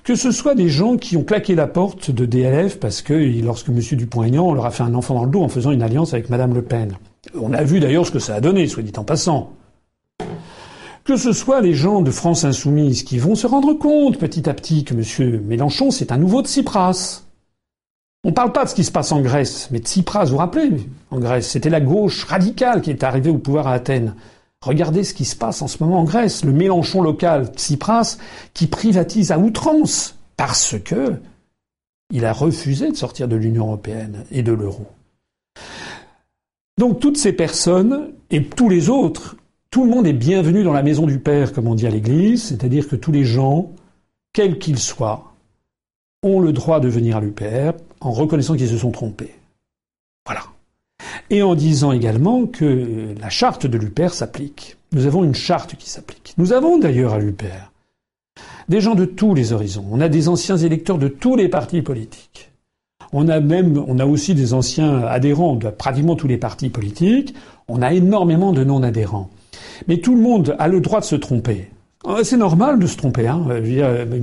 Que 0.04 0.16
ce 0.16 0.32
soit 0.32 0.56
des 0.56 0.70
gens 0.70 0.98
qui 0.98 1.16
ont 1.18 1.24
claqué 1.24 1.54
la 1.56 1.68
porte 1.68 2.12
de 2.12 2.26
DLF 2.26 2.80
parce 2.80 3.02
que 3.02 3.14
lorsque 3.44 3.70
M. 3.70 3.80
Dupont-Aignan 3.80 4.54
leur 4.54 4.66
a 4.66 4.72
fait 4.72 4.84
un 4.84 4.96
enfant 4.96 5.14
dans 5.14 5.26
le 5.26 5.32
dos 5.32 5.44
en 5.44 5.50
faisant 5.50 5.72
une 5.72 5.84
alliance 5.84 6.14
avec 6.14 6.30
Mme 6.30 6.54
Le 6.54 6.64
Pen. 6.64 6.98
On 7.40 7.54
a 7.54 7.64
vu 7.64 7.80
d'ailleurs 7.80 8.06
ce 8.06 8.12
que 8.12 8.20
ça 8.20 8.36
a 8.36 8.42
donné, 8.42 8.68
soit 8.68 8.84
dit 8.84 8.94
en 8.98 9.04
passant. 9.04 9.54
Que 11.04 11.18
ce 11.18 11.34
soit 11.34 11.62
les 11.62 11.74
gens 11.74 12.02
de 12.02 12.12
France 12.12 12.44
Insoumise 12.46 13.04
qui 13.04 13.18
vont 13.18 13.36
se 13.36 13.48
rendre 13.48 13.74
compte 13.74 14.18
petit 14.18 14.50
à 14.50 14.54
petit 14.54 14.84
que 14.84 14.94
M. 14.94 15.42
Mélenchon, 15.46 15.92
c'est 15.92 16.12
un 16.12 16.18
nouveau 16.18 16.44
Tsipras. 16.44 17.24
On 18.24 18.30
ne 18.30 18.34
parle 18.34 18.52
pas 18.52 18.66
de 18.66 18.70
ce 18.70 18.76
qui 18.76 18.84
se 18.84 18.92
passe 18.92 19.12
en 19.12 19.22
Grèce, 19.22 19.70
mais 19.72 19.80
Tsipras, 19.80 20.26
vous 20.26 20.32
vous 20.32 20.38
rappelez, 20.38 20.88
en 21.10 21.20
Grèce, 21.20 21.50
c'était 21.50 21.72
la 21.72 21.82
gauche 21.82 22.24
radicale 22.26 22.82
qui 22.82 22.92
est 22.92 23.04
arrivée 23.04 23.32
au 23.32 23.40
pouvoir 23.40 23.68
à 23.68 23.74
Athènes. 23.74 24.14
Regardez 24.64 25.04
ce 25.04 25.16
qui 25.16 25.26
se 25.26 25.36
passe 25.36 25.62
en 25.62 25.68
ce 25.68 25.84
moment 25.84 26.00
en 26.00 26.04
Grèce, 26.04 26.46
le 26.46 26.52
Mélenchon 26.52 27.02
local 27.02 27.48
Tsipras 27.56 28.18
qui 28.54 28.68
privatise 28.68 29.32
à 29.32 29.40
outrance 29.40 30.16
parce 30.38 30.76
que 30.84 31.16
il 32.12 32.26
a 32.26 32.34
refusé 32.34 32.92
de 32.92 32.96
sortir 32.96 33.28
de 33.28 33.36
l'Union 33.36 33.68
européenne 33.68 34.26
et 34.32 34.44
de 34.44 34.52
l'euro. 34.52 34.86
Donc 36.78 37.00
toutes 37.00 37.18
ces 37.18 37.34
personnes 37.34 38.12
et 38.30 38.44
tous 38.44 38.70
les 38.70 38.90
autres, 38.90 39.36
tout 39.72 39.86
le 39.86 39.90
monde 39.90 40.06
est 40.06 40.14
bienvenu 40.14 40.64
dans 40.64 40.74
la 40.74 40.84
maison 40.84 41.06
du 41.06 41.20
Père, 41.20 41.54
comme 41.54 41.68
on 41.68 41.76
dit 41.76 41.88
à 41.88 41.90
l'Église, 41.90 42.44
c'est-à-dire 42.44 42.88
que 42.88 42.96
tous 42.96 43.12
les 43.12 43.24
gens, 43.24 43.72
quels 44.34 44.60
qu'ils 44.60 44.80
soient, 44.80 45.34
ont 46.24 46.40
le 46.40 46.54
droit 46.54 46.80
de 46.80 46.90
venir 46.90 47.18
à 47.18 47.22
l'UPR 47.22 47.74
en 48.00 48.12
reconnaissant 48.12 48.56
qu'ils 48.56 48.70
se 48.70 48.78
sont 48.78 48.92
trompés. 48.92 49.34
Et 51.32 51.42
en 51.42 51.56
disant 51.56 51.92
également 51.92 52.46
que 52.46 53.16
la 53.20 53.30
charte 53.30 53.66
de 53.66 53.78
l'UPR 53.78 54.14
s'applique. 54.14 54.78
Nous 54.92 55.08
avons 55.08 55.24
une 55.24 55.34
charte 55.34 55.76
qui 55.76 55.90
s'applique. 55.90 56.36
Nous 56.38 56.54
avons 56.54 56.78
d'ailleurs 56.78 57.14
à 57.14 57.20
l'UPR 57.20 57.72
des 58.70 58.80
gens 58.80 58.96
de 58.96 59.06
tous 59.06 59.36
les 59.36 59.52
horizons. 59.52 59.86
On 59.92 60.00
a 60.00 60.08
des 60.08 60.30
anciens 60.30 60.58
électeurs 60.58 60.98
de 60.98 61.10
tous 61.10 61.36
les 61.36 61.50
partis 61.50 61.82
politiques. 61.82 62.52
On 63.14 63.28
a 63.28 63.42
même, 63.42 63.84
on 63.88 64.00
a 64.00 64.06
aussi 64.06 64.34
des 64.34 64.54
anciens 64.54 65.04
adhérents 65.04 65.56
de 65.56 65.70
pratiquement 65.70 66.16
tous 66.16 66.28
les 66.28 66.38
partis 66.38 66.70
politiques. 66.70 67.34
On 67.68 67.82
a 67.82 67.94
énormément 67.94 68.54
de 68.54 68.64
non-adhérents. 68.64 69.30
Mais 69.88 69.98
tout 69.98 70.16
le 70.16 70.22
monde 70.22 70.56
a 70.58 70.70
le 70.70 70.80
droit 70.80 71.02
de 71.02 71.06
se 71.06 71.18
tromper. 71.18 71.70
Euh, 72.08 72.24
c'est 72.24 72.38
normal 72.38 72.80
de 72.80 72.88
se 72.88 72.96
tromper. 72.96 73.28
Hein. 73.28 73.46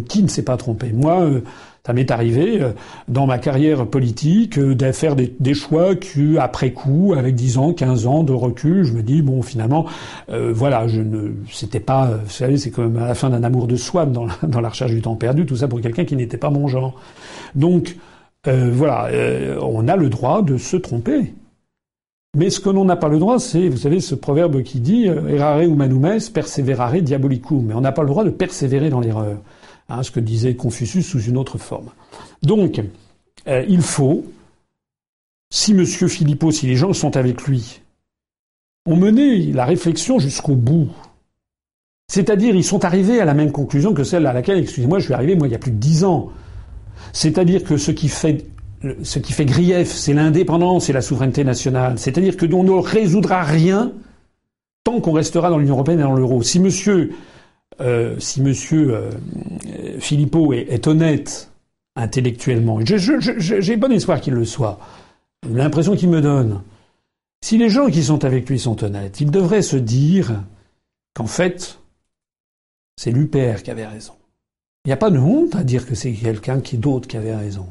qui 0.08 0.22
ne 0.22 0.28
s'est 0.28 0.42
pas 0.42 0.56
trompé? 0.56 0.92
Moi, 0.92 1.20
euh, 1.20 1.40
ça 1.88 1.94
m'est 1.94 2.10
arrivé 2.10 2.60
euh, 2.60 2.72
dans 3.08 3.26
ma 3.26 3.38
carrière 3.38 3.86
politique 3.86 4.58
euh, 4.58 4.74
de 4.74 4.92
faire 4.92 5.16
des, 5.16 5.54
choix 5.54 5.94
que, 5.94 6.36
après 6.36 6.72
coup, 6.72 7.14
avec 7.16 7.34
10 7.34 7.56
ans, 7.56 7.72
15 7.72 8.06
ans 8.06 8.24
de 8.24 8.34
recul, 8.34 8.84
je 8.84 8.92
me 8.92 9.02
dis 9.02 9.22
bon, 9.22 9.40
finalement, 9.40 9.86
euh, 10.28 10.52
voilà, 10.54 10.86
je 10.86 11.00
ne, 11.00 11.30
c'était 11.50 11.80
pas, 11.80 12.10
vous 12.22 12.30
savez, 12.30 12.58
c'est 12.58 12.70
comme 12.70 12.98
à 12.98 13.06
la 13.06 13.14
fin 13.14 13.30
d'un 13.30 13.42
amour 13.42 13.66
de 13.66 13.76
soi 13.76 14.04
dans 14.04 14.26
la, 14.26 14.34
dans 14.46 14.60
la 14.60 14.68
recherche 14.68 14.90
du 14.90 15.00
temps 15.00 15.16
perdu, 15.16 15.46
tout 15.46 15.56
ça 15.56 15.66
pour 15.66 15.80
quelqu'un 15.80 16.04
qui 16.04 16.14
n'était 16.14 16.36
pas 16.36 16.50
mon 16.50 16.68
genre. 16.68 17.00
Donc 17.54 17.96
voilà, 18.44 19.10
on 19.60 19.88
a 19.88 19.96
le 19.96 20.08
droit 20.08 20.40
de 20.40 20.56
se 20.56 20.76
tromper. 20.76 21.34
Mais 22.34 22.48
ce 22.48 22.60
que 22.60 22.70
l'on 22.70 22.86
n'a 22.86 22.96
pas 22.96 23.08
le 23.08 23.18
droit, 23.18 23.38
c'est, 23.38 23.68
vous 23.68 23.76
savez, 23.76 24.00
ce 24.00 24.14
proverbe 24.14 24.62
qui 24.62 24.80
dit 24.80 25.04
errare 25.06 25.60
humanum 25.60 26.16
perseverare 26.32 27.02
diabolicum. 27.02 27.66
Mais 27.66 27.74
on 27.74 27.82
n'a 27.82 27.92
pas 27.92 28.02
le 28.02 28.08
droit 28.08 28.24
de 28.24 28.30
persévérer 28.30 28.88
dans 28.88 29.00
l'erreur. 29.00 29.36
Ce 30.02 30.10
que 30.10 30.20
disait 30.20 30.54
Confucius 30.54 31.06
sous 31.06 31.22
une 31.22 31.38
autre 31.38 31.56
forme. 31.56 31.90
Donc, 32.42 32.80
euh, 33.46 33.64
il 33.68 33.80
faut, 33.80 34.24
si 35.50 35.72
M. 35.72 35.84
Philippot, 35.86 36.50
si 36.50 36.66
les 36.66 36.76
gens 36.76 36.92
sont 36.92 37.16
avec 37.16 37.42
lui, 37.44 37.80
ont 38.86 38.96
mené 38.96 39.52
la 39.52 39.64
réflexion 39.64 40.18
jusqu'au 40.18 40.54
bout, 40.54 40.88
c'est-à-dire 42.06 42.54
ils 42.54 42.64
sont 42.64 42.84
arrivés 42.84 43.20
à 43.20 43.24
la 43.24 43.34
même 43.34 43.50
conclusion 43.50 43.94
que 43.94 44.04
celle 44.04 44.26
à 44.26 44.32
laquelle, 44.32 44.58
excusez-moi, 44.58 44.98
je 44.98 45.04
suis 45.04 45.14
arrivé 45.14 45.36
il 45.42 45.50
y 45.50 45.54
a 45.54 45.58
plus 45.58 45.72
de 45.72 45.76
dix 45.76 46.04
ans. 46.04 46.30
C'est-à-dire 47.12 47.64
que 47.64 47.76
ce 47.76 47.90
qui 47.90 48.08
fait 48.08 49.44
grief, 49.44 49.88
c'est 49.88 50.14
l'indépendance 50.14 50.90
et 50.90 50.92
la 50.92 51.02
souveraineté 51.02 51.44
nationale. 51.44 51.98
C'est-à-dire 51.98 52.36
que 52.36 52.44
l'on 52.44 52.64
ne 52.64 52.72
résoudra 52.72 53.42
rien 53.42 53.92
tant 54.84 55.00
qu'on 55.00 55.12
restera 55.12 55.48
dans 55.50 55.58
l'Union 55.58 55.74
européenne 55.74 56.00
et 56.00 56.02
dans 56.02 56.14
l'euro. 56.14 56.42
Si 56.42 56.60
Monsieur 56.60 57.12
euh, 57.80 58.18
si 58.18 58.42
Monsieur 58.42 58.94
euh, 58.94 59.10
Philippot 60.00 60.52
est, 60.52 60.86
honnête 60.86 61.50
intellectuellement, 61.96 62.78
j'ai 62.84 63.76
bon 63.76 63.92
espoir 63.92 64.20
qu'il 64.20 64.34
le 64.34 64.44
soit, 64.44 64.78
l'impression 65.48 65.96
qu'il 65.96 66.08
me 66.08 66.20
donne, 66.20 66.62
si 67.42 67.58
les 67.58 67.68
gens 67.68 67.88
qui 67.88 68.02
sont 68.02 68.24
avec 68.24 68.48
lui 68.48 68.58
sont 68.58 68.82
honnêtes, 68.82 69.20
ils 69.20 69.30
devraient 69.30 69.62
se 69.62 69.76
dire 69.76 70.42
qu'en 71.14 71.26
fait, 71.26 71.78
c'est 72.96 73.12
l'UPR 73.12 73.62
qui 73.62 73.70
avait 73.70 73.86
raison. 73.86 74.14
Il 74.84 74.88
n'y 74.88 74.92
a 74.92 74.96
pas 74.96 75.10
de 75.10 75.18
honte 75.18 75.54
à 75.54 75.64
dire 75.64 75.86
que 75.86 75.94
c'est 75.94 76.12
quelqu'un 76.12 76.60
qui 76.60 76.78
d'autre 76.78 77.08
qui 77.08 77.16
avait 77.16 77.36
raison. 77.36 77.66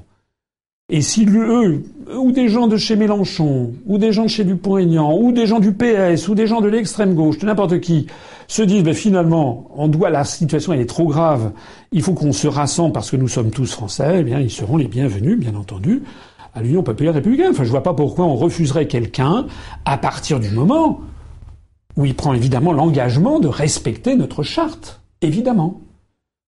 Et 0.90 1.02
si 1.02 1.26
eux, 1.28 1.84
ou 2.18 2.32
des 2.32 2.48
gens 2.48 2.68
de 2.68 2.78
chez 2.78 2.96
Mélenchon, 2.96 3.74
ou 3.86 3.98
des 3.98 4.14
gens 4.14 4.24
de 4.24 4.30
chez 4.30 4.46
Dupont-Aignan, 4.46 5.18
ou 5.18 5.34
des 5.34 5.46
gens 5.46 5.60
du 5.60 5.74
PS, 5.74 6.30
ou 6.30 6.36
des 6.36 6.48
gens 6.48 6.62
de 6.62 6.70
l'extrême 6.70 7.14
gauche, 7.14 7.40
de 7.40 7.46
n'importe 7.46 7.82
qui, 7.82 8.08
se 8.48 8.62
disent 8.62 8.84
ben, 8.84 8.94
finalement, 8.94 9.70
on 9.76 9.90
doit, 9.90 10.10
la 10.10 10.24
situation 10.24 10.72
elle 10.72 10.80
est 10.80 10.86
trop 10.86 11.08
grave, 11.08 11.52
il 11.92 12.02
faut 12.02 12.14
qu'on 12.14 12.32
se 12.32 12.48
rassemble 12.48 12.94
parce 12.94 13.12
que 13.12 13.18
nous 13.18 13.28
sommes 13.28 13.52
tous 13.52 13.70
français, 13.70 14.20
eh 14.20 14.24
bien 14.24 14.40
ils 14.40 14.50
seront 14.50 14.78
les 14.78 14.88
bienvenus, 14.88 15.38
bien 15.38 15.56
entendu, 15.56 16.04
à 16.54 16.62
l'Union 16.62 16.84
populaire 16.84 17.16
républicaine. 17.16 17.52
Enfin, 17.52 17.66
je 17.66 17.70
vois 17.70 17.84
pas 17.84 17.94
pourquoi 17.94 18.24
on 18.24 18.38
refuserait 18.38 18.88
quelqu'un 18.88 19.46
à 19.84 19.98
partir 19.98 20.40
du 20.40 20.52
moment 20.52 21.02
où 21.98 22.06
il 22.06 22.16
prend 22.16 22.34
évidemment 22.34 22.72
l'engagement 22.72 23.40
de 23.40 23.50
respecter 23.50 24.16
notre 24.16 24.42
charte, 24.42 25.02
évidemment. 25.22 25.82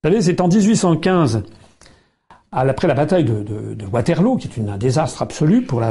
Vous 0.02 0.10
savez, 0.10 0.22
c'est 0.22 0.40
en 0.40 0.48
1815 0.48 1.44
après 2.52 2.88
la 2.88 2.96
bataille 2.96 3.26
de, 3.26 3.86
Waterloo, 3.92 4.38
qui 4.38 4.48
est 4.48 4.70
un 4.70 4.78
désastre 4.78 5.22
absolu 5.22 5.62
pour, 5.62 5.82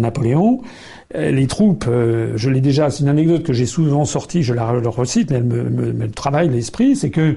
Napoléon, 0.00 0.60
euh, 1.14 1.30
les 1.30 1.46
troupes, 1.46 1.86
euh, 1.88 2.32
je 2.36 2.50
l'ai 2.50 2.60
déjà, 2.60 2.90
c'est 2.90 3.02
une 3.02 3.08
anecdote 3.08 3.42
que 3.42 3.52
j'ai 3.52 3.66
souvent 3.66 4.04
sortie, 4.04 4.42
je 4.42 4.54
la, 4.54 4.66
recite, 4.70 5.30
mais 5.30 5.38
elle 5.38 5.44
me, 5.44 5.92
me 5.92 6.10
travaille 6.10 6.48
l'esprit, 6.48 6.94
c'est 6.96 7.10
que 7.10 7.36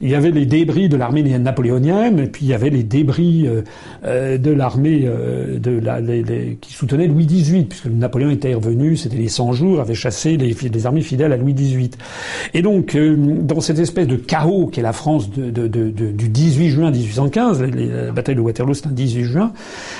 il 0.00 0.10
y 0.10 0.14
avait 0.14 0.30
les 0.30 0.46
débris 0.46 0.88
de 0.88 0.96
l'armée 0.96 1.22
napoléonienne, 1.22 2.20
et 2.20 2.26
puis 2.26 2.46
il 2.46 2.48
y 2.48 2.54
avait 2.54 2.70
les 2.70 2.82
débris 2.82 3.46
euh, 3.46 3.62
euh 4.04 4.38
de 4.38 4.50
l'armée 4.50 5.02
euh, 5.04 5.58
la, 5.82 6.00
les, 6.00 6.58
qui 6.60 6.72
soutenait 6.72 7.08
Louis 7.08 7.26
XVIII, 7.26 7.64
puisque 7.64 7.86
Napoléon 7.86 8.30
était 8.30 8.54
revenu, 8.54 8.96
c'était 8.96 9.16
les 9.16 9.28
100 9.28 9.52
jours, 9.52 9.80
avait 9.80 9.94
chassé 9.94 10.36
les, 10.36 10.86
armées 10.86 11.02
fidèles 11.02 11.32
à 11.32 11.36
Louis 11.36 11.54
XVIII. 11.54 11.90
Et 12.54 12.62
donc, 12.62 12.96
dans 12.96 13.60
cette 13.60 13.78
espèce 13.78 14.06
de 14.06 14.16
chaos 14.16 14.66
qu'est 14.66 14.82
la 14.82 14.92
France 14.92 15.30
du 15.30 16.28
18 16.28 16.68
juin 16.68 16.90
1815, 16.90 17.62
la 17.62 18.12
bataille 18.12 18.36
de 18.36 18.40
Waterloo 18.40 18.74
c'est 18.74 18.86
un 18.86 18.92
18 18.92 19.24
juin, 19.24 19.52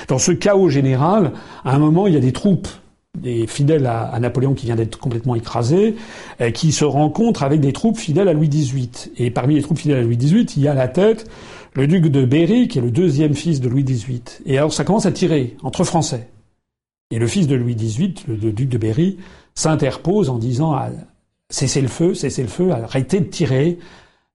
dans 0.07 0.19
ce 0.19 0.31
chaos 0.31 0.69
général, 0.69 1.31
à 1.65 1.75
un 1.75 1.79
moment, 1.79 2.07
il 2.07 2.13
y 2.13 2.17
a 2.17 2.21
des 2.21 2.31
troupes 2.31 2.69
des 3.17 3.47
fidèles 3.47 3.85
à, 3.85 4.17
Napoléon 4.19 4.53
qui 4.53 4.65
vient 4.65 4.75
d'être 4.75 4.97
complètement 4.97 5.35
écrasé, 5.35 5.95
euh, 6.41 6.51
qui 6.51 6.71
se 6.71 6.85
rencontrent 6.85 7.43
avec 7.43 7.59
des 7.59 7.73
troupes 7.73 7.97
fidèles 7.97 8.27
à 8.27 8.33
Louis 8.33 8.49
XVIII. 8.49 8.89
Et 9.17 9.31
parmi 9.31 9.55
les 9.55 9.61
troupes 9.61 9.77
fidèles 9.77 9.99
à 9.99 10.01
Louis 10.01 10.17
XVIII, 10.17 10.47
il 10.57 10.63
y 10.63 10.67
a 10.67 10.71
à 10.71 10.75
la 10.75 10.87
tête 10.87 11.29
le 11.73 11.87
duc 11.87 12.07
de 12.07 12.25
Berry, 12.25 12.67
qui 12.67 12.79
est 12.79 12.81
le 12.81 12.91
deuxième 12.91 13.35
fils 13.35 13.61
de 13.61 13.69
Louis 13.69 13.83
XVIII. 13.83 14.21
Et 14.45 14.57
alors 14.57 14.73
ça 14.73 14.83
commence 14.83 15.05
à 15.05 15.11
tirer 15.11 15.55
entre 15.63 15.83
Français. 15.83 16.29
Et 17.11 17.19
le 17.19 17.27
fils 17.27 17.47
de 17.47 17.55
Louis 17.55 17.75
XVIII, 17.75 18.15
le, 18.27 18.51
duc 18.51 18.69
de 18.69 18.77
Berry, 18.77 19.17
s'interpose 19.55 20.29
en 20.29 20.37
disant 20.37 20.77
cessez 21.49 21.81
le 21.81 21.87
feu, 21.87 22.13
cessez 22.13 22.43
le 22.43 22.47
feu, 22.47 22.71
arrêtez 22.71 23.19
de 23.19 23.25
tirer, 23.25 23.79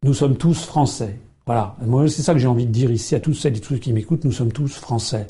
nous 0.03 0.15
sommes 0.15 0.37
tous 0.37 0.65
Français. 0.65 1.19
Voilà. 1.47 1.77
Moi, 1.87 2.09
c'est 2.09 2.23
ça 2.23 2.33
que 2.33 2.41
j'ai 2.41 2.49
envie 2.49 2.67
de 2.67 2.73
dire 2.73 2.91
ici 2.91 3.15
à 3.15 3.21
tous 3.21 3.35
celles 3.35 3.57
et 3.57 3.61
tous 3.61 3.75
ceux 3.75 3.81
qui 3.81 3.93
m'écoutent, 3.93 4.25
nous 4.25 4.33
sommes 4.33 4.53
tous 4.53 4.75
Français. 4.75 5.27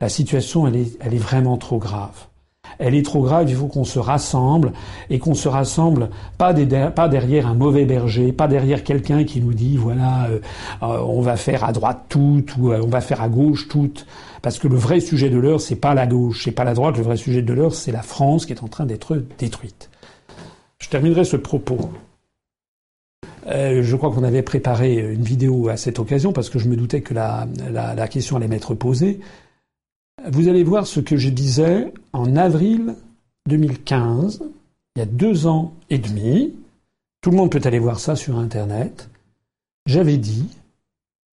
La 0.00 0.08
situation, 0.08 0.66
elle 0.66 0.76
est 0.76 1.16
vraiment 1.16 1.56
trop 1.56 1.78
grave 1.78 2.26
elle 2.78 2.94
est 2.94 3.04
trop 3.04 3.22
grave, 3.22 3.48
il 3.48 3.56
faut 3.56 3.66
qu'on 3.66 3.84
se 3.84 3.98
rassemble 3.98 4.72
et 5.10 5.18
qu'on 5.18 5.34
se 5.34 5.48
rassemble 5.48 6.10
pas, 6.38 6.52
derrière 6.52 7.46
un 7.46 7.54
mauvais 7.54 7.84
berger, 7.84 8.32
pas 8.32 8.48
derrière 8.48 8.82
quelqu'un 8.84 9.24
qui 9.24 9.40
nous 9.40 9.54
dit 9.54 9.76
voilà 9.76 10.26
euh, 10.26 10.38
euh, 10.82 10.98
on 11.06 11.20
va 11.20 11.36
faire 11.36 11.64
à 11.64 11.72
droite 11.72 12.06
tout 12.08 12.44
ou 12.58 12.72
euh, 12.72 12.80
on 12.82 12.88
va 12.88 13.00
faire 13.00 13.20
à 13.20 13.28
gauche 13.28 13.68
tout 13.68 13.92
parce 14.42 14.58
que 14.58 14.68
le 14.68 14.76
vrai 14.76 15.00
sujet 15.00 15.30
de 15.30 15.38
l'heure 15.38 15.60
c'est 15.60 15.76
pas 15.76 15.94
la 15.94 16.06
gauche, 16.06 16.42
c'est 16.44 16.52
pas 16.52 16.64
la 16.64 16.74
droite, 16.74 16.96
le 16.96 17.02
vrai 17.02 17.16
sujet 17.16 17.42
de 17.42 17.52
l'heure 17.52 17.74
c'est 17.74 17.92
la 17.92 18.02
France 18.02 18.46
qui 18.46 18.52
est 18.52 18.62
en 18.62 18.68
train 18.68 18.86
d'être 18.86 19.22
détruite. 19.38 19.90
Je 20.78 20.88
terminerai 20.88 21.24
ce 21.24 21.36
propos. 21.36 21.78
je 23.46 23.96
crois 23.96 24.10
qu'on 24.10 24.24
avait 24.24 24.42
préparé 24.42 24.98
une 24.98 25.22
vidéo 25.22 25.68
à 25.68 25.76
cette 25.76 26.00
occasion 26.00 26.32
parce 26.32 26.50
que 26.50 26.58
je 26.58 26.68
me 26.68 26.74
doutais 26.74 27.02
que 27.02 27.14
la, 27.14 27.46
la 27.70 28.08
question 28.08 28.36
allait 28.36 28.48
m'être 28.48 28.74
posée. 28.74 29.20
Vous 30.30 30.48
allez 30.48 30.62
voir 30.62 30.86
ce 30.86 31.00
que 31.00 31.16
je 31.16 31.28
disais 31.28 31.92
en 32.12 32.36
avril 32.36 32.94
2015, 33.48 34.42
il 34.94 34.98
y 35.00 35.02
a 35.02 35.06
deux 35.06 35.46
ans 35.46 35.74
et 35.90 35.98
demi. 35.98 36.54
Tout 37.20 37.30
le 37.30 37.36
monde 37.36 37.50
peut 37.50 37.60
aller 37.64 37.80
voir 37.80 37.98
ça 37.98 38.14
sur 38.14 38.38
Internet. 38.38 39.08
J'avais 39.86 40.18
dit 40.18 40.48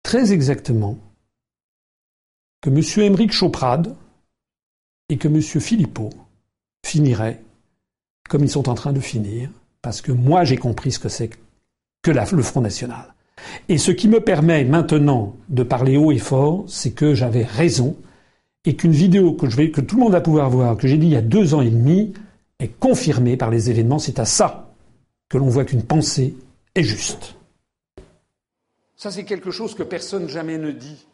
très 0.02 0.32
exactement 0.32 0.98
que 2.62 2.70
M. 2.70 2.82
Émeric 3.06 3.32
Choprade 3.32 3.96
et 5.10 5.18
que 5.18 5.28
M. 5.28 5.42
Philippot 5.42 6.10
finiraient 6.84 7.44
comme 8.28 8.44
ils 8.44 8.50
sont 8.50 8.70
en 8.70 8.76
train 8.76 8.94
de 8.94 9.00
finir, 9.00 9.50
parce 9.82 10.02
que 10.02 10.12
moi 10.12 10.44
j'ai 10.44 10.58
compris 10.58 10.92
ce 10.92 11.00
que 11.00 11.10
c'est 11.10 11.32
que 12.04 12.12
le 12.12 12.44
Front 12.44 12.62
National. 12.62 13.14
Et 13.68 13.78
ce 13.78 13.92
qui 13.92 14.08
me 14.08 14.20
permet 14.20 14.64
maintenant 14.64 15.36
de 15.50 15.64
parler 15.64 15.98
haut 15.98 16.12
et 16.12 16.20
fort, 16.20 16.64
c'est 16.68 16.92
que 16.92 17.14
j'avais 17.14 17.44
raison 17.44 17.96
et 18.66 18.76
qu'une 18.76 18.92
vidéo 18.92 19.34
que, 19.34 19.82
tout 19.82 19.96
le 19.96 20.02
monde 20.02 20.12
va 20.12 20.22
pouvoir 20.22 20.50
voir, 20.50 20.78
que 20.78 20.88
j'ai 20.88 20.98
dit 20.98 21.08
il 21.08 21.14
y 21.14 21.18
a 21.18 21.22
deux 21.22 21.54
ans 21.54 21.62
et 21.62 21.70
demi, 21.70 22.14
est 22.60 22.80
confirmée 22.80 23.38
par 23.38 23.50
les 23.50 23.70
événements. 23.70 24.00
C'est 24.00 24.20
à 24.20 24.26
ça 24.26 24.74
que 25.30 25.38
l'on 25.38 25.48
voit 25.48 25.66
qu'une 25.66 25.84
pensée 25.84 26.36
est 26.76 26.84
juste. 26.84 27.36
Ça, 28.96 29.12
c'est 29.12 29.24
quelque 29.24 29.52
chose 29.52 29.76
que 29.76 29.84
personne 29.84 30.28
jamais 30.28 30.58
ne 30.58 30.72
dit. 30.72 31.06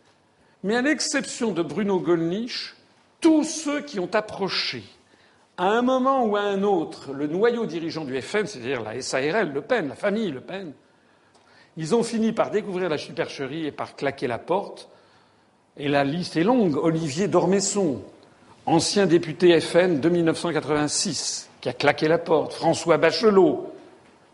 Mais 0.64 0.76
à 0.76 0.82
l'exception 0.82 1.52
de 1.52 1.62
Bruno 1.62 2.00
Gollnisch, 2.00 2.76
tous 3.22 3.44
ceux 3.44 3.82
qui 3.82 4.00
ont 4.00 4.10
approché 4.14 4.84
à 5.58 5.68
un 5.68 5.82
moment 5.82 6.26
ou 6.26 6.36
à 6.36 6.42
un 6.42 6.64
autre 6.64 7.14
le 7.14 7.28
noyau 7.28 7.66
dirigeant 7.66 8.04
du 8.04 8.20
FN, 8.22 8.46
c'est-à-dire 8.46 8.82
la 8.82 9.00
SARL, 9.02 9.54
Le 9.54 9.62
Pen, 9.62 9.88
la 9.88 9.96
famille 9.96 10.32
Le 10.32 10.42
Pen, 10.42 10.74
ils 11.78 11.94
ont 11.94 12.04
fini 12.04 12.32
par 12.32 12.52
découvrir 12.52 12.90
la 12.90 12.98
supercherie 12.98 13.68
et 13.68 13.72
par 13.72 13.96
claquer 13.96 14.28
la 14.28 14.40
porte. 14.40 14.90
Et 15.77 15.89
la 15.89 16.06
liste 16.06 16.38
est 16.38 16.43
longue. 16.43 16.77
Olivier 16.77 17.27
Dormesson, 17.27 18.02
ancien 18.65 19.07
député 19.07 19.60
FN 19.60 19.99
de 19.99 20.07
1986, 20.07 21.49
qui 21.60 21.68
a 21.68 21.73
claqué 21.73 22.07
la 22.07 22.18
porte. 22.18 22.53
François 22.53 22.97
Bachelot, 22.97 23.73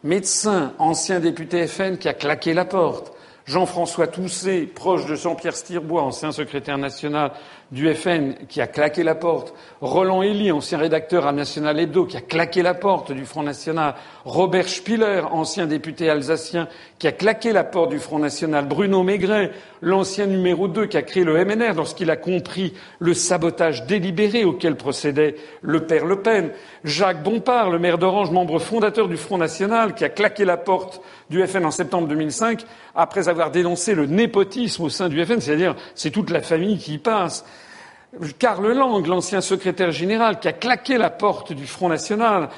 médecin, 0.03 0.73
ancien 0.77 1.19
député 1.19 1.65
FN, 1.65 1.97
qui 1.97 2.07
a 2.07 2.13
claqué 2.13 2.53
la 2.53 2.65
porte. 2.65 3.11
Jean-François 3.45 4.05
Tousset, 4.05 4.67
proche 4.67 5.07
de 5.07 5.15
Jean-Pierre 5.15 5.55
Stirbois, 5.55 6.03
ancien 6.03 6.31
secrétaire 6.31 6.77
national 6.77 7.31
du 7.71 7.93
FN, 7.93 8.33
qui 8.49 8.59
a 8.59 8.67
claqué 8.67 9.01
la 9.03 9.15
porte. 9.15 9.53
Roland 9.79 10.23
Elie, 10.23 10.51
ancien 10.51 10.77
rédacteur 10.77 11.25
à 11.25 11.31
National 11.31 11.79
Hebdo, 11.79 12.05
qui 12.05 12.17
a 12.17 12.21
claqué 12.21 12.61
la 12.61 12.73
porte 12.73 13.13
du 13.13 13.25
Front 13.25 13.43
National. 13.43 13.95
Robert 14.25 14.67
Spiller, 14.67 15.21
ancien 15.31 15.67
député 15.67 16.09
alsacien, 16.09 16.67
qui 16.99 17.07
a 17.07 17.13
claqué 17.13 17.53
la 17.53 17.63
porte 17.63 17.91
du 17.91 17.99
Front 17.99 18.19
National. 18.19 18.67
Bruno 18.67 19.03
Maigret, 19.03 19.51
l'ancien 19.81 20.25
numéro 20.25 20.67
2, 20.67 20.85
qui 20.87 20.97
a 20.97 21.01
créé 21.01 21.23
le 21.23 21.43
MNR 21.45 21.73
lorsqu'il 21.75 22.11
a 22.11 22.17
compris 22.17 22.73
le 22.99 23.13
sabotage 23.13 23.85
délibéré 23.85 24.43
auquel 24.43 24.75
procédait 24.75 25.35
le 25.61 25.85
père 25.85 26.05
Le 26.05 26.21
Pen. 26.21 26.51
Jacques 26.83 27.23
Bompard, 27.23 27.69
le 27.69 27.79
maire 27.79 27.97
d'Orange, 27.97 28.31
membre 28.31 28.59
fondateur 28.59 29.07
du 29.07 29.17
Front 29.17 29.37
National, 29.37 29.95
qui 29.95 30.03
a 30.03 30.09
claqué 30.09 30.43
la 30.43 30.57
porte 30.57 31.01
du 31.29 31.45
FN 31.47 31.65
en 31.65 31.71
septembre 31.71 32.09
2005, 32.09 32.65
après 32.93 33.29
avoir 33.29 33.51
dénoncé 33.51 33.95
le 33.95 34.05
népotisme 34.05 34.83
au 34.83 34.89
sein 34.89 35.07
du 35.07 35.25
FN, 35.25 35.39
c'est-à-dire 35.39 35.75
c'est 35.95 36.11
toute 36.11 36.29
la 36.29 36.41
famille 36.41 36.77
qui 36.77 36.95
y 36.95 36.97
passe. 36.97 37.45
Karl 38.39 38.67
Lang, 38.73 39.05
l'ancien 39.07 39.39
secrétaire 39.39 39.91
général, 39.91 40.39
qui 40.39 40.47
a 40.49 40.53
claqué 40.53 40.97
la 40.97 41.09
porte 41.09 41.53
du 41.53 41.65
Front 41.65 41.87
National. 41.87 42.49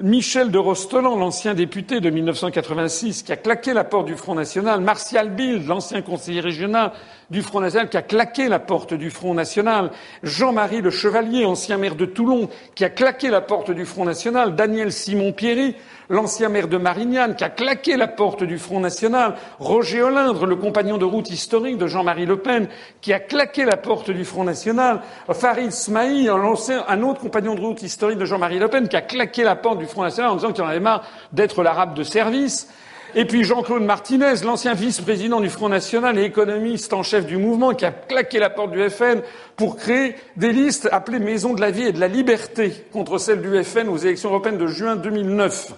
Michel 0.00 0.50
de 0.50 0.58
Rostolan, 0.58 1.16
l'ancien 1.16 1.54
député 1.54 2.00
de 2.00 2.10
1986, 2.10 3.22
qui 3.22 3.32
a 3.32 3.36
claqué 3.36 3.72
la 3.72 3.84
porte 3.84 4.06
du 4.06 4.16
Front 4.16 4.34
National. 4.34 4.80
Martial 4.80 5.30
Bild, 5.30 5.66
l'ancien 5.66 6.02
conseiller 6.02 6.40
régional 6.40 6.92
du 7.30 7.42
Front 7.42 7.60
National, 7.60 7.88
qui 7.88 7.96
a 7.96 8.02
claqué 8.02 8.48
la 8.48 8.58
porte 8.58 8.94
du 8.94 9.10
Front 9.10 9.34
National. 9.34 9.90
Jean-Marie 10.22 10.80
Le 10.80 10.90
Chevalier, 10.90 11.44
ancien 11.44 11.76
maire 11.76 11.94
de 11.94 12.06
Toulon, 12.06 12.48
qui 12.74 12.84
a 12.84 12.90
claqué 12.90 13.28
la 13.28 13.40
porte 13.40 13.70
du 13.70 13.84
Front 13.84 14.04
National. 14.04 14.56
Daniel 14.56 14.92
Simon-Pierry, 14.92 15.76
l'ancien 16.08 16.48
maire 16.48 16.68
de 16.68 16.78
Marignane, 16.78 17.36
qui 17.36 17.44
a 17.44 17.50
claqué 17.50 17.96
la 17.96 18.08
porte 18.08 18.44
du 18.44 18.58
Front 18.58 18.80
National, 18.80 19.34
Roger 19.58 20.02
Olindre, 20.02 20.46
le 20.46 20.56
compagnon 20.56 20.96
de 20.96 21.04
route 21.04 21.30
historique 21.30 21.76
de 21.76 21.86
Jean-Marie 21.86 22.26
Le 22.26 22.38
Pen, 22.38 22.68
qui 23.00 23.12
a 23.12 23.20
claqué 23.20 23.64
la 23.64 23.76
porte 23.76 24.10
du 24.10 24.24
Front 24.24 24.44
National, 24.44 25.02
Farid 25.30 25.70
Smaï, 25.70 26.28
un 26.28 27.02
autre 27.02 27.20
compagnon 27.20 27.54
de 27.54 27.60
route 27.60 27.82
historique 27.82 28.18
de 28.18 28.24
Jean-Marie 28.24 28.58
Le 28.58 28.68
Pen, 28.68 28.88
qui 28.88 28.96
a 28.96 29.02
claqué 29.02 29.44
la 29.44 29.56
porte 29.56 29.78
du 29.78 29.86
Front 29.86 30.02
National 30.02 30.32
en 30.32 30.36
disant 30.36 30.52
qu'il 30.52 30.64
en 30.64 30.68
avait 30.68 30.80
marre 30.80 31.04
d'être 31.32 31.62
l'arabe 31.62 31.94
de 31.94 32.02
service. 32.02 32.68
Et 33.14 33.24
puis 33.24 33.42
Jean-Claude 33.42 33.82
Martinez, 33.82 34.34
l'ancien 34.44 34.74
vice-président 34.74 35.40
du 35.40 35.48
Front 35.48 35.68
National 35.68 36.18
et 36.18 36.24
économiste 36.24 36.92
en 36.92 37.02
chef 37.02 37.26
du 37.26 37.38
mouvement, 37.38 37.74
qui 37.74 37.84
a 37.84 37.90
claqué 37.90 38.38
la 38.38 38.50
porte 38.50 38.72
du 38.72 38.90
FN 38.90 39.22
pour 39.56 39.76
créer 39.76 40.14
des 40.36 40.52
listes 40.52 40.88
appelées 40.92 41.18
Maison 41.18 41.54
de 41.54 41.60
la 41.60 41.70
vie 41.70 41.84
et 41.84 41.92
de 41.92 42.00
la 42.00 42.08
liberté 42.08 42.72
contre 42.92 43.18
celles 43.18 43.40
du 43.40 43.64
FN 43.64 43.88
aux 43.88 43.96
élections 43.96 44.30
européennes 44.30 44.58
de 44.58 44.66
juin 44.66 44.96
2009 44.96 45.72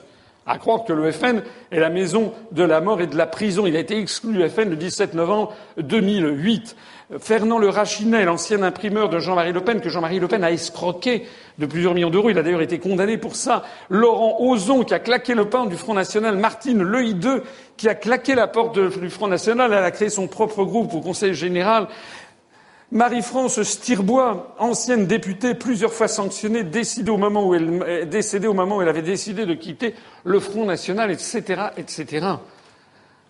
à 0.50 0.58
croire 0.58 0.84
que 0.84 0.92
le 0.92 1.12
FN 1.12 1.42
est 1.70 1.78
la 1.78 1.90
maison 1.90 2.32
de 2.50 2.64
la 2.64 2.80
mort 2.80 3.00
et 3.00 3.06
de 3.06 3.16
la 3.16 3.26
prison. 3.26 3.66
Il 3.66 3.76
a 3.76 3.78
été 3.78 3.96
exclu 3.96 4.32
du 4.32 4.48
FN 4.48 4.70
le 4.70 4.76
17 4.76 5.14
novembre 5.14 5.54
2008. 5.78 6.76
Fernand 7.18 7.58
Le 7.58 7.68
Rachinet, 7.68 8.24
l'ancien 8.24 8.62
imprimeur 8.62 9.08
de 9.08 9.18
Jean-Marie 9.18 9.52
Le 9.52 9.62
Pen, 9.62 9.80
que 9.80 9.88
Jean-Marie 9.88 10.20
Le 10.20 10.28
Pen 10.28 10.44
a 10.44 10.50
escroqué 10.50 11.26
de 11.58 11.66
plusieurs 11.66 11.94
millions 11.94 12.10
d'euros. 12.10 12.30
Il 12.30 12.38
a 12.38 12.42
d'ailleurs 12.42 12.62
été 12.62 12.78
condamné 12.78 13.16
pour 13.16 13.34
ça. 13.36 13.64
Laurent 13.88 14.36
Ozon, 14.40 14.84
qui 14.84 14.94
a 14.94 14.98
claqué 15.00 15.34
le 15.34 15.48
pain 15.48 15.66
du 15.66 15.76
Front 15.76 15.94
National. 15.94 16.36
Martine 16.36 16.82
Leïdeux, 16.82 17.42
qui 17.76 17.88
a 17.88 17.94
claqué 17.94 18.34
la 18.34 18.46
porte 18.46 18.78
du 18.78 19.10
Front 19.10 19.26
National. 19.26 19.72
Elle 19.72 19.84
a 19.84 19.90
créé 19.90 20.08
son 20.08 20.28
propre 20.28 20.64
groupe 20.64 20.94
au 20.94 21.00
Conseil 21.00 21.34
général. 21.34 21.88
Marie-France 22.92 23.62
Stirbois, 23.62 24.56
ancienne 24.58 25.06
députée, 25.06 25.54
plusieurs 25.54 25.92
fois 25.92 26.08
sanctionnée, 26.08 26.64
décédée 26.64 27.12
au 27.12 27.18
moment 27.18 27.46
où 27.46 27.54
elle, 27.54 28.08
décédée 28.08 28.48
au 28.48 28.54
moment 28.54 28.78
où 28.78 28.82
elle 28.82 28.88
avait 28.88 29.02
décidé 29.02 29.46
de 29.46 29.54
quitter 29.54 29.94
le 30.24 30.40
Front 30.40 30.64
National, 30.64 31.10
etc., 31.12 31.66
etc. 31.76 32.26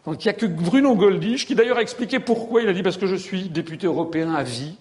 Donc 0.07 0.25
il 0.25 0.29
n'y 0.29 0.31
a 0.31 0.33
que 0.33 0.47
Bruno 0.47 0.95
Goldich, 0.95 1.47
qui 1.47 1.55
d'ailleurs 1.55 1.77
a 1.77 1.83
expliqué 1.83 2.21
pourquoi. 2.21 2.63
Il 2.63 2.69
a 2.69 2.73
dit 2.73 2.83
parce 2.83 2.97
que 2.97 3.07
je 3.07 3.17
suis 3.17 3.51
député 3.51 3.87
européen 3.87 4.33
à 4.35 4.43
vie. 4.43 4.79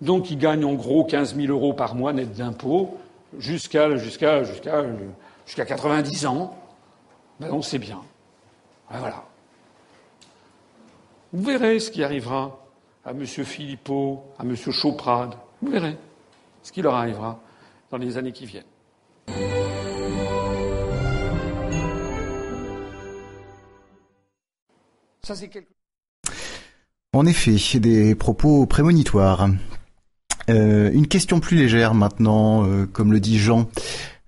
Donc 0.00 0.32
il 0.32 0.38
gagne 0.38 0.64
en 0.64 0.74
gros 0.74 1.04
15 1.04 1.36
000 1.36 1.52
euros 1.52 1.72
par 1.72 1.94
mois 1.94 2.12
net 2.12 2.32
d'impôts 2.32 2.98
jusqu'à 3.38 3.88
90 5.56 6.26
ans. 6.26 6.56
Ben 7.38 7.50
on 7.52 7.62
sait 7.62 7.78
bien. 7.78 8.00
Ben 8.90 8.98
voilà. 8.98 9.22
Vous 11.32 11.44
verrez 11.44 11.78
ce 11.78 11.92
qui 11.92 12.02
arrivera 12.02 12.58
à 13.04 13.10
M. 13.10 13.24
Philippot, 13.26 14.24
à 14.38 14.44
M. 14.44 14.54
Choprade. 14.56 15.34
Vous 15.60 15.70
verrez 15.70 15.96
ce 16.62 16.72
qui 16.72 16.82
leur 16.82 16.94
arrivera 16.94 17.40
dans 17.90 17.98
les 17.98 18.16
années 18.16 18.32
qui 18.32 18.46
viennent. 18.46 18.64
Ça, 25.22 25.36
c'est 25.36 25.48
quelque... 25.48 25.68
En 27.12 27.26
effet, 27.26 27.58
des 27.78 28.14
propos 28.14 28.66
prémonitoires. 28.66 29.48
Euh, 30.50 30.90
une 30.92 31.06
question 31.06 31.40
plus 31.40 31.56
légère 31.56 31.94
maintenant, 31.94 32.66
euh, 32.66 32.86
comme 32.86 33.12
le 33.12 33.20
dit 33.20 33.38
Jean. 33.38 33.68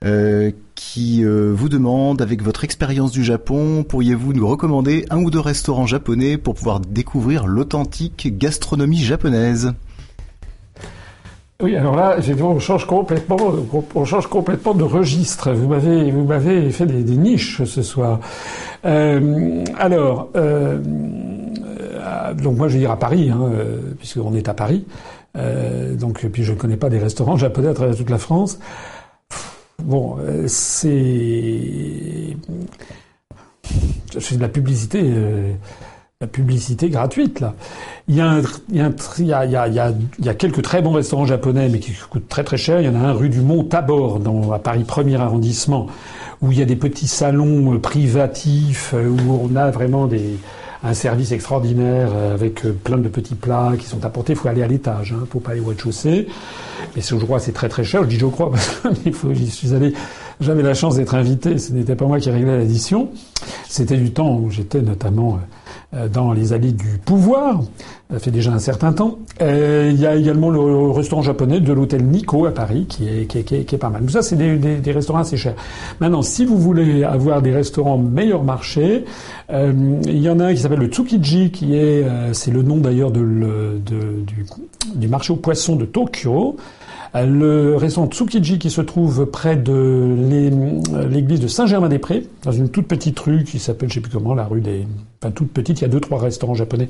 Euh, 0.05 0.53
qui 0.75 1.25
euh, 1.25 1.53
vous 1.55 1.69
demande, 1.69 2.21
avec 2.21 2.43
votre 2.43 2.65
expérience 2.65 3.13
du 3.13 3.25
Japon, 3.25 3.85
pourriez-vous 3.89 4.33
nous 4.33 4.47
recommander 4.47 5.07
un 5.11 5.23
ou 5.23 5.31
deux 5.31 5.41
restaurants 5.41 5.87
japonais 5.87 6.37
pour 6.37 6.55
pouvoir 6.55 6.81
découvrir 6.81 7.47
l'authentique 7.47 8.37
gastronomie 8.39 8.99
japonaise? 8.99 9.73
Oui, 11.63 11.77
alors 11.77 11.95
là, 11.95 12.17
on 12.43 12.59
change 12.59 12.87
complètement, 12.87 13.39
on 13.95 14.05
change 14.05 14.27
complètement 14.27 14.75
de 14.75 14.83
registre. 14.83 15.53
Vous 15.53 15.69
m'avez, 15.69 16.11
vous 16.11 16.25
m'avez 16.25 16.71
fait 16.71 16.85
des, 16.85 17.17
niches 17.17 17.63
ce 17.63 17.83
soir. 17.83 18.19
Euh, 18.85 19.65
alors, 19.79 20.31
euh, 20.37 20.79
donc 22.43 22.59
moi 22.59 22.69
je 22.69 22.75
vais 22.75 22.81
dire 22.81 22.91
à 22.91 22.99
Paris, 22.99 23.31
hein, 23.31 23.51
puisqu'on 23.99 24.35
est 24.35 24.49
à 24.49 24.55
Paris. 24.55 24.85
donc, 25.35 26.27
puis 26.27 26.43
je 26.43 26.53
ne 26.53 26.59
connais 26.59 26.77
pas 26.77 26.91
des 26.91 26.99
restaurants 26.99 27.37
japonais 27.37 27.69
à 27.69 27.75
travers 27.75 27.97
toute 27.97 28.11
la 28.11 28.19
France. 28.19 28.59
Bon, 29.83 30.17
euh, 30.21 30.45
c'est. 30.47 32.37
C'est 34.19 34.37
de 34.37 34.41
la 34.41 34.49
publicité. 34.49 35.01
Euh, 35.03 35.53
la 36.21 36.29
publicité 36.29 36.89
gratuite 36.89 37.41
là. 37.41 37.55
Il 38.07 38.15
y 38.15 38.21
a, 38.21 38.35
a, 38.35 38.41
il, 38.69 38.77
y 38.77 38.81
a, 39.33 39.45
il, 39.45 39.53
y 39.53 39.57
a, 39.57 39.93
il 40.19 40.25
y 40.25 40.29
a 40.29 40.35
quelques 40.35 40.63
très 40.63 40.81
bons 40.81 40.93
restaurants 40.93 41.27
japonais 41.27 41.69
mais 41.69 41.81
qui 41.81 41.93
coûtent 42.09 42.29
très 42.29 42.45
très 42.45 42.57
cher. 42.57 42.81
Il 42.81 42.87
y 42.87 42.89
en 42.89 42.95
a 42.95 43.05
un 43.05 43.13
rue 43.13 43.29
du 43.29 43.41
Mont 43.41 43.65
Tabor 43.65 44.21
dans 44.21 44.53
à 44.53 44.59
Paris 44.59 44.85
1er 44.85 45.19
arrondissement 45.19 45.89
où 46.41 46.53
il 46.53 46.59
y 46.59 46.63
a 46.63 46.67
des 46.67 46.77
petits 46.77 47.09
salons 47.09 47.75
euh, 47.75 47.79
privatifs 47.79 48.95
où 48.95 49.33
on 49.33 49.57
a 49.57 49.71
vraiment 49.71 50.07
des 50.07 50.39
un 50.85 50.95
service 50.95 51.33
extraordinaire 51.33 52.11
euh, 52.15 52.35
avec 52.35 52.65
euh, 52.65 52.73
plein 52.73 52.99
de 52.99 53.09
petits 53.09 53.35
plats 53.35 53.73
qui 53.79 53.87
sont 53.87 54.05
apportés. 54.05 54.35
Il 54.35 54.39
faut 54.39 54.49
aller 54.49 54.63
à 54.63 54.67
l'étage, 54.67 55.13
hein, 55.13 55.27
faut 55.31 55.41
pas 55.41 55.53
aller 55.53 55.61
au 55.61 55.67
rez-de-chaussée. 55.67 56.29
Mais 56.95 57.03
je 57.03 57.17
crois 57.17 57.41
c'est 57.41 57.53
très 57.53 57.69
très 57.69 57.85
cher. 57.85 58.03
Je 58.03 58.09
dis 58.09 58.19
je 58.19 58.27
crois 58.27 58.51
parce 58.53 58.69
que 58.69 58.89
il 59.07 59.35
j'y 59.35 59.51
suis 59.51 59.75
allé. 59.75 59.95
J'avais 60.41 60.63
la 60.63 60.75
chance 60.75 60.97
d'être 60.97 61.15
invité. 61.15 61.59
Ce 61.59 61.73
n'était 61.73 61.97
pas 61.97 62.07
moi 62.07 62.19
qui 62.21 62.31
réglais 62.31 62.59
l'édition. 62.59 63.09
C'était 63.69 63.97
du 63.97 64.13
temps 64.13 64.39
où 64.39 64.51
j'étais 64.51 64.83
notamment 64.83 65.35
euh, 65.35 65.39
euh, 65.95 66.09
dans 66.09 66.33
les 66.33 66.53
allées 66.53 66.73
du 66.73 66.99
pouvoir. 67.05 67.61
Ça 68.11 68.19
fait 68.19 68.31
déjà 68.31 68.53
un 68.53 68.59
certain 68.59 68.93
temps. 68.93 69.19
Euh, 69.43 69.91
il 69.93 70.01
y 70.01 70.07
a 70.07 70.17
également 70.17 70.51
le 70.51 70.91
restaurant 70.91 71.23
japonais 71.23 71.61
de 71.61 71.73
l'hôtel 71.73 72.05
Nico 72.05 72.47
à 72.47 72.53
Paris, 72.53 72.87
qui 72.89 73.09
est, 73.09 73.27
qui 73.27 73.39
est, 73.39 73.43
qui 73.43 73.75
est, 73.75 73.79
pas 73.79 73.91
mal. 73.91 74.03
Tout 74.03 74.11
ça, 74.11 74.23
c'est 74.23 74.37
des, 74.37 74.57
des, 74.57 74.93
restaurants 74.93 75.21
assez 75.21 75.37
chers. 75.37 75.55
Maintenant, 76.01 76.23
si 76.23 76.45
vous 76.45 76.59
voulez 76.59 77.05
avoir 77.05 77.43
des 77.43 77.53
restaurants 77.53 77.99
meilleur 77.99 78.43
marché, 78.45 79.05
euh, 79.51 79.73
il 80.07 80.19
y 80.21 80.29
en 80.29 80.41
a 80.41 80.47
un 80.47 80.55
qui 80.55 80.61
s'appelle 80.61 80.81
le 80.81 80.89
Tsukiji, 80.89 81.51
qui 81.51 81.77
est, 81.77 82.05
c'est 82.33 82.51
le 82.51 82.63
nom 82.63 82.79
d'ailleurs 82.79 83.11
de, 83.11 83.21
de, 83.21 84.25
du 84.95 85.09
marché 85.09 85.33
aux 85.33 85.37
poissons 85.37 85.77
de 85.77 85.85
Tokyo. 85.85 86.57
Le 87.15 87.77
restaurant 87.77 88.09
Tsukiji 88.09 88.59
qui 88.59 88.71
se 88.71 88.81
trouve 88.81 89.27
près 89.27 89.55
de 89.57 90.17
l'église 91.09 91.39
de 91.39 91.47
Saint-Germain-des-Prés, 91.47 92.27
dans 92.43 92.51
une 92.51 92.69
toute 92.71 92.89
petite 92.89 93.19
rue 93.21 93.45
qui 93.45 93.61
s'appelle, 93.61 93.89
je 93.89 93.95
sais 93.95 94.01
plus 94.01 94.11
comment, 94.11 94.35
la 94.35 94.45
rue 94.45 94.61
des... 94.61 94.85
Enfin, 95.23 95.31
toute 95.31 95.53
petite, 95.53 95.81
il 95.81 95.83
y 95.83 95.85
a 95.85 95.89
deux, 95.89 96.01
trois 96.01 96.19
restaurants 96.19 96.55
japonais. 96.55 96.89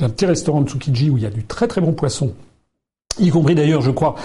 Un 0.00 0.08
petit 0.08 0.26
restaurant 0.26 0.60
de 0.60 0.68
Tsukiji 0.68 1.10
où 1.10 1.16
il 1.16 1.24
y 1.24 1.26
a 1.26 1.30
du 1.30 1.44
très 1.44 1.66
très 1.66 1.80
bon 1.80 1.92
poisson 1.92 2.32
y 3.18 3.30
compris 3.30 3.54
d'ailleurs, 3.54 3.80
je 3.80 3.90
crois, 3.90 4.16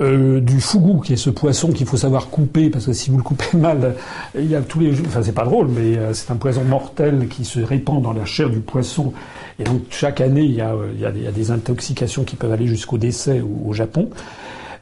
euh, 0.00 0.40
du 0.40 0.60
fougou, 0.60 1.00
qui 1.00 1.14
est 1.14 1.16
ce 1.16 1.30
poisson 1.30 1.72
qu'il 1.72 1.86
faut 1.86 1.96
savoir 1.96 2.28
couper, 2.28 2.68
parce 2.70 2.86
que 2.86 2.92
si 2.92 3.10
vous 3.10 3.16
le 3.16 3.22
coupez 3.22 3.56
mal, 3.56 3.94
il 4.38 4.50
y 4.50 4.54
a 4.54 4.60
tous 4.60 4.80
les... 4.80 4.92
Enfin, 5.00 5.22
c'est 5.22 5.32
pas 5.32 5.44
drôle, 5.44 5.68
mais 5.68 5.96
euh, 5.96 6.12
c'est 6.12 6.30
un 6.30 6.36
poison 6.36 6.62
mortel 6.64 7.28
qui 7.28 7.44
se 7.44 7.60
répand 7.60 8.02
dans 8.02 8.12
la 8.12 8.24
chair 8.24 8.50
du 8.50 8.60
poisson. 8.60 9.12
Et 9.58 9.64
donc, 9.64 9.82
chaque 9.90 10.20
année, 10.20 10.42
il 10.42 10.54
y 10.54 10.60
a, 10.60 10.72
a 10.72 11.10
des, 11.10 11.50
intoxications 11.50 12.24
qui 12.24 12.36
peuvent 12.36 12.52
aller 12.52 12.66
jusqu'au 12.66 12.98
décès 12.98 13.40
au, 13.40 13.72
Japon. 13.72 14.10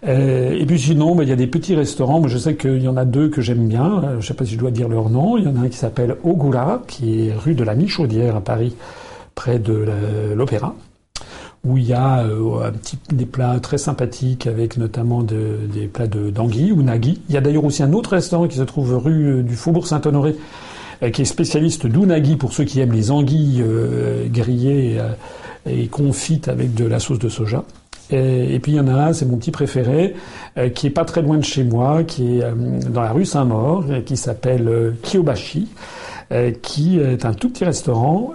Euh, 0.04 0.52
et 0.58 0.66
puis 0.66 0.78
sinon, 0.78 1.14
bah, 1.14 1.22
il 1.22 1.28
y 1.28 1.32
a 1.32 1.36
des 1.36 1.46
petits 1.46 1.74
restaurants. 1.74 2.20
Moi, 2.20 2.28
je 2.28 2.38
sais 2.38 2.56
qu'il 2.56 2.82
y 2.82 2.88
en 2.88 2.96
a 2.96 3.04
deux 3.04 3.28
que 3.28 3.40
j'aime 3.40 3.68
bien. 3.68 4.16
Je 4.20 4.26
sais 4.26 4.34
pas 4.34 4.44
si 4.44 4.54
je 4.54 4.58
dois 4.58 4.70
dire 4.70 4.88
leur 4.88 5.10
nom. 5.10 5.38
Il 5.38 5.44
y 5.44 5.48
en 5.48 5.56
a 5.56 5.60
un 5.60 5.68
qui 5.68 5.78
s'appelle 5.78 6.16
Ogura, 6.24 6.82
qui 6.86 7.28
est 7.28 7.34
rue 7.34 7.54
de 7.54 7.64
la 7.64 7.74
Michaudière 7.74 8.36
à 8.36 8.40
Paris, 8.40 8.74
près 9.34 9.58
de 9.58 9.86
l'Opéra 10.34 10.74
où 11.64 11.78
il 11.78 11.84
y 11.84 11.92
a 11.92 12.20
euh, 12.24 12.70
des 13.10 13.26
plats 13.26 13.60
très 13.60 13.78
sympathiques 13.78 14.46
avec 14.46 14.76
notamment 14.76 15.22
de, 15.22 15.58
des 15.72 15.86
plats 15.86 16.08
de 16.08 16.30
d'anguilles 16.30 16.72
ou 16.72 16.82
nagui. 16.82 17.20
Il 17.28 17.34
y 17.34 17.38
a 17.38 17.40
d'ailleurs 17.40 17.64
aussi 17.64 17.82
un 17.82 17.92
autre 17.92 18.10
restaurant 18.10 18.48
qui 18.48 18.56
se 18.56 18.62
trouve 18.62 18.96
rue 18.96 19.38
euh, 19.38 19.42
du 19.42 19.54
Faubourg 19.54 19.86
Saint-Honoré 19.86 20.34
euh, 21.02 21.10
qui 21.10 21.22
est 21.22 21.26
spécialiste 21.26 21.86
d'unagi 21.86 22.36
pour 22.36 22.52
ceux 22.52 22.64
qui 22.64 22.80
aiment 22.80 22.92
les 22.92 23.10
anguilles 23.10 23.64
grillées 24.26 25.00
et 25.66 25.86
confites 25.86 26.48
avec 26.48 26.74
de 26.74 26.84
la 26.84 26.98
sauce 26.98 27.18
de 27.18 27.28
soja. 27.28 27.64
Et, 28.10 28.58
puis 28.58 28.72
il 28.72 28.74
y 28.74 28.80
en 28.80 28.88
a 28.88 28.92
un, 28.92 29.12
c'est 29.12 29.24
mon 29.24 29.38
petit 29.38 29.50
préféré, 29.50 30.14
qui 30.74 30.86
est 30.86 30.90
pas 30.90 31.04
très 31.04 31.22
loin 31.22 31.38
de 31.38 31.44
chez 31.44 31.64
moi, 31.64 32.04
qui 32.04 32.38
est 32.38 32.44
dans 32.90 33.00
la 33.00 33.12
rue 33.12 33.24
Saint-Maur, 33.24 33.86
qui 34.04 34.18
s'appelle 34.18 34.94
Kiyobashi, 35.02 35.68
qui 36.60 36.98
est 36.98 37.24
un 37.24 37.32
tout 37.32 37.48
petit 37.48 37.64
restaurant 37.64 38.34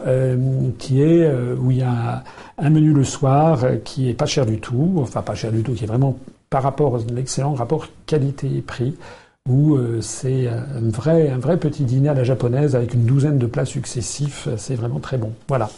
qui 0.80 1.03
est 1.03 1.31
où 1.60 1.69
il 1.69 1.77
y 1.77 1.84
a 1.84 2.23
un 2.57 2.69
menu 2.69 2.91
le 2.94 3.03
soir 3.03 3.64
euh, 3.64 3.76
qui 3.77 4.10
est 4.10 4.14
pas 4.14 4.26
cher 4.26 4.45
du 4.45 4.60
tout, 4.60 4.95
enfin 4.98 5.22
pas 5.22 5.35
cher 5.35 5.52
du 5.52 5.61
tout, 5.61 5.73
qui 5.73 5.84
est 5.84 5.88
vraiment 5.88 6.18
par 6.49 6.64
rapport 6.64 6.95
à 6.95 6.99
l'excellent 7.14 7.53
rapport 7.53 7.88
qualité-prix, 8.06 8.95
où 9.48 9.76
euh, 9.76 10.02
c'est 10.02 10.48
un 10.48 10.89
vrai, 10.89 11.30
un 11.30 11.38
vrai 11.38 11.57
petit 11.57 11.84
dîner 11.84 12.10
à 12.10 12.14
la 12.14 12.23
japonaise 12.23 12.76
avec 12.76 12.94
une 12.94 13.06
douzaine 13.06 13.38
de 13.38 13.45
plats 13.45 13.65
successifs. 13.65 14.48
C'est 14.57 14.76
vraiment 14.76 14.99
très 14.99 15.18
bon. 15.18 15.31
Voilà. 15.48 15.69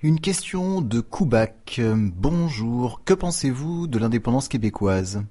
Une 0.00 0.20
question 0.20 0.80
de 0.80 1.00
Koubac. 1.00 1.80
Bonjour, 2.16 3.02
que 3.04 3.14
pensez-vous 3.14 3.88
de 3.88 3.98
l'indépendance 3.98 4.46
québécoise? 4.46 5.24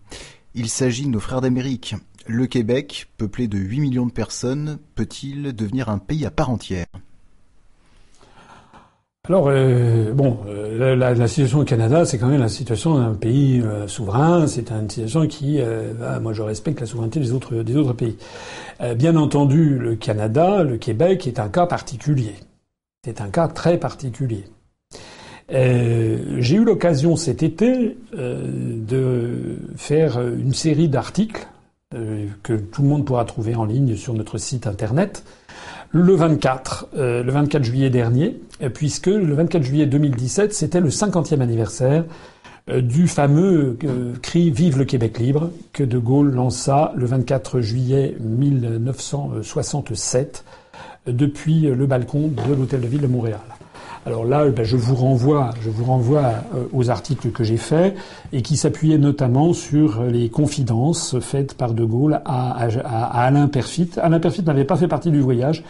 Il 0.56 0.68
s'agit 0.68 1.06
de 1.06 1.10
nos 1.10 1.22
frères 1.22 1.39
d'Amérique. 1.39 1.95
Le 2.26 2.48
Québec, 2.48 3.07
peuplé 3.15 3.48
de 3.48 3.57
8 3.57 3.80
millions 3.80 4.06
de 4.06 4.11
personnes, 4.11 4.77
peut-il 4.95 5.56
devenir 5.56 5.88
un 5.88 5.99
pays 5.99 6.26
à 6.26 6.31
part 6.31 6.49
entière? 6.49 6.88
Alors, 9.30 9.48
euh, 9.48 10.11
bon, 10.11 10.39
euh, 10.48 10.98
la, 10.98 11.27
situation 11.30 11.60
au 11.60 11.64
Canada, 11.64 12.03
c'est 12.03 12.18
quand 12.18 12.27
même 12.27 12.41
la 12.41 12.49
situation 12.49 12.98
d'un 12.98 13.14
pays 13.14 13.61
euh, 13.61 13.88
souverain. 13.88 14.48
C'est 14.48 14.69
une 14.69 14.89
situation 14.89 15.27
qui, 15.27 15.61
moi, 16.22 16.34
je 16.34 16.41
respecte 16.41 16.81
la 16.81 16.88
souveraineté 16.88 17.22
des 17.22 17.31
autres 17.31 17.94
pays. 17.94 18.18
bien 18.98 19.15
entendu, 19.15 19.80
le 19.80 19.95
Canada, 19.95 20.64
le 20.64 20.77
Québec 20.77 21.26
est 21.26 21.39
un 21.39 21.48
cas 21.48 21.68
particulier. 21.68 22.35
C'est 23.06 23.22
un 23.22 23.30
cas 23.30 23.48
très 23.48 23.77
particulier. 23.77 24.44
J'ai 25.49 26.56
eu 26.56 26.64
l'occasion 26.64 27.15
cet 27.15 27.44
été 27.44 27.98
de 28.14 29.57
faire 29.76 30.19
une 30.19 30.53
série 30.53 30.90
d'articles 30.90 31.48
euh, 31.95 32.26
que 32.44 32.52
tout 32.52 32.82
le 32.82 32.90
monde 32.90 33.06
pourra 33.06 33.24
trouver 33.24 33.56
en 33.56 33.64
ligne 33.64 33.95
sur 33.95 34.14
notre 34.14 34.38
site 34.38 34.68
internet 34.68 35.24
le 35.91 36.15
24, 36.15 36.90
euh, 36.98 37.24
le 37.24 37.32
24 37.32 37.64
juillet 37.64 37.90
dernier, 37.90 38.41
euh, 38.61 38.68
puisque 38.68 39.07
le 39.07 39.34
24 39.34 39.64
juillet 39.64 39.86
2017, 39.86 40.53
c'était 40.53 40.82
le 40.82 40.90
50e 40.90 41.40
anniversaire 41.40 42.03
du 42.69 43.07
fameux 43.07 43.78
cri 44.22 44.52
Vive 44.52 44.78
le 44.78 44.84
Québec 44.84 45.19
libre 45.19 45.52
que 45.72 45.86
De 45.86 45.98
Gaulle 45.98 46.34
lança 46.34 46.91
le 46.98 47.06
24 47.06 47.61
juillet 47.61 48.18
1967 48.19 50.44
depuis 51.07 51.61
le 51.61 51.86
balcon 51.86 52.28
de 52.28 52.53
l'hôtel 52.53 52.82
de 52.82 52.88
ville 52.88 52.99
de 52.99 53.07
Montréal. 53.07 53.40
Alors 54.07 54.23
là, 54.23 54.47
ben, 54.47 54.63
je 54.63 54.77
vous 54.77 54.95
renvoie, 54.95 55.49
je 55.61 55.69
vous 55.69 55.84
renvoie 55.84 56.35
euh, 56.55 56.63
aux 56.71 56.89
articles 56.89 57.29
que 57.29 57.43
j'ai 57.43 57.57
faits 57.57 57.93
et 58.31 58.41
qui 58.41 58.55
s'appuyaient 58.55 58.97
notamment 58.97 59.51
sur 59.51 60.01
les 60.01 60.29
confidences 60.29 61.19
faites 61.19 61.55
par 61.55 61.73
De 61.73 61.84
Gaulle 61.84 62.21
à, 62.23 62.53
Alain 63.11 63.49
Perfit. 63.49 63.89
Alain 63.97 64.21
Perfit 64.21 64.43
n'avait 64.43 64.63
pas 64.63 64.77
fait 64.77 64.88
partie 64.88 65.11
du 65.11 65.19
voyage, 65.19 65.61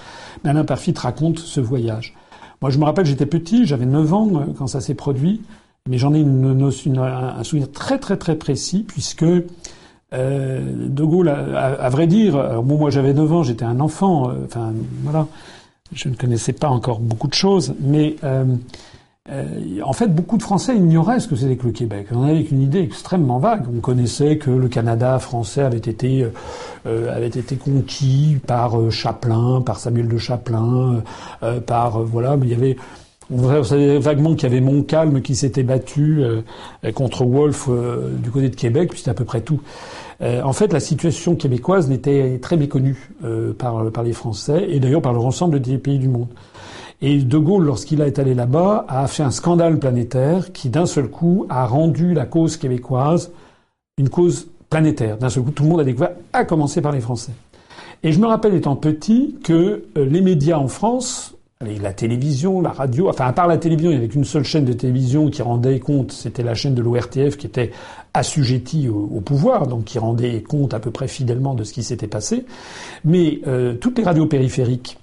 mais 0.44 0.52
Alain 0.52 0.66
Perfit 0.66 0.94
raconte 0.96 1.40
ce 1.40 1.60
voyage. 1.60 2.14
Moi, 2.62 2.70
je 2.70 2.78
me 2.78 2.84
rappelle, 2.86 3.08
j'étais 3.08 3.26
petit, 3.26 3.66
j'avais 3.66 3.88
9 3.88 4.14
ans 4.14 4.30
euh, 4.36 4.54
quand 4.56 4.68
ça 4.68 4.82
s'est 4.82 4.94
produit, 4.94 5.42
mais 5.90 5.98
j'en 5.98 6.14
ai 6.14 6.20
une, 6.20 6.62
un 6.62 7.44
souvenir 7.44 7.72
très 7.72 7.98
très 7.98 8.18
très 8.18 8.36
précis 8.36 8.86
puisque 8.88 9.26
euh, 10.14 10.60
De 10.88 11.04
Gaulle, 11.04 11.30
à, 11.30 11.90
vrai 11.90 12.06
dire, 12.06 12.62
moi 12.62 12.92
j'avais 12.92 13.16
9 13.16 13.34
ans, 13.34 13.42
j'étais 13.42 13.66
un 13.66 13.80
enfant, 13.80 14.32
enfin 14.46 14.74
voilà 15.02 15.26
je 15.94 16.10
ne 16.10 16.16
connaissais 16.16 16.54
pas 16.54 16.68
encore 16.68 17.00
beaucoup 17.00 17.28
de 17.28 17.34
choses, 17.34 17.74
mais 17.80 18.16
euh, 18.24 18.46
euh, 19.30 19.46
en 19.84 19.94
fait, 19.94 20.08
beaucoup 20.08 20.38
de 20.38 20.44
Français 20.44 20.76
ignoraient 20.76 21.20
ce 21.20 21.28
que 21.28 21.36
c'était 21.36 21.58
que 21.58 21.66
le 21.66 21.74
Québec. 21.74 22.08
On 22.12 22.24
avait 22.24 22.42
une 22.42 22.62
idée 22.62 22.80
extrêmement 22.80 23.40
vague. 23.40 23.66
On 23.76 23.80
connaissait 23.80 24.38
que 24.38 24.50
le 24.50 24.68
Canada 24.70 25.20
français 25.20 25.62
avait 25.62 25.78
été 25.78 26.28
euh, 26.86 27.16
avait 27.16 27.28
été 27.28 27.56
conquis 27.56 28.38
par 28.46 28.90
Chaplin, 28.90 29.62
par 29.62 29.80
Samuel 29.80 30.08
de 30.08 30.18
Chaplin, 30.18 31.04
par 31.66 32.04
voilà, 32.04 32.38
mais 32.38 32.48
il 32.48 32.52
y 32.52 32.56
avait 32.56 32.78
on 33.30 33.62
savait 33.62 34.00
vaguement 34.00 34.36
qu'il 34.36 34.44
y 34.44 34.46
avait 34.54 34.62
Montcalm 34.62 35.22
qui 35.22 35.36
s'était 35.36 35.64
battu 35.64 36.24
contre 36.96 37.26
Wolfe 37.26 37.68
du 38.24 38.32
côté 38.32 38.48
de 38.48 38.56
Québec, 38.56 38.92
puis 38.92 39.00
c'était 39.00 39.12
à 39.12 39.16
peu 39.16 39.26
près 39.26 39.42
tout. 39.42 39.60
Euh, 40.22 40.42
en 40.42 40.54
fait, 40.54 40.74
la 40.74 40.80
situation 40.80 41.36
québécoise 41.36 41.90
n'était 41.90 42.40
très 42.40 42.58
méconnue 42.58 43.12
euh, 43.24 43.54
par, 43.54 44.04
les 44.04 44.14
Français 44.14 44.66
et 44.70 44.80
d'ailleurs 44.80 45.02
par 45.02 45.14
l'ensemble 45.14 45.60
des 45.60 45.78
pays 45.78 46.00
du 46.00 46.08
monde. 46.08 46.30
Et 47.02 47.20
De 47.20 47.38
Gaulle, 47.38 47.66
lorsqu'il 47.66 48.02
a 48.02 48.08
été 48.08 48.22
allé 48.22 48.34
là-bas, 48.34 48.86
a 48.88 49.06
fait 49.08 49.22
un 49.22 49.30
scandale 49.30 49.78
planétaire 49.78 50.52
qui, 50.52 50.70
d'un 50.70 50.88
seul 50.88 51.10
coup, 51.10 51.46
a 51.50 51.68
rendu 51.68 52.16
la 52.16 52.26
cause 52.26 52.58
québécoise 52.58 53.32
une 54.00 54.10
cause 54.10 54.48
planétaire. 54.70 55.18
D'un 55.18 55.30
seul 55.30 55.44
coup, 55.44 55.52
tout 55.52 55.64
le 55.64 55.70
monde 55.70 55.80
a 55.82 55.84
découvert, 55.84 56.12
à 56.34 56.46
commencer 56.46 56.82
par 56.82 56.92
les 56.92 57.00
Français. 57.00 57.34
Et 58.04 58.12
je 58.12 58.20
me 58.20 58.26
rappelle, 58.26 58.56
étant 58.56 58.76
petit, 58.76 59.36
que 59.44 59.86
euh, 59.98 60.06
les 60.06 60.22
médias 60.22 60.58
en 60.58 60.68
France, 60.68 61.38
la 61.62 61.94
télévision, 61.94 62.62
la 62.62 62.70
radio, 62.70 63.10
enfin 63.10 63.26
à 63.26 63.34
part 63.34 63.48
la 63.48 63.58
télévision, 63.58 63.90
il 63.90 63.96
n'y 63.96 64.00
avait 64.00 64.08
qu'une 64.08 64.24
seule 64.24 64.44
chaîne 64.44 64.66
de 64.66 64.74
télévision 64.74 65.30
qui 65.30 65.42
rendait 65.42 65.80
compte, 65.80 66.12
c'était 66.12 66.44
la 66.44 66.54
chaîne 66.54 66.76
de 66.76 66.82
l'ORTF 66.84 67.38
qui 67.38 67.48
était 67.48 67.72
assujettie 68.18 68.90
au, 68.90 69.22
pouvoir, 69.22 69.68
donc 69.68 69.86
qui 69.86 70.00
rendait 70.00 70.42
compte 70.42 70.74
à 70.74 70.80
peu 70.80 70.92
près 70.92 71.08
fidèlement 71.08 71.54
de 71.54 71.64
ce 71.64 71.74
qui 71.74 71.84
s'était 71.84 72.08
passé. 72.08 72.46
Mais 73.06 73.42
euh, 73.48 73.76
toutes 73.76 73.98
les 73.98 74.04
radios 74.04 74.28
périphériques, 74.28 74.98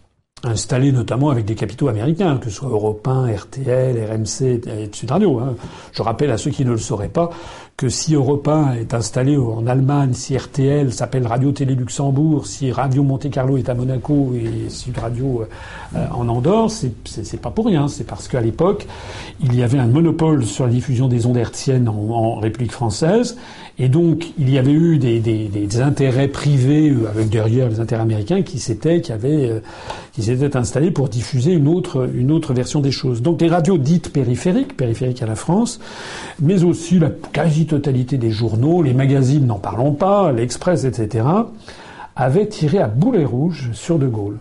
installées 0.45 0.93
notamment 0.93 1.31
avec 1.31 1.45
des 1.45 1.55
capitaux 1.55 1.89
américains, 1.89 2.39
que 2.39 2.51
ce 2.51 2.57
soit 2.57 2.69
Europe 2.69 3.07
1, 3.07 3.35
RTL, 3.35 3.97
RMC 4.11 4.43
et 4.67 4.91
Sud 4.93 5.11
Radio. 5.11 5.39
Hein. 5.39 5.57
Je 5.93 6.03
rappelle 6.03 6.31
à 6.31 6.39
ceux 6.39 6.51
qui 6.51 6.65
ne 6.65 6.73
le 6.73 6.79
sauraient 6.79 7.09
pas 7.09 7.31
que 7.77 7.89
si 7.89 8.15
Europe 8.15 8.47
1 8.47 8.75
est 8.75 8.95
installé 8.95 9.37
en 9.37 9.67
Allemagne, 9.67 10.13
si 10.13 10.37
RTL 10.37 10.93
s'appelle 10.93 11.27
Radio 11.27 11.51
Télé 11.51 11.75
Luxembourg, 11.75 12.47
si 12.47 12.71
Radio 12.71 13.03
Monte 13.03 13.29
Carlo 13.31 13.57
est 13.57 13.69
à 13.69 13.75
Monaco 13.75 14.33
et 14.35 14.71
Sud 14.71 14.97
Radio 14.97 15.45
euh, 15.97 16.07
en 16.13 16.29
Andorre, 16.29 16.71
c'est 16.71 17.41
pas 17.41 17.51
pour 17.51 17.67
rien. 17.67 17.89
C'est 17.89 18.05
parce 18.05 18.29
qu'à 18.29 18.41
l'époque, 18.41 18.87
il 19.41 19.57
y 19.57 19.63
avait 19.65 19.79
un 19.79 19.89
monopole 19.89 20.45
sur 20.45 20.67
la 20.67 20.71
diffusion 20.71 21.09
des 21.09 21.27
ondes 21.27 21.37
hertziennes 21.37 21.89
en, 21.89 21.95
en 21.95 22.37
République 22.37 22.73
française 22.73 23.37
et 23.77 23.89
donc, 23.89 24.27
il 24.39 24.51
y 24.51 24.59
avait 24.59 24.73
eu 24.73 24.99
des, 24.99 25.19
des, 25.19 25.49
des 25.49 25.81
intérêts 25.81 26.29
privés 26.29 26.91
euh, 26.91 27.09
avec 27.09 27.29
derrière 27.29 27.69
les 27.69 27.81
intérêts 27.81 28.03
américains 28.03 28.43
qui 28.43 28.61
s'étaient, 28.61 29.01
qui 29.01 29.11
avaient, 29.11 29.51
euh, 29.51 29.61
qui 30.13 30.23
s'étaient 30.23 30.57
installés 30.57 30.93
pour 30.93 31.09
diffuser 31.09 31.53
une 31.53 31.67
autre, 31.67 32.09
une 32.15 32.31
autre 32.31 32.55
version 32.55 32.81
des 32.81 32.93
choses. 32.93 33.21
Donc, 33.21 33.41
les 33.41 33.49
radios 33.49 33.77
dites 33.77 34.13
périphériques, 34.13 34.77
périphériques 34.77 35.23
à 35.23 35.27
la 35.27 35.35
France, 35.35 35.81
mais 36.41 36.63
aussi 36.63 37.01
la 37.01 37.11
quasi-totalité 37.11 38.17
des 38.17 38.31
journaux, 38.31 38.81
les 38.81 38.95
magazines, 38.95 39.47
n'en 39.47 39.59
parlons 39.59 39.93
pas, 39.93 40.31
l'Express, 40.31 40.85
etc., 40.85 41.27
avaient 42.15 42.47
tiré 42.47 42.79
à 42.79 42.87
boulet 42.87 43.25
rouge 43.25 43.71
sur 43.73 43.99
De 43.99 44.07
Gaulle. 44.07 44.39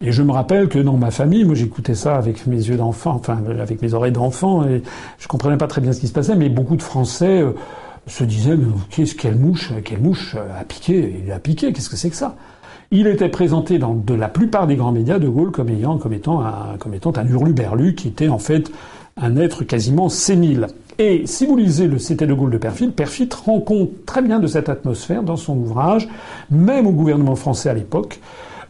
Et 0.00 0.12
je 0.12 0.22
me 0.22 0.32
rappelle 0.32 0.68
que 0.68 0.78
dans 0.78 0.96
ma 0.96 1.10
famille, 1.10 1.44
moi 1.44 1.54
j'écoutais 1.54 1.94
ça 1.94 2.16
avec 2.16 2.46
mes 2.46 2.56
yeux 2.56 2.76
d'enfant, 2.76 3.12
enfin 3.12 3.38
avec 3.58 3.80
mes 3.80 3.94
oreilles 3.94 4.12
d'enfant, 4.12 4.66
et 4.66 4.82
je 5.18 5.28
comprenais 5.28 5.56
pas 5.56 5.68
très 5.68 5.80
bien 5.80 5.92
ce 5.92 6.00
qui 6.00 6.06
se 6.06 6.12
passait, 6.12 6.36
mais 6.36 6.50
beaucoup 6.50 6.76
de 6.76 6.82
Français 6.82 7.40
euh, 7.40 7.52
se 8.06 8.24
disait 8.24 8.56
qu'est-ce 8.90 9.14
quelle 9.14 9.36
mouche, 9.36 9.72
quelle 9.84 10.00
mouche 10.00 10.36
a 10.36 10.64
piqué, 10.64 11.22
il 11.24 11.32
a 11.32 11.38
piqué, 11.38 11.72
qu'est-ce 11.72 11.90
que 11.90 11.96
c'est 11.96 12.10
que 12.10 12.16
ça? 12.16 12.36
Il 12.92 13.08
était 13.08 13.28
présenté 13.28 13.78
dans 13.78 13.94
de 13.94 14.14
la 14.14 14.28
plupart 14.28 14.66
des 14.68 14.76
grands 14.76 14.92
médias 14.92 15.18
de 15.18 15.28
Gaulle 15.28 15.50
comme 15.50 15.68
ayant, 15.68 15.98
comme 15.98 16.12
étant 16.12 16.40
un, 16.44 16.76
comme 16.78 16.94
étant 16.94 17.12
un 17.16 17.26
hurluberlu 17.26 17.94
qui 17.96 18.08
était 18.08 18.28
en 18.28 18.38
fait 18.38 18.70
un 19.16 19.36
être 19.36 19.64
quasiment 19.64 20.08
sénile. 20.08 20.68
Et 20.98 21.26
si 21.26 21.46
vous 21.46 21.56
lisez 21.56 21.88
le 21.88 21.98
C'était 21.98 22.26
de 22.26 22.32
Gaulle 22.32 22.52
de 22.52 22.58
Perfit, 22.58 22.88
Perfit 22.88 23.28
rend 23.44 23.60
compte 23.60 24.06
très 24.06 24.22
bien 24.22 24.38
de 24.38 24.46
cette 24.46 24.68
atmosphère 24.68 25.22
dans 25.22 25.36
son 25.36 25.56
ouvrage, 25.56 26.08
même 26.50 26.86
au 26.86 26.92
gouvernement 26.92 27.34
français 27.34 27.68
à 27.68 27.74
l'époque. 27.74 28.20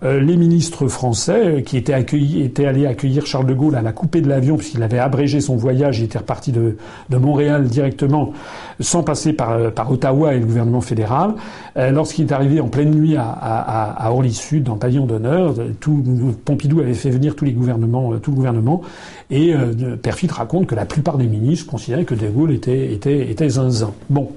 Euh, 0.02 0.20
les 0.20 0.36
ministres 0.36 0.88
français 0.88 1.46
euh, 1.46 1.60
qui 1.60 1.76
étaient, 1.76 1.92
accueillis, 1.92 2.42
étaient 2.42 2.66
allés 2.66 2.86
accueillir 2.86 3.26
Charles 3.26 3.46
de 3.46 3.54
Gaulle 3.54 3.76
à 3.76 3.82
la 3.82 3.92
coupée 3.92 4.20
de 4.20 4.28
l'avion 4.28 4.56
puisqu'il 4.56 4.82
avait 4.82 4.98
abrégé 4.98 5.40
son 5.40 5.56
voyage, 5.56 6.00
il 6.00 6.04
était 6.04 6.18
reparti 6.18 6.52
de, 6.52 6.76
de 7.08 7.16
Montréal 7.16 7.64
directement 7.64 8.32
sans 8.80 9.02
passer 9.02 9.32
par, 9.32 9.52
euh, 9.52 9.70
par, 9.70 9.90
Ottawa 9.90 10.34
et 10.34 10.40
le 10.40 10.46
gouvernement 10.46 10.80
fédéral. 10.80 11.34
Lorsqu'il 11.76 12.26
est 12.26 12.32
arrivé 12.32 12.58
en 12.60 12.68
pleine 12.68 12.90
nuit 12.90 13.16
à, 13.16 13.28
à, 13.28 14.06
à 14.06 14.10
Orly-Sud, 14.10 14.68
en 14.70 14.76
pavillon 14.76 15.04
d'honneur, 15.04 15.54
tout 15.78 16.02
Pompidou 16.44 16.80
avait 16.80 16.94
fait 16.94 17.10
venir 17.10 17.36
tous 17.36 17.44
les 17.44 17.52
gouvernements, 17.52 18.16
tout 18.18 18.30
le 18.30 18.36
gouvernement, 18.36 18.82
et 19.30 19.54
euh, 19.54 19.96
Perfit 19.96 20.28
raconte 20.28 20.66
que 20.66 20.74
la 20.74 20.84
plupart 20.84 21.18
des 21.18 21.26
ministres 21.26 21.66
considéraient 21.66 22.04
que 22.04 22.14
de 22.14 22.28
Gaulle 22.28 22.52
était, 22.52 22.92
était, 22.92 23.30
était 23.30 23.48
zinzin. 23.48 23.92
Bon. 24.10 24.30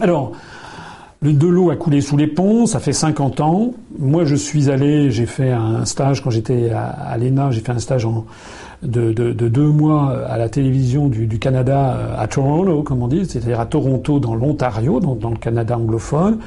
Alors, 0.00 0.32
de 1.22 1.46
l'eau 1.46 1.70
a 1.70 1.76
coulé 1.76 2.00
sous 2.00 2.16
les 2.16 2.26
ponts, 2.26 2.66
ça 2.66 2.80
fait 2.80 2.92
50 2.92 3.40
ans. 3.40 3.74
Moi, 3.98 4.24
je 4.24 4.34
suis 4.34 4.70
allé, 4.70 5.10
j'ai 5.10 5.26
fait 5.26 5.50
un 5.50 5.84
stage 5.84 6.22
quand 6.22 6.30
j'étais 6.30 6.70
à, 6.70 7.16
l'ENA, 7.18 7.50
j'ai 7.50 7.60
fait 7.60 7.72
un 7.72 7.78
stage 7.78 8.06
de, 8.82 9.12
de, 9.12 9.32
de, 9.32 9.48
deux 9.48 9.68
mois 9.68 10.26
à 10.26 10.38
la 10.38 10.48
télévision 10.48 11.08
du, 11.08 11.26
du, 11.26 11.38
Canada 11.38 12.16
à 12.18 12.26
Toronto, 12.26 12.82
comme 12.82 13.02
on 13.02 13.08
dit, 13.08 13.26
c'est-à-dire 13.26 13.60
à 13.60 13.66
Toronto 13.66 14.18
dans 14.18 14.34
l'Ontario, 14.34 15.00
donc 15.00 15.18
dans 15.18 15.30
le 15.30 15.36
Canada 15.36 15.76
anglophone. 15.76 16.38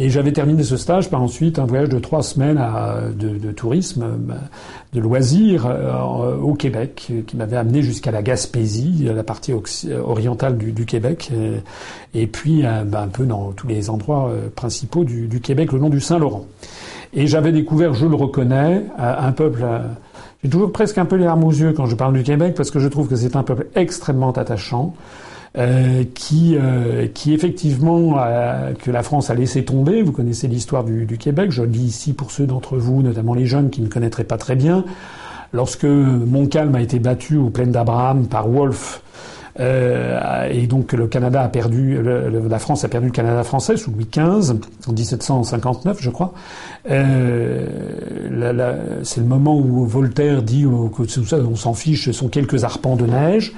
Et 0.00 0.10
j'avais 0.10 0.30
terminé 0.30 0.62
ce 0.62 0.76
stage 0.76 1.10
par 1.10 1.20
ensuite 1.20 1.58
un 1.58 1.66
voyage 1.66 1.88
de 1.88 1.98
trois 1.98 2.22
semaines 2.22 2.64
de, 3.18 3.50
tourisme, 3.50 4.06
de 4.92 5.00
loisirs 5.00 5.66
euh, 5.66 6.36
au 6.36 6.54
Québec, 6.54 7.10
qui 7.26 7.36
m'avait 7.36 7.56
amené 7.56 7.82
jusqu'à 7.82 8.12
la 8.12 8.22
Gaspésie, 8.22 9.10
la 9.12 9.24
partie 9.24 9.52
orientale 9.52 10.56
du, 10.56 10.86
Québec, 10.86 11.32
et, 12.14 12.28
puis 12.28 12.64
euh, 12.64 12.84
ben, 12.84 13.02
un 13.02 13.08
peu 13.08 13.24
dans 13.24 13.50
tous 13.50 13.66
les 13.66 13.90
endroits 13.90 14.28
euh, 14.28 14.48
principaux 14.54 15.02
du 15.02 15.40
Québec, 15.40 15.72
le 15.72 15.80
long 15.80 15.88
du 15.90 16.00
Saint-Laurent. 16.00 16.46
Et 17.12 17.26
j'avais 17.26 17.50
découvert, 17.50 17.92
je 17.92 18.06
le 18.06 18.14
reconnais, 18.14 18.84
un 18.98 19.32
peuple. 19.32 19.64
J'ai 20.44 20.50
toujours 20.50 20.70
presque 20.70 20.98
un 20.98 21.06
peu 21.06 21.16
les 21.16 21.24
larmes 21.24 21.42
aux 21.42 21.50
yeux 21.50 21.72
quand 21.72 21.86
je 21.86 21.96
parle 21.96 22.12
du 22.12 22.22
Québec 22.22 22.54
parce 22.54 22.70
que 22.70 22.78
je 22.78 22.86
trouve 22.86 23.08
que 23.08 23.16
c'est 23.16 23.34
un 23.34 23.42
peuple 23.42 23.66
extrêmement 23.74 24.30
attachant. 24.30 24.94
Euh, 25.58 26.04
qui, 26.14 26.56
euh, 26.56 27.08
qui 27.12 27.34
effectivement 27.34 28.14
que 28.78 28.92
la 28.92 29.02
France 29.02 29.28
a 29.28 29.34
laissé 29.34 29.64
tomber. 29.64 30.02
Vous 30.02 30.12
connaissez 30.12 30.46
l'histoire 30.46 30.84
du, 30.84 31.18
Québec. 31.18 31.50
Je 31.50 31.62
le 31.62 31.68
dis 31.68 31.84
ici 31.84 32.12
pour 32.12 32.30
ceux 32.30 32.46
d'entre 32.46 32.76
vous, 32.76 33.02
notamment 33.02 33.34
les 33.34 33.46
jeunes 33.46 33.70
qui 33.70 33.80
ne 33.80 33.88
connaîtraient 33.88 34.22
pas 34.22 34.38
très 34.38 34.54
bien. 34.54 34.84
Lorsque 35.52 35.84
Montcalm 35.84 36.74
a 36.76 36.80
été 36.80 37.00
battu 37.00 37.38
aux 37.38 37.50
plaines 37.50 37.72
d'Abraham 37.72 38.28
par 38.28 38.48
Wolfe, 38.48 39.02
euh, 39.60 40.48
et 40.48 40.68
donc 40.68 40.92
le 40.92 41.08
Canada 41.08 41.42
a 41.42 41.48
perdu, 41.48 42.00
la 42.02 42.58
France 42.60 42.84
a 42.84 42.88
perdu 42.88 43.08
le 43.08 43.12
Canada 43.12 43.42
français 43.42 43.76
sous 43.76 43.90
Louis 43.90 44.06
XV 44.06 44.54
en 44.86 44.92
1759, 44.92 45.98
je 46.00 46.10
crois. 46.10 46.32
Euh, 46.88 47.66
c'est 49.02 49.20
le 49.20 49.26
moment 49.26 49.58
où 49.58 49.84
Voltaire 49.86 50.42
dit 50.42 50.64
que 50.96 51.02
tout 51.02 51.24
ça, 51.24 51.38
on 51.38 51.56
s'en 51.56 51.74
fiche, 51.74 52.04
ce 52.04 52.12
sont 52.12 52.28
quelques 52.28 52.62
arpents 52.62 52.94
de 52.94 53.06
neige 53.06 53.52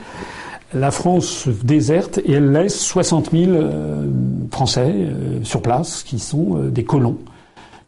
la 0.72 0.90
France 0.90 1.48
déserte 1.64 2.18
et 2.18 2.32
elle 2.32 2.52
laisse 2.52 2.78
60 2.80 3.30
000 3.32 3.52
euh, 3.52 4.06
Français 4.52 4.92
euh, 4.94 5.40
sur 5.42 5.62
place 5.62 6.02
qui 6.02 6.18
sont 6.18 6.56
euh, 6.56 6.70
des 6.70 6.84
colons 6.84 7.18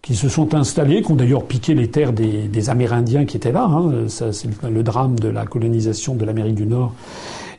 qui 0.01 0.17
se 0.17 0.29
sont 0.29 0.53
installés, 0.55 1.03
qui 1.03 1.13
ont 1.13 1.15
d'ailleurs 1.15 1.45
piqué 1.45 1.75
les 1.75 1.89
terres 1.89 2.13
des, 2.13 2.71
Amérindiens 2.71 3.25
qui 3.25 3.37
étaient 3.37 3.53
là. 3.53 3.63
Hein. 3.63 4.09
Ça, 4.09 4.33
c'est 4.33 4.49
le 4.69 4.83
drame 4.83 5.17
de 5.17 5.29
la 5.29 5.47
colonisation 5.47 6.17
de 6.17 6.25
l'Amérique 6.25 6.57
du 6.57 6.67
Nord 6.67 6.93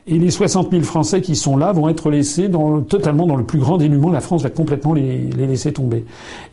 et 0.06 0.18
les 0.18 0.30
60 0.30 0.70
000 0.70 0.82
Français 0.82 1.20
qui 1.22 1.34
sont 1.34 1.56
là 1.56 1.72
vont 1.72 1.88
être 1.88 2.10
laissés 2.10 2.48
dans, 2.48 2.82
totalement 2.82 3.26
dans 3.26 3.36
le 3.36 3.44
plus 3.44 3.58
grand 3.58 3.78
dénuement. 3.78 4.10
La 4.10 4.20
France 4.20 4.42
va 4.42 4.50
complètement 4.50 4.92
les, 4.92 5.18
laisser 5.30 5.72
tomber. 5.72 6.04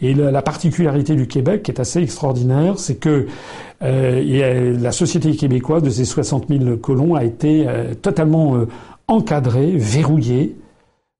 Et 0.01 0.13
la, 0.13 0.31
la, 0.31 0.41
particularité 0.41 1.15
du 1.15 1.27
Québec, 1.27 1.63
qui 1.63 1.71
est 1.71 1.79
assez 1.79 2.01
extraordinaire, 2.01 2.79
c'est 2.79 2.95
que 2.95 3.27
euh, 3.83 4.77
la 4.79 4.91
société 4.91 5.35
québécoise 5.35 5.83
de 5.83 5.89
ces 5.89 6.05
60 6.05 6.47
000 6.49 6.77
colons 6.77 7.15
a 7.15 7.25
été 7.25 7.65
euh, 7.67 7.93
totalement 7.93 8.55
euh, 8.55 8.67
encadrée, 9.07 9.71
verrouillée 9.75 10.55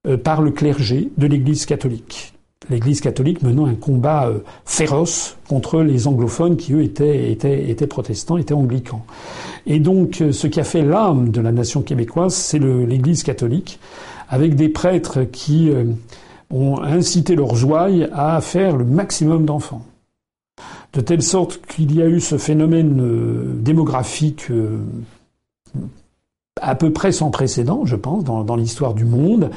euh, 0.06 0.16
par 0.16 0.42
le 0.42 0.50
clergé 0.50 1.10
de 1.16 1.26
l'Église 1.26 1.66
catholique 1.66 2.31
l'Église 2.70 3.00
catholique 3.00 3.42
menant 3.42 3.66
un 3.66 3.74
combat 3.74 4.28
euh, 4.28 4.38
féroce 4.64 5.36
contre 5.48 5.82
les 5.82 6.06
anglophones 6.06 6.56
qui, 6.56 6.72
eux, 6.72 6.82
étaient, 6.82 7.30
étaient, 7.30 7.70
étaient 7.70 7.86
protestants, 7.86 8.36
étaient 8.36 8.54
anglicans. 8.54 9.04
Et 9.66 9.80
donc, 9.80 10.20
euh, 10.20 10.32
ce 10.32 10.46
qui 10.46 10.60
a 10.60 10.64
fait 10.64 10.82
l'âme 10.82 11.30
de 11.30 11.40
la 11.40 11.52
nation 11.52 11.82
québécoise, 11.82 12.34
c'est 12.34 12.58
l'Église 12.58 13.22
catholique, 13.22 13.78
avec 14.28 14.54
des 14.54 14.68
prêtres 14.68 15.24
qui 15.24 15.70
euh, 15.70 15.84
ont 16.50 16.80
incité 16.82 17.34
leurs 17.34 17.64
ouailles 17.64 18.08
à 18.12 18.40
faire 18.40 18.76
le 18.76 18.84
maximum 18.84 19.44
d'enfants. 19.44 19.84
De 20.92 21.00
telle 21.00 21.22
sorte 21.22 21.60
qu'il 21.66 21.94
y 21.94 22.02
a 22.02 22.06
eu 22.06 22.20
ce 22.20 22.36
phénomène 22.36 23.62
démographique 23.62 24.48
à 26.60 26.74
peu 26.74 26.92
près 26.92 27.12
sans 27.12 27.30
précédent, 27.30 27.82
je 27.84 27.96
pense, 27.96 28.24
dans, 28.24 28.56
l'histoire 28.56 28.94
du 28.94 29.04
monde, 29.04 29.50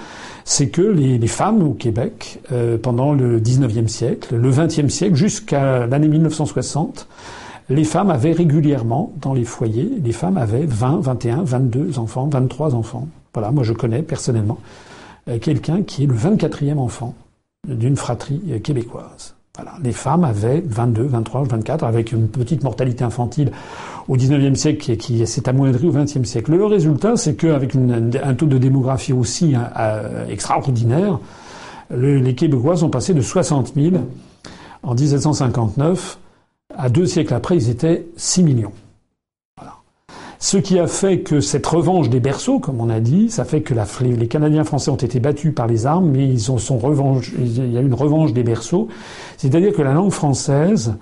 c'est 0.46 0.70
que 0.70 0.82
les, 0.82 1.18
les, 1.18 1.28
femmes 1.28 1.62
au 1.62 1.74
Québec, 1.74 2.40
euh, 2.52 2.78
pendant 2.78 3.14
le 3.14 3.40
19e 3.40 3.88
siècle, 3.88 4.36
le 4.36 4.52
20e 4.52 4.90
siècle, 4.90 5.16
jusqu'à 5.16 5.86
l'année 5.88 6.08
1960, 6.08 7.08
les 7.70 7.84
femmes 7.84 8.12
avaient 8.12 8.32
régulièrement, 8.32 9.12
dans 9.22 9.34
les 9.34 9.44
foyers, 9.44 9.92
les 10.04 10.12
femmes 10.12 10.38
avaient 10.38 10.66
20, 10.66 11.02
21, 11.02 11.44
22 11.44 12.00
enfants, 12.00 12.30
23 12.32 12.76
enfants. 12.76 13.08
Voilà, 13.34 13.52
moi 13.52 13.64
je 13.64 13.74
connais 13.74 14.02
personnellement 14.02 14.60
euh, 15.28 15.38
quelqu'un 15.40 15.84
qui 15.84 16.04
est 16.04 16.08
le 16.08 16.16
24e 16.16 16.78
enfant 16.78 17.14
d'une 17.68 17.98
fratrie 17.98 18.42
euh, 18.52 18.60
québécoise. 18.60 19.36
Voilà. 19.56 19.74
Les 19.82 19.94
femmes 19.94 20.24
avaient 20.24 20.62
22, 20.66 21.04
23, 21.04 21.44
24, 21.44 21.84
avec 21.84 22.12
une 22.12 22.28
petite 22.28 22.64
mortalité 22.64 23.04
infantile 23.04 23.52
au 24.08 24.18
19e 24.18 24.56
siècle 24.56 24.98
qui, 24.98 25.26
s'est 25.26 25.50
amoindrie 25.50 25.88
au 25.88 25.94
20e 25.94 26.24
siècle. 26.24 26.52
Le 26.52 26.66
résultat, 26.66 27.16
c'est 27.18 27.36
qu'avec 27.36 27.76
un 27.76 28.34
taux 28.34 28.46
de 28.46 28.58
démographie 28.58 29.14
aussi 29.14 29.56
hein, 29.56 29.70
euh, 29.80 30.28
extraordinaire, 30.28 31.20
les 31.92 32.34
Québécois 32.34 32.78
sont 32.78 32.90
passés 32.90 33.14
de 33.14 33.22
60 33.22 33.74
000 33.76 33.96
en 34.84 34.96
1759 34.96 36.20
à 36.78 36.90
deux 36.90 37.06
siècles 37.06 37.34
après, 37.34 37.56
ils 37.58 37.70
étaient 37.70 38.08
6 38.18 38.44
millions. 38.44 38.72
Ce 40.40 40.58
qui 40.58 40.78
a 40.78 40.86
fait 40.86 41.22
que 41.22 41.40
cette 41.40 41.66
revanche 41.66 42.10
des 42.10 42.20
berceaux, 42.20 42.60
comme 42.60 42.80
on 42.80 42.90
a 42.90 43.00
dit, 43.00 43.32
ça 43.32 43.46
fait 43.46 43.62
que 43.62 43.74
les 44.04 44.28
Canadiens 44.28 44.64
français 44.64 44.92
ont 44.92 44.96
été 44.96 45.20
battus 45.20 45.56
par 45.56 45.66
les 45.66 45.86
armes, 45.86 46.12
mais 46.12 46.28
ils 46.28 46.52
ont 46.52 46.58
son 46.58 46.78
revanche, 46.78 47.32
il 47.40 47.74
y 47.74 47.78
a 47.78 47.82
une 47.82 47.94
revanche 47.94 48.34
des 48.34 48.44
berceaux. 48.44 48.88
C'est-à-dire 49.38 49.74
que 49.74 49.82
la 49.82 49.94
langue 49.94 50.12
française, 50.12 50.96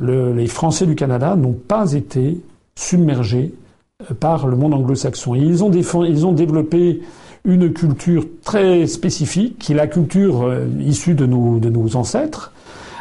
les 0.00 0.46
Français 0.46 0.86
du 0.86 0.94
Canada 0.94 1.36
n'ont 1.36 1.52
pas 1.54 1.92
été 1.92 2.40
submergés 2.74 3.54
euh, 4.02 4.14
par 4.14 4.46
le 4.46 4.56
monde 4.56 4.74
anglo-saxon. 4.74 5.34
Ils 5.34 5.64
ont, 5.64 5.70
ils 5.72 6.26
ont 6.26 6.32
développé 6.32 7.00
une 7.44 7.72
culture 7.72 8.26
très 8.44 8.86
spécifique, 8.86 9.58
qui 9.58 9.72
est 9.72 9.76
la 9.76 9.86
culture 9.86 10.42
euh, 10.42 10.66
issue 10.80 11.14
de 11.14 11.26
nos, 11.26 11.58
de 11.58 11.70
nos 11.70 11.96
ancêtres, 11.96 12.52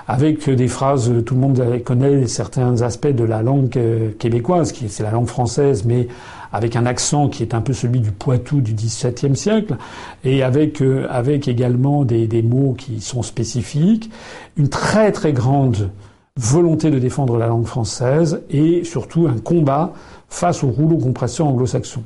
avec 0.07 0.47
des 0.49 0.67
phrases, 0.67 1.11
tout 1.25 1.33
le 1.33 1.39
monde 1.41 1.83
connaît 1.83 2.27
certains 2.27 2.83
aspects 2.83 3.07
de 3.07 3.23
la 3.23 3.41
langue 3.41 3.75
euh, 3.77 4.11
québécoise, 4.19 4.71
qui 4.71 4.87
c'est 4.87 5.01
la 5.01 5.09
langue 5.09 5.27
française, 5.27 5.83
mais 5.83 6.07
avec 6.53 6.75
un 6.75 6.85
accent 6.85 7.27
qui 7.27 7.41
est 7.41 7.55
un 7.55 7.61
peu 7.61 7.73
celui 7.73 7.99
du 7.99 8.11
Poitou 8.11 8.61
du 8.61 8.73
XVIIe 8.73 9.35
siècle, 9.35 9.77
et 10.23 10.43
avec 10.43 10.81
euh, 10.81 11.07
avec 11.09 11.47
également 11.47 12.05
des, 12.05 12.27
des, 12.27 12.43
mots 12.43 12.75
qui 12.77 13.01
sont 13.01 13.23
spécifiques, 13.23 14.11
une 14.57 14.69
très 14.69 15.11
très 15.11 15.33
grande 15.33 15.89
volonté 16.37 16.91
de 16.91 16.99
défendre 16.99 17.37
la 17.37 17.47
langue 17.47 17.65
française 17.65 18.41
et 18.49 18.83
surtout 18.83 19.27
un 19.27 19.37
combat 19.37 19.93
face 20.27 20.63
au 20.63 20.67
rouleau 20.67 20.97
compresseur 20.97 21.47
anglo-saxon. 21.47 22.03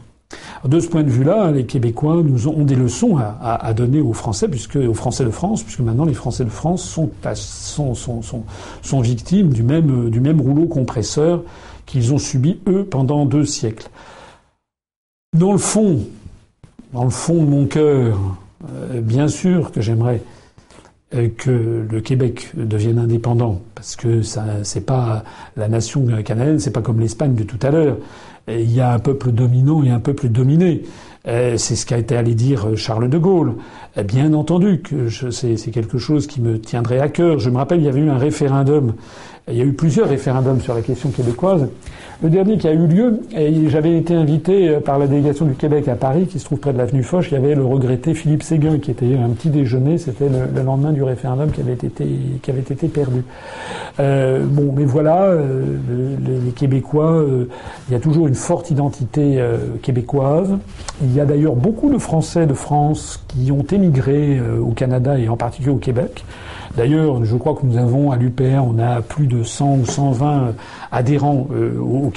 De 0.64 0.80
ce 0.80 0.88
point 0.88 1.02
de 1.02 1.10
vue-là, 1.10 1.52
les 1.52 1.66
Québécois 1.66 2.22
nous 2.24 2.48
ont 2.48 2.64
des 2.64 2.76
leçons 2.76 3.18
à, 3.18 3.74
donner 3.74 4.02
aux 4.02 4.14
Français, 4.14 4.48
puisque 4.48 4.76
aux 4.76 4.94
Français 4.94 5.26
de 5.26 5.32
France, 5.32 5.64
puisque 5.64 5.80
maintenant 5.80 6.06
les 6.06 6.14
Français 6.14 6.44
de 6.44 6.50
France 6.50 6.84
sont, 6.84 7.10
victimes 9.02 9.50
du 9.50 9.64
même, 9.64 10.12
du 10.12 10.20
même 10.20 10.40
rouleau 10.40 10.68
compresseur 10.68 11.42
qu'ils 11.88 12.14
ont 12.14 12.20
subi 12.20 12.60
eux 12.68 12.86
pendant 12.86 13.26
deux 13.26 13.46
siècles. 13.46 13.90
Dans 15.36 15.52
le 15.52 15.58
fond, 15.58 16.02
dans 16.94 17.06
le 17.06 17.10
fond 17.10 17.44
de 17.44 17.50
mon 17.50 17.66
cœur, 17.66 18.20
euh, 18.72 19.02
bien 19.02 19.28
sûr 19.28 19.72
que 19.72 19.82
j'aimerais 19.82 20.22
que 21.12 21.86
le 21.90 22.02
Québec 22.02 22.52
devienne 22.56 23.00
indépendant, 23.00 23.62
parce 23.74 23.96
que 23.96 24.22
ça, 24.22 24.46
c'est 24.64 24.86
pas 24.86 25.24
la 25.58 25.68
nation 25.68 26.06
canadienne, 26.24 26.60
c'est 26.60 26.72
pas 26.72 26.82
comme 26.82 27.00
l'Espagne 27.00 27.34
de 27.34 27.44
tout 27.44 27.60
à 27.64 27.72
l'heure. 27.72 27.98
Il 28.48 28.72
y 28.72 28.80
a 28.80 28.94
un 28.94 29.00
peuple 29.00 29.32
dominant 29.32 29.84
et 29.84 29.90
un 29.90 30.00
peuple 30.00 30.30
dominé. 30.30 30.84
C'est 31.26 31.76
ce 31.76 31.86
qu'a 31.86 31.98
été 31.98 32.16
allé 32.16 32.34
dire 32.34 32.76
Charles 32.76 33.10
de 33.10 33.18
Gaulle. 33.18 33.56
Bien 34.06 34.34
entendu 34.34 34.82
que 34.82 35.10
c'est 35.10 35.72
quelque 35.72 35.98
chose 35.98 36.28
qui 36.28 36.42
me 36.42 36.60
tiendrait 36.60 37.00
à 37.00 37.10
cœur. 37.10 37.40
Je 37.40 37.50
me 37.50 37.58
rappelle, 37.58 37.80
il 37.80 37.86
y 37.86 37.90
avait 37.90 38.02
eu 38.02 38.10
un 38.10 38.18
référendum. 38.18 38.94
Il 39.48 39.56
y 39.56 39.62
a 39.62 39.66
eu 39.66 39.74
plusieurs 39.74 40.10
référendums 40.10 40.62
sur 40.62 40.74
la 40.76 40.82
question 40.82 41.10
québécoise. 41.10 41.68
Le 42.22 42.30
dernier 42.30 42.58
qui 42.58 42.68
a 42.68 42.74
eu 42.74 42.86
lieu, 42.86 43.22
j'avais 43.68 43.98
été 43.98 44.14
invité 44.14 44.68
euh, 44.68 44.80
par 44.82 45.00
la 45.00 45.08
délégation 45.08 45.46
du 45.46 45.54
Québec 45.54 45.88
à 45.88 45.96
Paris, 45.96 46.28
qui 46.28 46.38
se 46.38 46.44
trouve 46.44 46.60
près 46.60 46.74
de 46.74 46.78
l'avenue 46.78 47.02
Foch. 47.02 47.26
Il 47.32 47.36
y 47.36 47.38
avait 47.38 47.56
le 47.56 47.64
regretté 47.64 48.14
Philippe 48.14 48.44
Séguin, 48.44 48.78
qui 48.80 48.92
était 48.92 49.16
un 49.16 49.30
petit 49.30 49.50
déjeuner. 49.50 49.98
C'était 49.98 50.28
le, 50.28 50.62
lendemain 50.62 50.92
du 50.92 51.02
référendum 51.02 51.50
qui 51.50 51.62
avait 51.62 51.72
été, 51.72 52.88
perdu. 52.90 53.24
Euh, 54.02 54.44
bon, 54.46 54.74
mais 54.76 54.84
voilà, 54.84 55.28
euh, 55.28 55.78
les, 56.46 56.52
Québécois, 56.52 57.24
il 57.88 57.94
y 57.94 57.96
a 57.96 58.02
toujours 58.02 58.28
une 58.28 58.36
forte 58.36 58.70
identité 58.70 59.42
québécoise. 59.82 60.58
Il 61.02 61.16
y 61.16 61.22
a 61.22 61.26
d'ailleurs 61.26 61.56
beaucoup 61.56 61.90
de 61.90 61.98
Français 61.98 62.48
de 62.48 62.54
France 62.54 63.24
qui 63.30 63.50
ont 63.52 63.66
émigré 63.72 64.42
au 64.60 64.72
Canada 64.72 65.18
et 65.18 65.30
en 65.30 65.38
particulier 65.38 65.74
au 65.74 65.78
Québec. 65.78 66.26
D'ailleurs, 66.78 67.24
je 67.26 67.36
crois 67.36 67.56
que 67.56 67.66
nous 67.66 67.78
avons 67.78 68.12
à 68.12 68.18
l'UPR, 68.18 68.64
on 68.64 68.78
a 68.80 69.02
plus 69.02 69.28
de 69.28 69.44
100 69.44 69.80
ou 69.80 69.86
120 69.86 70.54
adhérents 70.92 71.48
euh, 71.52 71.78
au, 71.80 72.12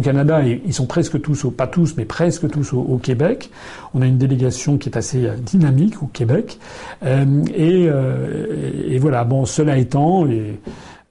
Canada 0.00 0.46
et 0.46 0.62
ils 0.64 0.74
sont 0.74 0.86
presque 0.86 1.20
tous, 1.20 1.44
au, 1.44 1.50
pas 1.50 1.66
tous, 1.66 1.94
mais 1.96 2.04
presque 2.04 2.48
tous 2.50 2.72
au, 2.72 2.98
Québec. 2.98 3.50
On 3.94 4.02
a 4.02 4.06
une 4.06 4.18
délégation 4.18 4.78
qui 4.78 4.88
est 4.88 4.96
assez 4.96 5.26
euh, 5.26 5.36
dynamique 5.36 6.02
au 6.02 6.06
Québec. 6.06 6.58
Euh, 7.04 7.44
et, 7.54 8.98
voilà. 8.98 9.24
Bon, 9.24 9.44
cela 9.44 9.78
étant, 9.78 10.26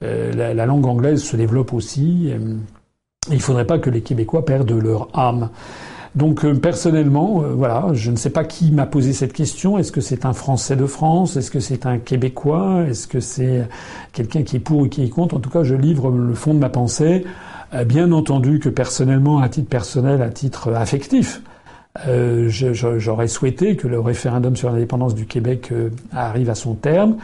la, 0.01 0.65
langue 0.65 0.85
anglaise 0.85 1.23
se 1.23 1.35
développe 1.35 1.73
aussi. 1.73 2.31
il 3.29 3.35
ne 3.35 3.39
faudrait 3.39 3.65
pas 3.65 3.79
que 3.79 3.89
les 3.89 4.01
Québécois 4.01 4.45
perdent 4.45 4.71
leur 4.71 5.07
âme. 5.13 5.49
Donc 6.15 6.45
euh, 6.45 6.53
personnellement, 6.53 7.43
euh, 7.43 7.47
voilà, 7.49 7.87
je 7.93 8.09
ne 8.09 8.15
sais 8.15 8.29
pas 8.29 8.45
qui 8.45 8.71
m'a 8.71 8.85
posé 8.85 9.11
cette 9.11 9.33
question. 9.33 9.77
Est-ce 9.77 9.91
que 9.91 10.01
c'est 10.01 10.25
un 10.25 10.33
Français 10.33 10.75
de 10.75 10.85
France? 10.85 11.35
Est-ce 11.35 11.51
que 11.51 11.59
c'est 11.59 11.85
un 11.85 11.97
Québécois? 11.97 12.85
Est-ce 12.89 13.07
que 13.07 13.19
c'est 13.19 13.67
quelqu'un 14.13 14.43
qui 14.43 14.55
est 14.55 14.59
pour 14.59 14.79
ou 14.79 14.87
qui 14.87 15.03
est 15.03 15.09
contre? 15.09 15.35
En 15.35 15.39
tout 15.39 15.49
cas, 15.49 15.63
je 15.63 15.75
livre 15.75 16.09
le 16.09 16.33
fond 16.33 16.53
de 16.53 16.59
ma 16.59 16.69
pensée. 16.69 17.25
Euh, 17.73 17.83
bien 17.83 18.13
entendu 18.13 18.59
que 18.59 18.69
personnellement, 18.69 19.39
à 19.39 19.49
titre 19.49 19.67
personnel, 19.67 20.21
à 20.21 20.29
titre 20.29 20.73
affectif, 20.73 21.41
j'aurais 22.07 23.27
souhaité 23.27 23.77
que 23.77 23.87
le 23.87 23.99
référendum 23.99 24.55
sur 24.57 24.69
l'indépendance 24.69 25.15
du 25.15 25.25
Québec 25.25 25.71
arrive 26.11 26.49
à 26.49 26.55
son 26.55 26.73
terme. 26.73 27.15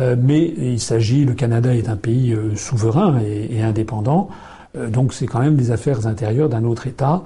mais 0.00 0.54
il 0.58 0.80
s'agit, 0.80 1.24
le 1.24 1.34
Canada 1.34 1.72
est 1.72 1.88
un 1.88 1.94
pays 1.94 2.36
souverain 2.56 3.20
et 3.20 3.62
indépendant. 3.62 4.28
donc 4.88 5.14
c'est 5.14 5.26
quand 5.26 5.38
même 5.38 5.54
des 5.54 5.70
affaires 5.70 6.08
intérieures 6.08 6.48
d'un 6.48 6.64
autre 6.64 6.88
État. 6.88 7.22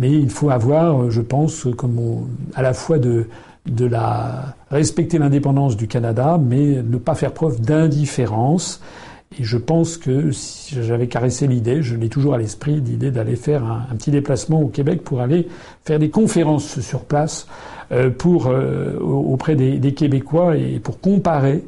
Mais 0.00 0.10
il 0.10 0.30
faut 0.30 0.48
avoir, 0.48 1.02
euh, 1.02 1.10
je 1.10 1.20
pense, 1.20 1.68
comme 1.76 2.26
à 2.54 2.62
la 2.62 2.72
fois 2.72 2.98
de, 2.98 3.26
respecter 4.70 5.18
l'indépendance 5.18 5.76
du 5.76 5.86
Canada, 5.86 6.40
mais 6.42 6.82
ne 6.82 6.96
pas 6.96 7.14
faire 7.14 7.32
preuve 7.32 7.60
d'indifférence. 7.60 8.80
Et 9.38 9.44
je 9.44 9.58
pense 9.58 9.98
que 9.98 10.32
si 10.32 10.82
j'avais 10.82 11.06
caressé 11.06 11.46
l'idée, 11.46 11.82
je 11.82 11.94
l'ai 11.94 12.08
toujours 12.08 12.34
à 12.34 12.38
l'esprit, 12.38 12.80
l'idée 12.80 13.10
d'aller 13.10 13.36
faire 13.36 13.64
un, 13.64 13.94
petit 13.94 14.10
déplacement 14.10 14.60
au 14.60 14.68
Québec 14.68 15.04
pour 15.04 15.20
aller 15.20 15.46
faire 15.84 15.98
des 15.98 16.10
conférences 16.10 16.80
sur 16.80 17.04
place 17.04 17.46
euh, 17.92 18.10
euh, 18.26 18.98
auprès 18.98 19.54
des, 19.54 19.78
des, 19.78 19.92
Québécois 19.92 20.56
et 20.56 20.80
pour 20.80 20.98
comparer 21.00 21.62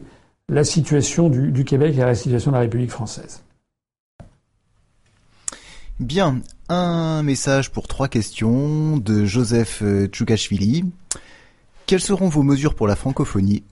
la 0.49 0.65
situation 0.65 1.29
du, 1.29 1.53
du 1.53 1.65
Québec 1.65 1.99
à 1.99 2.07
la 2.07 2.15
situation 2.15 2.51
de 2.51 2.57
la 2.57 2.63
République 2.63 2.91
française. 2.91 3.43
Bien, 6.01 6.41
un 6.73 7.23
message 7.23 7.71
pour 7.71 7.87
trois 7.87 8.09
questions 8.09 8.97
de 8.97 9.25
Joseph 9.25 9.81
euh, 9.83 10.07
Tchoukachvili. 10.07 10.85
Quelles 11.87 12.01
seront 12.01 12.29
vos 12.29 12.43
mesures 12.43 12.75
pour 12.75 12.87
la 12.87 12.97
francophonie? 12.97 13.63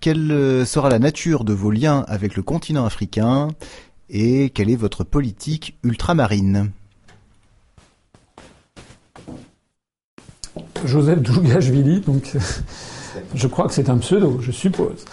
Quelle 0.00 0.32
euh, 0.32 0.64
sera 0.64 0.90
la 0.90 0.98
nature 0.98 1.44
de 1.44 1.52
vos 1.52 1.70
liens 1.70 2.04
avec 2.08 2.36
le 2.36 2.42
continent 2.42 2.84
africain? 2.84 3.48
Et 4.10 4.50
quelle 4.50 4.68
est 4.68 4.76
votre 4.76 5.04
politique 5.04 5.78
ultramarine? 5.82 6.72
Joseph 10.84 11.22
Tchoukachvili, 11.22 12.00
donc 12.00 12.36
je 13.34 13.46
crois 13.46 13.66
que 13.66 13.74
c'est 13.74 13.90
un 13.90 13.98
pseudo, 13.98 14.38
je 14.40 14.52
suppose. 14.52 15.04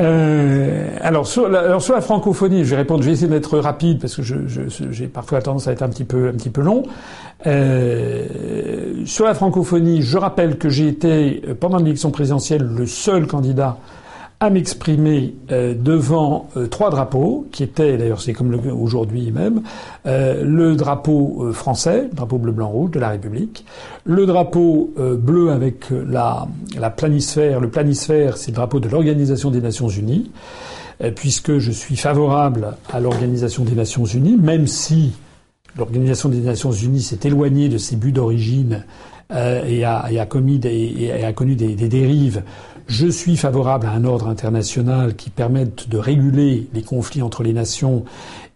Euh, 0.00 0.88
alors, 1.00 1.26
sur 1.26 1.48
la, 1.48 1.80
francophonie, 1.80 2.64
je 2.64 2.70
vais 2.70 2.76
répondre. 2.76 3.02
Je 3.02 3.08
vais 3.08 3.14
essayer 3.14 3.28
d'être 3.28 3.58
rapide 3.58 4.00
parce 4.00 4.16
que 4.16 4.22
j'ai 4.22 4.36
je, 4.68 5.04
parfois 5.06 5.40
tendance 5.42 5.66
à 5.66 5.72
être 5.72 5.82
un 5.82 5.88
petit 5.88 6.04
peu 6.04 6.28
un 6.28 6.32
petit 6.32 6.50
peu 6.50 6.60
long. 6.60 6.84
Euh, 7.46 8.26
sur 9.04 9.24
la 9.24 9.34
francophonie, 9.34 10.02
je 10.02 10.18
rappelle 10.18 10.58
que 10.58 10.68
j'ai 10.68 10.88
été 10.88 11.42
pendant 11.60 11.78
l'élection 11.78 12.10
présidentielle 12.10 12.62
le 12.62 12.86
seul 12.86 13.26
candidat 13.26 13.78
à 14.40 14.50
m'exprimer 14.50 15.34
euh, 15.50 15.74
devant 15.74 16.48
euh, 16.56 16.68
trois 16.68 16.90
drapeaux, 16.90 17.48
qui 17.50 17.64
étaient, 17.64 17.96
d'ailleurs 17.96 18.20
c'est 18.20 18.32
comme 18.32 18.54
aujourd'hui 18.80 19.32
même, 19.32 19.62
euh, 20.06 20.44
le 20.44 20.76
drapeau 20.76 21.52
français, 21.52 22.08
le 22.10 22.14
drapeau 22.14 22.38
bleu-blanc-rouge 22.38 22.92
de 22.92 23.00
la 23.00 23.08
République, 23.08 23.64
le 24.04 24.26
drapeau 24.26 24.94
bleu 24.96 25.50
avec 25.50 25.90
la, 25.90 26.46
la 26.78 26.90
planisphère, 26.90 27.60
le 27.60 27.68
planisphère 27.68 28.36
c'est 28.36 28.52
le 28.52 28.56
drapeau 28.56 28.80
de 28.80 28.88
l'Organisation 28.88 29.50
des 29.50 29.60
Nations 29.60 29.88
Unies, 29.88 30.30
puisque 31.14 31.58
je 31.58 31.70
suis 31.70 31.96
favorable 31.96 32.76
à 32.92 33.00
l'Organisation 33.00 33.64
des 33.64 33.74
Nations 33.74 34.04
Unies, 34.04 34.36
même 34.36 34.66
si 34.66 35.12
l'Organisation 35.76 36.28
des 36.28 36.40
Nations 36.40 36.72
Unies 36.72 37.02
s'est 37.02 37.20
éloignée 37.24 37.68
de 37.68 37.78
ses 37.78 37.96
buts 37.96 38.12
d'origine 38.12 38.84
et, 39.30 39.84
a, 39.84 40.08
et, 40.10 40.18
a, 40.18 40.26
commis 40.26 40.58
des, 40.58 40.94
et 40.98 41.24
a 41.24 41.32
connu 41.32 41.54
des, 41.54 41.74
des 41.74 41.88
dérives 41.88 42.42
je 42.88 43.06
suis 43.06 43.36
favorable 43.36 43.86
à 43.86 43.92
un 43.92 44.04
ordre 44.04 44.28
international 44.28 45.14
qui 45.14 45.30
permette 45.30 45.88
de 45.88 45.98
réguler 45.98 46.68
les 46.74 46.82
conflits 46.82 47.22
entre 47.22 47.42
les 47.42 47.52
nations 47.52 48.04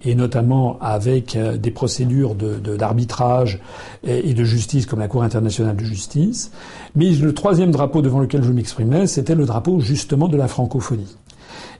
et 0.04 0.14
notamment 0.14 0.78
avec 0.80 1.36
euh, 1.36 1.56
des 1.56 1.70
procédures 1.70 2.34
d'arbitrage 2.34 3.60
et 4.04 4.34
de 4.34 4.44
justice 4.44 4.86
comme 4.86 4.98
la 4.98 5.06
Cour 5.06 5.22
internationale 5.22 5.76
de 5.76 5.84
justice. 5.84 6.50
Mais 6.96 7.10
le 7.10 7.32
troisième 7.34 7.70
drapeau 7.70 8.02
devant 8.02 8.18
lequel 8.18 8.42
je 8.42 8.50
m'exprimais, 8.50 9.06
c'était 9.06 9.36
le 9.36 9.44
drapeau 9.44 9.78
justement 9.80 10.26
de 10.26 10.36
la 10.36 10.48
francophonie. 10.48 11.16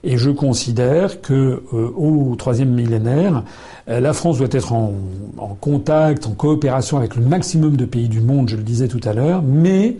Et 0.03 0.17
je 0.17 0.29
considère 0.29 1.21
que 1.21 1.63
euh, 1.73 1.91
au 1.95 2.35
troisième 2.35 2.69
millénaire, 2.69 3.43
euh, 3.89 3.99
la 3.99 4.13
France 4.13 4.37
doit 4.37 4.47
être 4.51 4.73
en, 4.73 4.93
contact, 5.61 6.27
en 6.27 6.31
coopération 6.31 6.97
avec 6.97 7.15
le 7.15 7.21
maximum 7.21 7.77
de 7.77 7.85
pays 7.85 8.09
du 8.09 8.19
monde, 8.19 8.49
je 8.49 8.57
le 8.57 8.63
disais 8.63 8.87
tout 8.87 8.99
à 9.03 9.13
l'heure, 9.13 9.41
mais 9.41 9.97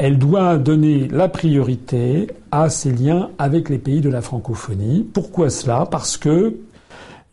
elle 0.00 0.16
doit 0.16 0.56
donner 0.56 1.08
la 1.08 1.28
priorité 1.28 2.28
à 2.50 2.70
ses 2.70 2.90
liens 2.90 3.28
avec 3.38 3.68
les 3.68 3.76
pays 3.76 4.00
de 4.00 4.08
la 4.08 4.22
francophonie. 4.22 5.06
Pourquoi 5.12 5.50
cela? 5.50 5.86
Parce 5.90 6.16
que 6.16 6.56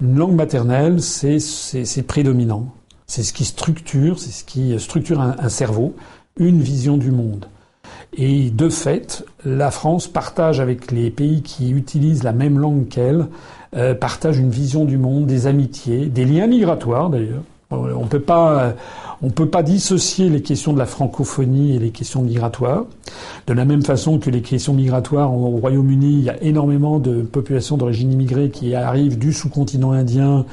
une 0.01 0.17
langue 0.17 0.35
maternelle, 0.35 1.01
c'est 1.01 2.03
prédominant. 2.05 2.67
C'est 3.05 3.23
ce 3.23 3.31
qui 3.31 3.45
structure, 3.45 4.19
c'est 4.19 4.31
ce 4.31 4.43
qui 4.43 4.77
structure 4.81 5.21
un, 5.21 5.47
cerveau, 5.47 5.95
une 6.35 6.59
vision 6.59 6.97
du 6.97 7.09
monde. 7.09 7.45
Et 8.17 8.49
de 8.49 8.67
fait, 8.67 9.25
la 9.45 9.71
France 9.71 10.09
partage 10.09 10.59
avec 10.59 10.91
les 10.91 11.09
pays 11.09 11.43
qui 11.43 11.71
utilisent 11.71 12.23
la 12.23 12.33
même 12.33 12.59
langue 12.59 12.89
qu'elle, 12.89 13.27
euh, 13.77 13.95
partage 13.95 14.39
une 14.39 14.49
vision 14.49 14.83
du 14.83 14.97
monde, 14.97 15.25
des 15.25 15.47
amitiés, 15.47 16.07
des 16.07 16.25
liens 16.25 16.47
migratoires 16.47 17.09
d'ailleurs. 17.09 17.43
On 17.69 18.07
peut 18.07 18.21
pas, 18.21 18.75
on 19.21 19.29
peut 19.29 19.47
pas 19.47 19.61
dissocier 19.61 20.29
les 20.29 20.41
questions 20.41 20.71
de 20.71 20.79
la 20.79 20.85
francophonie 20.85 21.75
et 21.75 21.79
les 21.79 21.89
questions 21.89 22.21
migratoires. 22.21 22.85
De 23.45 23.53
la 23.53 23.65
même 23.65 23.81
façon 23.81 24.19
que 24.19 24.29
les 24.29 24.41
questions 24.41 24.73
migratoires 24.73 25.33
au 25.33 25.57
Royaume-Uni, 25.57 26.13
il 26.13 26.23
y 26.23 26.29
a 26.29 26.41
énormément 26.41 26.99
de 26.99 27.23
populations 27.23 27.75
d'origine 27.75 28.13
immigrée 28.13 28.51
qui 28.51 28.73
arrivent 28.73 29.17
du 29.17 29.33
sous-continent 29.33 29.91
indien 29.91 30.45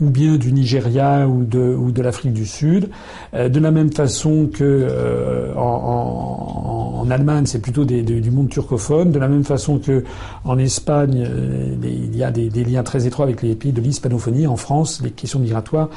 ou 0.00 0.10
bien 0.10 0.36
du 0.36 0.52
Nigeria 0.52 1.26
ou 1.26 1.44
de, 1.44 2.02
l'Afrique 2.02 2.32
du 2.32 2.46
Sud. 2.46 2.90
Euh, 3.34 3.48
de 3.48 3.60
la 3.60 3.70
même 3.70 3.92
façon 3.92 4.48
que 4.52 4.62
euh, 4.62 5.54
en, 5.54 7.06
Allemagne, 7.08 7.46
c'est 7.46 7.60
plutôt 7.60 7.84
du 7.84 8.30
monde 8.30 8.48
turcophone. 8.48 9.12
De 9.12 9.18
la 9.18 9.28
même 9.28 9.44
façon 9.44 9.78
que 9.78 10.02
en 10.44 10.58
Espagne, 10.58 11.24
euh, 11.26 11.76
il 11.82 12.16
y 12.16 12.24
a 12.24 12.32
des, 12.32 12.50
des, 12.50 12.64
liens 12.64 12.82
très 12.82 13.06
étroits 13.06 13.24
avec 13.24 13.42
les 13.42 13.54
pays 13.54 13.72
de 13.72 13.80
l'hispanophonie. 13.80 14.46
En 14.46 14.56
France, 14.56 15.00
les 15.02 15.12
questions 15.12 15.38
migratoires 15.38 15.88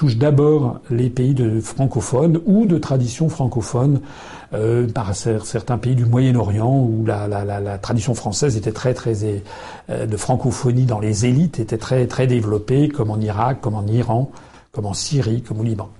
touche 0.00 0.16
d'abord 0.16 0.80
les 0.88 1.10
pays 1.10 1.34
de 1.34 1.60
francophones 1.60 2.40
ou 2.46 2.64
de 2.64 2.78
tradition 2.78 3.28
francophone, 3.28 4.00
euh, 4.54 4.88
par 4.88 5.14
certains 5.14 5.76
pays 5.76 5.94
du 5.94 6.06
Moyen-Orient 6.06 6.74
où 6.74 7.04
la, 7.04 7.76
tradition 7.76 8.14
française 8.14 8.56
était 8.56 8.72
très 8.72 8.94
très 8.94 9.12
euh, 9.90 10.06
de 10.06 10.16
francophonie 10.16 10.86
dans 10.86 11.00
les 11.00 11.26
élites 11.26 11.60
était 11.60 11.76
très 11.76 12.06
très 12.06 12.26
développée, 12.26 12.88
comme 12.88 13.10
en 13.10 13.20
Irak, 13.20 13.58
comme 13.60 13.74
en 13.74 13.86
Iran, 13.86 14.30
comme 14.72 14.86
en 14.86 14.94
Syrie, 14.94 15.42
comme 15.42 15.60
au 15.60 15.64
Liban. 15.64 15.90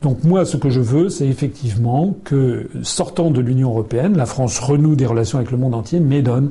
Donc 0.00 0.24
moi, 0.24 0.44
ce 0.44 0.56
que 0.56 0.68
je 0.68 0.80
veux, 0.80 1.08
c'est 1.08 1.28
effectivement 1.28 2.16
que, 2.24 2.68
sortant 2.82 3.30
de 3.30 3.40
l'Union 3.40 3.68
européenne, 3.68 4.16
la 4.16 4.26
France 4.26 4.58
renoue 4.58 4.96
des 4.96 5.06
relations 5.06 5.38
avec 5.38 5.52
le 5.52 5.58
monde 5.58 5.76
entier, 5.76 6.00
mais 6.00 6.22
donne 6.22 6.50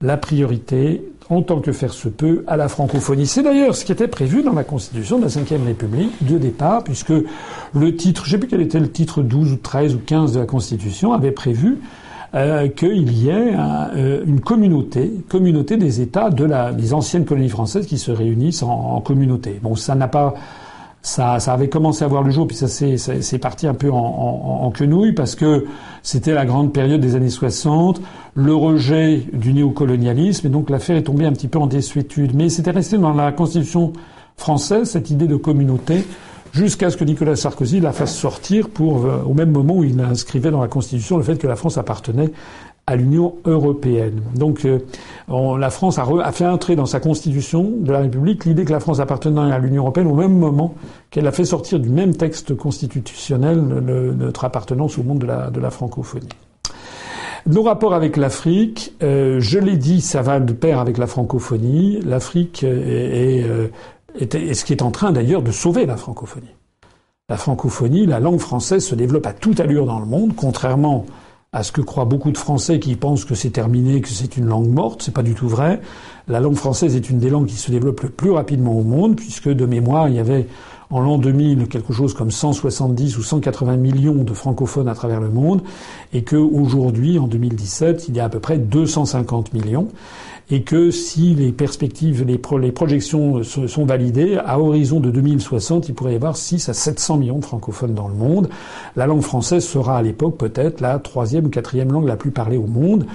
la 0.00 0.16
priorité, 0.16 1.02
en 1.30 1.42
tant 1.42 1.60
que 1.60 1.72
faire 1.72 1.92
se 1.92 2.08
peut, 2.08 2.44
à 2.46 2.56
la 2.56 2.68
francophonie. 2.68 3.26
C'est 3.26 3.42
d'ailleurs 3.42 3.74
ce 3.74 3.84
qui 3.84 3.92
était 3.92 4.08
prévu 4.08 4.42
dans 4.42 4.54
la 4.54 4.64
Constitution 4.64 5.18
de 5.18 5.24
la 5.24 5.28
Ve 5.28 5.66
République 5.66 6.24
de 6.24 6.38
départ, 6.38 6.84
puisque 6.84 7.12
le 7.74 7.96
titre, 7.96 8.24
je 8.24 8.30
ne 8.30 8.32
sais 8.32 8.38
plus 8.38 8.48
quel 8.48 8.62
était 8.62 8.80
le 8.80 8.90
titre 8.90 9.22
12 9.22 9.52
ou 9.52 9.56
13 9.56 9.94
ou 9.94 9.98
15 9.98 10.32
de 10.32 10.40
la 10.40 10.46
Constitution, 10.46 11.12
avait 11.12 11.32
prévu 11.32 11.78
euh, 12.34 12.68
qu'il 12.68 13.12
y 13.12 13.28
ait 13.28 13.54
euh, 13.56 14.22
une 14.26 14.40
communauté, 14.40 15.12
communauté 15.28 15.76
des 15.76 16.00
États 16.00 16.30
de 16.30 16.44
la, 16.44 16.72
des 16.72 16.94
anciennes 16.94 17.24
colonies 17.24 17.48
françaises 17.48 17.86
qui 17.86 17.98
se 17.98 18.10
réunissent 18.10 18.62
en, 18.62 18.96
en 18.96 19.00
communauté. 19.00 19.58
Bon, 19.62 19.74
ça 19.76 19.94
n'a 19.94 20.08
pas 20.08 20.34
ça, 21.02 21.38
ça, 21.38 21.52
avait 21.52 21.68
commencé 21.68 22.04
à 22.04 22.08
voir 22.08 22.22
le 22.22 22.30
jour, 22.30 22.46
puis 22.46 22.56
ça 22.56 22.68
c'est 22.68 23.38
parti 23.38 23.66
un 23.66 23.74
peu 23.74 23.90
en, 23.90 23.96
en, 23.96 24.64
en, 24.64 24.70
quenouille 24.70 25.12
parce 25.12 25.36
que 25.36 25.64
c'était 26.02 26.34
la 26.34 26.44
grande 26.44 26.72
période 26.72 27.00
des 27.00 27.14
années 27.14 27.30
60, 27.30 28.00
le 28.34 28.54
rejet 28.54 29.22
du 29.32 29.52
néocolonialisme, 29.52 30.46
et 30.46 30.50
donc 30.50 30.70
l'affaire 30.70 30.96
est 30.96 31.02
tombée 31.02 31.24
un 31.24 31.32
petit 31.32 31.48
peu 31.48 31.58
en 31.58 31.66
désuétude. 31.66 32.34
Mais 32.34 32.48
c'était 32.48 32.72
resté 32.72 32.98
dans 32.98 33.12
la 33.12 33.32
Constitution 33.32 33.92
française 34.36 34.90
cette 34.90 35.10
idée 35.10 35.26
de 35.26 35.36
communauté 35.36 36.04
jusqu'à 36.52 36.90
ce 36.90 36.96
que 36.96 37.04
Nicolas 37.04 37.36
Sarkozy 37.36 37.80
la 37.80 37.92
fasse 37.92 38.16
sortir 38.16 38.68
pour, 38.68 39.04
euh, 39.04 39.22
au 39.26 39.34
même 39.34 39.50
moment 39.50 39.76
où 39.76 39.84
il 39.84 40.00
inscrivait 40.00 40.50
dans 40.50 40.60
la 40.60 40.68
Constitution 40.68 41.16
le 41.16 41.22
fait 41.22 41.36
que 41.36 41.46
la 41.46 41.56
France 41.56 41.78
appartenait 41.78 42.30
à 42.88 42.96
l'Union 42.96 43.34
européenne. 43.44 44.22
Donc 44.34 44.64
euh, 44.64 44.78
la 45.28 45.68
France 45.68 45.98
a, 45.98 46.06
a, 46.24 46.32
fait 46.32 46.46
entrer 46.46 46.74
dans 46.74 46.86
sa 46.86 47.00
constitution 47.00 47.70
de 47.80 47.92
la 47.92 47.98
République 47.98 48.46
l'idée 48.46 48.64
que 48.64 48.72
la 48.72 48.80
France 48.80 48.98
appartenait 48.98 49.52
à 49.52 49.58
l'Union 49.58 49.82
européenne 49.82 50.06
au 50.06 50.14
même 50.14 50.32
moment 50.32 50.74
qu'elle 51.10 51.26
a 51.26 51.32
fait 51.32 51.44
sortir 51.44 51.80
du 51.80 51.90
même 51.90 52.16
texte 52.16 52.56
constitutionnel 52.56 53.58
notre 53.58 54.46
appartenance 54.46 54.96
au 54.96 55.02
monde 55.02 55.18
de 55.18 55.60
la, 55.60 55.70
francophonie. 55.70 56.28
Nos 57.46 57.62
rapports 57.62 57.92
avec 57.92 58.16
l'Afrique, 58.16 58.94
euh, 59.02 59.38
je 59.38 59.58
l'ai 59.58 59.76
dit, 59.76 60.00
ça 60.00 60.22
va 60.22 60.40
de 60.40 60.54
pair 60.54 60.78
avec 60.80 60.96
la 60.96 61.06
francophonie. 61.06 62.00
L'Afrique 62.06 62.64
euh, 62.64 63.68
est, 64.18 64.34
est, 64.34 64.54
ce 64.54 64.64
qui 64.64 64.72
est 64.72 64.82
en 64.82 64.90
train 64.90 65.12
d'ailleurs 65.12 65.42
de 65.42 65.52
sauver 65.52 65.84
la 65.84 65.98
francophonie. 65.98 66.54
La 67.28 67.36
francophonie, 67.36 68.06
la 68.06 68.18
langue 68.18 68.40
française 68.40 68.82
se 68.82 68.94
développe 68.94 69.26
à 69.26 69.34
toute 69.34 69.60
allure 69.60 69.84
dans 69.84 70.00
le 70.00 70.06
monde, 70.06 70.32
contrairement 70.34 71.04
à 71.52 71.62
ce 71.62 71.72
que 71.72 71.80
croient 71.80 72.04
beaucoup 72.04 72.30
de 72.30 72.36
Français 72.36 72.78
qui 72.78 72.94
pensent 72.94 73.24
que 73.24 73.34
c'est 73.34 73.50
terminé, 73.50 74.02
que 74.02 74.08
c'est 74.08 74.36
une 74.36 74.44
langue 74.44 74.68
morte. 74.68 75.02
C'est 75.02 75.14
pas 75.14 75.22
du 75.22 75.34
tout 75.34 75.48
vrai. 75.48 75.80
La 76.26 76.40
langue 76.40 76.56
française 76.56 76.94
est 76.94 77.08
une 77.08 77.18
des 77.18 77.30
langues 77.30 77.46
qui 77.46 77.56
se 77.56 77.70
développe 77.70 78.02
le 78.02 78.10
plus 78.10 78.30
rapidement 78.30 78.78
au 78.78 78.82
monde, 78.82 79.16
puisque 79.16 79.48
de 79.48 79.64
mémoire, 79.64 80.08
il 80.10 80.16
y 80.16 80.18
avait 80.18 80.46
en 80.90 81.00
l'an 81.00 81.16
2000 81.16 81.68
quelque 81.68 81.94
chose 81.94 82.12
comme 82.12 82.30
170 82.30 83.16
ou 83.16 83.22
180 83.22 83.76
millions 83.76 84.24
de 84.24 84.32
francophones 84.34 84.88
à 84.88 84.94
travers 84.94 85.20
le 85.20 85.30
monde, 85.30 85.62
et 86.12 86.22
que 86.22 86.36
aujourd'hui, 86.36 87.18
en 87.18 87.26
2017, 87.26 88.08
il 88.08 88.16
y 88.16 88.20
a 88.20 88.24
à 88.24 88.28
peu 88.28 88.40
près 88.40 88.58
250 88.58 89.54
millions 89.54 89.88
et 90.50 90.62
que 90.62 90.90
si 90.90 91.34
les 91.34 91.52
perspectives, 91.52 92.24
les, 92.24 92.40
les 92.60 92.72
projections 92.72 93.42
sont 93.42 93.84
validées, 93.84 94.38
à 94.44 94.58
horizon 94.58 94.98
de 95.00 95.10
2060, 95.10 95.88
il 95.88 95.94
pourrait 95.94 96.12
y 96.12 96.16
avoir 96.16 96.36
6 96.36 96.68
à 96.68 96.74
700 96.74 97.18
millions 97.18 97.38
de 97.38 97.44
francophones 97.44 97.94
dans 97.94 98.08
le 98.08 98.14
monde. 98.14 98.48
La 98.96 99.06
langue 99.06 99.22
française 99.22 99.64
sera 99.64 99.98
à 99.98 100.02
l'époque 100.02 100.38
peut-être 100.38 100.80
la 100.80 100.98
troisième 100.98 101.46
ou 101.46 101.48
quatrième 101.50 101.92
langue 101.92 102.06
la 102.06 102.16
plus 102.16 102.30
parlée 102.30 102.56
au 102.56 102.66
monde. 102.66 103.06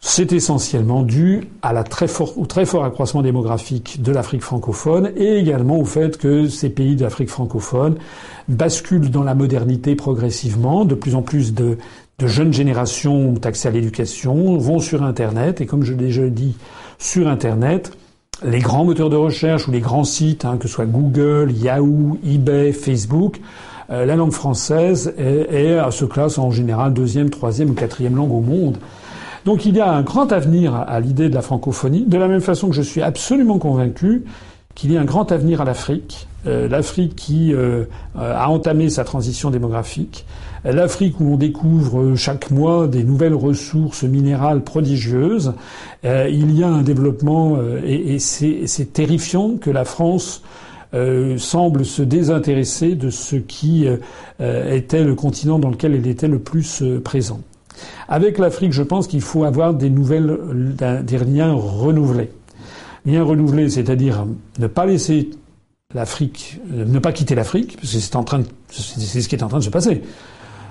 C'est 0.00 0.32
essentiellement 0.32 1.02
dû 1.02 1.48
à 1.62 1.72
la 1.72 1.82
très 1.82 2.06
fort, 2.06 2.38
au 2.38 2.46
très 2.46 2.64
fort 2.64 2.84
accroissement 2.84 3.22
démographique 3.22 4.02
de 4.02 4.12
l'Afrique 4.12 4.42
francophone 4.42 5.10
et 5.16 5.38
également 5.38 5.78
au 5.78 5.84
fait 5.84 6.16
que 6.16 6.48
ces 6.48 6.68
pays 6.68 6.94
d'Afrique 6.94 7.28
francophone 7.28 7.96
basculent 8.48 9.10
dans 9.10 9.24
la 9.24 9.34
modernité 9.34 9.96
progressivement. 9.96 10.84
De 10.84 10.94
plus 10.94 11.16
en 11.16 11.22
plus 11.22 11.54
de, 11.54 11.78
de 12.18 12.26
jeunes 12.26 12.52
générations 12.52 13.34
accès 13.44 13.68
à 13.68 13.70
l'éducation, 13.70 14.56
vont 14.56 14.78
sur 14.78 15.02
Internet, 15.02 15.60
et 15.60 15.66
comme 15.66 15.82
je 15.82 15.92
l'ai 15.92 16.06
déjà 16.06 16.28
dit, 16.28 16.56
sur 16.98 17.28
Internet, 17.28 17.92
les 18.44 18.60
grands 18.60 18.84
moteurs 18.84 19.10
de 19.10 19.16
recherche 19.16 19.68
ou 19.68 19.70
les 19.70 19.80
grands 19.80 20.04
sites, 20.04 20.44
hein, 20.44 20.56
que 20.56 20.66
ce 20.66 20.74
soit 20.74 20.86
Google, 20.86 21.52
Yahoo, 21.52 22.18
eBay, 22.26 22.72
Facebook, 22.72 23.40
euh, 23.90 24.04
la 24.04 24.16
langue 24.16 24.32
française 24.32 25.14
est, 25.18 25.54
est, 25.54 25.90
se 25.90 26.04
classe 26.04 26.38
en 26.38 26.50
général 26.50 26.92
deuxième, 26.92 27.30
troisième 27.30 27.70
ou 27.70 27.74
quatrième 27.74 28.16
langue 28.16 28.32
au 28.32 28.40
monde. 28.40 28.78
Donc 29.44 29.64
il 29.64 29.76
y 29.76 29.80
a 29.80 29.90
un 29.90 30.02
grand 30.02 30.32
avenir 30.32 30.74
à 30.74 30.98
l'idée 30.98 31.28
de 31.28 31.34
la 31.34 31.42
francophonie, 31.42 32.04
de 32.04 32.18
la 32.18 32.26
même 32.28 32.40
façon 32.40 32.68
que 32.68 32.74
je 32.74 32.82
suis 32.82 33.00
absolument 33.00 33.58
convaincu 33.58 34.24
qu'il 34.76 34.92
y 34.92 34.96
a 34.96 35.00
un 35.00 35.04
grand 35.04 35.32
avenir 35.32 35.60
à 35.60 35.64
l'Afrique, 35.64 36.28
euh, 36.46 36.68
l'Afrique 36.68 37.16
qui 37.16 37.52
euh, 37.52 37.86
a 38.16 38.48
entamé 38.48 38.88
sa 38.88 39.02
transition 39.02 39.50
démographique, 39.50 40.24
l'Afrique 40.64 41.18
où 41.20 41.34
on 41.34 41.36
découvre 41.36 42.14
chaque 42.14 42.50
mois 42.50 42.86
des 42.86 43.02
nouvelles 43.02 43.34
ressources 43.34 44.04
minérales 44.04 44.62
prodigieuses. 44.62 45.54
Euh, 46.04 46.28
il 46.30 46.56
y 46.56 46.62
a 46.62 46.68
un 46.68 46.82
développement 46.82 47.56
euh, 47.58 47.80
et, 47.84 48.18
c'est 48.18 48.92
terrifiant 48.92 49.56
que 49.56 49.70
la 49.70 49.84
France 49.84 50.42
euh, 50.94 51.36
semble 51.36 51.84
se 51.84 52.02
désintéresser 52.02 52.94
de 52.94 53.10
ce 53.10 53.36
qui 53.36 53.86
euh, 54.40 54.74
était 54.74 55.02
le 55.02 55.14
continent 55.14 55.58
dans 55.58 55.70
lequel 55.70 55.94
elle 55.94 56.06
était 56.06 56.28
le 56.28 56.38
plus 56.38 56.80
euh, 56.82 57.00
présent. 57.00 57.40
Avec 58.08 58.38
l'Afrique, 58.38 58.72
je 58.72 58.82
pense 58.82 59.06
qu'il 59.06 59.20
faut 59.20 59.44
avoir 59.44 59.74
des 59.74 59.90
nouvelles, 59.90 60.38
des 61.02 61.18
liens 61.18 61.52
renouvelés. 61.52 62.30
Liens 63.06 63.22
renouvelés, 63.22 63.70
c'est-à-dire 63.70 64.26
ne 64.58 64.66
pas 64.66 64.84
laisser 64.84 65.30
l'Afrique, 65.94 66.60
ne 66.68 66.98
pas 66.98 67.12
quitter 67.12 67.34
l'Afrique, 67.34 67.76
parce 67.76 67.92
que 67.92 68.00
c'est 68.78 69.20
ce 69.20 69.28
qui 69.28 69.36
est 69.36 69.42
en 69.42 69.48
train 69.48 69.58
de 69.58 69.64
se 69.64 69.70
passer 69.70 70.02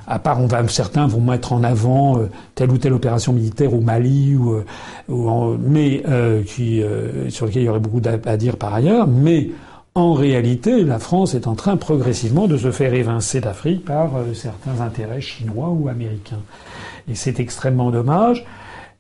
à 0.08 0.20
part 0.20 0.40
on 0.40 0.48
va, 0.48 0.68
certains 0.68 1.08
vont 1.08 1.22
mettre 1.22 1.54
en 1.54 1.64
avant 1.64 2.20
euh, 2.20 2.30
telle 2.54 2.72
ou 2.72 2.78
telle 2.78 2.94
opération 2.94 3.34
militaire 3.34 3.74
au 3.74 3.82
Mali, 3.82 4.36
ou, 4.36 4.54
euh, 4.54 5.58
mais 5.60 6.04
euh, 6.08 6.44
euh, 6.60 7.30
sur 7.30 7.46
lequel 7.46 7.64
il 7.64 7.66
y 7.66 7.70
aurait 7.70 7.80
beaucoup 7.80 8.02
à 8.26 8.38
dire 8.38 8.58
par 8.58 8.74
ailleurs. 8.74 9.08
Mais 9.08 9.50
en 9.96 10.14
réalité, 10.14 10.84
la 10.84 11.00
France 11.00 11.34
est 11.36 11.48
en 11.48 11.56
train 11.56 11.78
progressivement 11.78 12.48
de 12.48 12.58
se 12.58 12.72
faire 12.72 12.94
évincer 12.94 13.40
d'Afrique 13.40 13.86
par 13.86 14.12
certains 14.34 14.82
intérêts 14.82 15.22
chinois 15.22 15.70
ou 15.70 15.88
américains. 15.88 16.42
Et 17.10 17.16
c'est 17.16 17.40
extrêmement 17.40 17.92
dommage. 17.92 18.46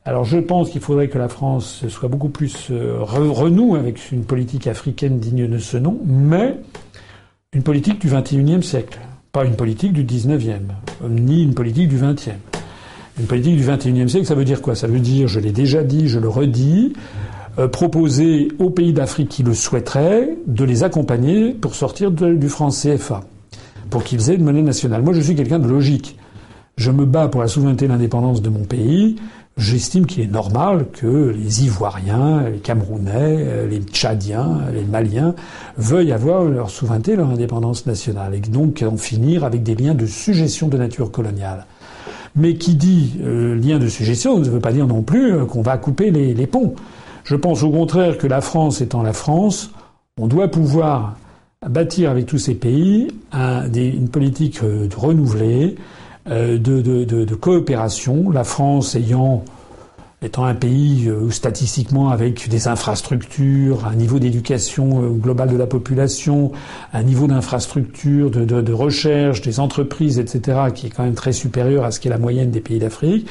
Alors 0.05 0.23
je 0.23 0.37
pense 0.37 0.69
qu'il 0.69 0.81
faudrait 0.81 1.07
que 1.07 1.17
la 1.17 1.29
France 1.29 1.83
soit 1.89 2.09
beaucoup 2.09 2.29
plus 2.29 2.71
renoue 2.71 3.75
avec 3.75 4.11
une 4.11 4.23
politique 4.23 4.67
africaine 4.67 5.19
digne 5.19 5.47
de 5.47 5.57
ce 5.57 5.77
nom, 5.77 5.99
mais 6.05 6.57
une 7.53 7.63
politique 7.63 7.99
du 7.99 8.07
XXIe 8.07 8.63
siècle 8.63 8.99
pas 9.35 9.43
une 9.43 9.57
politique 9.57 9.91
du 9.91 10.05
19e, 10.05 10.59
ni 11.09 11.43
une 11.43 11.53
politique 11.53 11.89
du 11.89 11.97
20e. 11.97 12.35
Une 13.19 13.25
politique 13.25 13.57
du 13.57 13.65
21e 13.65 14.07
siècle, 14.07 14.25
ça 14.25 14.33
veut 14.33 14.45
dire 14.45 14.61
quoi? 14.61 14.75
Ça 14.75 14.87
veut 14.87 15.01
dire, 15.01 15.27
je 15.27 15.41
l'ai 15.41 15.51
déjà 15.51 15.83
dit, 15.83 16.07
je 16.07 16.19
le 16.19 16.29
redis, 16.29 16.93
euh, 17.59 17.67
proposer 17.67 18.47
aux 18.59 18.69
pays 18.69 18.93
d'Afrique 18.93 19.27
qui 19.27 19.43
le 19.43 19.53
souhaiteraient 19.53 20.37
de 20.47 20.63
les 20.63 20.83
accompagner 20.83 21.51
pour 21.51 21.75
sortir 21.75 22.11
du 22.11 22.47
franc 22.47 22.69
CFA, 22.69 23.25
pour 23.89 24.05
qu'ils 24.05 24.29
aient 24.29 24.35
une 24.35 24.45
monnaie 24.45 24.61
nationale. 24.61 25.01
Moi, 25.01 25.13
je 25.13 25.19
suis 25.19 25.35
quelqu'un 25.35 25.59
de 25.59 25.67
logique. 25.67 26.17
Je 26.77 26.91
me 26.91 27.05
bats 27.05 27.27
pour 27.27 27.41
la 27.41 27.49
souveraineté 27.49 27.85
et 27.85 27.87
l'indépendance 27.89 28.41
de 28.41 28.47
mon 28.47 28.63
pays. 28.63 29.17
J'estime 29.57 30.05
qu'il 30.05 30.21
est 30.21 30.31
normal 30.31 30.87
que 30.91 31.33
les 31.33 31.63
Ivoiriens, 31.63 32.49
les 32.49 32.57
Camerounais, 32.57 33.65
les 33.69 33.79
Tchadiens, 33.79 34.59
les 34.73 34.83
Maliens 34.83 35.33
veuillent 35.77 36.11
avoir 36.11 36.43
leur 36.43 36.69
souveraineté, 36.69 37.15
leur 37.15 37.29
indépendance 37.29 37.85
nationale, 37.85 38.35
et 38.35 38.41
donc 38.41 38.83
en 38.85 38.97
finir 38.97 39.45
avec 39.45 39.63
des 39.63 39.75
liens 39.75 39.93
de 39.93 40.05
suggestion 40.05 40.67
de 40.67 40.77
nature 40.77 41.09
coloniale. 41.09 41.65
Mais 42.35 42.55
qui 42.55 42.75
dit 42.75 43.13
euh, 43.23 43.55
lien 43.55 43.79
de 43.79 43.87
suggestion 43.87 44.39
ne 44.39 44.49
veut 44.49 44.59
pas 44.59 44.73
dire 44.73 44.87
non 44.87 45.01
plus 45.01 45.33
euh, 45.33 45.45
qu'on 45.45 45.61
va 45.61 45.77
couper 45.77 46.11
les, 46.11 46.47
ponts. 46.47 46.75
Je 47.23 47.35
pense 47.35 47.63
au 47.63 47.69
contraire 47.69 48.17
que 48.17 48.27
la 48.27 48.41
France 48.41 48.81
étant 48.81 49.03
la 49.03 49.13
France, 49.13 49.71
on 50.19 50.27
doit 50.27 50.49
pouvoir 50.49 51.15
bâtir 51.67 52.11
avec 52.11 52.25
tous 52.25 52.37
ces 52.37 52.55
pays 52.55 53.07
une 53.33 54.09
politique 54.09 54.59
euh, 54.63 54.89
renouvelée, 54.95 55.77
de, 56.27 56.57
de, 56.57 57.03
de, 57.03 57.23
de, 57.23 57.35
coopération. 57.35 58.29
La 58.31 58.43
France 58.43 58.95
ayant 58.95 59.43
étant 60.25 60.45
un 60.45 60.55
pays 60.55 61.07
euh, 61.07 61.29
statistiquement 61.29 62.09
avec 62.09 62.49
des 62.49 62.67
infrastructures, 62.67 63.85
un 63.85 63.95
niveau 63.95 64.19
d'éducation 64.19 65.03
euh, 65.03 65.09
globale 65.09 65.49
de 65.49 65.57
la 65.57 65.67
population, 65.67 66.51
un 66.93 67.03
niveau 67.03 67.27
d'infrastructure, 67.27 68.31
de, 68.31 68.73
recherche, 68.73 69.41
des 69.41 69.59
entreprises, 69.59 70.19
etc., 70.19 70.59
qui 70.73 70.87
est 70.87 70.89
quand 70.89 71.03
même 71.03 71.13
très 71.13 71.31
supérieur 71.31 71.85
à 71.85 71.91
ce 71.91 71.99
qu'est 71.99 72.09
la 72.09 72.17
moyenne 72.17 72.49
des 72.49 72.59
pays 72.59 72.79
d'Afrique. 72.79 73.27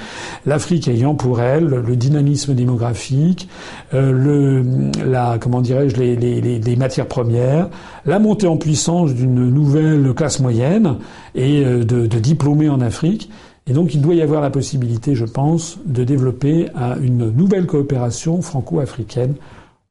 L'Afrique 0.46 0.88
ayant 0.88 1.14
pour 1.14 1.40
elle 1.40 1.66
le 1.66 1.96
dynamisme 1.96 2.54
démographique, 2.54 3.48
euh, 3.92 4.92
la, 5.04 5.38
comment 5.40 5.60
dirais-je, 5.60 5.96
les, 5.96 6.76
matières 6.76 7.08
premières, 7.08 7.68
la 8.06 8.18
montée 8.18 8.46
en 8.46 8.56
puissance 8.56 9.14
d'une 9.14 9.50
nouvelle 9.50 10.12
classe 10.14 10.40
moyenne 10.40 10.96
et 11.34 11.62
de 11.64 12.18
diplômés 12.18 12.68
en 12.68 12.80
Afrique. 12.80 13.30
Et 13.66 13.72
donc 13.72 13.94
il 13.94 14.02
doit 14.02 14.14
y 14.14 14.22
avoir 14.22 14.42
la 14.42 14.50
possibilité, 14.50 15.14
je 15.14 15.24
pense, 15.24 15.78
de 15.86 16.04
développer 16.04 16.68
une 17.00 17.30
nouvelle 17.30 17.66
coopération 17.66 18.42
franco-africaine 18.42 19.34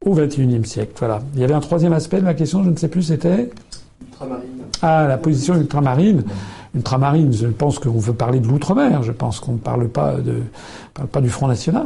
au 0.06 0.14
XXIe 0.14 0.66
siècle. 0.66 0.92
Voilà. 1.00 1.22
Il 1.34 1.40
y 1.42 1.44
avait 1.44 1.54
un 1.54 1.60
troisième 1.60 1.94
aspect 1.94 2.20
de 2.20 2.26
la 2.26 2.34
question, 2.34 2.64
je 2.64 2.70
ne 2.70 2.76
sais 2.76 2.88
plus, 2.88 3.04
c'était 3.04 3.50
ultramarine. 4.02 4.50
Ah, 4.82 5.08
la 5.08 5.18
position 5.18 5.56
ultramarine. 5.56 6.24
Ultramarine. 6.76 7.34
Je 7.34 7.48
pense 7.48 7.80
qu'on 7.80 8.00
veut 8.00 8.14
parler 8.14 8.40
de 8.40 8.48
l'outre-mer. 8.48 9.04
Je 9.04 9.12
pense 9.12 9.40
qu'on 9.40 9.54
ne 9.54 9.58
parle 9.58 9.88
pas 9.90 10.16
de 10.16 10.36
parle 10.94 11.08
pas 11.08 11.22
du 11.22 11.30
Front 11.30 11.48
National. 11.48 11.86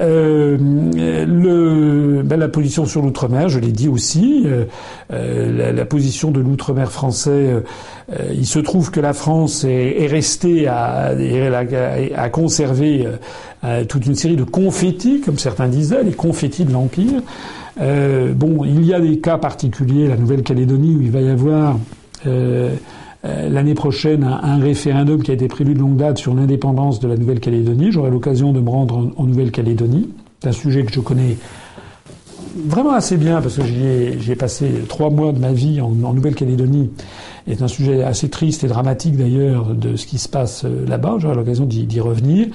Euh, 0.00 0.56
ben, 2.22 2.38
la 2.38 2.48
position 2.48 2.86
sur 2.86 3.02
l'outre-mer, 3.02 3.48
je 3.48 3.58
l'ai 3.58 3.72
dit 3.72 3.88
aussi. 3.88 4.44
Euh, 4.46 4.64
la, 5.10 5.72
la, 5.72 5.84
position 5.84 6.30
de 6.30 6.40
l'outre-mer 6.40 6.90
français. 6.90 7.30
Euh, 7.30 7.60
il 8.34 8.46
se 8.46 8.58
trouve 8.58 8.90
que 8.90 9.00
la 9.00 9.12
France 9.12 9.64
est, 9.64 10.02
est 10.02 10.06
restée 10.06 10.66
à, 10.66 11.12
à, 12.16 12.28
conserver 12.28 13.06
toute 13.88 14.06
une 14.06 14.14
série 14.16 14.36
de 14.36 14.44
confettis, 14.44 15.20
comme 15.20 15.38
certains 15.38 15.68
disaient, 15.68 16.02
les 16.02 16.12
confettis 16.12 16.64
de 16.64 16.72
l'empire. 16.72 17.22
bon, 17.78 18.64
il 18.64 18.84
y 18.84 18.94
a 18.94 19.00
des 19.00 19.20
cas 19.20 19.38
particuliers, 19.38 20.08
la 20.08 20.16
Nouvelle-Calédonie, 20.16 20.96
où 20.96 21.02
il 21.02 21.10
va 21.10 21.20
y 21.20 21.28
avoir 21.28 21.76
euh, 22.26 22.30
euh, 22.30 22.76
l'année 23.22 23.74
prochaine 23.74 24.24
un, 24.24 24.58
référendum 24.58 25.22
qui 25.22 25.30
a 25.30 25.34
été 25.34 25.48
prévu 25.48 25.74
de 25.74 25.78
longue 25.78 25.96
date 25.96 26.18
sur 26.18 26.34
l'indépendance 26.34 27.00
de 27.00 27.08
la 27.08 27.16
Nouvelle-Calédonie. 27.16 27.92
J'aurai 27.92 28.10
l'occasion 28.10 28.52
de 28.52 28.60
me 28.60 28.70
rendre 28.70 29.12
en, 29.16 29.24
Nouvelle-Calédonie. 29.24 30.08
C'est 30.40 30.48
un 30.48 30.52
sujet 30.52 30.84
que 30.84 30.92
je 30.92 31.00
connais 31.00 31.36
vraiment 32.66 32.92
assez 32.92 33.16
bien 33.16 33.42
parce 33.42 33.56
que 33.56 33.64
j'y 33.64 34.30
ai, 34.30 34.36
passé 34.36 34.70
trois 34.88 35.10
mois 35.10 35.32
de 35.32 35.38
ma 35.38 35.52
vie 35.52 35.80
en, 35.80 35.90
Nouvelle-Calédonie. 35.90 36.90
C'est 37.46 37.62
un 37.62 37.68
sujet 37.68 38.02
assez 38.02 38.28
triste 38.28 38.64
et 38.64 38.68
dramatique 38.68 39.16
d'ailleurs 39.16 39.74
de 39.74 39.96
ce 39.96 40.06
qui 40.06 40.18
se 40.18 40.28
passe 40.28 40.64
euh, 40.64 40.86
là-bas. 40.86 41.16
J'aurai 41.18 41.34
l'occasion 41.34 41.64
d'y 41.64 42.00
revenir. 42.00 42.46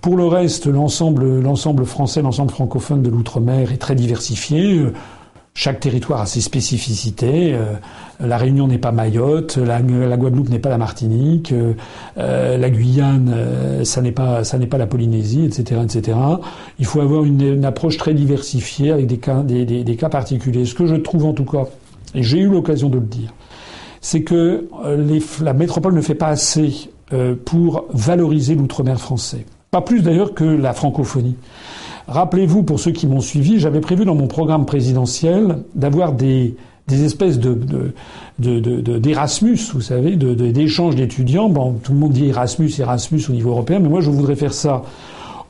Pour 0.00 0.16
le 0.16 0.26
reste, 0.26 0.66
l'ensemble, 0.66 1.40
l'ensemble 1.40 1.84
français, 1.84 2.20
l'ensemble 2.20 2.50
francophone 2.50 3.02
de 3.02 3.10
l'outre-mer 3.10 3.72
est 3.72 3.76
très 3.76 3.94
diversifié. 3.94 4.86
Chaque 5.54 5.80
territoire 5.80 6.20
a 6.20 6.26
ses 6.26 6.40
spécificités. 6.40 7.52
Euh, 7.52 7.74
la 8.20 8.36
Réunion 8.36 8.68
n'est 8.68 8.78
pas 8.78 8.92
Mayotte, 8.92 9.56
la, 9.56 9.82
Guadeloupe 9.82 10.48
n'est 10.48 10.60
pas 10.60 10.68
la 10.68 10.78
Martinique, 10.78 11.52
euh, 11.52 11.74
euh, 12.18 12.56
la 12.56 12.70
Guyane, 12.70 13.84
ça 13.84 14.00
n'est 14.00 14.12
pas 14.12 14.44
ça 14.44 14.58
n'est 14.58 14.68
pas 14.68 14.78
la 14.78 14.86
Polynésie, 14.86 15.44
etc., 15.44 15.80
etc. 15.82 16.16
Il 16.78 16.86
faut 16.86 17.00
avoir 17.00 17.24
une, 17.24 17.64
approche 17.64 17.96
très 17.96 18.14
diversifiée 18.14 18.92
avec 18.92 19.06
des 19.06 19.18
cas 19.18 19.42
des, 19.42 19.64
des, 19.64 19.96
cas 19.96 20.08
particuliers. 20.08 20.64
Ce 20.66 20.74
que 20.74 20.86
je 20.86 20.94
trouve 20.94 21.24
en 21.24 21.32
tout 21.32 21.44
cas, 21.44 21.64
et 22.14 22.22
j'ai 22.22 22.38
eu 22.38 22.48
l'occasion 22.48 22.88
de 22.88 22.98
le 22.98 23.06
dire, 23.06 23.32
c'est 24.00 24.22
que 24.22 24.68
la 25.42 25.52
métropole 25.52 25.94
ne 25.94 26.00
fait 26.00 26.14
pas 26.14 26.28
assez 26.28 26.90
pour 27.44 27.86
valoriser 27.92 28.54
l'outre-mer 28.54 29.00
français. 29.00 29.44
Pas 29.70 29.82
plus 29.82 30.02
d'ailleurs 30.02 30.34
que 30.34 30.44
la 30.44 30.72
francophonie. 30.72 31.36
Rappelez-vous, 32.08 32.62
pour 32.62 32.80
ceux 32.80 32.90
qui 32.90 33.06
m'ont 33.06 33.20
suivi, 33.20 33.58
j'avais 33.58 33.80
prévu 33.80 34.04
dans 34.04 34.14
mon 34.14 34.26
programme 34.26 34.66
présidentiel 34.66 35.58
d'avoir 35.74 36.12
des, 36.12 36.56
des 36.88 37.04
espèces 37.04 37.38
de, 37.38 37.56
d'Erasmus, 38.38 39.58
vous 39.72 39.80
savez, 39.80 40.16
d'échanges 40.16 40.96
d'étudiants. 40.96 41.48
Bon, 41.48 41.74
tout 41.82 41.92
le 41.92 41.98
monde 41.98 42.12
dit 42.12 42.28
Erasmus, 42.28 42.70
Erasmus 42.78 43.22
au 43.28 43.32
niveau 43.32 43.50
européen, 43.50 43.78
mais 43.78 43.88
moi 43.88 44.00
je 44.00 44.10
voudrais 44.10 44.36
faire 44.36 44.52
ça 44.52 44.82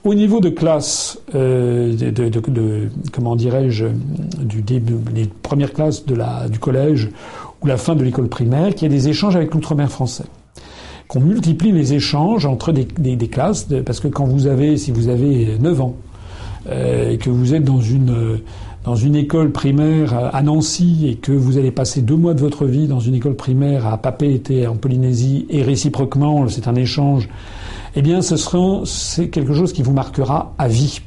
au 0.02 0.14
niveau 0.14 0.40
de 0.40 0.48
classe, 0.48 1.18
euh, 1.34 1.94
de, 1.94 2.88
comment 3.12 3.36
dirais-je, 3.36 3.86
du 4.38 4.62
début, 4.62 4.96
les 5.14 5.26
premières 5.26 5.74
classes 5.74 6.06
de 6.06 6.14
la, 6.14 6.48
du 6.48 6.58
collège 6.58 7.10
ou 7.62 7.66
la 7.66 7.76
fin 7.76 7.94
de 7.94 8.02
l'école 8.02 8.28
primaire, 8.28 8.74
qu'il 8.74 8.90
y 8.90 8.94
ait 8.94 8.96
des 8.96 9.08
échanges 9.08 9.36
avec 9.36 9.54
l'outre-mer 9.54 9.90
français 9.90 10.24
qu'on 11.06 11.20
multiplie 11.20 11.72
les 11.72 11.92
échanges 11.92 12.46
entre 12.46 12.70
des, 12.70 12.84
des, 12.84 13.16
des 13.16 13.26
classes, 13.26 13.66
parce 13.84 13.98
que 13.98 14.06
quand 14.06 14.26
vous 14.26 14.46
avez, 14.46 14.76
si 14.76 14.92
vous 14.92 15.08
avez 15.08 15.58
9 15.58 15.80
ans, 15.80 15.96
et 16.70 17.18
que 17.18 17.30
vous 17.30 17.54
êtes 17.54 17.64
dans 17.64 17.80
une 17.80 18.40
dans 18.84 18.96
une 18.96 19.14
école 19.14 19.52
primaire 19.52 20.30
à 20.34 20.42
Nancy 20.42 21.06
et 21.06 21.16
que 21.16 21.32
vous 21.32 21.58
allez 21.58 21.70
passer 21.70 22.00
deux 22.00 22.16
mois 22.16 22.32
de 22.32 22.40
votre 22.40 22.64
vie 22.64 22.86
dans 22.86 23.00
une 23.00 23.14
école 23.14 23.34
primaire 23.34 23.86
à 23.86 23.98
Papeete 23.98 24.66
en 24.66 24.76
Polynésie 24.76 25.46
et 25.50 25.62
réciproquement, 25.62 26.48
c'est 26.48 26.66
un 26.66 26.74
échange, 26.74 27.28
eh 27.94 28.02
bien 28.02 28.22
ce 28.22 28.36
sera 28.36 28.80
c'est 28.84 29.28
quelque 29.28 29.52
chose 29.52 29.72
qui 29.72 29.82
vous 29.82 29.92
marquera 29.92 30.54
à 30.58 30.68
vie. 30.68 31.00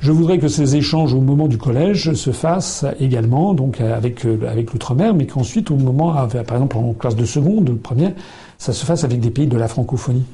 Je 0.00 0.12
voudrais 0.12 0.38
que 0.38 0.48
ces 0.48 0.76
échanges 0.76 1.14
au 1.14 1.20
moment 1.20 1.48
du 1.48 1.58
collège 1.58 2.12
se 2.12 2.30
fassent 2.30 2.84
également, 3.00 3.54
donc 3.54 3.80
avec 3.80 4.24
avec 4.46 4.72
l'outre-mer, 4.72 5.14
mais 5.14 5.26
qu'ensuite 5.26 5.70
au 5.70 5.76
moment, 5.76 6.12
par 6.12 6.56
exemple 6.56 6.76
en 6.76 6.92
classe 6.92 7.16
de 7.16 7.24
seconde, 7.24 7.64
de 7.64 7.72
première, 7.72 8.12
ça 8.58 8.72
se 8.72 8.84
fasse 8.84 9.02
avec 9.02 9.20
des 9.20 9.30
pays 9.30 9.46
de 9.46 9.56
la 9.56 9.66
francophonie. 9.66 10.24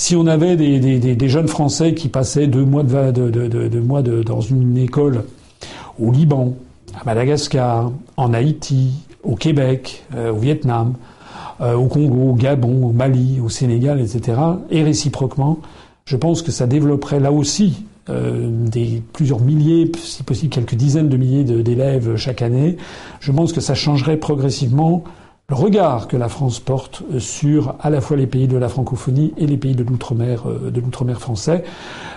Si 0.00 0.16
on 0.16 0.26
avait 0.26 0.56
des, 0.56 1.28
jeunes 1.28 1.46
Français 1.46 1.92
qui 1.92 2.08
passaient 2.08 2.46
deux 2.46 2.64
mois, 2.64 2.82
dans 2.82 4.40
une 4.40 4.78
école 4.78 5.24
au 6.00 6.10
Liban, 6.10 6.54
à 6.98 7.04
Madagascar, 7.04 7.92
en 8.16 8.32
Haïti, 8.32 8.92
au 9.22 9.34
Québec, 9.34 10.06
euh, 10.14 10.32
au 10.32 10.36
Vietnam, 10.36 10.94
euh, 11.60 11.74
au 11.74 11.84
Congo, 11.84 12.30
au 12.30 12.32
Gabon, 12.32 12.86
au 12.86 12.92
Mali, 12.92 13.40
au 13.44 13.50
Sénégal, 13.50 14.00
etc., 14.00 14.40
et 14.70 14.82
réciproquement, 14.82 15.58
je 16.06 16.16
pense 16.16 16.40
que 16.40 16.50
ça 16.50 16.66
développerait 16.66 17.20
là 17.20 17.30
aussi 17.30 17.84
euh, 18.08 18.48
plusieurs 19.12 19.40
milliers, 19.40 19.92
si 20.02 20.22
possible 20.22 20.48
quelques 20.48 20.76
dizaines 20.76 21.10
de 21.10 21.18
milliers 21.18 21.44
d'élèves 21.44 22.16
chaque 22.16 22.40
année. 22.40 22.78
Je 23.20 23.32
pense 23.32 23.52
que 23.52 23.60
ça 23.60 23.74
changerait 23.74 24.16
progressivement 24.16 25.04
le 25.50 25.56
regard 25.56 26.06
que 26.06 26.16
la 26.16 26.28
France 26.28 26.60
porte 26.60 27.02
sur 27.18 27.74
à 27.80 27.90
la 27.90 28.00
fois 28.00 28.16
les 28.16 28.28
pays 28.28 28.46
de 28.46 28.56
la 28.56 28.68
francophonie 28.68 29.34
et 29.36 29.48
les 29.48 29.56
pays 29.56 29.74
de 29.74 29.82
l'outre-mer 29.82 30.44
euh, 30.46 31.14
français. 31.16 31.64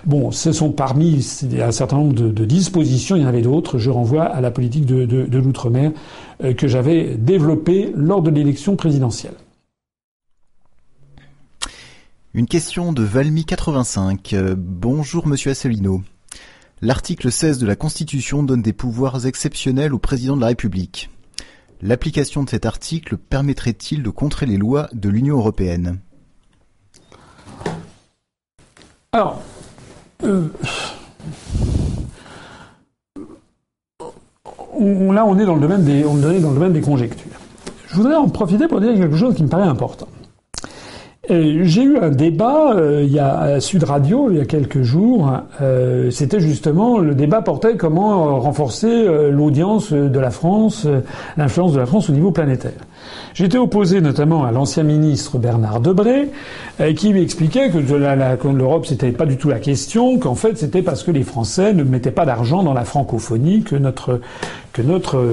Bon, 0.05 0.29
ce 0.29 0.51
sont 0.51 0.71
parmi 0.71 1.25
un 1.59 1.71
certain 1.71 1.97
nombre 1.97 2.13
de, 2.13 2.45
dispositions, 2.45 3.15
il 3.15 3.23
y 3.23 3.25
en 3.25 3.29
avait 3.29 3.41
d'autres. 3.41 3.79
Je 3.79 3.89
renvoie 3.89 4.25
à 4.25 4.39
la 4.39 4.51
politique 4.51 4.85
de, 4.85 5.05
de 5.05 5.37
l'outre-mer 5.39 5.91
euh, 6.43 6.53
que 6.53 6.67
j'avais 6.67 7.15
développée 7.15 7.91
lors 7.95 8.21
de 8.21 8.29
l'élection 8.29 8.75
présidentielle. 8.75 9.33
Une 12.35 12.45
question 12.45 12.93
de 12.93 13.03
Valmy85. 13.03 14.35
Euh, 14.35 14.55
bonjour 14.55 15.25
Monsieur 15.25 15.49
Asselineau. 15.49 16.03
L'article 16.83 17.31
16 17.31 17.57
de 17.57 17.65
la 17.65 17.75
Constitution 17.75 18.43
donne 18.43 18.61
des 18.61 18.73
pouvoirs 18.73 19.25
exceptionnels 19.25 19.95
au 19.95 19.99
président 19.99 20.35
de 20.35 20.41
la 20.41 20.47
République. 20.47 21.09
L'application 21.85 22.43
de 22.43 22.49
cet 22.49 22.65
article 22.65 23.17
permettrait-il 23.17 24.03
de 24.03 24.09
contrer 24.09 24.45
les 24.45 24.55
lois 24.55 24.87
de 24.93 25.09
l'Union 25.09 25.35
européenne? 25.35 25.99
Alors, 29.11 29.41
euh, 30.23 30.47
là, 34.79 35.25
on 35.25 35.37
est 35.37 35.45
dans 35.45 35.55
le 35.55 35.59
domaine 35.59 35.83
des, 35.83 36.05
on 36.05 36.19
est 36.19 36.39
dans 36.39 36.51
le 36.51 36.55
domaine 36.55 36.71
des 36.71 36.79
conjectures. 36.79 37.33
Je 37.89 37.95
voudrais 37.97 38.15
en 38.15 38.29
profiter 38.29 38.69
pour 38.69 38.79
dire 38.79 38.93
quelque 38.93 39.17
chose 39.17 39.35
qui 39.35 39.43
me 39.43 39.49
paraît 39.49 39.67
important. 39.67 40.07
J'ai 41.29 41.83
eu 41.83 41.97
un 41.99 42.09
débat 42.09 42.73
euh, 42.75 43.01
il 43.05 43.13
y 43.13 43.17
a 43.17 43.39
à 43.39 43.59
Sud 43.61 43.85
Radio 43.85 44.29
il 44.29 44.39
y 44.39 44.41
a 44.41 44.45
quelques 44.45 44.81
jours. 44.81 45.31
Euh, 45.61 46.11
C'était 46.11 46.41
justement 46.41 46.99
le 46.99 47.15
débat 47.15 47.41
portait 47.41 47.77
comment 47.77 48.27
euh, 48.27 48.31
renforcer 48.39 48.87
euh, 48.89 49.31
l'audience 49.31 49.93
de 49.93 50.19
la 50.19 50.31
France, 50.31 50.85
l'influence 51.37 51.71
de 51.71 51.79
la 51.79 51.85
France 51.85 52.09
au 52.09 52.11
niveau 52.11 52.31
planétaire. 52.31 52.73
J'étais 53.33 53.57
opposé 53.57 54.01
notamment 54.01 54.43
à 54.43 54.51
l'ancien 54.51 54.83
ministre 54.83 55.37
Bernard 55.37 55.79
Debré, 55.79 56.29
qui 56.97 57.13
m'expliquait 57.13 57.69
que 57.69 57.77
l'Europe 57.77 58.85
c'était 58.85 59.13
pas 59.13 59.25
du 59.25 59.37
tout 59.37 59.47
la 59.47 59.59
question, 59.59 60.19
qu'en 60.19 60.35
fait 60.35 60.57
c'était 60.57 60.81
parce 60.81 61.03
que 61.03 61.11
les 61.11 61.23
Français 61.23 61.71
ne 61.71 61.83
mettaient 61.83 62.11
pas 62.11 62.25
d'argent 62.25 62.63
dans 62.63 62.73
la 62.73 62.83
francophonie 62.83 63.63
que 63.63 63.75
notre 63.77 64.19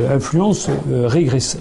influence 0.09 0.71
régressait. 0.89 1.61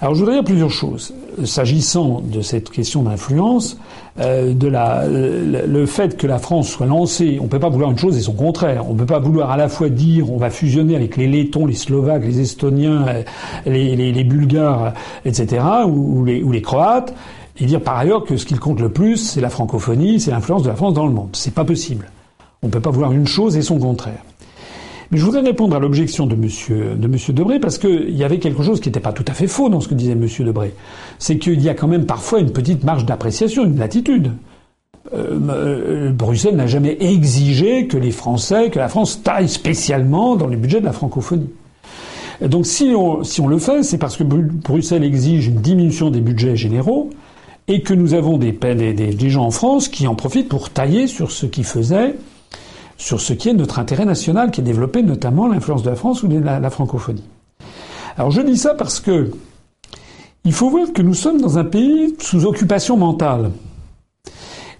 Alors 0.00 0.14
je 0.14 0.20
voudrais 0.20 0.36
dire 0.36 0.44
plusieurs 0.44 0.70
choses. 0.70 1.12
S'agissant 1.44 2.20
de 2.20 2.40
cette 2.40 2.70
question 2.70 3.02
d'influence, 3.02 3.76
euh, 4.20 4.54
de 4.54 4.68
la, 4.68 5.06
le, 5.08 5.86
fait 5.86 6.16
que 6.16 6.28
la 6.28 6.38
France 6.38 6.68
soit 6.68 6.86
lancée, 6.86 7.38
on 7.40 7.44
ne 7.44 7.48
peut 7.48 7.58
pas 7.58 7.68
vouloir 7.68 7.90
une 7.90 7.98
chose 7.98 8.16
et 8.16 8.20
son 8.20 8.34
contraire. 8.34 8.88
On 8.88 8.94
ne 8.94 8.98
peut 8.98 9.06
pas 9.06 9.18
vouloir 9.18 9.50
à 9.50 9.56
la 9.56 9.68
fois 9.68 9.88
dire 9.88 10.32
on 10.32 10.36
va 10.36 10.50
fusionner 10.50 10.94
avec 10.94 11.16
les 11.16 11.26
Lettons, 11.26 11.66
les 11.66 11.74
Slovaques, 11.74 12.24
les 12.24 12.40
Estoniens, 12.40 13.08
euh, 13.08 13.22
les, 13.66 13.96
les, 13.96 14.12
les 14.12 14.24
Bulgares, 14.24 14.94
etc., 15.24 15.64
ou, 15.86 16.20
ou, 16.20 16.24
les, 16.24 16.44
ou 16.44 16.52
les 16.52 16.62
Croates, 16.62 17.12
et 17.58 17.66
dire 17.66 17.80
par 17.80 17.98
ailleurs 17.98 18.22
que 18.22 18.36
ce 18.36 18.46
qui 18.46 18.54
compte 18.54 18.80
le 18.80 18.90
plus, 18.90 19.16
c'est 19.16 19.40
la 19.40 19.50
francophonie, 19.50 20.20
c'est 20.20 20.30
l'influence 20.30 20.62
de 20.62 20.68
la 20.68 20.76
France 20.76 20.94
dans 20.94 21.06
le 21.06 21.12
monde. 21.12 21.30
C'est 21.32 21.54
pas 21.54 21.64
possible. 21.64 22.08
On 22.62 22.68
ne 22.68 22.72
peut 22.72 22.80
pas 22.80 22.90
vouloir 22.90 23.12
une 23.12 23.26
chose 23.26 23.56
et 23.56 23.62
son 23.62 23.78
contraire. 23.80 24.22
Mais 25.10 25.18
je 25.18 25.24
voudrais 25.24 25.40
répondre 25.40 25.74
à 25.74 25.78
l'objection 25.78 26.26
de 26.26 26.34
Monsieur 26.34 26.94
de 26.94 27.08
Monsieur 27.08 27.32
Debré 27.32 27.58
parce 27.58 27.78
qu'il 27.78 28.14
y 28.14 28.24
avait 28.24 28.38
quelque 28.38 28.62
chose 28.62 28.80
qui 28.80 28.88
n'était 28.88 29.00
pas 29.00 29.12
tout 29.12 29.24
à 29.26 29.32
fait 29.32 29.46
faux 29.46 29.70
dans 29.70 29.80
ce 29.80 29.88
que 29.88 29.94
disait 29.94 30.14
Monsieur 30.14 30.44
Debré. 30.44 30.74
C'est 31.18 31.38
qu'il 31.38 31.60
y 31.62 31.68
a 31.68 31.74
quand 31.74 31.88
même 31.88 32.04
parfois 32.04 32.40
une 32.40 32.52
petite 32.52 32.84
marge 32.84 33.06
d'appréciation, 33.06 33.64
une 33.64 33.78
latitude. 33.78 34.32
Euh, 35.14 35.38
euh, 35.48 36.10
Bruxelles 36.10 36.56
n'a 36.56 36.66
jamais 36.66 36.98
exigé 37.00 37.86
que 37.86 37.96
les 37.96 38.10
Français, 38.10 38.68
que 38.68 38.78
la 38.78 38.88
France 38.88 39.22
taille 39.22 39.48
spécialement 39.48 40.36
dans 40.36 40.46
les 40.46 40.56
budgets 40.56 40.80
de 40.80 40.84
la 40.84 40.92
francophonie. 40.92 41.48
Donc 42.42 42.66
si 42.66 42.94
on, 42.94 43.48
le 43.48 43.58
fait, 43.58 43.82
c'est 43.82 43.98
parce 43.98 44.16
que 44.16 44.22
Bruxelles 44.22 45.02
exige 45.02 45.48
une 45.48 45.60
diminution 45.60 46.10
des 46.10 46.20
budgets 46.20 46.54
généraux 46.54 47.10
et 47.66 47.82
que 47.82 47.94
nous 47.94 48.14
avons 48.14 48.38
des, 48.38 48.52
des, 48.52 48.92
des 48.92 49.30
gens 49.30 49.44
en 49.44 49.50
France 49.50 49.88
qui 49.88 50.06
en 50.06 50.14
profitent 50.14 50.48
pour 50.48 50.70
tailler 50.70 51.06
sur 51.06 51.30
ce 51.30 51.46
qui 51.46 51.64
faisait 51.64 52.14
sur 52.98 53.20
ce 53.20 53.32
qui 53.32 53.48
est 53.48 53.54
notre 53.54 53.78
intérêt 53.78 54.04
national, 54.04 54.50
qui 54.50 54.60
est 54.60 54.64
développé 54.64 55.02
notamment 55.02 55.46
l'influence 55.46 55.82
de 55.82 55.90
la 55.90 55.96
France 55.96 56.22
ou 56.24 56.28
de 56.28 56.38
la, 56.38 56.68
francophonie. 56.68 57.24
Alors 58.18 58.32
je 58.32 58.42
dis 58.42 58.58
ça 58.58 58.74
parce 58.74 59.00
que 59.00 59.30
Il 60.44 60.52
faut 60.52 60.68
voir 60.68 60.92
que 60.92 61.02
nous 61.02 61.14
sommes 61.14 61.40
dans 61.40 61.58
un 61.58 61.64
pays 61.64 62.14
sous 62.18 62.44
occupation 62.44 62.96
mentale. 62.96 63.50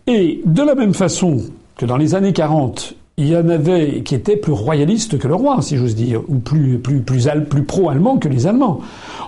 Et 0.06 0.40
de 0.44 0.62
la 0.62 0.74
même 0.74 0.94
façon 0.94 1.38
que 1.76 1.86
dans 1.86 1.96
les 1.96 2.14
années 2.14 2.32
40, 2.32 2.94
il 3.18 3.28
y 3.28 3.36
en 3.36 3.48
avait 3.48 4.02
qui 4.02 4.14
étaient 4.14 4.36
plus 4.36 4.52
royalistes 4.52 5.18
que 5.18 5.28
le 5.28 5.34
roi, 5.34 5.60
si 5.60 5.76
j'ose 5.76 5.94
dire, 5.94 6.22
ou 6.28 6.38
plus, 6.38 6.78
plus, 6.78 7.00
plus, 7.02 7.28
plus 7.48 7.64
pro-allemands 7.64 8.18
que 8.18 8.28
les 8.28 8.46
Allemands. 8.46 8.80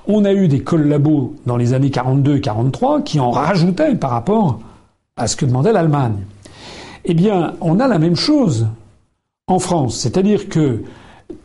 On 0.06 0.24
a 0.24 0.32
eu 0.32 0.48
des 0.48 0.60
collabos 0.60 1.34
dans 1.44 1.56
les 1.56 1.74
années 1.74 1.90
42 1.90 2.36
et 2.36 2.40
43 2.40 3.02
qui 3.02 3.20
en 3.20 3.30
rajoutaient 3.30 3.94
par 3.96 4.10
rapport 4.10 4.60
à 5.16 5.26
ce 5.26 5.36
que 5.36 5.44
demandait 5.44 5.72
l'Allemagne. 5.72 6.24
Eh 7.04 7.14
bien, 7.14 7.54
on 7.60 7.80
a 7.80 7.88
la 7.88 7.98
même 7.98 8.16
chose 8.16 8.66
en 9.50 9.58
France. 9.58 9.96
C'est-à-dire 9.98 10.48
que 10.48 10.82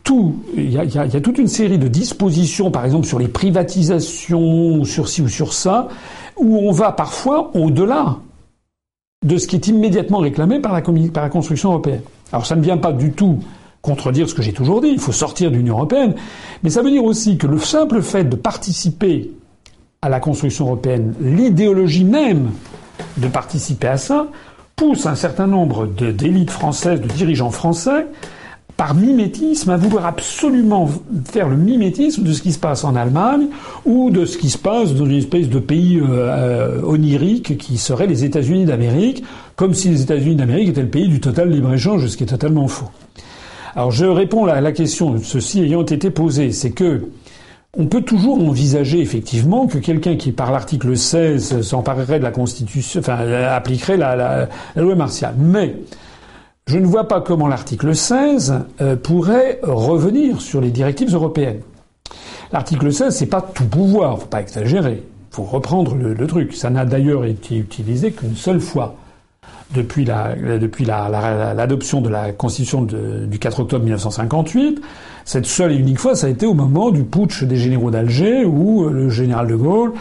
tout, 0.03 0.35
il 0.55 0.71
y, 0.71 0.77
a, 0.77 1.21
toute 1.21 1.37
une 1.37 1.47
série 1.47 1.77
de 1.77 1.87
dispositions, 1.87 2.71
par 2.71 2.85
exemple 2.85 3.07
sur 3.07 3.19
les 3.19 3.27
privatisations, 3.27 4.83
sur 4.83 5.09
ci 5.09 5.21
ou 5.21 5.27
sur 5.27 5.53
ça, 5.53 5.89
où 6.37 6.57
on 6.57 6.71
va 6.71 6.91
parfois 6.91 7.51
au-delà 7.55 8.17
de 9.25 9.37
ce 9.37 9.47
qui 9.47 9.55
est 9.55 9.67
immédiatement 9.67 10.19
réclamé 10.19 10.59
par 10.59 10.73
la, 10.73 10.81
par 10.81 11.23
la 11.23 11.29
construction 11.29 11.69
européenne. 11.69 12.01
Alors 12.31 12.45
ça 12.45 12.55
ne 12.55 12.61
vient 12.61 12.77
pas 12.77 12.91
du 12.91 13.11
tout 13.11 13.39
contredire 13.81 14.27
ce 14.27 14.33
que 14.33 14.41
j'ai 14.41 14.53
toujours 14.53 14.81
dit, 14.81 14.89
il 14.89 14.99
faut 14.99 15.11
sortir 15.11 15.51
de 15.51 15.57
l'Union 15.57 15.75
européenne, 15.75 16.15
mais 16.63 16.71
ça 16.71 16.81
veut 16.81 16.89
dire 16.89 17.03
aussi 17.03 17.37
que 17.37 17.45
le 17.45 17.59
simple 17.59 18.01
fait 18.01 18.23
de 18.23 18.35
participer 18.35 19.31
à 20.01 20.09
la 20.09 20.19
construction 20.19 20.65
européenne, 20.65 21.13
l'idéologie 21.21 22.03
même 22.03 22.51
de 23.17 23.27
participer 23.27 23.87
à 23.87 23.97
ça, 23.97 24.27
pousse 24.75 25.05
un 25.05 25.15
certain 25.15 25.47
nombre 25.47 25.87
d'élites 25.87 26.51
françaises, 26.51 27.01
de 27.01 27.07
dirigeants 27.07 27.51
français, 27.51 28.07
par 28.77 28.93
mimétisme, 28.93 29.69
à 29.69 29.77
vouloir 29.77 30.05
absolument 30.05 30.89
faire 31.31 31.47
le 31.47 31.55
mimétisme 31.55 32.23
de 32.23 32.33
ce 32.33 32.41
qui 32.41 32.51
se 32.51 32.59
passe 32.59 32.83
en 32.83 32.95
Allemagne 32.95 33.47
ou 33.85 34.11
de 34.11 34.25
ce 34.25 34.37
qui 34.37 34.49
se 34.49 34.57
passe 34.57 34.93
dans 34.93 35.05
une 35.05 35.15
espèce 35.15 35.47
de 35.47 35.59
pays 35.59 35.99
euh, 35.99 36.05
euh, 36.09 36.81
onirique 36.83 37.57
qui 37.57 37.77
serait 37.77 38.07
les 38.07 38.25
États-Unis 38.25 38.65
d'Amérique, 38.65 39.23
comme 39.55 39.73
si 39.73 39.87
les 39.87 40.01
États-Unis 40.01 40.35
d'Amérique 40.35 40.69
étaient 40.69 40.81
le 40.81 40.89
pays 40.89 41.07
du 41.07 41.21
total 41.21 41.51
libre-échange, 41.51 42.05
ce 42.07 42.17
qui 42.17 42.23
est 42.23 42.27
totalement 42.27 42.67
faux. 42.67 42.89
Alors 43.77 43.91
je 43.91 44.05
réponds 44.05 44.45
à 44.45 44.59
la 44.59 44.71
question, 44.73 45.15
ceci 45.23 45.61
ayant 45.61 45.85
été 45.85 46.09
posé, 46.09 46.51
c'est 46.51 46.71
que 46.71 47.03
on 47.77 47.87
peut 47.87 48.01
toujours 48.01 48.39
envisager 48.39 49.01
effectivement 49.01 49.67
que 49.67 49.77
quelqu'un 49.77 50.15
qui, 50.15 50.31
par 50.31 50.51
l'article 50.51 50.95
16, 50.95 51.61
s'emparerait 51.61 52.19
de 52.19 52.23
la 52.23 52.31
Constitution, 52.31 53.01
enfin, 53.01 53.17
appliquerait 53.17 53.97
la, 53.97 54.47
loi 54.75 54.95
martiale. 54.95 55.35
Mais 55.37 55.75
je 56.67 56.77
ne 56.77 56.85
vois 56.85 57.07
pas 57.07 57.21
comment 57.21 57.47
l'article 57.47 57.95
16 57.95 58.61
euh, 58.81 58.95
pourrait 58.95 59.59
revenir 59.63 60.41
sur 60.41 60.61
les 60.61 60.71
directives 60.71 61.13
européennes. 61.13 61.59
L'article 62.51 62.93
16, 62.93 63.13
c'est 63.13 63.25
pas 63.25 63.41
tout 63.41 63.65
pouvoir, 63.65 64.19
faut 64.19 64.27
pas 64.27 64.41
exagérer. 64.41 65.03
Faut 65.31 65.43
reprendre 65.43 65.95
le, 65.95 66.27
truc. 66.27 66.53
Ça 66.53 66.69
n'a 66.69 66.85
d'ailleurs 66.85 67.25
été 67.25 67.57
utilisé 67.57 68.11
qu'une 68.11 68.37
seule 68.37 68.61
fois 68.61 68.95
depuis 69.73 70.05
l'adoption 70.05 71.99
de 71.99 72.07
la 72.07 72.31
Constitution 72.31 72.83
du 72.83 73.37
4 73.37 73.59
octobre 73.59 73.83
1958. 73.83 74.81
Cette 75.25 75.47
seule 75.47 75.71
et 75.71 75.75
unique 75.75 75.99
fois, 75.99 76.15
ça 76.15 76.27
a 76.27 76.29
été 76.29 76.45
au 76.45 76.53
moment 76.53 76.91
du 76.91 77.03
putsch 77.03 77.43
des 77.43 77.57
généraux 77.57 77.89
d'Alger, 77.89 78.45
où 78.45 78.85
euh, 78.85 78.91
le 78.91 79.09
général 79.09 79.47
de 79.47 79.55
Gaulle 79.55 79.93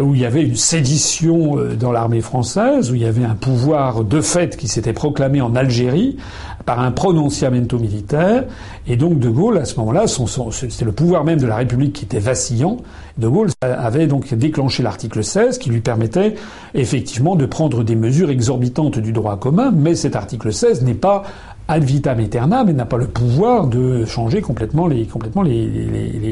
où 0.00 0.14
il 0.14 0.22
y 0.22 0.24
avait 0.24 0.42
une 0.42 0.56
sédition 0.56 1.58
euh, 1.58 1.74
dans 1.74 1.92
l'armée 1.92 2.22
française, 2.22 2.90
où 2.90 2.94
il 2.94 3.02
y 3.02 3.06
avait 3.06 3.24
un 3.24 3.34
pouvoir 3.34 4.04
de 4.04 4.20
fait 4.20 4.56
qui 4.56 4.68
s'était 4.68 4.94
proclamé 4.94 5.40
en 5.40 5.54
Algérie 5.54 6.16
par 6.64 6.80
un 6.80 6.92
prononciamento 6.92 7.78
militaire, 7.78 8.44
et 8.86 8.96
donc 8.96 9.18
De 9.18 9.28
Gaulle, 9.28 9.58
à 9.58 9.64
ce 9.64 9.78
moment-là, 9.80 10.04
c'était 10.06 10.84
le 10.84 10.92
pouvoir 10.92 11.24
même 11.24 11.40
de 11.40 11.46
la 11.46 11.56
République 11.56 11.92
qui 11.92 12.04
était 12.04 12.20
vacillant. 12.20 12.78
De 13.18 13.28
Gaulle 13.28 13.50
avait 13.60 14.06
donc 14.06 14.32
déclenché 14.32 14.82
l'article 14.82 15.22
16 15.22 15.58
qui 15.58 15.70
lui 15.70 15.80
permettait 15.80 16.36
effectivement 16.74 17.36
de 17.36 17.46
prendre 17.46 17.82
des 17.82 17.96
mesures 17.96 18.30
exorbitantes 18.30 18.98
du 18.98 19.12
droit 19.12 19.38
commun, 19.38 19.72
mais 19.74 19.94
cet 19.94 20.16
article 20.16 20.52
16 20.52 20.82
n'est 20.82 20.94
pas 20.94 21.24
ad 21.72 21.84
vitam 21.84 22.20
aeternam 22.20 22.68
et 22.68 22.72
n'a 22.74 22.84
pas 22.84 22.98
le 22.98 23.06
pouvoir 23.06 23.66
de 23.66 24.04
changer 24.04 24.42
complètement 24.42 24.86
les, 24.86 25.06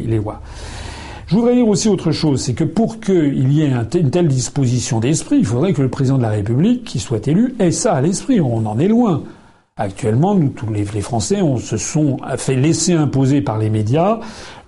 lois. 0.06 0.40
Je 1.26 1.34
voudrais 1.34 1.54
dire 1.54 1.66
aussi 1.66 1.88
autre 1.88 2.12
chose, 2.12 2.42
c'est 2.42 2.54
que 2.54 2.64
pour 2.64 3.00
qu'il 3.00 3.52
y 3.52 3.62
ait 3.62 3.72
une 3.94 4.10
telle 4.10 4.28
disposition 4.28 5.00
d'esprit, 5.00 5.38
il 5.38 5.46
faudrait 5.46 5.72
que 5.72 5.80
le 5.80 5.88
président 5.88 6.18
de 6.18 6.22
la 6.22 6.30
République, 6.30 6.84
qui 6.84 6.98
soit 6.98 7.26
élu, 7.26 7.54
ait 7.58 7.70
ça 7.70 7.94
à 7.94 8.00
l'esprit. 8.00 8.40
On 8.40 8.66
en 8.66 8.78
est 8.78 8.88
loin. 8.88 9.22
Actuellement, 9.76 10.34
nous, 10.34 10.48
tous 10.48 10.70
les, 10.70 10.84
Français, 11.00 11.40
on 11.40 11.56
se 11.56 11.78
sont 11.78 12.18
fait 12.36 12.56
laisser 12.56 12.92
imposer 12.92 13.40
par 13.40 13.56
les 13.56 13.70
médias 13.70 14.18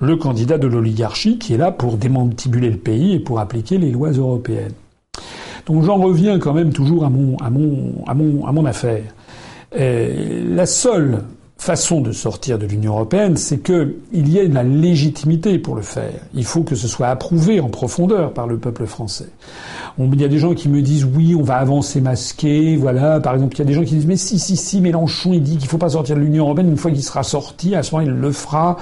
le 0.01 0.16
candidat 0.16 0.57
de 0.57 0.69
l'oligarchie 0.69 1.36
qui 1.36 1.53
est 1.53 1.59
là 1.59 1.70
pour 1.70 1.99
démantibuler 1.99 2.70
le 2.70 2.78
pays 2.78 3.15
et 3.15 3.19
pour 3.19 3.40
appliquer 3.40 3.77
les 3.77 3.90
lois 3.90 4.12
européennes. 4.12 4.73
Donc 5.66 5.82
j'en 5.82 5.97
reviens 5.97 6.39
quand 6.39 6.55
même 6.55 6.73
toujours 6.73 7.05
à 7.05 7.11
mon 7.11 8.65
affaire. 8.65 9.03
Euh, 9.77 10.55
la 10.55 10.66
seule 10.66 11.23
façon 11.62 12.01
de 12.01 12.11
sortir 12.11 12.59
de 12.59 12.66
l'Union 12.66 12.94
européenne, 12.94 13.36
c'est 13.36 13.59
qu'il 13.59 13.94
y 14.12 14.39
ait 14.39 14.49
la 14.49 14.65
légitimité 14.65 15.59
pour 15.59 15.77
le 15.77 15.82
faire. 15.82 16.12
Il 16.35 16.44
faut 16.44 16.65
que 16.65 16.74
ce 16.74 16.89
soit 16.89 17.07
approuvé 17.07 17.61
en 17.61 17.69
profondeur 17.69 18.32
par 18.32 18.49
le 18.49 18.59
peuple 18.59 18.85
français. 18.85 19.28
il 19.99 20.20
y 20.20 20.24
a 20.24 20.28
des 20.28 20.39
gens 20.39 20.55
qui 20.55 20.69
me 20.69 20.82
disent 20.82 21.05
oui, 21.05 21.36
on 21.36 21.43
va 21.43 21.57
avancer 21.57 22.01
masqué, 22.01 22.77
voilà. 22.77 23.20
Par 23.20 23.35
exemple, 23.35 23.55
il 23.55 23.59
y 23.61 23.62
a 23.62 23.65
des 23.65 23.74
gens 23.74 23.85
qui 23.85 23.94
disent 23.94 24.07
mais 24.07 24.16
si, 24.16 24.40
si, 24.40 24.57
si, 24.57 24.81
Mélenchon, 24.81 25.32
il 25.35 25.43
dit 25.43 25.57
qu'il 25.57 25.69
faut 25.69 25.78
pas 25.78 25.90
sortir 25.90 26.16
de 26.16 26.20
l'Union 26.20 26.44
européenne. 26.47 26.69
Une 26.69 26.77
fois 26.77 26.90
qu'il 26.90 27.05
sera 27.05 27.23
sorti, 27.23 27.77
à 27.77 27.85
ce 27.85 27.94
moment, 27.94 28.09
il 28.09 28.12
le 28.12 28.32
fera. 28.32 28.77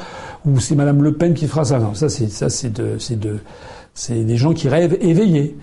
Ou 0.46 0.58
c'est 0.58 0.74
Madame 0.74 1.02
Le 1.02 1.12
Pen 1.12 1.34
qui 1.34 1.46
fera 1.46 1.66
ça. 1.66 1.78
Non, 1.78 1.92
ça 1.92 2.08
c'est 2.08 2.30
ça 2.30 2.48
c'est 2.48 2.72
de 2.72 2.96
c'est 2.98 3.20
de 3.20 3.40
c'est 3.92 4.24
des 4.24 4.36
gens 4.38 4.54
qui 4.54 4.70
rêvent 4.70 4.96
éveillés. 5.02 5.54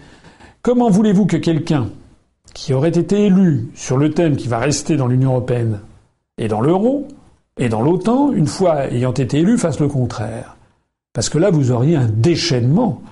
Comment 0.62 0.92
voulez-vous 0.92 1.26
que 1.26 1.38
quelqu'un 1.38 1.90
qui 2.58 2.74
aurait 2.74 2.90
été 2.90 3.28
élu 3.28 3.68
sur 3.76 3.98
le 3.98 4.10
thème 4.10 4.36
qui 4.36 4.48
va 4.48 4.58
rester 4.58 4.98
dans 4.98 5.06
l'Union 5.06 5.30
européenne 5.30 5.80
et 6.40 6.48
dans 6.48 6.60
l'euro, 6.60 7.08
et 7.60 7.70
dans 7.70 7.84
l'OTAN, 7.84 8.32
une 8.32 8.48
fois 8.48 8.92
ayant 8.92 9.14
été 9.14 9.40
élu, 9.40 9.60
fasse 9.60 9.80
le 9.80 9.88
contraire. 9.88 10.58
Parce 11.14 11.30
que 11.30 11.38
là, 11.38 11.52
vous 11.52 11.72
auriez 11.72 11.96
un 11.96 12.08
déchaînement 12.08 13.04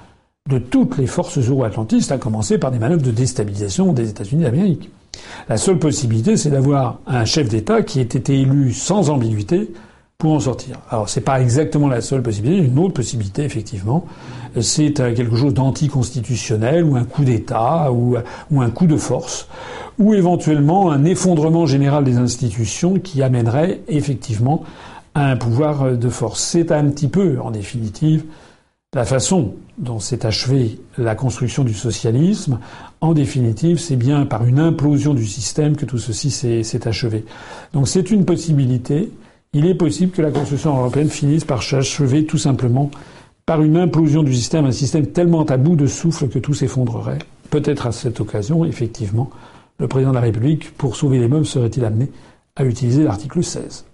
de 0.49 0.57
toutes 0.57 0.97
les 0.97 1.05
forces 1.05 1.37
euro-atlantistes, 1.37 2.11
à 2.11 2.17
commencer 2.17 2.57
par 2.57 2.71
des 2.71 2.79
manœuvres 2.79 3.03
de 3.03 3.11
déstabilisation 3.11 3.93
des 3.93 4.09
États-Unis 4.09 4.43
d'Amérique. 4.43 4.89
La 5.47 5.57
seule 5.57 5.77
possibilité, 5.77 6.37
c'est 6.37 6.49
d'avoir 6.49 6.99
un 7.05 7.25
chef 7.25 7.47
d'État 7.47 7.83
qui 7.83 7.99
ait 7.99 8.03
été 8.03 8.41
élu 8.41 8.73
sans 8.73 9.11
ambiguïté 9.11 9.71
pour 10.17 10.33
en 10.33 10.39
sortir. 10.39 10.79
Alors 10.89 11.09
c'est 11.09 11.21
pas 11.21 11.41
exactement 11.41 11.87
la 11.87 12.01
seule 12.01 12.23
possibilité, 12.23 12.65
une 12.65 12.79
autre 12.79 12.93
possibilité 12.93 13.43
effectivement, 13.43 14.05
c'est 14.61 14.99
euh, 14.99 15.13
quelque 15.13 15.35
chose 15.35 15.53
d'anticonstitutionnel 15.53 16.83
ou 16.85 16.95
un 16.95 17.03
coup 17.03 17.23
d'État 17.23 17.91
ou, 17.91 18.15
ou 18.51 18.61
un 18.61 18.69
coup 18.69 18.87
de 18.87 18.97
force 18.97 19.47
ou 19.99 20.13
éventuellement 20.13 20.91
un 20.91 21.05
effondrement 21.05 21.65
général 21.65 22.03
des 22.03 22.17
institutions 22.17 22.99
qui 22.99 23.21
amènerait 23.21 23.81
effectivement 23.87 24.63
à 25.13 25.31
un 25.31 25.37
pouvoir 25.37 25.97
de 25.97 26.09
force. 26.09 26.41
C'est 26.41 26.71
un 26.71 26.89
petit 26.89 27.07
peu, 27.07 27.39
en 27.41 27.51
définitive, 27.51 28.25
la 28.93 29.05
façon 29.05 29.55
dont 29.77 29.99
s'est 29.99 30.25
achevée 30.25 30.79
la 30.97 31.15
construction 31.15 31.63
du 31.63 31.73
socialisme. 31.73 32.59
En 33.01 33.13
définitive, 33.13 33.77
c'est 33.77 33.97
bien 33.97 34.25
par 34.25 34.45
une 34.45 34.59
implosion 34.59 35.13
du 35.13 35.25
système 35.25 35.75
que 35.75 35.85
tout 35.85 35.97
ceci 35.97 36.31
s'est 36.31 36.87
achevé. 36.87 37.25
Donc 37.73 37.87
c'est 37.87 38.09
une 38.09 38.25
possibilité. 38.25 39.11
Il 39.57 39.67
est 39.67 39.75
possible 39.75 40.11
que 40.11 40.21
la 40.21 40.31
construction 40.31 40.77
européenne 40.77 41.09
finisse 41.09 41.45
par 41.45 41.63
s'achever 41.63 42.25
tout 42.25 42.37
simplement 42.37 42.91
par 43.45 43.61
une 43.61 43.77
implosion 43.77 44.21
du 44.21 44.35
système, 44.35 44.65
un 44.65 44.73
système 44.73 45.07
tellement 45.07 45.45
à 45.45 45.55
bout 45.55 45.77
de 45.77 45.87
souffle 45.87 46.27
que 46.27 46.39
tout 46.39 46.53
s'effondrerait. 46.53 47.19
Peut-être 47.51 47.87
à 47.87 47.93
cette 47.93 48.19
occasion, 48.19 48.65
effectivement, 48.65 49.29
le 49.79 49.87
président 49.87 50.09
de 50.09 50.15
la 50.15 50.21
République, 50.21 50.75
pour 50.75 50.97
sauver 50.97 51.19
les 51.19 51.29
meubles, 51.29 51.45
serait-il 51.45 51.85
amené 51.85 52.11
à 52.57 52.65
utiliser 52.65 53.05
l'article 53.05 53.41
16 53.41 53.85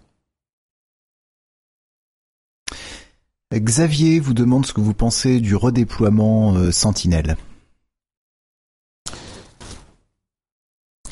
Xavier 3.54 4.20
vous 4.20 4.34
demande 4.34 4.66
ce 4.66 4.74
que 4.74 4.82
vous 4.82 4.96
pensez 4.96 5.42
du 5.42 5.56
redéploiement 5.56 6.56
euh, 6.56 6.72
Sentinelle. 6.72 7.38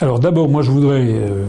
Alors 0.02 0.20
d'abord, 0.20 0.48
moi 0.48 0.62
je 0.62 0.72
voudrais 0.72 1.06
euh, 1.08 1.46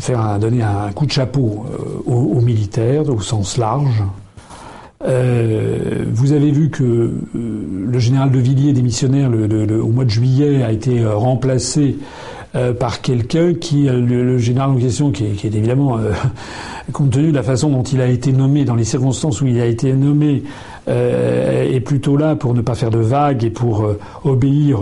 faire 0.00 0.38
donner 0.38 0.62
un 0.62 0.90
coup 0.92 1.04
de 1.04 1.12
chapeau 1.12 1.66
euh, 1.70 2.10
aux, 2.10 2.40
militaires 2.40 3.08
au 3.10 3.20
sens 3.20 3.58
large. 3.58 4.02
vous 5.02 6.32
avez 6.32 6.50
vu 6.50 6.70
que 6.70 7.12
le 7.34 7.98
général 7.98 8.30
de 8.30 8.38
Villiers, 8.38 8.72
démissionnaire 8.72 9.30
au 9.30 9.88
mois 9.88 10.04
de 10.04 10.10
juillet, 10.10 10.62
a 10.62 10.72
été 10.72 11.04
remplacé 11.04 11.96
euh, 12.56 12.72
par 12.72 13.00
quelqu'un 13.00 13.54
qui, 13.54 13.88
euh, 13.88 14.00
le, 14.00 14.36
général 14.38 14.70
en 14.70 14.74
question, 14.74 15.12
qui 15.12 15.24
est, 15.24 15.44
évidemment, 15.44 15.98
euh, 15.98 16.10
compte 16.92 17.10
tenu 17.10 17.30
de 17.30 17.36
la 17.36 17.44
façon 17.44 17.70
dont 17.70 17.84
il 17.84 18.00
a 18.00 18.08
été 18.08 18.32
nommé, 18.32 18.64
dans 18.64 18.74
les 18.74 18.82
circonstances 18.82 19.40
où 19.40 19.46
il 19.46 19.60
a 19.60 19.66
été 19.66 19.92
nommé, 19.92 20.42
est 20.88 21.80
plutôt 21.84 22.16
là 22.16 22.34
pour 22.34 22.52
ne 22.52 22.62
pas 22.62 22.74
faire 22.74 22.90
de 22.90 22.98
vagues 22.98 23.44
et 23.44 23.50
pour 23.50 23.88
obéir 24.24 24.80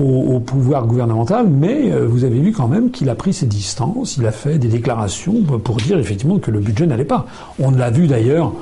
au, 0.00 0.40
pouvoir 0.40 0.86
gouvernemental, 0.86 1.46
mais 1.48 1.90
vous 2.06 2.24
avez 2.24 2.38
vu 2.38 2.52
quand 2.52 2.68
même 2.68 2.90
qu'il 2.90 3.08
a 3.08 3.14
pris 3.14 3.32
ses 3.32 3.46
distances, 3.46 4.16
il 4.16 4.26
a 4.26 4.32
fait 4.32 4.58
des 4.58 4.68
déclarations 4.68 5.42
pour 5.42 5.76
dire 5.76 5.98
effectivement 5.98 6.38
que 6.38 6.50
le 6.50 6.60
budget 6.60 6.86
n'allait 6.86 7.04
pas. 7.04 7.26
On 7.58 7.70
l'a 7.70 7.90
vu 7.90 8.06
d'ailleurs 8.06 8.52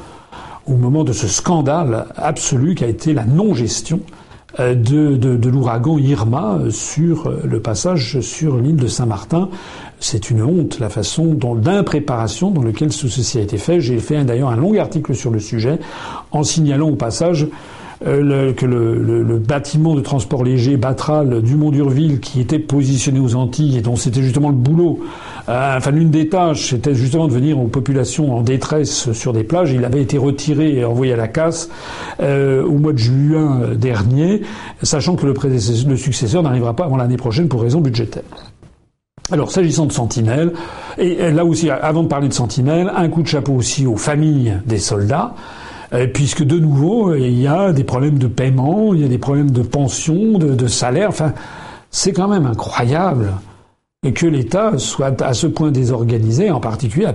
au 0.66 0.74
moment 0.74 1.04
de 1.04 1.12
ce 1.12 1.28
scandale 1.28 2.06
absolu 2.16 2.74
qui 2.74 2.84
a 2.84 2.88
été 2.88 3.14
la 3.14 3.24
non-gestion 3.24 4.00
de, 4.58 4.74
de, 4.74 5.36
de 5.36 5.48
l'ouragan 5.50 5.98
Irma 5.98 6.58
sur 6.70 7.32
le 7.44 7.60
passage 7.60 8.20
sur 8.20 8.56
l'île 8.56 8.76
de 8.76 8.86
Saint-Martin. 8.86 9.48
C'est 10.00 10.30
une 10.30 10.42
honte 10.42 10.78
la 10.80 10.88
façon 10.88 11.26
dont 11.26 11.54
d'impréparation 11.54 12.50
dans 12.50 12.62
lequel 12.62 12.92
ceci 12.92 13.38
a 13.38 13.42
été 13.42 13.58
fait. 13.58 13.80
J'ai 13.80 13.98
fait 13.98 14.24
d'ailleurs 14.24 14.50
un 14.50 14.56
long 14.56 14.78
article 14.78 15.14
sur 15.14 15.30
le 15.30 15.38
sujet 15.38 15.78
en 16.32 16.42
signalant 16.42 16.88
au 16.88 16.96
passage 16.96 17.46
euh, 18.06 18.52
que 18.52 18.64
le, 18.64 19.38
bâtiment 19.38 19.94
de 19.94 20.00
transport 20.00 20.44
léger 20.44 20.76
Batral 20.76 21.42
du 21.42 21.56
Mont 21.56 21.70
d'Urville, 21.70 22.20
qui 22.20 22.40
était 22.40 22.60
positionné 22.60 23.18
aux 23.18 23.34
Antilles 23.34 23.76
et 23.76 23.80
dont 23.80 23.96
c'était 23.96 24.22
justement 24.22 24.50
le 24.50 24.54
boulot, 24.54 25.00
euh, 25.48 25.76
enfin 25.76 25.90
l'une 25.90 26.10
des 26.10 26.28
tâches, 26.28 26.70
c'était 26.70 26.94
justement 26.94 27.26
de 27.26 27.32
venir 27.32 27.58
aux 27.58 27.66
populations 27.66 28.36
en 28.36 28.42
détresse 28.42 29.10
sur 29.12 29.32
des 29.32 29.42
plages. 29.42 29.72
Il 29.72 29.84
avait 29.84 30.02
été 30.02 30.16
retiré 30.16 30.74
et 30.74 30.84
envoyé 30.84 31.14
à 31.14 31.16
la 31.16 31.26
casse 31.26 31.70
euh, 32.20 32.64
au 32.64 32.78
mois 32.78 32.92
de 32.92 32.98
juin 32.98 33.62
dernier, 33.74 34.42
sachant 34.82 35.16
que 35.16 35.26
le, 35.26 35.96
successeur 35.96 36.42
n'arrivera 36.42 36.76
pas 36.76 36.84
avant 36.84 36.98
l'année 36.98 37.16
prochaine 37.16 37.48
pour 37.48 37.62
raison 37.62 37.80
budgétaire. 37.80 38.22
Alors, 39.32 39.50
s'agissant 39.50 39.86
de 39.86 39.92
Sentinelle, 39.92 40.52
et 40.96 41.30
là 41.30 41.44
aussi, 41.44 41.68
avant 41.68 42.02
de 42.02 42.08
parler 42.08 42.28
de 42.28 42.32
Sentinelle, 42.32 42.90
un 42.94 43.08
coup 43.08 43.22
de 43.22 43.28
chapeau 43.28 43.52
aussi 43.52 43.86
aux 43.86 43.96
familles 43.96 44.54
des 44.66 44.78
soldats, 44.78 45.34
puisque 46.12 46.44
de 46.44 46.58
nouveau, 46.58 47.14
il 47.14 47.40
y 47.40 47.46
a 47.46 47.72
des 47.72 47.84
problèmes 47.84 48.18
de 48.18 48.26
paiement, 48.26 48.94
il 48.94 49.00
y 49.00 49.04
a 49.04 49.08
des 49.08 49.18
problèmes 49.18 49.50
de 49.50 49.62
pension, 49.62 50.38
de, 50.38 50.66
salaire. 50.66 51.08
Enfin, 51.08 51.32
c'est 51.90 52.12
quand 52.12 52.28
même 52.28 52.46
incroyable 52.46 53.32
que 54.14 54.26
l'État 54.26 54.78
soit 54.78 55.20
à 55.22 55.34
ce 55.34 55.46
point 55.46 55.70
désorganisé, 55.70 56.50
en 56.50 56.60
particulier 56.60 57.08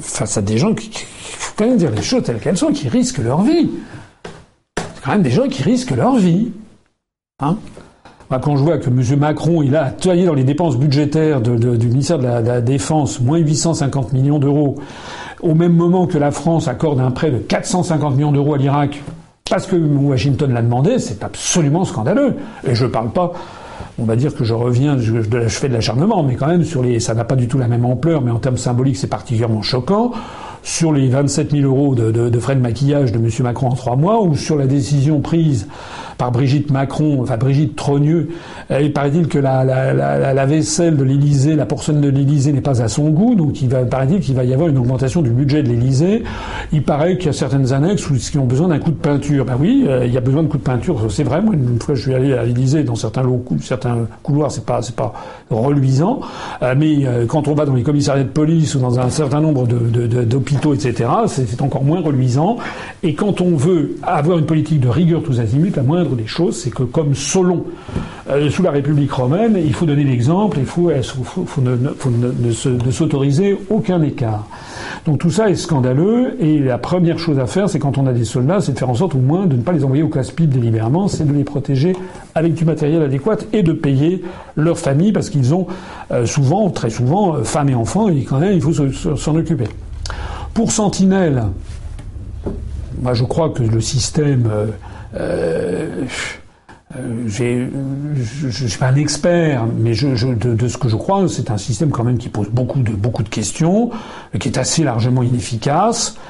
face 0.00 0.36
à 0.36 0.42
des 0.42 0.58
gens 0.58 0.74
qui, 0.74 0.90
faut 0.92 1.54
quand 1.56 1.66
même 1.66 1.78
dire 1.78 1.90
les 1.90 2.02
choses 2.02 2.22
telles 2.24 2.40
qu'elles 2.40 2.56
sont, 2.56 2.72
qui 2.72 2.88
risquent 2.88 3.18
leur 3.18 3.42
vie. 3.42 3.70
C'est 4.76 5.04
quand 5.04 5.12
même 5.12 5.22
des 5.22 5.30
gens 5.30 5.48
qui 5.48 5.62
risquent 5.62 5.92
leur 5.92 6.16
vie. 6.16 6.52
Hein 7.40 7.56
quand 8.42 8.56
je 8.56 8.62
vois 8.62 8.78
que 8.78 8.88
M. 8.88 9.18
Macron, 9.18 9.62
il 9.62 9.76
a 9.76 9.90
taillé 9.90 10.26
dans 10.26 10.34
les 10.34 10.44
dépenses 10.44 10.76
budgétaires 10.76 11.40
du 11.40 11.86
ministère 11.86 12.18
de 12.18 12.24
la, 12.24 12.60
Défense 12.60 13.20
moins 13.20 13.38
850 13.38 14.12
millions 14.12 14.38
d'euros, 14.38 14.76
au 15.42 15.54
même 15.54 15.74
moment 15.74 16.06
que 16.06 16.18
la 16.18 16.30
France 16.30 16.68
accorde 16.68 17.00
un 17.00 17.10
prêt 17.10 17.30
de 17.30 17.38
450 17.38 18.16
millions 18.16 18.32
d'euros 18.32 18.54
à 18.54 18.58
l'Irak, 18.58 19.02
parce 19.48 19.66
que 19.66 19.76
Washington 19.76 20.52
l'a 20.52 20.62
demandé, 20.62 20.98
c'est 20.98 21.22
absolument 21.22 21.84
scandaleux. 21.84 22.36
Et 22.66 22.74
je 22.74 22.84
ne 22.84 22.90
parle 22.90 23.10
pas, 23.10 23.32
on 23.98 24.04
va 24.04 24.16
dire 24.16 24.34
que 24.34 24.44
je 24.44 24.54
reviens, 24.54 24.98
je, 24.98 25.20
fais 25.48 25.68
de 25.68 25.72
l'acharnement, 25.72 26.22
mais 26.22 26.34
quand 26.34 26.48
même, 26.48 26.64
sur 26.64 26.82
les, 26.82 27.00
ça 27.00 27.14
n'a 27.14 27.24
pas 27.24 27.36
du 27.36 27.48
tout 27.48 27.58
la 27.58 27.68
même 27.68 27.84
ampleur, 27.84 28.22
mais 28.22 28.30
en 28.30 28.38
termes 28.38 28.56
symboliques, 28.56 28.96
c'est 28.96 29.06
particulièrement 29.06 29.62
choquant 29.62 30.12
sur 30.62 30.92
les 30.92 31.08
27 31.08 31.52
000 31.52 31.64
euros 31.64 31.94
de, 31.94 32.10
de, 32.10 32.38
frais 32.40 32.56
de 32.56 32.60
maquillage 32.60 33.12
de 33.12 33.18
M. 33.18 33.28
Macron 33.40 33.68
en 33.68 33.74
trois 33.74 33.94
mois, 33.94 34.20
ou 34.22 34.34
sur 34.34 34.56
la 34.56 34.66
décision 34.66 35.20
prise 35.20 35.68
par 36.18 36.32
Brigitte 36.32 36.70
Macron, 36.70 37.20
enfin 37.22 37.36
Brigitte 37.36 37.76
Trogneux. 37.76 38.28
Il 38.70 38.92
paraît-il 38.92 39.28
que 39.28 39.38
la, 39.38 40.46
vaisselle 40.46 40.96
de 40.96 41.04
l'Élysée, 41.04 41.56
la 41.56 41.66
porcelaine 41.66 42.00
de 42.00 42.08
l'Élysée 42.08 42.52
n'est 42.52 42.60
pas 42.60 42.82
à 42.82 42.88
son 42.88 43.10
goût, 43.10 43.34
donc 43.34 43.62
il 43.62 43.68
va, 43.68 43.84
paraît-il 43.84 44.20
qu'il 44.20 44.34
va 44.34 44.44
y 44.44 44.52
avoir 44.52 44.68
une 44.68 44.78
augmentation 44.78 45.22
du 45.22 45.30
budget 45.30 45.62
de 45.62 45.68
l'Élysée. 45.68 46.22
Il 46.72 46.82
paraît 46.82 47.16
qu'il 47.16 47.26
y 47.26 47.30
a 47.30 47.32
certaines 47.32 47.72
annexes 47.72 48.06
qui 48.30 48.38
ont 48.38 48.46
besoin 48.46 48.68
d'un 48.68 48.78
coup 48.78 48.90
de 48.90 48.96
peinture. 48.96 49.44
Ben 49.44 49.56
oui, 49.58 49.84
euh, 49.86 50.06
il 50.06 50.12
y 50.12 50.16
a 50.16 50.20
besoin 50.20 50.42
de 50.42 50.48
coup 50.48 50.58
de 50.58 50.62
peinture, 50.62 51.00
c'est 51.10 51.24
vrai. 51.24 51.40
Moi, 51.40 51.54
une 51.54 51.80
fois, 51.80 51.94
je 51.94 52.02
suis 52.02 52.14
allé 52.14 52.32
à 52.32 52.44
l'Élysée, 52.44 52.82
dans 52.84 52.94
certains, 52.94 53.24
certains 53.60 54.06
couloirs, 54.22 54.50
c'est 54.50 54.64
pas, 54.64 54.80
pas 54.96 55.12
reluisant. 55.50 56.20
Euh, 56.62 56.74
mais 56.76 57.06
euh, 57.06 57.26
quand 57.26 57.48
on 57.48 57.54
va 57.54 57.64
dans 57.64 57.74
les 57.74 57.82
commissariats 57.82 58.24
de 58.24 58.28
police 58.28 58.74
ou 58.74 58.78
dans 58.78 58.98
un 58.98 59.10
certain 59.10 59.40
nombre 59.40 59.66
d'hôpitaux, 59.66 60.74
de, 60.74 60.76
etc., 60.76 61.08
c'est 61.26 61.62
encore 61.62 61.84
moins 61.84 62.00
reluisant. 62.00 62.56
Et 63.02 63.14
quand 63.14 63.40
on 63.40 63.56
veut 63.56 63.96
avoir 64.02 64.38
une 64.38 64.46
politique 64.46 64.80
de 64.80 64.88
rigueur 64.88 65.22
tous 65.22 65.40
azimuts, 65.40 65.72
la 65.76 65.82
moindre 65.82 66.05
des 66.14 66.26
choses, 66.26 66.56
c'est 66.60 66.70
que 66.70 66.82
comme 66.84 67.14
Solon, 67.14 67.64
euh, 68.30 68.50
sous 68.50 68.62
la 68.62 68.70
République 68.70 69.10
romaine, 69.12 69.58
il 69.62 69.74
faut 69.74 69.86
donner 69.86 70.04
l'exemple, 70.04 70.58
il 70.60 70.66
faut, 70.66 70.90
faut, 71.46 71.60
ne, 71.60 71.76
faut 71.98 72.10
s'autoriser 72.90 73.58
aucun 73.70 74.02
écart. 74.02 74.46
Donc 75.06 75.18
tout 75.18 75.30
ça 75.30 75.50
est 75.50 75.56
scandaleux, 75.56 76.36
et 76.40 76.58
la 76.58 76.78
première 76.78 77.18
chose 77.18 77.38
à 77.38 77.46
faire, 77.46 77.68
c'est 77.68 77.78
quand 77.78 77.98
on 77.98 78.06
a 78.06 78.12
des 78.12 78.24
soldats, 78.24 78.60
c'est 78.60 78.72
de 78.72 78.78
faire 78.78 78.90
en 78.90 78.94
sorte 78.94 79.14
au 79.14 79.20
moins 79.20 79.46
de 79.46 79.56
ne 79.56 79.62
pas 79.62 79.72
les 79.72 79.84
envoyer 79.84 80.02
au 80.02 80.08
casse-pipe 80.08 80.50
délibérément, 80.50 81.08
c'est 81.08 81.26
de 81.26 81.32
les 81.32 81.44
protéger 81.44 81.96
avec 82.34 82.54
du 82.54 82.64
matériel 82.64 83.02
adéquat 83.02 83.38
et 83.52 83.62
de 83.62 83.72
payer 83.72 84.22
leur 84.56 84.78
famille, 84.78 85.12
parce 85.12 85.30
qu'ils 85.30 85.54
ont 85.54 85.66
euh, 86.12 86.26
souvent, 86.26 86.70
très 86.70 86.90
souvent, 86.90 87.36
euh, 87.36 87.42
femmes 87.42 87.70
et 87.70 87.74
enfants, 87.74 88.08
et 88.08 88.22
quand 88.22 88.38
même, 88.38 88.52
il 88.52 88.60
faut 88.60 88.72
s'en 88.72 89.34
occuper. 89.34 89.66
Pour 90.54 90.72
Sentinelle, 90.72 91.44
moi 93.02 93.14
je 93.14 93.24
crois 93.24 93.50
que 93.50 93.62
le 93.62 93.80
système 93.80 94.48
euh, 94.50 94.66
euh, 94.66 94.68
je 97.26 98.46
ne 98.46 98.50
suis 98.50 98.78
pas 98.78 98.88
un 98.88 98.96
expert, 98.96 99.66
mais 99.66 99.92
de, 99.92 100.68
ce 100.68 100.78
que 100.78 100.88
je 100.88 100.96
crois, 100.96 101.28
c'est 101.28 101.50
un 101.50 101.58
système 101.58 101.90
quand 101.90 102.04
même 102.04 102.18
qui 102.18 102.28
pose 102.28 102.48
beaucoup 102.48 102.80
de, 102.80 103.28
questions, 103.28 103.90
qui 104.38 104.48
est 104.48 104.58
assez 104.58 104.84
largement 104.84 105.22
inefficace, 105.22 106.16
euh, 106.16 106.20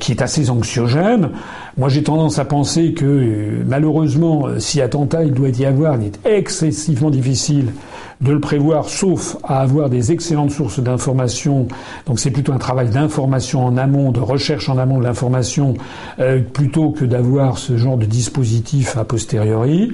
qui 0.00 0.12
est 0.12 0.22
assez 0.22 0.50
anxiogène. 0.50 1.30
Moi, 1.76 1.88
j'ai 1.88 2.02
tendance 2.02 2.38
à 2.38 2.44
penser 2.44 2.92
que, 2.92 3.04
euh, 3.04 3.62
malheureusement, 3.66 4.46
si 4.58 4.80
attentat 4.80 5.24
il 5.24 5.32
doit 5.32 5.50
y 5.50 5.64
avoir, 5.64 5.96
il 5.96 6.06
est 6.06 6.26
excessivement 6.26 7.10
difficile 7.10 7.72
de 8.20 8.32
le 8.32 8.40
prévoir, 8.40 8.88
sauf 8.88 9.36
à 9.44 9.60
avoir 9.60 9.88
des 9.88 10.10
excellentes 10.10 10.50
sources 10.50 10.80
d'information. 10.80 11.68
Donc 12.06 12.18
c'est 12.18 12.30
plutôt 12.30 12.52
un 12.52 12.58
travail 12.58 12.88
d'information 12.88 13.64
en 13.64 13.76
amont, 13.76 14.10
de 14.10 14.20
recherche 14.20 14.68
en 14.68 14.78
amont 14.78 14.98
de 14.98 15.04
l'information, 15.04 15.74
euh, 16.18 16.40
plutôt 16.40 16.90
que 16.90 17.04
d'avoir 17.04 17.58
ce 17.58 17.76
genre 17.76 17.96
de 17.96 18.06
dispositif 18.06 18.96
a 18.96 19.04
posteriori. 19.04 19.92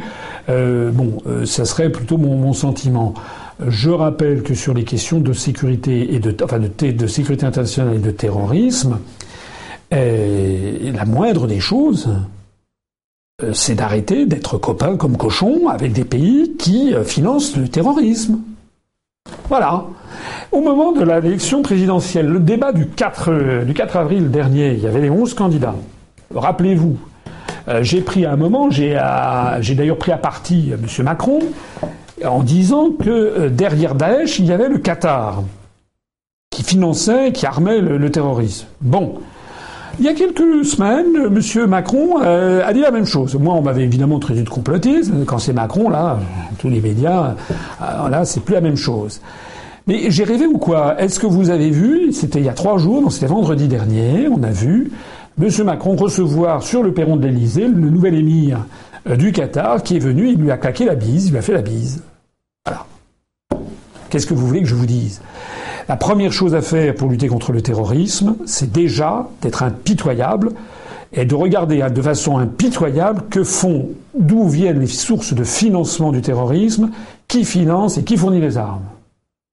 Euh, 0.48 0.90
bon, 0.90 1.18
euh, 1.26 1.44
ça 1.44 1.64
serait 1.64 1.90
plutôt 1.90 2.16
mon, 2.16 2.36
mon, 2.36 2.54
sentiment. 2.54 3.14
Je 3.66 3.90
rappelle 3.90 4.42
que 4.42 4.54
sur 4.54 4.74
les 4.74 4.84
questions 4.84 5.20
de 5.20 5.32
sécurité 5.32 6.14
et 6.14 6.18
de, 6.18 6.34
enfin 6.42 6.58
de, 6.58 6.90
de 6.90 7.06
sécurité 7.06 7.46
internationale 7.46 7.96
et 7.96 7.98
de 7.98 8.10
terrorisme, 8.10 8.98
la 9.94 11.04
moindre 11.04 11.46
des 11.46 11.60
choses, 11.60 12.08
euh, 13.42 13.52
c'est 13.52 13.74
d'arrêter 13.74 14.26
d'être 14.26 14.58
copain 14.58 14.96
comme 14.96 15.16
cochon 15.16 15.68
avec 15.68 15.92
des 15.92 16.04
pays 16.04 16.52
qui 16.56 16.94
euh, 16.94 17.02
financent 17.02 17.56
le 17.56 17.66
terrorisme. 17.66 18.38
Voilà. 19.48 19.86
Au 20.52 20.60
moment 20.60 20.92
de 20.92 21.02
l'élection 21.02 21.62
présidentielle, 21.62 22.28
le 22.28 22.38
débat 22.38 22.70
du 22.70 22.86
4, 22.86 23.32
euh, 23.32 23.64
du 23.64 23.74
4 23.74 23.96
avril 23.96 24.30
dernier, 24.30 24.74
il 24.74 24.78
y 24.78 24.86
avait 24.86 25.00
les 25.00 25.10
11 25.10 25.34
candidats. 25.34 25.74
Rappelez-vous, 26.32 26.96
j'ai 27.80 28.02
pris 28.02 28.24
à 28.24 28.32
un 28.32 28.36
moment, 28.36 28.70
j'ai 28.70 28.94
d'ailleurs 29.74 29.98
pris 29.98 30.12
à 30.12 30.16
partie 30.16 30.72
M. 30.72 31.04
Macron 31.04 31.40
en 32.24 32.42
disant 32.42 32.90
que 32.90 33.48
derrière 33.48 33.94
Daesh, 33.94 34.38
il 34.38 34.46
y 34.46 34.52
avait 34.52 34.68
le 34.68 34.78
Qatar 34.78 35.42
qui 36.50 36.62
finançait, 36.62 37.32
qui 37.32 37.46
armait 37.46 37.80
le 37.80 38.10
terrorisme. 38.10 38.66
Bon, 38.80 39.20
il 39.98 40.04
y 40.04 40.08
a 40.08 40.14
quelques 40.14 40.64
semaines, 40.64 41.14
M. 41.16 41.66
Macron 41.68 42.22
euh, 42.22 42.62
a 42.64 42.72
dit 42.72 42.80
la 42.80 42.90
même 42.90 43.06
chose. 43.06 43.34
Moi, 43.36 43.54
on 43.54 43.62
m'avait 43.62 43.84
évidemment 43.84 44.18
traité 44.18 44.42
de 44.42 44.48
complotiste. 44.48 45.12
Quand 45.26 45.38
c'est 45.38 45.52
Macron, 45.52 45.88
là, 45.88 46.18
tous 46.58 46.68
les 46.68 46.80
médias, 46.80 47.34
euh, 47.82 48.08
là, 48.08 48.24
c'est 48.24 48.40
plus 48.40 48.54
la 48.54 48.60
même 48.60 48.76
chose. 48.76 49.20
Mais 49.86 50.10
j'ai 50.10 50.24
rêvé 50.24 50.46
ou 50.46 50.58
quoi? 50.58 51.00
Est-ce 51.00 51.20
que 51.20 51.26
vous 51.26 51.50
avez 51.50 51.70
vu 51.70 52.12
C'était 52.12 52.38
il 52.38 52.46
y 52.46 52.48
a 52.48 52.54
trois 52.54 52.78
jours, 52.78 53.02
donc 53.02 53.12
c'était 53.12 53.26
vendredi 53.26 53.68
dernier. 53.68 54.28
On 54.28 54.42
a 54.42 54.50
vu 54.50 54.90
M. 55.40 55.48
Macron 55.64 55.94
recevoir 55.94 56.62
sur 56.62 56.82
le 56.82 56.92
perron 56.92 57.16
de 57.16 57.26
l'Élysée 57.26 57.68
le 57.68 57.90
nouvel 57.90 58.14
émir 58.14 58.64
euh, 59.08 59.16
du 59.16 59.32
Qatar 59.32 59.82
qui 59.82 59.96
est 59.96 60.00
venu. 60.00 60.30
Il 60.30 60.38
lui 60.38 60.50
a 60.50 60.56
claqué 60.56 60.84
la 60.86 60.94
bise. 60.94 61.26
Il 61.26 61.32
lui 61.32 61.38
a 61.38 61.42
fait 61.42 61.52
la 61.52 61.62
bise. 61.62 62.02
Voilà. 62.64 62.86
Qu'est-ce 64.08 64.26
que 64.26 64.34
vous 64.34 64.46
voulez 64.46 64.62
que 64.62 64.68
je 64.68 64.74
vous 64.74 64.86
dise? 64.86 65.20
La 65.88 65.96
première 65.96 66.32
chose 66.32 66.54
à 66.54 66.62
faire 66.62 66.94
pour 66.94 67.08
lutter 67.08 67.28
contre 67.28 67.52
le 67.52 67.60
terrorisme, 67.60 68.36
c'est 68.46 68.72
déjà 68.72 69.28
d'être 69.42 69.62
impitoyable 69.62 70.52
et 71.12 71.24
de 71.24 71.34
regarder 71.34 71.86
de 71.88 72.02
façon 72.02 72.38
impitoyable 72.38 73.22
que 73.30 73.44
font, 73.44 73.90
d'où 74.18 74.48
viennent 74.48 74.80
les 74.80 74.86
sources 74.86 75.32
de 75.32 75.44
financement 75.44 76.10
du 76.10 76.22
terrorisme, 76.22 76.90
qui 77.28 77.44
finance 77.44 77.98
et 77.98 78.04
qui 78.04 78.16
fournit 78.16 78.40
les 78.40 78.56
armes. 78.58 78.82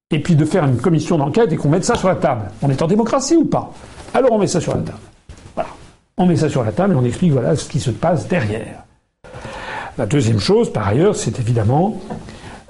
Et 0.10 0.20
puis 0.20 0.36
de 0.36 0.46
faire 0.46 0.66
une 0.66 0.78
commission 0.78 1.18
d'enquête 1.18 1.52
et 1.52 1.58
qu'on 1.58 1.70
mette 1.70 1.86
ça 1.86 1.96
sur 1.96 2.08
la 2.08 2.16
table. 2.16 2.50
On 2.62 2.70
est 2.70 2.82
en 2.82 2.88
démocratie 2.88 3.36
ou 3.36 3.46
pas? 3.46 3.72
Alors 4.14 4.32
on 4.32 4.40
met 4.40 4.48
ça 4.48 4.60
sur 4.60 4.74
la 4.76 4.82
table. 4.82 5.00
Voilà. 5.56 5.70
On 6.18 6.26
met 6.26 6.36
ça 6.36 6.50
sur 6.50 6.64
la 6.64 6.72
table 6.72 6.94
et 6.94 6.98
on 6.98 7.06
explique 7.06 7.32
voilà 7.32 7.56
ce 7.56 7.70
qui 7.70 7.80
se 7.80 7.92
passe 7.92 8.28
derrière. 8.28 8.84
La 9.98 10.06
deuxième 10.06 10.40
chose, 10.40 10.72
par 10.72 10.88
ailleurs, 10.88 11.16
c'est 11.16 11.40
évidemment 11.40 12.02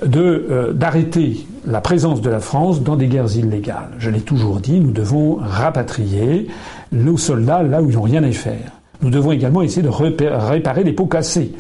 de 0.06 0.48
euh, 0.50 0.74
d'arrêter 0.74 1.46
la 1.66 1.82
présence 1.82 2.22
de 2.22 2.30
la 2.30 2.40
France 2.40 2.82
dans 2.82 2.96
des 2.96 3.08
guerres 3.08 3.36
illégales. 3.36 3.92
Je 4.00 4.10
l'ai 4.10 4.22
toujours 4.22 4.60
dit, 4.60 4.80
nous 4.80 4.92
devons 4.92 5.36
rapatrier 5.36 6.48
nos 6.92 7.18
soldats 7.18 7.64
là 7.64 7.82
où 7.82 7.90
ils 7.90 7.96
n'ont 7.96 8.02
rien 8.02 8.24
à 8.24 8.32
faire. 8.32 8.72
Nous 9.02 9.10
devons 9.10 9.32
également 9.32 9.62
essayer 9.62 9.82
de 9.82 9.90
réparer 9.90 10.84
les 10.84 10.94
pots 10.94 11.08
cassés. 11.08 11.54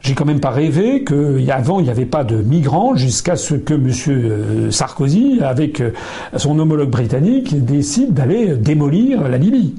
J'ai 0.00 0.14
quand 0.14 0.24
même 0.24 0.40
pas 0.40 0.50
rêvé 0.50 1.04
qu'avant 1.04 1.78
il 1.78 1.84
n'y 1.84 1.90
avait 1.90 2.06
pas 2.06 2.24
de 2.24 2.36
migrants 2.36 2.96
jusqu'à 2.96 3.36
ce 3.36 3.54
que 3.54 3.74
M. 3.74 4.72
Sarkozy, 4.72 5.38
avec 5.42 5.82
son 6.36 6.58
homologue 6.58 6.90
britannique, 6.90 7.64
décide 7.64 8.12
d'aller 8.12 8.56
démolir 8.56 9.28
la 9.28 9.38
Libye. 9.38 9.74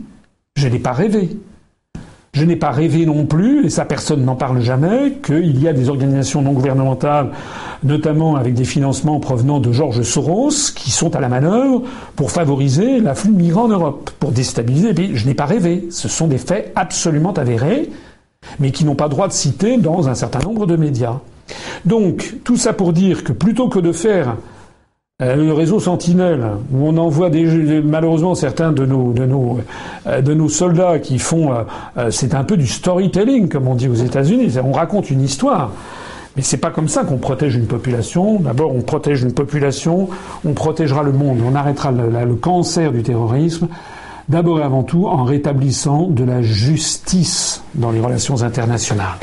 Je 0.55 0.67
n'ai 0.67 0.79
pas 0.79 0.93
rêvé. 0.93 1.37
Je 2.33 2.45
n'ai 2.45 2.55
pas 2.55 2.71
rêvé 2.71 3.05
non 3.05 3.27
plus, 3.27 3.67
et 3.67 3.69
ça 3.69 3.85
personne 3.85 4.25
n'en 4.25 4.35
parle 4.35 4.59
jamais, 4.59 5.19
qu'il 5.23 5.61
y 5.61 5.67
a 5.67 5.73
des 5.73 5.89
organisations 5.89 6.41
non 6.41 6.53
gouvernementales, 6.53 7.29
notamment 7.83 8.35
avec 8.37 8.55
des 8.55 8.63
financements 8.63 9.19
provenant 9.19 9.59
de 9.59 9.71
Georges 9.71 10.01
Soros, 10.01 10.71
qui 10.75 10.89
sont 10.89 11.15
à 11.15 11.19
la 11.19 11.29
manœuvre 11.29 11.83
pour 12.15 12.31
favoriser 12.31 12.99
l'afflux 13.01 13.33
de 13.33 13.37
migrants 13.37 13.65
en 13.65 13.67
Europe, 13.67 14.09
pour 14.19 14.31
déstabiliser 14.31 14.93
les. 14.93 15.15
Je 15.15 15.27
n'ai 15.27 15.35
pas 15.35 15.45
rêvé. 15.45 15.87
Ce 15.91 16.07
sont 16.07 16.25
des 16.25 16.39
faits 16.39 16.71
absolument 16.75 17.33
avérés, 17.33 17.91
mais 18.59 18.71
qui 18.71 18.83
n'ont 18.83 18.95
pas 18.95 19.09
droit 19.09 19.27
de 19.27 19.33
citer 19.33 19.77
dans 19.77 20.09
un 20.09 20.15
certain 20.15 20.39
nombre 20.39 20.65
de 20.65 20.75
médias. 20.75 21.19
Donc, 21.85 22.37
tout 22.43 22.57
ça 22.57 22.73
pour 22.73 22.93
dire 22.93 23.23
que 23.23 23.31
plutôt 23.31 23.67
que 23.67 23.77
de 23.77 23.91
faire 23.91 24.37
le 25.19 25.53
réseau 25.53 25.79
Sentinelle, 25.79 26.43
où 26.71 26.87
on 26.87 26.97
envoie 26.97 27.29
des, 27.29 27.81
malheureusement 27.81 28.33
certains 28.33 28.71
de 28.71 28.83
nos, 28.83 29.13
de 29.13 29.25
nos, 29.25 29.59
euh, 30.07 30.21
de 30.21 30.33
nos 30.33 30.49
soldats 30.49 30.97
qui 30.97 31.19
font, 31.19 31.53
euh, 31.97 32.09
c'est 32.09 32.33
un 32.33 32.43
peu 32.43 32.57
du 32.57 32.65
storytelling, 32.65 33.47
comme 33.47 33.67
on 33.67 33.75
dit 33.75 33.87
aux 33.87 33.93
États-Unis. 33.93 34.55
On 34.63 34.71
raconte 34.71 35.11
une 35.11 35.21
histoire. 35.21 35.71
Mais 36.35 36.41
c'est 36.41 36.57
pas 36.57 36.71
comme 36.71 36.87
ça 36.87 37.03
qu'on 37.03 37.17
protège 37.17 37.55
une 37.55 37.67
population. 37.67 38.39
D'abord, 38.39 38.75
on 38.75 38.81
protège 38.81 39.21
une 39.21 39.33
population, 39.33 40.09
on 40.43 40.53
protégera 40.53 41.03
le 41.03 41.11
monde, 41.11 41.37
on 41.47 41.53
arrêtera 41.53 41.91
le, 41.91 42.09
le 42.09 42.35
cancer 42.35 42.91
du 42.91 43.03
terrorisme. 43.03 43.67
D'abord 44.29 44.61
et 44.61 44.63
avant 44.63 44.81
tout 44.81 45.05
en 45.05 45.25
rétablissant 45.25 46.07
de 46.07 46.23
la 46.23 46.41
justice 46.41 47.61
dans 47.75 47.91
les 47.91 47.99
relations 47.99 48.41
internationales. 48.41 49.19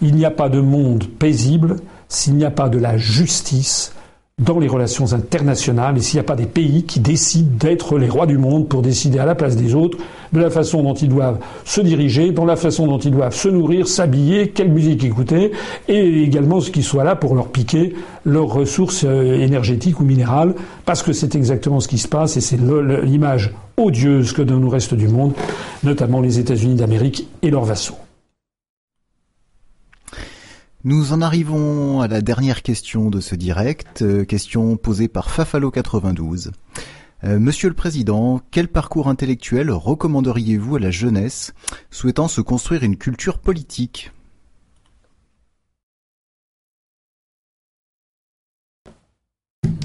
Il 0.00 0.14
n'y 0.14 0.24
a 0.24 0.30
pas 0.30 0.48
de 0.48 0.60
monde 0.60 1.04
paisible 1.18 1.76
s'il 2.08 2.36
n'y 2.36 2.44
a 2.44 2.50
pas 2.50 2.70
de 2.70 2.78
la 2.78 2.96
justice 2.96 3.92
dans 4.44 4.58
les 4.58 4.68
relations 4.68 5.14
internationales 5.14 5.96
et 5.96 6.02
s'il 6.02 6.18
n'y 6.18 6.20
a 6.20 6.28
pas 6.28 6.36
des 6.36 6.44
pays 6.44 6.84
qui 6.84 7.00
décident 7.00 7.56
d'être 7.58 7.96
les 7.96 8.10
rois 8.10 8.26
du 8.26 8.36
monde 8.36 8.68
pour 8.68 8.82
décider 8.82 9.18
à 9.18 9.24
la 9.24 9.34
place 9.34 9.56
des 9.56 9.74
autres 9.74 9.96
de 10.34 10.38
la 10.38 10.50
façon 10.50 10.82
dont 10.82 10.92
ils 10.92 11.08
doivent 11.08 11.38
se 11.64 11.80
diriger, 11.80 12.32
dans 12.32 12.44
la 12.44 12.56
façon 12.56 12.86
dont 12.86 12.98
ils 12.98 13.12
doivent 13.12 13.34
se 13.34 13.48
nourrir, 13.48 13.88
s'habiller, 13.88 14.50
quelle 14.50 14.70
musique 14.70 15.04
écouter 15.04 15.52
et 15.88 16.22
également 16.22 16.60
ce 16.60 16.70
qui 16.70 16.82
soit 16.82 17.02
là 17.02 17.16
pour 17.16 17.34
leur 17.34 17.48
piquer 17.48 17.94
leurs 18.26 18.48
ressources 18.48 19.04
euh, 19.06 19.40
énergétiques 19.40 20.00
ou 20.00 20.04
minérales 20.04 20.54
parce 20.84 21.02
que 21.02 21.14
c'est 21.14 21.34
exactement 21.34 21.80
ce 21.80 21.88
qui 21.88 21.96
se 21.96 22.08
passe 22.08 22.36
et 22.36 22.42
c'est 22.42 22.60
l'image 22.60 23.54
odieuse 23.78 24.34
que 24.34 24.42
donne 24.42 24.60
le 24.60 24.68
reste 24.68 24.92
du 24.92 25.08
monde, 25.08 25.32
notamment 25.82 26.20
les 26.20 26.38
États-Unis 26.38 26.74
d'Amérique 26.74 27.26
et 27.40 27.50
leurs 27.50 27.64
vassaux. 27.64 27.96
Nous 30.88 31.12
en 31.12 31.20
arrivons 31.20 32.00
à 32.00 32.06
la 32.06 32.20
dernière 32.20 32.62
question 32.62 33.10
de 33.10 33.18
ce 33.18 33.34
direct, 33.34 34.02
euh, 34.02 34.24
question 34.24 34.76
posée 34.76 35.08
par 35.08 35.28
Fafalo92. 35.28 36.52
Euh, 37.24 37.40
Monsieur 37.40 37.68
le 37.68 37.74
Président, 37.74 38.40
quel 38.52 38.68
parcours 38.68 39.08
intellectuel 39.08 39.72
recommanderiez-vous 39.72 40.76
à 40.76 40.78
la 40.78 40.92
jeunesse 40.92 41.54
souhaitant 41.90 42.28
se 42.28 42.40
construire 42.40 42.84
une 42.84 42.96
culture 42.96 43.40
politique? 43.40 44.12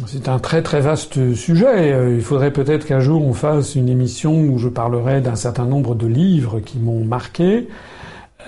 C'est 0.05 0.29
un 0.29 0.37
très 0.37 0.61
très 0.61 0.81
vaste 0.81 1.33
sujet. 1.33 1.93
Euh, 1.93 2.13
il 2.13 2.21
faudrait 2.21 2.53
peut-être 2.53 2.85
qu'un 2.85 2.99
jour 2.99 3.25
on 3.25 3.33
fasse 3.33 3.73
une 3.73 3.89
émission 3.89 4.39
où 4.39 4.59
je 4.59 4.69
parlerai 4.69 5.21
d'un 5.21 5.35
certain 5.35 5.65
nombre 5.65 5.95
de 5.95 6.05
livres 6.05 6.59
qui 6.59 6.77
m'ont 6.77 7.03
marqué. 7.03 7.67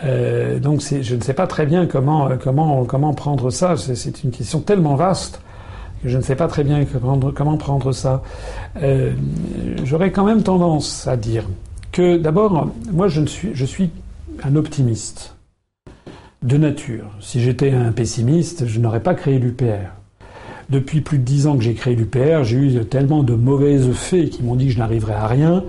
Euh, 0.04 0.60
donc 0.60 0.82
je 0.82 1.16
ne 1.16 1.22
sais 1.22 1.34
pas 1.34 1.48
très 1.48 1.66
bien 1.66 1.86
comment, 1.86 2.30
euh, 2.30 2.36
comment, 2.36 2.84
comment 2.86 3.14
prendre 3.14 3.50
ça. 3.50 3.76
C'est 3.78 4.24
une 4.24 4.32
question 4.32 4.60
tellement 4.60 4.96
vaste 4.96 5.42
que 6.02 6.10
je 6.10 6.18
ne 6.18 6.24
sais 6.24 6.36
pas 6.36 6.48
très 6.48 6.64
bien 6.64 6.86
comment 6.86 7.58
prendre 7.58 7.92
ça. 7.94 8.22
Euh, 8.82 9.14
J'aurais 9.84 10.12
quand 10.12 10.26
même 10.26 10.44
tendance 10.44 11.08
à 11.08 11.16
dire 11.16 11.46
que 11.92 12.18
d'abord, 12.18 12.72
moi 12.92 13.08
je, 13.08 13.24
suis, 13.26 13.52
je 13.54 13.66
suis 13.66 13.90
un 14.44 14.56
optimiste 14.56 15.36
de 16.42 16.58
nature. 16.58 17.06
Si 17.22 17.40
j'étais 17.40 17.72
un 17.72 17.92
pessimiste, 17.94 18.68
je 18.68 18.80
n'aurais 18.80 19.00
pas 19.00 19.14
créé 19.14 19.40
l'UPR. 19.40 19.94
Depuis 20.70 21.02
plus 21.02 21.20
de 21.20 21.24
dix 21.24 21.48
ans 21.48 21.56
que 21.56 21.64
j'ai 21.64 21.74
créé 21.74 21.96
l'UPR, 21.96 22.44
j'ai 22.44 22.58
eu 22.58 22.86
tellement 22.86 23.24
de 23.24 23.34
mauvaises 23.34 23.92
fées 23.94 24.30
qui 24.30 24.44
m'ont 24.44 24.56
dit 24.56 24.68
que 24.68 24.72
je 24.74 24.80
n'arriverais 24.80 25.14
à 25.14 25.28
rien 25.28 25.64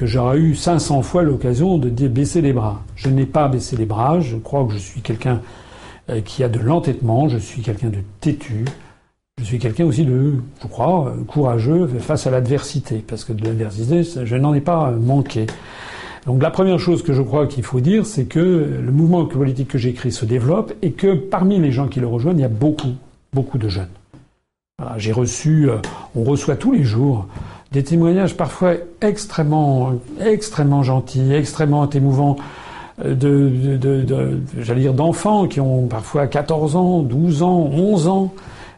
que 0.00 0.06
j'aurais 0.06 0.38
eu 0.38 0.54
500 0.54 1.02
fois 1.02 1.22
l'occasion 1.22 1.76
de 1.76 1.90
baisser 2.08 2.40
les 2.40 2.54
bras. 2.54 2.80
Je 2.96 3.10
n'ai 3.10 3.26
pas 3.26 3.48
baissé 3.48 3.76
les 3.76 3.84
bras, 3.84 4.18
je 4.18 4.36
crois 4.36 4.64
que 4.64 4.72
je 4.72 4.78
suis 4.78 5.02
quelqu'un 5.02 5.42
euh, 6.08 6.22
qui 6.22 6.42
a 6.42 6.48
de 6.48 6.58
l'entêtement, 6.58 7.28
je 7.28 7.36
suis 7.36 7.60
quelqu'un 7.60 7.90
de 7.90 7.98
têtu, 8.18 8.64
je 9.38 9.44
suis 9.44 9.58
quelqu'un 9.58 9.84
aussi 9.84 10.06
de, 10.06 10.36
je 10.62 10.68
crois, 10.68 11.08
euh, 11.08 11.22
courageux 11.24 11.86
face 11.98 12.26
à 12.26 12.30
l'adversité, 12.30 13.04
parce 13.06 13.26
que 13.26 13.34
de 13.34 13.44
l'adversité, 13.44 14.02
je 14.24 14.36
n'en 14.36 14.54
ai 14.54 14.62
pas 14.62 14.90
manqué. 14.90 15.44
Donc 16.24 16.42
la 16.42 16.50
première 16.50 16.78
chose 16.78 17.02
que 17.02 17.12
je 17.12 17.20
crois 17.20 17.46
qu'il 17.46 17.62
faut 17.62 17.80
dire, 17.80 18.06
c'est 18.06 18.24
que 18.24 18.40
le 18.40 18.92
mouvement 18.92 19.26
politique 19.26 19.68
que 19.68 19.76
j'écris 19.76 20.12
se 20.12 20.24
développe 20.24 20.72
et 20.80 20.92
que 20.92 21.12
parmi 21.12 21.58
les 21.58 21.72
gens 21.72 21.88
qui 21.88 22.00
le 22.00 22.06
rejoignent, 22.06 22.38
il 22.38 22.42
y 22.42 22.44
a 22.44 22.48
beaucoup, 22.48 22.94
beaucoup 23.34 23.58
de 23.58 23.68
jeunes. 23.68 23.92
J'ai 24.96 25.12
reçu, 25.12 25.68
euh, 25.68 25.76
on 26.16 26.24
reçoit 26.24 26.56
tous 26.56 26.72
les 26.72 26.84
jours 26.84 27.28
des 27.72 27.84
témoignages 27.84 28.36
parfois 28.36 28.74
extrêmement, 29.00 29.92
extrêmement 30.20 30.82
gentils, 30.82 31.32
extrêmement 31.32 31.88
émouvants 31.88 32.36
euh, 33.04 33.14
de, 33.14 33.76
de, 33.76 34.40
j'allais 34.58 34.80
dire 34.80 34.94
d'enfants 34.94 35.46
qui 35.46 35.60
ont 35.60 35.86
parfois 35.86 36.26
14 36.26 36.76
ans, 36.76 37.02
12 37.02 37.42
ans, 37.42 37.70
11 37.72 38.08
ans, 38.08 38.34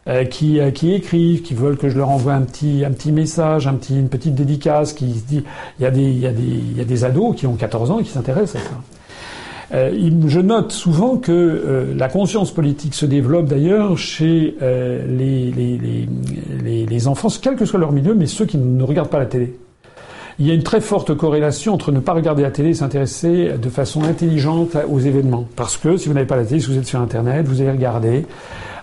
euh, 0.07 0.25
qui, 0.25 0.59
euh, 0.59 0.71
qui 0.71 0.93
écrivent, 0.93 1.41
qui 1.41 1.53
veulent 1.53 1.77
que 1.77 1.89
je 1.89 1.97
leur 1.97 2.09
envoie 2.09 2.33
un 2.33 2.41
petit, 2.41 2.83
un 2.85 2.91
petit 2.91 3.11
message, 3.11 3.67
un 3.67 3.73
petit, 3.73 3.97
une 3.97 4.09
petite 4.09 4.35
dédicace, 4.35 4.93
qui 4.93 5.13
se 5.13 5.25
dit, 5.25 5.43
il 5.79 5.83
y 5.83 5.85
a 5.85 5.91
des, 5.91 6.03
il 6.03 6.19
y 6.19 6.27
a 6.27 6.31
des, 6.31 6.43
il 6.43 6.77
y 6.77 6.81
a 6.81 6.85
des 6.85 7.03
ados 7.05 7.35
qui 7.35 7.47
ont 7.47 7.55
14 7.55 7.91
ans 7.91 7.99
et 7.99 8.03
qui 8.03 8.11
s'intéressent 8.11 8.61
à 8.61 8.65
ça. 8.65 8.75
Euh, 9.73 9.91
je 10.27 10.39
note 10.39 10.71
souvent 10.71 11.17
que 11.17 11.31
euh, 11.31 11.93
la 11.97 12.07
conscience 12.07 12.51
politique 12.51 12.93
se 12.93 13.07
développe 13.07 13.47
d'ailleurs 13.47 13.97
chez 13.97 14.55
euh, 14.61 15.03
les, 15.07 17.07
enfants, 17.07 17.29
quel 17.41 17.55
que 17.55 17.65
soit 17.65 17.79
leur 17.79 17.91
milieu, 17.91 18.13
mais 18.13 18.27
ceux 18.27 18.45
qui 18.45 18.57
ne 18.57 18.83
regardent 18.83 19.09
pas 19.09 19.19
la 19.19 19.25
télé. 19.25 19.57
Il 20.39 20.47
y 20.47 20.51
a 20.51 20.53
une 20.53 20.63
très 20.63 20.81
forte 20.81 21.15
corrélation 21.15 21.73
entre 21.73 21.91
ne 21.91 21.99
pas 21.99 22.13
regarder 22.13 22.43
la 22.43 22.51
télé 22.51 22.69
et 22.69 22.73
s'intéresser 22.73 23.53
de 23.61 23.69
façon 23.69 24.03
intelligente 24.03 24.77
aux 24.89 24.99
événements. 24.99 25.47
Parce 25.55 25.77
que 25.77 25.97
si 25.97 26.07
vous 26.07 26.13
n'avez 26.13 26.25
pas 26.25 26.35
la 26.35 26.45
télé, 26.45 26.59
si 26.59 26.67
vous 26.67 26.77
êtes 26.77 26.87
sur 26.87 26.99
Internet, 26.99 27.47
vous 27.47 27.61
allez 27.61 27.71
regarder. 27.71 28.25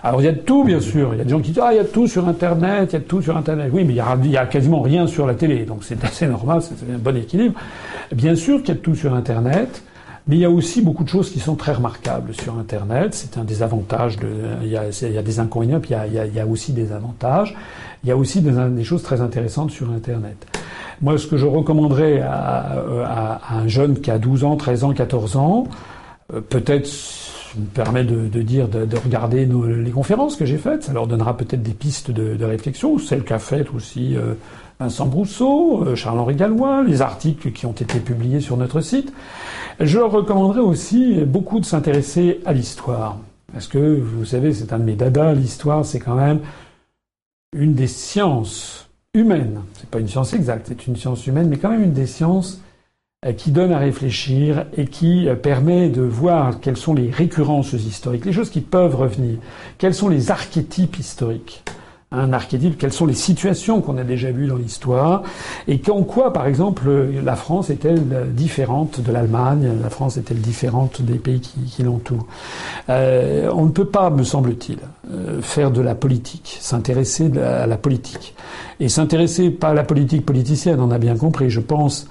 Alors 0.03 0.21
il 0.21 0.25
y 0.25 0.27
a 0.27 0.31
de 0.31 0.39
tout, 0.39 0.63
bien 0.63 0.79
sûr. 0.79 1.13
Il 1.13 1.17
y 1.17 1.21
a 1.21 1.23
des 1.25 1.29
gens 1.29 1.39
qui 1.39 1.51
disent 1.51 1.61
ah 1.63 1.73
il 1.73 1.77
y 1.77 1.79
a 1.79 1.83
de 1.83 1.89
tout 1.89 2.07
sur 2.07 2.27
Internet, 2.27 2.89
il 2.91 2.93
y 2.93 2.97
a 2.97 3.01
tout 3.01 3.21
sur 3.21 3.35
Internet. 3.35 3.69
Oui, 3.73 3.83
mais 3.83 3.93
il 3.93 3.97
y 3.97 3.99
a, 3.99 4.17
il 4.23 4.31
y 4.31 4.37
a 4.37 4.45
quasiment 4.45 4.81
rien 4.81 5.07
sur 5.07 5.27
la 5.27 5.35
télé, 5.35 5.65
donc 5.65 5.83
c'est 5.83 6.01
assez 6.05 6.27
normal, 6.27 6.61
c'est 6.61 6.93
un 6.93 6.97
bon 6.97 7.15
équilibre. 7.17 7.59
Bien 8.13 8.35
sûr 8.35 8.59
qu'il 8.59 8.69
y 8.69 8.71
a 8.71 8.75
de 8.75 8.79
tout 8.79 8.95
sur 8.95 9.13
Internet. 9.13 9.83
Mais 10.27 10.35
il 10.35 10.39
y 10.39 10.45
a 10.45 10.49
aussi 10.49 10.81
beaucoup 10.81 11.03
de 11.03 11.09
choses 11.09 11.31
qui 11.31 11.39
sont 11.39 11.55
très 11.55 11.73
remarquables 11.73 12.33
sur 12.33 12.57
Internet. 12.57 13.13
C'est 13.15 13.37
un 13.37 13.43
des 13.43 13.63
avantages. 13.63 14.17
De, 14.17 14.27
il, 14.61 14.69
y 14.69 14.77
a, 14.77 15.21
des 15.21 15.39
inconvénients, 15.39 15.79
puis 15.79 15.93
il 16.07 16.33
y 16.35 16.39
a, 16.39 16.45
aussi 16.45 16.73
des 16.73 16.91
avantages. 16.91 17.55
Il 18.03 18.09
y 18.09 18.11
a 18.11 18.17
aussi 18.17 18.41
des, 18.41 18.83
choses 18.83 19.03
très 19.03 19.21
intéressantes 19.21 19.71
sur 19.71 19.91
Internet. 19.91 20.45
Moi, 21.01 21.17
ce 21.17 21.25
que 21.25 21.37
je 21.37 21.47
recommanderais 21.47 22.21
à, 22.21 23.41
un 23.51 23.67
jeune 23.67 23.99
qui 23.99 24.11
a 24.11 24.19
12 24.19 24.43
ans, 24.43 24.55
13 24.55 24.83
ans, 24.83 24.93
14 24.93 25.35
ans, 25.37 25.67
euh, 26.33 26.41
peut-être 26.41 26.87
me 27.57 27.65
permet 27.65 28.03
de, 28.05 28.27
dire 28.41 28.67
de, 28.67 28.85
de 28.85 28.97
regarder 28.97 29.45
les 29.45 29.91
conférences 29.91 30.35
que 30.35 30.45
j'ai 30.45 30.57
faites. 30.57 30.83
Ça 30.83 30.93
leur 30.93 31.07
donnera 31.07 31.35
peut-être 31.35 31.63
des 31.63 31.73
pistes 31.73 32.11
de, 32.11 32.35
de 32.35 32.45
réflexion, 32.45 32.97
celles 32.99 33.23
qu'a 33.23 33.39
faites 33.39 33.73
aussi 33.73 34.15
euh, 34.15 34.35
Vincent 34.81 35.05
Brousseau, 35.05 35.83
euh, 35.83 35.95
Charles-Henri 35.95 36.33
Gallois, 36.33 36.81
les 36.81 37.03
articles 37.03 37.51
qui 37.51 37.67
ont 37.67 37.71
été 37.71 37.99
publiés 37.99 38.39
sur 38.39 38.57
notre 38.57 38.81
site. 38.81 39.13
Je 39.79 39.99
recommanderais 39.99 40.61
aussi 40.61 41.23
beaucoup 41.23 41.59
de 41.59 41.65
s'intéresser 41.65 42.39
à 42.45 42.53
l'histoire. 42.53 43.19
Parce 43.53 43.67
que, 43.67 43.99
vous 43.99 44.25
savez, 44.25 44.55
c'est 44.55 44.73
un 44.73 44.79
de 44.79 44.83
mes 44.83 44.95
dadas, 44.95 45.33
l'histoire, 45.33 45.85
c'est 45.85 45.99
quand 45.99 46.15
même 46.15 46.39
une 47.55 47.75
des 47.75 47.85
sciences 47.85 48.89
humaines. 49.13 49.61
C'est 49.75 49.89
pas 49.89 49.99
une 49.99 50.07
science 50.07 50.33
exacte, 50.33 50.65
c'est 50.69 50.87
une 50.87 50.95
science 50.95 51.27
humaine, 51.27 51.47
mais 51.47 51.57
quand 51.57 51.69
même 51.69 51.83
une 51.83 51.93
des 51.93 52.07
sciences 52.07 52.59
euh, 53.23 53.33
qui 53.33 53.51
donne 53.51 53.73
à 53.73 53.77
réfléchir 53.77 54.65
et 54.75 54.87
qui 54.87 55.29
euh, 55.29 55.35
permet 55.35 55.89
de 55.89 56.01
voir 56.01 56.59
quelles 56.59 56.77
sont 56.77 56.95
les 56.95 57.11
récurrences 57.11 57.73
historiques, 57.73 58.25
les 58.25 58.33
choses 58.33 58.49
qui 58.49 58.61
peuvent 58.61 58.95
revenir, 58.95 59.37
quels 59.77 59.93
sont 59.93 60.09
les 60.09 60.31
archétypes 60.31 60.97
historiques? 60.97 61.63
Un 62.13 62.33
archétype, 62.33 62.77
quelles 62.77 62.91
sont 62.91 63.05
les 63.05 63.13
situations 63.13 63.79
qu'on 63.79 63.97
a 63.97 64.03
déjà 64.03 64.31
vues 64.31 64.47
dans 64.47 64.57
l'histoire, 64.57 65.23
et 65.67 65.81
en 65.89 66.03
quoi, 66.03 66.33
par 66.33 66.45
exemple, 66.45 66.89
la 67.23 67.35
France 67.35 67.69
est-elle 67.69 68.33
différente 68.33 68.99
de 68.99 69.11
l'Allemagne, 69.13 69.69
la 69.81 69.89
France 69.89 70.17
est-elle 70.17 70.41
différente 70.41 71.01
des 71.01 71.19
pays 71.19 71.39
qui, 71.39 71.61
qui 71.61 71.83
l'entourent? 71.83 72.27
Euh, 72.89 73.49
on 73.55 73.65
ne 73.65 73.71
peut 73.71 73.85
pas, 73.85 74.09
me 74.09 74.23
semble-t-il, 74.23 74.79
euh, 75.09 75.41
faire 75.41 75.71
de 75.71 75.79
la 75.79 75.95
politique, 75.95 76.57
s'intéresser 76.59 77.31
à 77.37 77.65
la 77.65 77.77
politique. 77.77 78.35
Et 78.81 78.89
s'intéresser 78.89 79.49
pas 79.49 79.69
à 79.69 79.73
la 79.73 79.83
politique 79.83 80.25
politicienne, 80.25 80.81
on 80.81 80.91
a 80.91 80.97
bien 80.97 81.15
compris, 81.15 81.49
je 81.49 81.61
pense 81.61 82.09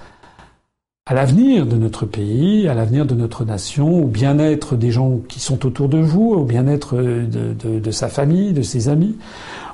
à 1.07 1.15
l'avenir 1.15 1.67
de 1.67 1.77
notre 1.77 2.07
pays, 2.07 2.69
à 2.69 2.75
l'avenir 2.75 3.05
de 3.05 3.15
notre 3.15 3.45
nation, 3.45 4.05
au 4.05 4.07
bien-être 4.07 4.77
des 4.77 4.93
gens 4.93 5.19
qui 5.29 5.41
sont 5.41 5.67
autour 5.67 5.89
de 5.89 5.99
vous, 5.99 6.33
au 6.33 6.45
bien-être 6.45 6.97
de, 6.97 7.53
de, 7.53 7.81
de 7.81 7.91
sa 7.91 8.09
famille, 8.09 8.53
de 8.53 8.63
ses 8.63 8.89
amis 8.89 9.17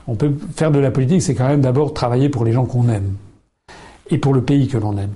on 0.08 0.14
peut 0.14 0.32
faire 0.54 0.70
de 0.70 0.78
la 0.78 0.90
politique, 0.90 1.22
c'est 1.22 1.34
quand 1.34 1.48
même 1.48 1.60
d'abord 1.60 1.94
travailler 1.94 2.28
pour 2.28 2.44
les 2.44 2.52
gens 2.52 2.64
qu'on 2.64 2.88
aime 2.88 3.14
et 4.10 4.18
pour 4.18 4.34
le 4.34 4.42
pays 4.42 4.68
que 4.68 4.78
l'on 4.78 4.96
aime. 4.96 5.12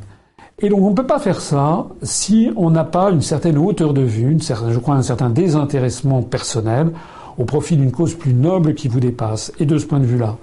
Et 0.59 0.69
donc 0.69 0.81
on 0.81 0.91
ne 0.91 0.95
peut 0.95 1.07
pas 1.07 1.19
faire 1.19 1.41
ça 1.41 1.87
si 2.03 2.51
on 2.57 2.71
n'a 2.71 2.85
pas 2.85 3.11
une 3.11 3.23
certaine 3.23 3.57
hauteur 3.57 3.95
de 3.95 4.03
vue, 4.03 4.31
une 4.31 4.41
certaine, 4.41 4.73
je 4.73 4.79
crois 4.79 4.95
un 4.95 5.03
certain 5.03 5.31
désintéressement 5.31 6.23
personnel 6.23 6.91
au 7.39 7.45
profit 7.45 7.77
d'une 7.77 7.93
cause 7.93 8.15
plus 8.15 8.35
noble 8.35 8.75
qui 8.75 8.89
vous 8.89 9.01
dépasse. 9.01 9.53
Et 9.59 9.65
de 9.65 9.79
ce 9.79 9.87
point 9.87 10.01
de 10.01 10.05
vue-là, 10.05 10.37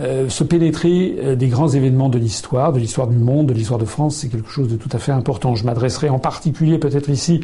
euh, 0.00 0.28
se 0.28 0.42
pénétrer 0.44 1.16
euh, 1.18 1.36
des 1.36 1.48
grands 1.48 1.68
événements 1.68 2.08
de 2.08 2.18
l'histoire, 2.18 2.72
de 2.72 2.78
l'histoire 2.78 3.06
du 3.06 3.18
monde, 3.18 3.46
de 3.46 3.52
l'histoire 3.52 3.78
de 3.78 3.84
France, 3.84 4.16
c'est 4.16 4.28
quelque 4.28 4.50
chose 4.50 4.68
de 4.68 4.76
tout 4.76 4.88
à 4.92 4.98
fait 4.98 5.12
important. 5.12 5.54
Je 5.54 5.64
m'adresserai 5.64 6.08
en 6.08 6.18
particulier 6.18 6.78
peut-être 6.78 7.10
ici 7.10 7.40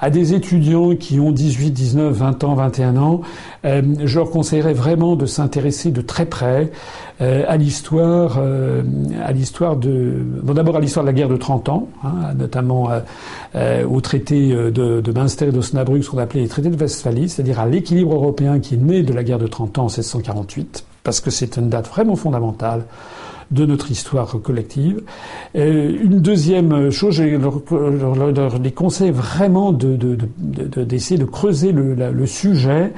à 0.00 0.10
des 0.10 0.34
étudiants 0.34 0.94
qui 0.96 1.20
ont 1.20 1.30
18, 1.30 1.70
19, 1.70 2.12
20 2.12 2.44
ans, 2.44 2.54
21 2.54 2.96
ans. 2.96 3.20
Euh, 3.64 3.82
je 4.04 4.18
leur 4.18 4.30
conseillerais 4.30 4.72
vraiment 4.72 5.16
de 5.16 5.26
s'intéresser 5.26 5.90
de 5.90 6.00
très 6.00 6.26
près 6.26 6.70
à 7.20 7.58
l'histoire, 7.58 8.38
à 9.22 9.32
l'histoire 9.32 9.76
de, 9.76 10.24
bon, 10.42 10.54
d'abord 10.54 10.76
à 10.76 10.80
l'histoire 10.80 11.04
de 11.04 11.10
la 11.10 11.12
guerre 11.12 11.28
de 11.28 11.36
30 11.36 11.68
ans, 11.68 11.88
hein, 12.02 12.32
notamment 12.34 12.88
au 13.54 14.00
traité 14.00 14.48
de, 14.54 15.02
de 15.02 15.12
Münster 15.12 15.48
et 15.48 15.52
d'Osnabrück, 15.52 16.02
ce 16.02 16.08
qu'on 16.08 16.16
appelait 16.16 16.40
les 16.40 16.48
traités 16.48 16.70
de 16.70 16.80
Westphalie, 16.80 17.28
c'est-à-dire 17.28 17.60
à, 17.60 17.66
l'équilibre 17.66 18.14
européen 18.14 18.58
qui 18.58 18.76
est 18.76 18.78
né 18.78 19.02
de 19.02 19.12
la 19.12 19.22
guerre 19.22 19.38
de 19.38 19.48
30 19.48 19.76
ans 19.76 19.82
en 19.82 19.86
1648 19.88 20.86
parce 21.02 21.20
que 21.20 21.30
c'est 21.30 21.56
une 21.56 21.68
date 21.68 21.88
vraiment 21.88 22.16
fondamentale 22.16 22.84
de 23.50 23.66
notre 23.66 23.90
histoire 23.90 24.36
collective. 24.42 25.02
une 25.54 26.20
deuxième 26.20 26.90
chose, 26.90 27.16
je 27.16 28.58
les 28.62 28.72
conseille 28.72 29.10
vraiment 29.10 29.72
d'essayer 29.72 31.18
de, 31.18 31.24
creuser 31.24 31.72
le, 31.72 32.26
sujet 32.26 32.92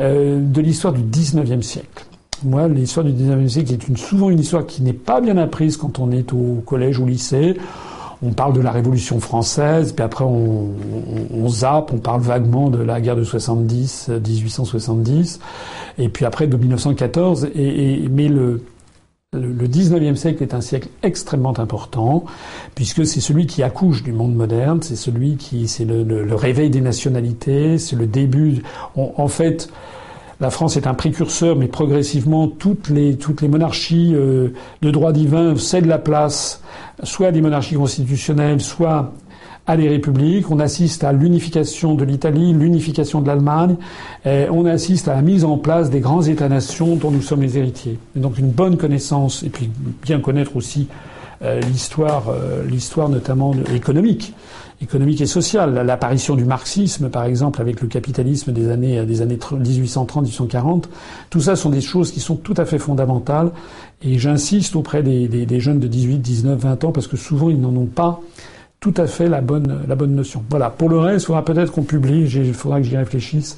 euh, 0.00 0.40
de 0.40 0.60
l'histoire 0.60 0.92
du 0.92 1.02
XIXe 1.02 1.64
siècle. 1.64 2.06
Moi, 2.44 2.68
l'histoire 2.68 3.04
du 3.04 3.12
XIXe 3.12 3.52
siècle 3.52 3.74
est 3.74 3.96
souvent 3.98 4.30
une 4.30 4.40
histoire 4.40 4.64
qui 4.64 4.82
n'est 4.82 4.92
pas 4.92 5.20
bien 5.20 5.36
apprise 5.36 5.76
quand 5.76 5.98
on 5.98 6.10
est 6.10 6.32
au 6.32 6.62
collège 6.64 6.98
ou 6.98 7.04
au 7.04 7.08
lycée 7.08 7.56
on 8.22 8.32
parle 8.32 8.52
de 8.52 8.60
la 8.60 8.72
Révolution 8.72 9.20
française, 9.20 9.92
puis 9.92 10.04
après 10.04 10.24
on, 10.24 11.48
zappe, 11.48 11.92
on 11.92 11.98
parle 11.98 12.20
vaguement 12.20 12.68
de 12.68 12.82
la 12.82 13.00
guerre 13.00 13.16
de 13.16 13.22
70, 13.22 14.10
1870, 14.26 15.40
et 15.98 16.08
puis 16.08 16.24
après 16.24 16.46
de 16.46 16.56
1914. 16.56 17.48
Et, 17.54 18.08
mais 18.10 18.28
le, 18.28 18.62
le 19.34 19.68
19e 19.68 20.14
siècle 20.14 20.42
est 20.42 20.54
un 20.54 20.62
siècle 20.62 20.88
extrêmement 21.02 21.58
important, 21.58 22.24
puisque 22.74 23.04
c'est 23.04 23.20
celui 23.20 23.46
qui 23.46 23.62
accouche 23.62 24.02
du 24.02 24.10
monde 24.10 24.34
moderne, 24.34 24.80
c'est 24.80 24.96
celui 24.96 25.36
qui, 25.36 25.68
c'est 25.68 25.84
le, 25.84 26.34
réveil 26.34 26.70
des 26.70 26.80
nationalités, 26.80 27.76
c'est 27.76 27.94
le 27.94 28.06
début. 28.06 28.62
en 28.96 29.28
fait, 29.28 29.68
la 30.40 30.48
France 30.48 30.78
est 30.78 30.86
un 30.86 30.94
précurseur, 30.94 31.56
mais 31.56 31.66
progressivement, 31.66 32.48
toutes 32.48 32.88
les, 32.88 33.18
toutes 33.18 33.42
les 33.42 33.48
monarchies 33.48 34.14
euh, 34.14 34.54
de 34.80 34.90
droit 34.90 35.12
divin 35.12 35.54
cèdent 35.56 35.84
la 35.84 35.98
place 35.98 36.62
soit 37.02 37.26
à 37.26 37.30
des 37.30 37.42
monarchies 37.42 37.74
constitutionnelles, 37.74 38.62
soit 38.62 39.12
à 39.68 39.76
des 39.76 39.88
républiques. 39.88 40.50
On 40.50 40.58
assiste 40.58 41.04
à 41.04 41.12
l'unification 41.12 41.94
de 41.94 42.04
l'Italie, 42.04 42.52
l'unification 42.52 43.20
de 43.20 43.28
l'Allemagne. 43.28 43.76
on 44.24 44.64
assiste 44.66 45.06
à 45.06 45.14
la 45.14 45.22
mise 45.22 45.44
en 45.44 45.58
place 45.58 45.90
des 45.90 46.00
grands 46.00 46.22
États-nations 46.22 46.96
dont 46.96 47.12
nous 47.12 47.22
sommes 47.22 47.42
les 47.42 47.56
héritiers. 47.56 47.98
donc 48.16 48.38
une 48.38 48.50
bonne 48.50 48.76
connaissance, 48.76 49.44
et 49.44 49.50
puis 49.50 49.70
bien 50.02 50.20
connaître 50.20 50.56
aussi 50.56 50.88
euh, 51.40 51.60
l'histoire, 51.60 52.30
euh, 52.30 52.64
l'histoire 52.66 53.08
notamment 53.08 53.54
économique 53.72 54.34
économique 54.80 55.20
et 55.20 55.26
sociale. 55.26 55.74
L'apparition 55.74 56.36
du 56.36 56.44
marxisme, 56.44 57.10
par 57.10 57.24
exemple, 57.24 57.60
avec 57.60 57.80
le 57.80 57.88
capitalisme 57.88 58.52
des 58.52 58.70
années, 58.70 59.04
des 59.04 59.22
années 59.22 59.36
1830-1840, 59.36 60.84
tout 61.30 61.40
ça 61.40 61.56
sont 61.56 61.70
des 61.70 61.80
choses 61.80 62.12
qui 62.12 62.20
sont 62.20 62.36
tout 62.36 62.54
à 62.56 62.64
fait 62.64 62.78
fondamentales. 62.78 63.50
Et 64.02 64.20
j'insiste 64.20 64.76
auprès 64.76 65.02
des, 65.02 65.26
des, 65.26 65.46
des, 65.46 65.60
jeunes 65.60 65.80
de 65.80 65.88
18, 65.88 66.18
19, 66.18 66.60
20 66.60 66.84
ans, 66.84 66.92
parce 66.92 67.08
que 67.08 67.16
souvent 67.16 67.50
ils 67.50 67.60
n'en 67.60 67.74
ont 67.74 67.86
pas 67.86 68.20
tout 68.80 68.94
à 68.96 69.06
fait 69.06 69.28
la 69.28 69.40
bonne, 69.40 69.80
la 69.88 69.94
bonne 69.94 70.14
notion. 70.14 70.44
Voilà. 70.50 70.70
Pour 70.70 70.88
le 70.88 70.98
reste, 70.98 71.24
il 71.24 71.26
faudra 71.26 71.44
peut-être 71.44 71.72
qu'on 71.72 71.82
publie, 71.82 72.22
il 72.22 72.54
faudra 72.54 72.80
que 72.80 72.86
j'y 72.86 72.96
réfléchisse, 72.96 73.56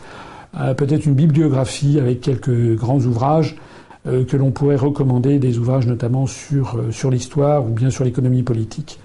euh, 0.59 0.75
peut-être 0.75 1.07
une 1.07 1.15
bibliographie 1.15 1.99
avec 1.99 2.21
quelques 2.21 2.75
grands 2.77 3.01
ouvrages 3.01 3.57
euh, 4.07 4.25
que 4.25 4.37
l'on 4.37 4.51
pourrait 4.51 4.77
recommander, 4.77 5.39
des 5.39 5.59
ouvrages 5.59 5.87
notamment 5.87 6.27
sur, 6.27 6.77
euh, 6.77 6.91
sur 6.91 7.11
l'histoire 7.11 7.65
ou 7.67 7.69
bien 7.69 7.91
sur 7.91 8.05
l'économie 8.05 8.43
politique. 8.43 8.99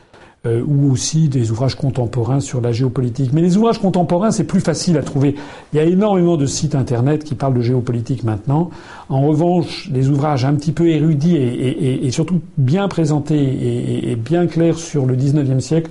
Euh, 0.45 0.61
ou 0.67 0.91
aussi 0.91 1.27
des 1.27 1.49
ouvrages 1.49 1.73
contemporains 1.73 2.39
sur 2.39 2.61
la 2.61 2.71
géopolitique. 2.71 3.33
Mais 3.33 3.41
les 3.41 3.57
ouvrages 3.57 3.79
contemporains, 3.79 4.29
c'est 4.29 4.43
plus 4.43 4.59
facile 4.59 4.95
à 4.95 5.01
trouver. 5.01 5.33
Il 5.73 5.77
y 5.77 5.79
a 5.79 5.85
énormément 5.85 6.37
de 6.37 6.45
sites 6.45 6.75
internet 6.75 7.23
qui 7.23 7.33
parlent 7.33 7.55
de 7.55 7.61
géopolitique 7.61 8.23
maintenant. 8.23 8.69
En 9.09 9.21
revanche, 9.21 9.89
les 9.91 10.09
ouvrages 10.09 10.45
un 10.45 10.53
petit 10.53 10.71
peu 10.71 10.87
érudits 10.89 11.35
et, 11.35 12.11
surtout 12.11 12.41
bien 12.57 12.87
présentés 12.87 14.11
et, 14.11 14.15
bien 14.15 14.45
clairs 14.45 14.77
sur 14.77 15.07
le 15.07 15.15
19e 15.15 15.61
siècle, 15.61 15.89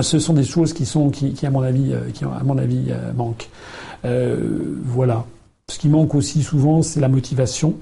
ce 0.00 0.20
sont 0.20 0.34
des 0.34 0.44
choses 0.44 0.72
qui 0.72 0.86
sont 0.86 1.10
qui, 1.10 1.34
à 1.44 1.50
mon 1.50 1.62
avis 1.62 1.92
euh, 1.92 2.10
qui 2.14 2.24
à 2.24 2.44
mon 2.44 2.58
avis 2.58 2.90
euh, 2.90 3.12
manquent. 3.12 3.48
voilà. 4.84 5.24
Ce 5.68 5.80
qui 5.80 5.88
manque 5.88 6.14
aussi 6.14 6.44
souvent, 6.44 6.82
c'est 6.82 7.00
la 7.00 7.08
motivation. 7.08 7.74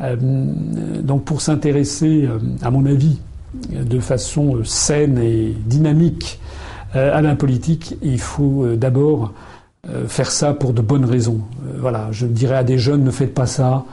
donc 0.00 1.24
pour 1.24 1.40
s'intéresser, 1.42 2.28
à 2.62 2.70
mon 2.70 2.86
avis, 2.86 3.18
de 3.54 4.00
façon 4.00 4.56
euh, 4.56 4.64
saine 4.64 5.18
et 5.18 5.54
dynamique 5.66 6.40
euh, 6.96 7.16
à 7.16 7.20
la 7.20 7.34
politique, 7.34 7.96
il 8.02 8.20
faut 8.20 8.64
euh, 8.64 8.76
d'abord 8.76 9.32
faire 10.08 10.30
ça 10.30 10.52
pour 10.52 10.74
de 10.74 10.82
bonnes 10.82 11.04
raisons. 11.04 11.40
Voilà, 11.78 12.08
je 12.10 12.26
dirais 12.26 12.56
à 12.56 12.64
des 12.64 12.78
jeunes 12.78 13.04
ne 13.04 13.10
faites 13.10 13.32
pas 13.32 13.46
ça 13.46 13.84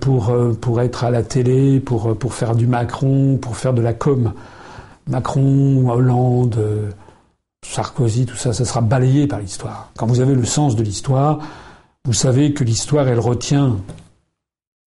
pour 0.00 0.36
pour 0.60 0.82
être 0.82 1.04
à 1.04 1.10
la 1.10 1.22
télé, 1.22 1.80
pour 1.80 2.18
pour 2.18 2.34
faire 2.34 2.54
du 2.54 2.66
Macron, 2.66 3.38
pour 3.40 3.56
faire 3.56 3.72
de 3.72 3.80
la 3.80 3.94
com. 3.94 4.32
Macron, 5.06 5.88
Hollande, 5.88 6.58
Sarkozy, 7.64 8.26
tout 8.26 8.36
ça, 8.36 8.52
ça 8.52 8.66
sera 8.66 8.82
balayé 8.82 9.28
par 9.28 9.38
l'histoire. 9.38 9.92
Quand 9.96 10.06
vous 10.06 10.20
avez 10.20 10.34
le 10.34 10.44
sens 10.44 10.76
de 10.76 10.82
l'histoire, 10.82 11.38
vous 12.04 12.12
savez 12.12 12.52
que 12.52 12.64
l'histoire, 12.64 13.08
elle 13.08 13.20
retient 13.20 13.76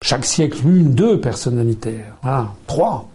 chaque 0.04 0.26
siècle 0.26 0.68
une, 0.68 0.94
deux 0.94 1.20
personnalités, 1.20 2.02
voilà, 2.22 2.50
trois. 2.68 3.11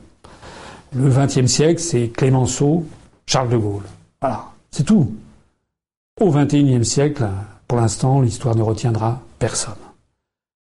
Le 0.94 1.08
XXe 1.08 1.46
siècle, 1.46 1.80
c'est 1.80 2.08
Clémenceau, 2.08 2.84
Charles 3.26 3.48
de 3.48 3.56
Gaulle. 3.56 3.84
Voilà, 4.20 4.52
c'est 4.70 4.84
tout. 4.84 5.12
Au 6.20 6.30
XXIe 6.30 6.84
siècle, 6.84 7.28
pour 7.68 7.78
l'instant, 7.78 8.20
l'histoire 8.20 8.56
ne 8.56 8.62
retiendra 8.62 9.20
personne. 9.38 9.74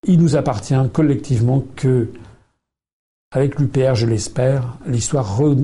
Il 0.05 0.19
nous 0.19 0.35
appartient 0.35 0.75
collectivement 0.91 1.63
que, 1.75 2.09
avec 3.31 3.59
l'UPR, 3.59 3.95
je 3.95 4.05
l'espère, 4.05 4.77
l'histoire 4.85 5.41
euh, 5.43 5.55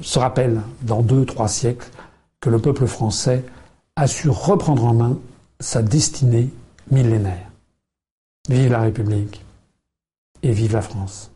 se 0.00 0.18
rappelle 0.18 0.60
dans 0.82 1.02
deux, 1.02 1.24
trois 1.24 1.48
siècles 1.48 1.88
que 2.40 2.50
le 2.50 2.58
peuple 2.58 2.86
français 2.86 3.44
a 3.96 4.06
su 4.06 4.28
reprendre 4.28 4.84
en 4.84 4.94
main 4.94 5.18
sa 5.60 5.82
destinée 5.82 6.50
millénaire. 6.90 7.50
Vive 8.48 8.72
la 8.72 8.80
République 8.80 9.44
et 10.42 10.52
vive 10.52 10.72
la 10.72 10.82
France. 10.82 11.30